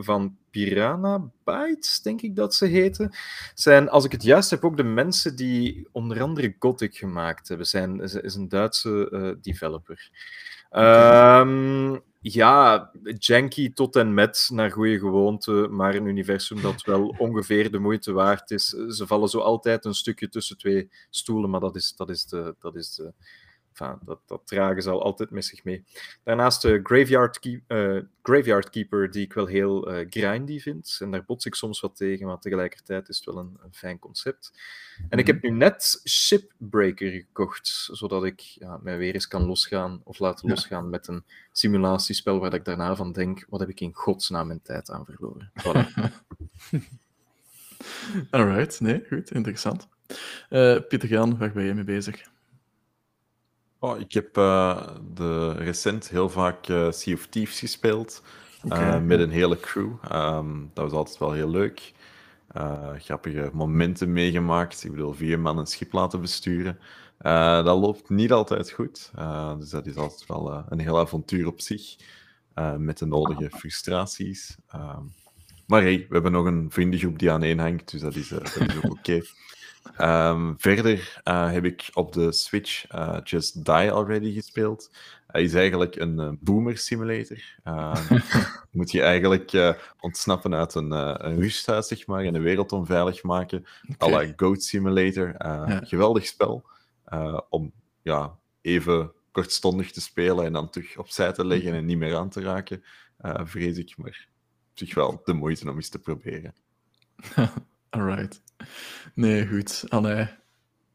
van 0.04 0.36
Piranha 0.50 1.30
Bytes, 1.44 2.02
denk 2.02 2.22
ik 2.22 2.36
dat 2.36 2.54
ze 2.54 2.66
heten. 2.66 3.10
Zijn, 3.54 3.88
als 3.88 4.04
ik 4.04 4.12
het 4.12 4.22
juist 4.22 4.50
heb, 4.50 4.64
ook 4.64 4.76
de 4.76 4.82
mensen 4.82 5.36
die 5.36 5.88
onder 5.92 6.22
andere 6.22 6.54
Gothic 6.58 6.96
gemaakt 6.96 7.48
hebben. 7.48 7.66
Zijn, 7.66 8.00
is, 8.00 8.14
is 8.14 8.34
een 8.34 8.48
Duitse 8.48 9.36
developer. 9.42 10.10
Ehm, 10.72 11.98
ja, 12.20 12.90
janky 13.18 13.72
tot 13.72 13.96
en 13.96 14.14
met, 14.14 14.48
naar 14.52 14.70
goede 14.70 14.98
gewoonte, 14.98 15.68
maar 15.70 15.94
een 15.94 16.06
universum 16.06 16.62
dat 16.62 16.82
wel 16.82 17.14
ongeveer 17.18 17.70
de 17.70 17.78
moeite 17.78 18.12
waard 18.12 18.50
is. 18.50 18.68
Ze 18.68 19.06
vallen 19.06 19.28
zo 19.28 19.38
altijd 19.38 19.84
een 19.84 19.94
stukje 19.94 20.28
tussen 20.28 20.58
twee 20.58 20.90
stoelen, 21.10 21.50
maar 21.50 21.60
dat 21.60 21.76
is, 21.76 21.94
dat 21.96 22.10
is 22.10 22.26
de... 22.26 22.54
Dat 22.58 22.76
is 22.76 22.94
de 22.94 23.12
enfin, 23.78 23.98
dat, 24.04 24.20
dat 24.26 24.46
dragen 24.46 24.82
ze 24.82 24.90
al 24.90 25.02
altijd 25.02 25.30
met 25.30 25.44
zich 25.44 25.64
mee. 25.64 25.84
Daarnaast 26.22 26.62
de 26.62 26.80
Graveyard, 26.82 27.38
Keep- 27.38 27.62
eh, 27.66 27.96
Graveyard 28.22 28.70
Keeper, 28.70 29.10
die 29.10 29.24
ik 29.24 29.32
wel 29.32 29.46
heel 29.46 29.90
eh, 29.92 30.06
grindy 30.10 30.60
vind. 30.60 30.96
En 31.00 31.10
daar 31.10 31.24
bots 31.24 31.46
ik 31.46 31.54
soms 31.54 31.80
wat 31.80 31.96
tegen, 31.96 32.26
maar 32.26 32.38
tegelijkertijd 32.38 33.08
is 33.08 33.16
het 33.16 33.24
wel 33.24 33.38
een, 33.38 33.56
een 33.62 33.74
fijn 33.74 33.98
concept. 33.98 34.52
En 35.08 35.18
ik 35.18 35.26
heb 35.26 35.42
nu 35.42 35.50
net 35.50 36.02
Shipbreaker 36.08 37.10
gekocht, 37.10 37.88
zodat 37.92 38.24
ik 38.24 38.40
ja, 38.40 38.78
mij 38.82 38.98
weer 38.98 39.14
eens 39.14 39.28
kan 39.28 39.42
losgaan 39.44 40.00
of 40.04 40.18
laten 40.18 40.48
Ja. 40.48 40.54
losgaan 40.54 40.90
met 40.90 41.08
een 41.08 41.24
simulatiespel 41.52 42.38
waar 42.38 42.54
ik 42.54 42.64
daarna 42.64 42.96
van 42.96 43.12
denk, 43.12 43.46
wat 43.48 43.60
heb 43.60 43.68
ik 43.68 43.80
in 43.80 43.94
godsnaam 43.94 44.46
mijn 44.46 44.62
tijd 44.62 44.90
aan 44.90 45.04
verloren. 45.04 45.50
Voilà. 45.62 45.86
Alright, 48.30 48.80
nee, 48.80 49.04
goed, 49.08 49.30
interessant. 49.30 49.88
Eh, 50.48 50.76
Pieter 50.88 51.08
Jan, 51.08 51.38
waar 51.38 51.52
ben 51.52 51.64
je 51.64 51.74
mee 51.74 51.84
bezig? 51.84 52.30
Oh, 53.84 54.00
ik 54.00 54.12
heb 54.12 54.36
eh, 54.36 54.88
de, 55.14 55.52
recent 55.52 56.08
heel 56.08 56.28
vaak 56.28 56.68
eh, 56.68 56.90
Sea 56.90 57.14
of 57.14 57.26
Thieves 57.26 57.58
gespeeld. 57.58 58.22
Eh, 58.68 59.00
met 59.00 59.20
een 59.20 59.30
hele 59.30 59.60
crew. 59.60 59.92
Ehm, 60.08 60.50
dat 60.72 60.84
was 60.84 60.92
altijd 60.92 61.18
wel 61.18 61.32
heel 61.32 61.50
leuk. 61.50 61.92
Grappige 62.98 63.50
momenten 63.52 64.12
meegemaakt. 64.12 64.84
Ik 64.84 64.90
bedoel, 64.90 65.12
vier 65.12 65.40
man 65.40 65.58
een 65.58 65.66
schip 65.66 65.92
laten 65.92 66.20
besturen. 66.20 66.78
Dat 67.64 67.78
loopt 67.78 68.08
niet 68.08 68.32
altijd 68.32 68.70
goed. 68.70 69.10
Dus 69.58 69.70
dat 69.70 69.86
is 69.86 69.96
altijd 69.96 70.26
wel 70.26 70.64
een 70.68 70.80
heel 70.80 70.98
avontuur 70.98 71.46
op 71.46 71.60
zich. 71.60 71.96
met 72.78 72.98
de 72.98 73.06
nodige 73.06 73.50
frustraties. 73.50 74.56
Ehm, 74.68 75.02
maar 75.66 75.82
hey, 75.82 76.06
we 76.08 76.14
hebben 76.14 76.32
nog 76.32 76.46
een 76.46 76.70
vriendengroep 76.70 77.18
die 77.18 77.30
aan 77.30 77.42
één 77.42 77.58
hangt. 77.58 77.90
Dus 77.90 78.00
dat 78.00 78.14
is, 78.14 78.28
dat 78.28 78.56
is 78.56 78.76
ook 78.76 78.90
oké. 78.90 79.20
Ehm, 79.96 80.52
verder 80.56 81.20
eh, 81.22 81.50
heb 81.52 81.64
ik 81.64 81.90
op 81.92 82.12
de 82.12 82.32
Switch 82.32 82.86
eh, 82.86 83.18
Just 83.24 83.64
Die 83.64 83.92
Already 83.92 84.32
gespeeld. 84.34 84.90
Hij 85.26 85.42
is 85.42 85.54
eigenlijk 85.54 85.96
een 85.96 86.18
eh, 86.20 86.30
boomer 86.40 86.78
simulator. 86.78 87.38
Ehm, 87.64 88.18
moet 88.70 88.90
je 88.90 89.02
eigenlijk 89.02 89.52
eh, 89.52 89.72
ontsnappen 90.00 90.54
uit 90.54 90.74
een, 90.74 90.92
eh, 90.92 91.14
een 91.16 91.40
rusthuis, 91.40 91.86
zeg 91.88 92.06
maar, 92.06 92.24
en 92.24 92.32
de 92.32 92.38
wereld 92.40 92.72
onveilig 92.72 93.22
maken. 93.22 93.64
À 93.98 94.08
la 94.10 94.32
Goat 94.36 94.62
Simulator. 94.62 95.34
Eh, 95.34 95.64
Ja. 95.68 95.80
Geweldig 95.84 96.26
spel. 96.26 96.64
eh, 97.04 97.38
om 97.48 97.72
ja, 98.02 98.38
even 98.60 99.12
kortstondig 99.32 99.90
te 99.92 100.00
spelen 100.00 100.44
en 100.44 100.52
dan 100.52 100.70
terug 100.70 100.96
opzij 100.98 101.32
te 101.32 101.46
leggen 101.46 101.72
en 101.74 101.84
niet 101.84 101.98
meer 101.98 102.16
aan 102.16 102.28
te 102.30 102.40
raken, 102.40 102.84
eh, 103.18 103.40
vrees 103.44 103.78
ik. 103.78 103.94
Maar 103.96 104.28
op 104.70 104.78
zich 104.78 104.94
wel 104.94 105.20
de 105.24 105.32
moeite 105.32 105.70
om 105.70 105.76
eens 105.76 105.88
te 105.88 105.98
proberen. 105.98 106.54
Alright. 107.92 108.42
Nee, 109.14 109.46
goed. 109.46 109.84
Anne, 109.88 110.28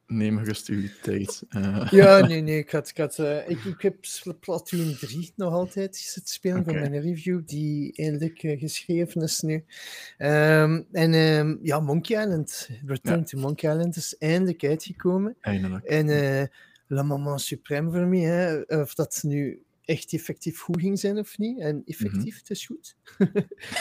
neem 0.08 0.38
gerust 0.38 0.68
uw 0.68 0.88
tijd. 1.02 1.44
Uh... 1.50 1.88
Ja, 1.92 2.20
nee, 2.28 2.42
nee. 2.42 2.58
Ik, 2.58 2.72
had, 2.72 2.90
ik, 2.90 2.98
had, 2.98 3.18
uh, 3.18 3.50
ik, 3.50 3.64
ik 3.64 3.82
heb 3.82 4.06
Splatoon 4.06 4.96
3 5.00 5.34
nog 5.36 5.54
altijd 5.54 5.96
zitten 5.96 6.34
spelen 6.34 6.60
okay. 6.60 6.74
voor 6.74 6.90
mijn 6.90 7.02
review, 7.02 7.42
die 7.46 7.94
eindelijk 7.94 8.44
uh, 8.44 8.60
geschreven 8.60 9.22
is 9.22 9.42
nu. 9.42 9.54
Um, 10.18 10.88
en 10.92 11.14
um, 11.14 11.60
ja, 11.62 11.80
Monkey 11.80 12.22
Island, 12.22 12.70
Return 12.86 13.20
ja. 13.20 13.24
to 13.24 13.40
Monkey 13.40 13.72
Island 13.72 13.96
is 13.96 14.18
eindelijk 14.18 14.64
uitgekomen. 14.64 15.36
Eindelijk. 15.42 15.86
En 15.86 16.50
La 16.88 17.04
Maman 17.04 17.40
Supreme 17.40 17.92
voor 17.92 18.08
mij, 18.08 18.20
hè, 18.20 18.62
of 18.82 18.94
dat 18.94 19.20
nu 19.24 19.66
echt 19.88 20.14
effectief 20.14 20.60
goed 20.60 20.80
ging 20.80 21.00
zijn 21.00 21.18
of 21.18 21.38
niet. 21.38 21.60
En 21.60 21.82
effectief, 21.86 22.38
het 22.38 22.50
is 22.50 22.66
goed. 22.66 22.96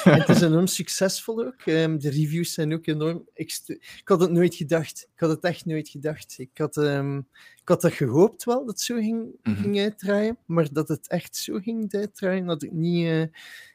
het 0.04 0.28
is 0.28 0.40
enorm 0.40 0.66
succesvol 0.66 1.44
ook. 1.44 1.66
Um, 1.66 1.98
de 1.98 2.10
reviews 2.10 2.52
zijn 2.52 2.72
ook 2.72 2.86
enorm... 2.86 3.28
Ik 3.34 4.00
had 4.04 4.20
het 4.20 4.30
nooit 4.30 4.54
gedacht. 4.54 5.08
Ik 5.14 5.20
had 5.20 5.30
het 5.30 5.44
echt 5.44 5.64
nooit 5.64 5.88
gedacht. 5.88 6.34
Ik 6.38 6.50
had, 6.54 6.76
um, 6.76 7.18
ik 7.62 7.68
had 7.68 7.80
dat 7.80 7.92
gehoopt 7.92 8.44
wel, 8.44 8.58
dat 8.58 8.68
het 8.68 8.80
zo 8.80 8.96
ging, 8.96 9.26
-hmm. 9.42 9.56
ging 9.56 9.78
uitdraaien. 9.78 10.38
Maar 10.46 10.72
dat 10.72 10.88
het 10.88 11.08
echt 11.08 11.36
zo 11.36 11.58
ging 11.58 11.94
uitdraaien, 11.94 12.46
had 12.46 12.62
ik 12.62 12.72
niet, 12.72 13.06
uh, 13.06 13.24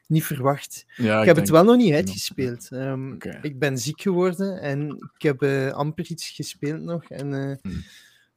niet 0.06 0.24
verwacht. 0.24 0.84
Ja, 0.96 1.14
ik, 1.14 1.20
ik 1.20 1.26
heb 1.26 1.34
denk... 1.34 1.36
het 1.36 1.50
wel 1.50 1.64
nog 1.64 1.76
niet 1.76 1.94
uitgespeeld. 1.94 2.70
Um, 2.70 3.12
okay. 3.12 3.38
Ik 3.42 3.58
ben 3.58 3.78
ziek 3.78 4.00
geworden 4.00 4.60
en 4.60 5.10
ik 5.14 5.22
heb 5.22 5.42
uh, 5.42 5.70
amper 5.70 6.10
iets 6.10 6.28
gespeeld 6.28 6.82
nog. 6.82 7.04
En, 7.04 7.32
uh, 7.32 7.54
mm. 7.62 7.82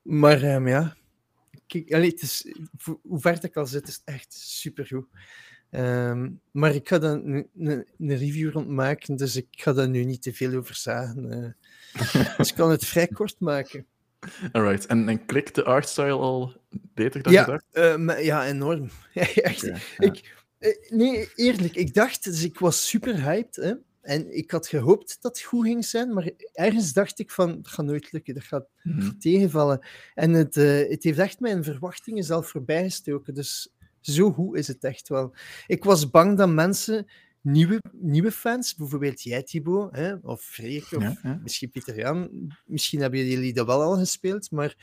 Maar 0.01 0.67
ja... 0.67 0.95
Kijk, 1.67 1.93
allee, 1.93 2.09
het 2.09 2.21
is, 2.21 2.53
hoe 3.01 3.19
ver 3.19 3.43
ik 3.43 3.55
al 3.55 3.65
zit, 3.65 3.87
is 3.87 4.01
echt 4.05 4.33
supergoed. 4.33 5.07
Um, 5.71 6.41
maar 6.51 6.75
ik 6.75 6.87
ga 6.87 6.97
daar 6.99 7.11
een, 7.11 7.47
een, 7.57 7.85
een 7.97 8.17
review 8.17 8.51
rond 8.51 8.67
maken, 8.67 9.15
dus 9.15 9.35
ik 9.35 9.47
ga 9.51 9.73
daar 9.73 9.89
nu 9.89 10.03
niet 10.03 10.21
te 10.21 10.33
veel 10.33 10.53
over 10.53 10.75
zeggen. 10.75 11.55
Uh, 12.03 12.35
dus 12.37 12.49
ik 12.49 12.55
kan 12.55 12.69
het 12.69 12.85
vrij 12.85 13.07
kort 13.07 13.39
maken. 13.39 13.85
Alright, 14.51 14.85
en, 14.85 15.09
en 15.09 15.25
klikt 15.25 15.55
de 15.55 15.63
artstyle 15.63 16.11
al 16.11 16.53
beter 16.69 17.23
dan 17.23 17.33
ja, 17.33 17.43
gedacht? 17.43 17.65
Uh, 17.73 17.95
maar, 17.95 18.23
ja, 18.23 18.45
enorm. 18.45 18.89
echt, 19.13 19.63
okay, 19.63 19.81
ja. 19.97 20.05
ik, 20.05 20.35
uh, 20.59 20.89
nee, 20.89 21.29
eerlijk, 21.35 21.75
ik 21.75 21.93
dacht, 21.93 22.23
dus 22.23 22.43
ik 22.43 22.59
was 22.59 22.87
super 22.87 23.23
hyped. 23.23 23.55
Hè? 23.55 23.73
En 24.05 24.37
ik 24.37 24.51
had 24.51 24.67
gehoopt 24.67 25.17
dat 25.21 25.37
het 25.37 25.45
goed 25.45 25.65
ging 25.65 25.85
zijn, 25.85 26.13
maar 26.13 26.29
ergens 26.53 26.93
dacht 26.93 27.19
ik 27.19 27.31
van, 27.31 27.55
dat 27.55 27.67
gaat 27.67 27.85
nooit 27.85 28.11
lukken, 28.11 28.33
dat 28.33 28.43
gaat 28.43 28.67
Mhm. 28.85 28.95
mm 28.95 29.01
-hmm. 29.01 29.19
tegenvallen. 29.19 29.85
En 30.13 30.31
het, 30.31 30.55
uh, 30.55 30.89
het 30.89 31.03
heeft 31.03 31.19
echt 31.19 31.39
mijn 31.39 31.63
verwachtingen 31.63 32.23
zelf 32.23 32.47
voorbijgestoken. 32.47 33.33
Dus 33.33 33.73
zo 33.99 34.31
goed 34.31 34.57
is 34.57 34.67
het 34.67 34.83
echt 34.83 35.07
wel. 35.07 35.35
Ik 35.67 35.83
was 35.83 36.09
bang 36.09 36.37
dat 36.37 36.49
mensen, 36.49 37.07
nieuwe, 37.41 37.81
nieuwe 37.91 38.31
fans, 38.31 38.75
bijvoorbeeld 38.75 39.21
jij 39.21 39.43
Thibaut, 39.43 39.95
hè, 39.95 40.13
of 40.15 40.41
Freek, 40.41 40.83
of 40.91 41.01
ja, 41.01 41.17
ja. 41.23 41.39
misschien 41.43 41.69
Pieter 41.69 41.97
Jan, 41.97 42.51
misschien 42.65 43.01
hebben 43.01 43.25
jullie 43.25 43.53
dat 43.53 43.65
wel 43.65 43.81
al 43.81 43.97
gespeeld, 43.97 44.51
maar 44.51 44.75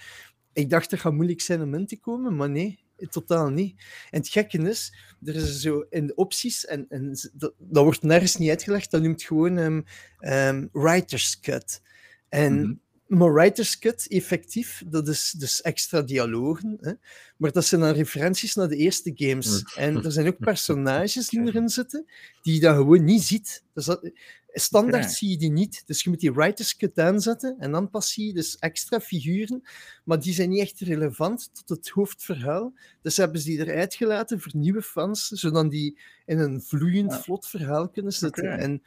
ik 0.53 0.71
dacht 0.71 0.91
dat 0.91 1.01
gaat 1.01 1.13
moeilijk 1.13 1.41
zijn 1.41 1.63
om 1.63 1.75
in 1.75 1.87
te 1.87 2.01
komen, 2.01 2.37
maar 2.37 2.51
nee, 2.51 2.85
totaal 3.11 3.49
niet. 3.51 3.83
En 4.11 4.19
het 4.19 4.29
gekke 4.29 4.59
is, 4.59 4.95
er 5.25 5.35
is 5.35 5.61
zo 5.61 5.87
in 5.91 6.07
de 6.07 6.15
opties, 6.15 6.67
en, 6.67 6.87
en 6.89 7.17
dat, 7.33 7.55
dat 7.59 7.85
wordt 7.85 8.03
nergens 8.03 8.37
niet 8.37 8.51
uitgelegd, 8.51 8.91
dat 8.91 9.03
noemt 9.03 9.23
gewoon 9.23 9.57
um, 9.57 9.85
um, 10.21 10.69
Writer's 10.73 11.41
Cut. 11.41 11.83
En, 12.29 12.53
Mhm. 12.53 12.61
mm 12.61 12.65
-hmm. 12.65 12.81
Maar 13.19 13.33
Writer's 13.33 13.79
Cut, 13.79 14.07
effectief, 14.09 14.83
dat 14.87 15.09
is 15.09 15.31
dus 15.31 15.61
extra 15.61 16.03
dialogen, 16.03 16.79
hè? 16.81 16.93
maar 17.37 17.53
dat 17.53 17.65
zijn 17.65 17.81
dan 17.81 17.93
referenties 17.93 18.55
naar 18.55 18.69
de 18.69 18.77
eerste 18.77 19.13
games. 19.15 19.65
En 19.77 20.05
er 20.05 20.13
zijn 20.13 20.27
ook 20.27 20.39
personages 20.51 21.29
die 21.29 21.41
erin 21.41 21.69
zitten, 21.69 22.07
die 22.43 22.55
je 22.55 22.61
dan 22.61 22.77
gewoon 22.77 23.05
niet 23.05 23.23
ziet. 23.23 23.63
Dus 23.75 23.85
dat, 23.85 24.11
standaard 24.53 25.13
zie 25.13 25.31
je 25.31 25.37
die 25.37 25.51
niet. 25.51 25.83
Dus 25.87 26.03
je 26.03 26.11
moet 26.11 26.21
die 26.21 26.33
Writer's 26.33 26.77
Cut 26.77 26.99
aanzetten 26.99 27.57
en 27.59 27.71
dan 27.73 27.91
pas 27.91 28.13
zie 28.13 28.27
je 28.27 28.33
dus 28.33 28.59
extra 28.59 29.01
figuren, 29.01 29.63
maar 30.05 30.21
die 30.21 30.33
zijn 30.35 30.49
niet 30.49 30.61
echt 30.61 30.81
relevant 30.81 31.51
tot 31.55 31.69
het 31.69 31.89
hoofdverhaal. 31.89 32.73
Dus 33.03 33.17
hebben 33.17 33.41
ze 33.41 33.47
die 33.47 33.59
eruit 33.67 33.95
gelaten 33.95 34.41
voor 34.41 34.53
nieuwe 34.57 34.83
fans, 34.83 35.29
zodat 35.29 35.71
die 35.71 35.99
in 36.27 36.39
een 36.39 36.63
vloeiend, 36.63 37.13
Ja. 37.13 37.21
vlot 37.21 37.47
verhaal 37.47 37.89
kunnen 37.89 38.13
zitten. 38.13 38.59
En 38.59 38.83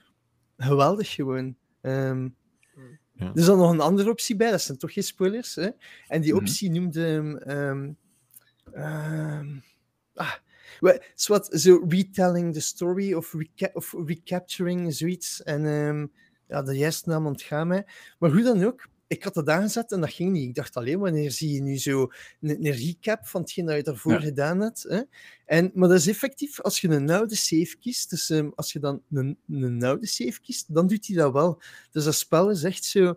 geweldig 0.57 1.11
gewoon. 1.13 1.55
Ehm, 1.81 2.29
Ja. 3.17 3.25
Er 3.25 3.37
is 3.37 3.45
dan 3.45 3.57
nog 3.57 3.71
een 3.71 3.79
andere 3.79 4.09
optie 4.09 4.35
bij, 4.35 4.51
dat 4.51 4.61
zijn 4.61 4.77
toch 4.77 4.93
geen 4.93 5.03
spoilers. 5.03 5.55
Hè? 5.55 5.69
En 6.07 6.21
die 6.21 6.33
Mhm. 6.33 6.41
optie 6.41 6.69
noemde. 6.71 7.01
Um, 7.47 7.97
um, 8.75 9.44
zwart, 11.15 11.59
zo 11.61 11.85
retelling 11.87 12.53
the 12.53 12.61
story 12.61 13.13
of, 13.13 13.33
reca 13.33 13.69
of 13.73 13.95
recapturing 14.05 14.93
zoiets. 14.93 15.43
En 15.43 15.65
um, 15.65 16.11
ja, 16.47 16.61
de 16.61 16.77
juiste 16.77 17.09
naam 17.09 17.25
ontgaan 17.25 17.67
mij. 17.67 17.85
Maar 18.19 18.31
hoe 18.31 18.41
dan 18.43 18.63
ook, 18.63 18.87
ik 19.07 19.23
had 19.23 19.33
dat 19.33 19.49
aangezet 19.49 19.91
en 19.91 19.99
dat 19.99 20.13
ging 20.13 20.31
niet. 20.31 20.47
Ik 20.47 20.55
dacht 20.55 20.75
alleen, 20.75 20.99
wanneer 20.99 21.31
zie 21.31 21.53
je 21.53 21.61
nu 21.61 21.77
zo 21.77 22.11
een, 22.41 22.65
een 22.65 22.71
recap 22.71 23.27
van 23.27 23.41
hetgeen 23.41 23.65
dat 23.65 23.75
je 23.75 23.83
daarvoor 23.83 24.11
Ja. 24.11 24.19
gedaan 24.19 24.59
hebt? 24.61 24.83
Hè? 24.83 25.01
En, 25.45 25.71
maar 25.73 25.89
dat 25.89 25.97
is 25.97 26.07
effectief, 26.07 26.61
als 26.61 26.81
je 26.81 26.87
een 26.87 27.09
oude 27.09 27.35
save 27.35 27.77
kiest, 27.79 28.09
dus 28.09 28.29
um, 28.29 28.51
als 28.55 28.73
je 28.73 28.79
dan 28.79 29.01
een, 29.11 29.37
een 29.49 29.83
oude 29.83 30.07
save 30.07 30.41
kiest, 30.41 30.73
dan 30.73 30.87
doet 30.87 31.07
hij 31.07 31.15
dat 31.15 31.33
wel. 31.33 31.61
Dus 31.91 32.03
dat 32.03 32.15
spel 32.15 32.49
is 32.49 32.63
echt 32.63 32.83
zo... 32.83 33.15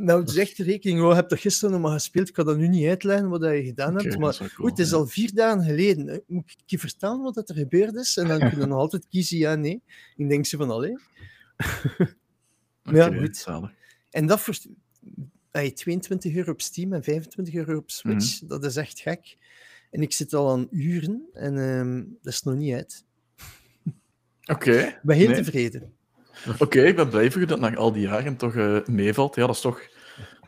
Nou, 0.00 0.20
het 0.20 0.28
is 0.28 0.36
echt 0.36 0.58
rekening, 0.58 1.00
oh, 1.00 1.08
je 1.08 1.14
hebt 1.14 1.38
gisteren 1.38 1.70
nog 1.70 1.80
maar 1.80 1.92
gespeeld, 1.92 2.28
ik 2.28 2.34
kan 2.34 2.46
dat 2.46 2.56
nu 2.56 2.68
niet 2.68 2.88
uitleggen 2.88 3.28
wat 3.28 3.42
je 3.42 3.64
gedaan 3.64 3.94
hebt, 3.94 4.18
maar 4.18 4.36
cool, 4.36 4.48
goed, 4.48 4.70
het 4.70 4.78
is 4.78 4.90
ja. 4.90 4.96
al 4.96 5.06
vier 5.06 5.34
dagen 5.34 5.64
geleden. 5.64 6.22
Moet 6.26 6.50
ik 6.50 6.56
je 6.66 6.78
vertellen 6.78 7.22
wat 7.22 7.48
er 7.48 7.54
gebeurd 7.54 7.94
is? 7.94 8.16
En 8.16 8.28
dan 8.28 8.38
kun 8.50 8.58
je 8.58 8.66
nog 8.66 8.78
altijd 8.78 9.06
kiezen 9.08 9.38
ja, 9.38 9.54
nee. 9.54 9.82
Ik 10.16 10.28
denk 10.28 10.46
ze 10.46 10.56
van, 10.56 10.70
allee. 10.70 10.98
ja, 12.82 13.06
Oké, 13.06 13.18
goed. 13.18 13.36
zalig. 13.36 13.72
En 14.10 14.26
dat 14.26 14.40
voor 14.40 14.58
ay, 15.50 15.70
22 15.70 16.34
euro 16.34 16.52
op 16.52 16.60
Steam 16.60 16.92
en 16.92 17.02
25 17.02 17.54
euro 17.54 17.76
op 17.76 17.90
Switch, 17.90 18.38
dat 18.38 18.64
is 18.64 18.76
echt 18.76 19.00
gek. 19.00 19.36
En 19.90 20.02
ik 20.02 20.12
zit 20.12 20.34
al 20.34 20.50
aan 20.50 20.68
uren 20.70 21.28
en 21.32 21.58
ehm, 21.58 22.04
dat 22.22 22.32
is 22.32 22.42
nog 22.42 22.54
niet 22.54 22.74
uit. 22.74 23.04
Oké. 24.44 24.72
Ik 24.72 25.00
ben 25.02 25.16
heel 25.16 25.28
Nee. 25.28 25.36
tevreden. 25.36 25.92
Oké, 26.58 26.82
ik 26.82 26.96
ben 26.96 27.08
blij 27.08 27.30
voor 27.30 27.40
je 27.40 27.46
dat 27.46 27.60
na 27.60 27.74
al 27.74 27.92
die 27.92 28.02
jaren 28.02 28.36
toch 28.36 28.56
eh, 28.56 28.84
meevalt. 28.86 29.34
Ja, 29.34 29.46
dat 29.46 29.54
is 29.54 29.60
toch, 29.60 29.88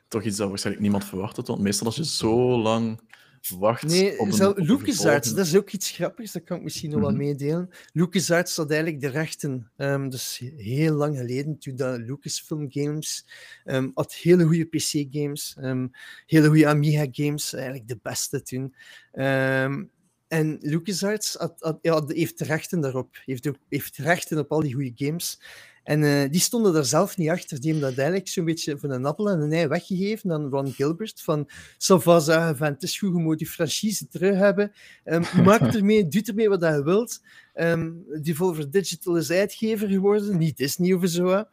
toch 0.09 0.23
iets 0.23 0.37
dat 0.37 0.49
waarschijnlijk 0.49 0.85
niemand 0.85 1.05
verwacht 1.05 1.37
had. 1.37 1.47
Want 1.47 1.61
meestal 1.61 1.87
als 1.87 1.97
je 1.97 2.05
zo 2.05 2.59
lang 2.59 3.01
wacht 3.49 3.83
Nee, 3.83 4.19
op 4.19 4.33
een, 4.33 4.53
LucasArts, 4.57 5.35
dat 5.35 5.47
is 5.47 5.57
ook 5.57 5.71
iets 5.71 5.91
grappigs, 5.91 6.33
dat 6.33 6.45
kan 6.45 6.57
ik 6.57 6.63
misschien 6.63 6.91
nog 6.91 7.01
wel 7.01 7.11
Mhm. 7.11 7.19
meedelen. 7.19 7.71
LucasArts 7.93 8.57
had 8.57 8.71
eigenlijk 8.71 9.01
de 9.01 9.09
rechten, 9.09 9.71
ehm, 9.77 10.09
dus 10.09 10.43
heel 10.57 10.95
lang 10.95 11.17
geleden, 11.17 11.59
toen 11.59 11.77
dat 11.77 11.99
Lucasfilm 11.99 12.67
Games 12.69 13.27
ehm, 13.65 13.89
had 13.95 14.15
hele 14.15 14.45
goede 14.45 14.65
PC-games, 14.65 15.57
ehm, 15.61 15.87
hele 16.27 16.49
goede 16.49 16.67
Amiga-games, 16.67 17.53
eigenlijk 17.53 17.89
de 17.89 17.99
beste 18.03 18.43
toen. 18.43 18.75
En 20.29 20.59
LucasArts 20.61 21.35
had, 21.35 21.55
had, 21.59 21.79
ja, 21.83 22.03
heeft 22.07 22.39
de 22.39 22.45
rechten 22.45 22.81
daarop, 22.81 23.17
heeft, 23.25 23.49
ook, 23.49 23.57
heeft 23.69 23.97
rechten 23.97 24.39
op 24.39 24.53
al 24.53 24.61
die 24.61 24.75
goede 24.75 24.93
games. 24.95 25.41
En 25.83 26.05
eh, 26.05 26.31
die 26.31 26.41
stonden 26.41 26.73
daar 26.73 26.85
zelf 26.85 27.17
niet 27.17 27.29
achter. 27.29 27.61
Die 27.61 27.71
hebben 27.71 27.89
dat 27.89 27.99
eigenlijk 27.99 28.29
zo'n 28.29 28.45
beetje 28.45 28.79
van 28.79 28.91
een 28.91 29.05
appel 29.05 29.31
en 29.31 29.41
een 29.41 29.53
ei 29.53 29.67
weggegeven 29.67 30.33
aan 30.33 30.49
Ron 30.49 30.73
Gilbert. 30.73 31.21
Van, 31.21 31.49
Sava 31.77 32.19
zeggen 32.19 32.57
van, 32.57 32.67
het 32.67 32.83
is 32.83 32.99
goed, 32.99 33.17
je 33.17 33.23
moet 33.23 33.39
die 33.39 33.49
franchise 33.49 34.09
terug 34.09 34.37
hebben. 34.37 34.73
Ehm, 35.05 35.23
maak 35.45 35.75
ermee, 35.75 36.09
doe 36.09 36.23
ermee 36.23 36.49
wat 36.49 36.63
je 36.63 36.83
wilt. 36.83 37.21
Ehm 37.55 37.91
Devolver 38.23 38.71
Digital 38.71 39.17
is 39.17 39.31
uitgever 39.31 39.89
geworden, 39.89 40.39
niet 40.39 40.57
Disney 40.57 40.93
of 40.93 41.09
zo. 41.09 41.45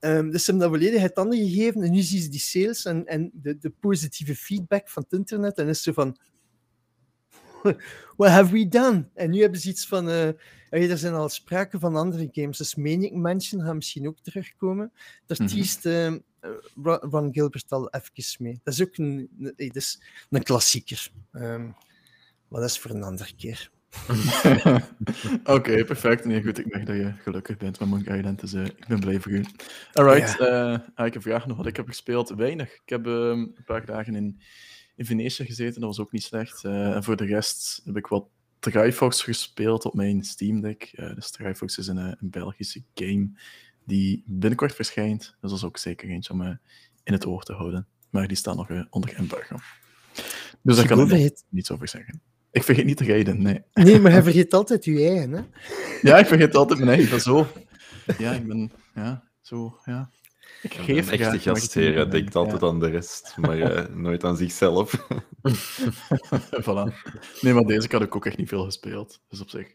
Um, 0.00 0.30
dus 0.30 0.44
ze 0.44 0.50
hebben 0.50 0.70
dat 0.70 0.78
volledig 0.78 1.02
uit 1.02 1.16
handen 1.16 1.38
gegeven 1.38 1.82
en 1.82 1.90
nu 1.90 2.00
zien 2.00 2.22
ze 2.22 2.28
die 2.28 2.40
sales 2.40 2.84
en, 2.84 3.06
en 3.06 3.30
de, 3.32 3.58
de 3.58 3.70
positieve 3.70 4.36
feedback 4.36 4.88
van 4.88 5.02
het 5.02 5.18
internet 5.18 5.58
en 5.58 5.68
is 5.68 5.82
zo 5.82 5.92
van 5.92 6.16
what 8.16 8.30
have 8.30 8.52
we 8.52 8.68
done? 8.68 9.08
En 9.14 9.30
nu 9.30 9.40
hebben 9.40 9.60
ze 9.60 9.68
iets 9.68 9.86
van 9.86 10.08
uh, 10.08 10.28
er 10.70 10.98
zijn 10.98 11.14
al 11.14 11.28
sprake 11.28 11.78
van 11.78 11.96
andere 11.96 12.28
games, 12.32 12.58
dus 12.58 12.74
Maniac 12.74 13.12
Mansion 13.12 13.62
gaat 13.62 13.74
misschien 13.74 14.08
ook 14.08 14.18
terugkomen. 14.22 14.92
Daar 15.26 15.38
Mhm. 15.40 15.48
teest 15.48 15.86
uh, 15.86 16.14
Ron 16.84 17.32
Gilbert 17.32 17.72
al 17.72 17.90
even 17.90 18.44
mee. 18.44 18.60
Dat 18.62 18.74
is 18.74 18.82
ook 18.82 18.96
een, 18.96 19.28
een, 19.38 19.54
dat 19.56 19.76
is 19.76 20.00
een 20.30 20.42
klassieker. 20.42 21.10
Um, 21.32 21.74
maar 22.48 22.60
dat 22.60 22.70
is 22.70 22.78
voor 22.78 22.90
een 22.90 23.02
andere 23.02 23.34
keer. 23.36 23.70
Oké, 25.44 25.84
perfect. 25.84 26.24
Nee, 26.24 26.42
goed, 26.42 26.58
ik 26.58 26.72
merk 26.72 26.86
dat 26.86 26.96
je 26.96 27.12
gelukkig 27.22 27.56
bent 27.56 27.80
met 27.80 27.88
Monkey 27.88 28.16
Island, 28.16 28.40
dus 28.40 28.52
uh, 28.52 28.64
ik 28.64 28.86
ben 28.88 29.00
blij 29.00 29.20
voor 29.20 29.32
u. 29.32 29.44
Alright, 29.92 30.38
ja. 30.38 30.72
uh, 30.72 30.78
ah, 30.94 31.06
ik 31.06 31.12
heb 31.12 31.22
vraag 31.22 31.46
nog 31.46 31.56
wat 31.56 31.66
ik 31.66 31.76
heb 31.76 31.86
gespeeld. 31.86 32.28
Weinig. 32.28 32.72
Ik 32.72 32.88
heb 32.88 33.06
uh, 33.06 33.14
een 33.14 33.56
paar 33.64 33.86
dagen 33.86 34.14
in, 34.14 34.40
in 34.96 35.04
Venetië 35.04 35.44
gezeten, 35.44 35.80
dat 35.80 35.90
was 35.90 36.00
ook 36.00 36.12
niet 36.12 36.22
slecht. 36.22 36.64
Uh, 36.64 36.94
en 36.94 37.04
voor 37.04 37.16
de 37.16 37.24
rest 37.24 37.80
heb 37.84 37.96
ik 37.96 38.06
wat 38.06 38.26
Trifox 38.58 39.22
gespeeld 39.22 39.84
op 39.84 39.94
mijn 39.94 40.24
Steam 40.24 40.60
Deck. 40.60 40.92
Uh, 40.94 41.14
dus 41.14 41.30
Trifox 41.30 41.78
is 41.78 41.86
een, 41.86 41.96
een, 41.96 42.16
Belgische 42.20 42.82
game 42.94 43.30
die 43.84 44.22
binnenkort 44.26 44.74
verschijnt. 44.74 45.36
Dus 45.40 45.50
dat 45.50 45.58
is 45.58 45.64
ook 45.64 45.78
zeker 45.78 46.08
eentje 46.08 46.32
om 46.32 46.42
uh, 46.42 46.54
in 47.04 47.12
het 47.12 47.26
oor 47.26 47.42
te 47.42 47.52
houden. 47.52 47.86
Maar 48.10 48.28
die 48.28 48.36
staat 48.36 48.56
nog 48.56 48.68
uh, 48.68 48.84
onder 48.90 49.14
embargo. 49.14 49.56
Dus 50.62 50.76
daar 50.76 50.86
kan 50.86 51.12
ik 51.12 51.42
niets 51.48 51.70
over 51.70 51.88
zeggen. 51.88 52.20
Ik 52.50 52.62
vergeet 52.62 52.84
niet 52.84 52.96
te 52.96 53.04
rijden, 53.04 53.42
nee. 53.42 53.62
Nee, 53.74 54.00
maar 54.00 54.12
hij 54.12 54.22
vergeet 54.30 54.54
altijd 54.54 54.84
je 54.84 55.08
eigen, 55.08 55.32
hè? 55.32 55.42
Ja, 56.02 56.18
ik 56.18 56.26
vergeet 56.26 56.54
altijd 56.54 56.78
mijn 56.78 56.90
eigen. 56.90 57.10
Dat 57.10 57.22
zo. 57.22 57.46
Ja, 58.18 58.32
ik 58.32 58.46
ben... 58.46 58.72
Ja, 58.94 59.24
zo, 59.40 59.78
ja. 59.84 60.10
Ik 60.62 60.74
Een 60.74 60.84
geef 60.84 61.06
graag, 61.06 61.20
echte 61.20 61.38
gastheer 61.38 62.10
denkt 62.10 62.32
ja. 62.32 62.40
altijd 62.40 62.62
aan 62.62 62.80
de 62.80 62.88
rest, 62.88 63.36
maar 63.36 63.60
eh, 63.60 63.94
nooit 63.94 64.24
aan 64.24 64.36
zichzelf. 64.36 64.92
voilà. 66.64 66.94
Nee, 67.40 67.54
maar 67.54 67.64
deze 67.64 67.88
had 67.90 68.02
ik 68.02 68.16
ook 68.16 68.26
echt 68.26 68.36
niet 68.36 68.48
veel 68.48 68.64
gespeeld. 68.64 69.20
Dus 69.28 69.40
op 69.40 69.50
zich. 69.50 69.74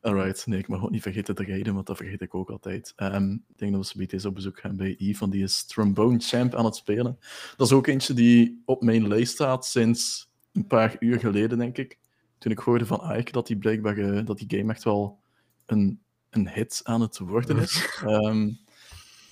Alright, 0.00 0.46
nee, 0.46 0.58
ik 0.58 0.68
mag 0.68 0.82
ook 0.82 0.90
niet 0.90 1.02
vergeten 1.02 1.34
te 1.34 1.44
rijden, 1.44 1.74
want 1.74 1.86
dat 1.86 1.96
vergeet 1.96 2.20
ik 2.20 2.34
ook 2.34 2.50
altijd. 2.50 2.92
Ehm, 2.96 3.32
ik 3.32 3.58
denk 3.58 3.72
dat 3.72 3.80
we 3.80 3.86
zometeen 3.86 4.14
eens 4.14 4.24
op 4.24 4.34
bezoek 4.34 4.60
gaan 4.60 4.76
bij 4.76 4.94
Yves, 4.98 5.18
want 5.18 5.32
die 5.32 5.42
is 5.42 5.64
Trombone 5.64 6.18
Champ 6.18 6.54
aan 6.54 6.64
het 6.64 6.76
spelen. 6.76 7.18
Dat 7.56 7.66
is 7.66 7.72
ook 7.72 7.86
eentje 7.86 8.14
die 8.14 8.62
op 8.64 8.82
mijn 8.82 9.08
lijst 9.08 9.32
staat 9.32 9.66
sinds 9.66 10.30
een 10.52 10.66
paar 10.66 10.96
uur 10.98 11.18
geleden, 11.18 11.58
denk 11.58 11.78
ik. 11.78 11.98
Toen 12.38 12.52
ik 12.52 12.58
hoorde 12.58 12.86
van 12.86 13.16
Ike 13.16 13.32
dat 13.32 13.46
die 13.46 13.56
blijkbaar 13.56 13.98
eh, 13.98 14.26
dat 14.26 14.38
die 14.38 14.58
game 14.58 14.72
echt 14.72 14.84
wel 14.84 15.18
een, 15.66 16.00
een 16.30 16.48
hit 16.48 16.80
aan 16.82 17.00
het 17.00 17.18
worden 17.18 17.58
is. 17.58 17.88
Ehm, 18.06 18.50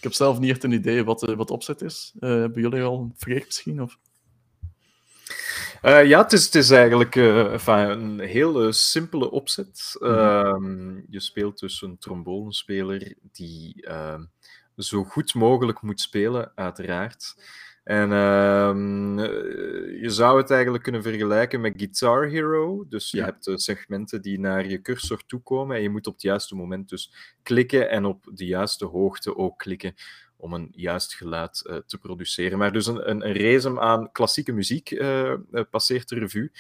ik 0.03 0.09
heb 0.09 0.17
zelf 0.17 0.39
niet 0.39 0.51
echt 0.51 0.65
een 0.65 0.73
idee 0.73 1.05
wat 1.05 1.21
de, 1.21 1.37
wat 1.37 1.49
de 1.49 1.53
opzet 1.53 1.83
is. 1.83 2.13
Eh, 2.21 2.29
hebben 2.31 2.63
jullie 2.63 2.83
al 2.83 2.99
een 2.99 3.15
vreeg 3.17 3.45
misschien? 3.45 3.83
Of? 3.83 3.99
Eh, 5.83 6.05
ja, 6.05 6.23
het 6.23 6.33
is, 6.33 6.45
het 6.45 6.55
is 6.55 6.71
eigenlijk 6.71 7.17
eh, 7.17 7.53
enfin, 7.53 7.91
een 7.91 8.19
heel 8.19 8.73
simpele 8.73 9.31
opzet. 9.31 9.97
Ehm, 10.01 11.01
je 11.09 11.21
speelt 11.21 11.59
dus 11.59 11.83
een 11.83 11.99
tromboonespeler 11.99 13.15
die 13.33 13.87
ehm, 13.87 14.25
zo 14.77 15.05
goed 15.05 15.35
mogelijk 15.35 15.83
moet 15.83 16.01
spelen, 16.01 16.53
uiteraard. 16.55 17.35
En 17.83 18.13
ehm, 18.13 19.19
eh, 19.19 20.01
je 20.03 20.11
zou 20.11 20.39
het 20.41 20.51
eigenlijk 20.51 20.83
kunnen 20.83 21.03
vergelijken 21.03 21.61
met 21.61 21.73
Guitar 21.77 22.27
Hero. 22.27 22.85
Dus 22.89 23.11
je 23.11 23.17
Ja. 23.17 23.25
hebt 23.25 23.47
eh, 23.47 23.57
segmenten 23.57 24.23
die 24.23 24.41
naar 24.41 24.69
je 24.69 24.81
cursor 24.83 25.23
toekomen 25.27 25.77
en 25.77 25.83
je 25.83 25.91
moet 25.91 26.07
op 26.07 26.13
het 26.13 26.23
juiste 26.23 26.55
moment 26.55 26.89
dus 26.89 27.13
klikken 27.43 27.91
en 27.91 28.05
op 28.05 28.25
de 28.33 28.47
juiste 28.47 28.85
hoogte 28.85 29.37
ook 29.37 29.59
klikken 29.59 29.95
om 30.37 30.53
een 30.53 30.73
juist 30.75 31.15
geluid 31.15 31.67
eh, 31.67 31.77
te 31.77 31.99
produceren. 31.99 32.59
Maar 32.59 32.73
dus 32.73 32.87
een, 32.87 33.11
een, 33.11 33.27
een 33.29 33.35
race 33.37 33.81
aan 33.81 34.13
klassieke 34.13 34.53
muziek 34.53 34.91
eh, 34.91 35.35
passeert 35.71 36.09
de 36.09 36.19
revue. 36.19 36.51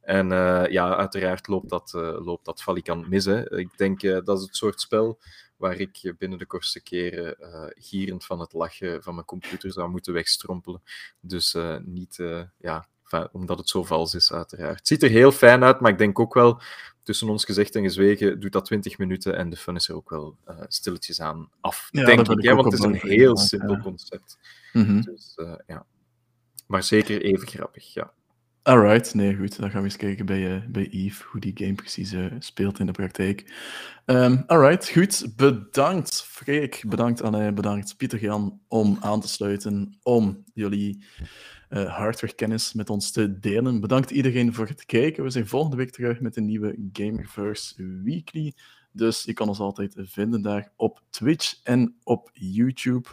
En 0.00 0.28
ja, 0.70 0.96
uiteraard 0.96 1.46
loopt 1.48 1.68
dat, 1.68 1.90
loopt 2.18 2.44
dat 2.44 2.62
valikant 2.62 3.08
mis. 3.08 3.24
Hè. 3.24 3.58
Ik 3.58 3.68
denk 3.76 4.00
dat 4.00 4.38
is 4.38 4.44
het 4.44 4.56
soort 4.56 4.80
spel 4.80 5.18
waar 5.58 5.80
ik 5.80 6.14
binnen 6.18 6.38
de 6.38 6.46
kortste 6.46 6.82
keren 6.82 7.38
eh, 7.40 7.66
gierend 7.68 8.24
van 8.24 8.40
het 8.40 8.52
lachen 8.52 9.02
van 9.02 9.14
mijn 9.14 9.26
computer 9.26 9.72
zou 9.72 9.90
moeten 9.90 10.12
wegstrompelen. 10.12 10.82
Dus 11.20 11.54
eh, 11.54 11.76
niet, 11.84 12.18
eh, 12.18 12.42
ja, 12.58 12.88
enfin, 13.02 13.28
omdat 13.32 13.58
het 13.58 13.68
zo 13.68 13.84
vals 13.84 14.14
is, 14.14 14.32
uiteraard. 14.32 14.78
Het 14.78 14.86
ziet 14.86 15.02
er 15.02 15.10
heel 15.10 15.32
fijn 15.32 15.64
uit, 15.64 15.80
maar 15.80 15.90
ik 15.90 15.98
denk 15.98 16.18
ook 16.18 16.34
wel, 16.34 16.60
tussen 17.02 17.28
ons 17.28 17.44
gezegd 17.44 17.74
en 17.74 17.82
gezwegen, 17.82 18.40
doet 18.40 18.52
dat 18.52 18.64
20 18.64 18.98
minuten 18.98 19.36
en 19.36 19.50
de 19.50 19.56
fun 19.56 19.76
is 19.76 19.88
er 19.88 19.94
ook 19.94 20.10
wel 20.10 20.36
stilletjes 20.68 21.20
aan 21.20 21.50
af. 21.60 21.88
Ja, 21.90 22.04
denk 22.04 22.20
ik, 22.20 22.38
ik 22.38 22.44
hè, 22.44 22.54
want 22.54 22.64
het 22.64 22.74
is 22.74 22.84
een 22.84 23.10
heel 23.10 23.36
simpel 23.36 23.78
concept. 23.78 24.38
Mhm. 24.72 25.00
Dus, 25.00 25.34
ja. 25.66 25.86
Maar 26.66 26.82
zeker 26.82 27.22
even 27.22 27.48
grappig, 27.48 27.94
ja. 27.94 28.12
Alright, 28.68 29.14
nee, 29.14 29.36
goed. 29.36 29.58
Dan 29.58 29.70
gaan 29.70 29.80
we 29.80 29.86
eens 29.86 29.96
kijken 29.96 30.26
bij, 30.26 30.54
eh, 30.54 30.66
bij 30.68 30.88
Yves 30.90 31.22
hoe 31.22 31.40
die 31.40 31.52
game 31.54 31.74
precies 31.74 32.12
eh, 32.12 32.26
speelt 32.38 32.78
in 32.78 32.86
de 32.86 32.92
praktijk. 32.92 33.52
Ehm 34.04 34.36
alright, 34.46 34.88
goed. 34.88 35.36
Bedankt, 35.36 36.22
Freek. 36.22 36.84
Bedankt, 36.86 37.22
Anne. 37.22 37.52
Bedankt, 37.52 37.96
Pieter-Jan, 37.96 38.60
om 38.68 38.96
aan 39.00 39.20
te 39.20 39.28
sluiten, 39.28 39.98
om 40.02 40.44
jullie 40.54 41.04
eh 41.68 41.96
hardwarekennis 41.96 42.72
met 42.72 42.90
ons 42.90 43.12
te 43.12 43.38
delen. 43.38 43.80
Bedankt 43.80 44.10
iedereen 44.10 44.54
voor 44.54 44.66
het 44.66 44.84
kijken. 44.84 45.24
We 45.24 45.30
zijn 45.30 45.46
volgende 45.46 45.76
week 45.76 45.90
terug 45.90 46.20
met 46.20 46.36
een 46.36 46.46
nieuwe 46.46 46.88
Gamerverse 46.92 48.00
Weekly. 48.04 48.52
Dus 48.92 49.22
je 49.24 49.32
kan 49.32 49.48
ons 49.48 49.58
altijd 49.58 49.94
vinden 49.96 50.42
daar 50.42 50.72
op 50.76 51.02
Twitch 51.10 51.60
en 51.62 51.96
op 52.02 52.30
YouTube. 52.32 53.08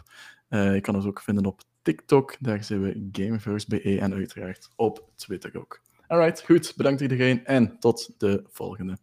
Je 0.48 0.80
kan 0.80 0.94
ons 0.94 1.04
ook 1.06 1.20
vinden 1.20 1.46
op 1.46 1.62
TikTok, 1.86 2.36
daar 2.40 2.64
zijn 2.64 2.82
we 2.82 3.08
Gamerverse 3.12 3.66
BE 3.68 3.98
en 4.00 4.14
uiteraard 4.14 4.68
op 4.76 5.08
Twitter 5.14 5.58
ook. 5.58 5.80
Alright, 6.06 6.44
goed. 6.44 6.72
Bedankt 6.76 7.00
iedereen 7.00 7.44
en 7.44 7.78
tot 7.78 8.14
de 8.18 8.44
volgende. 8.48 8.98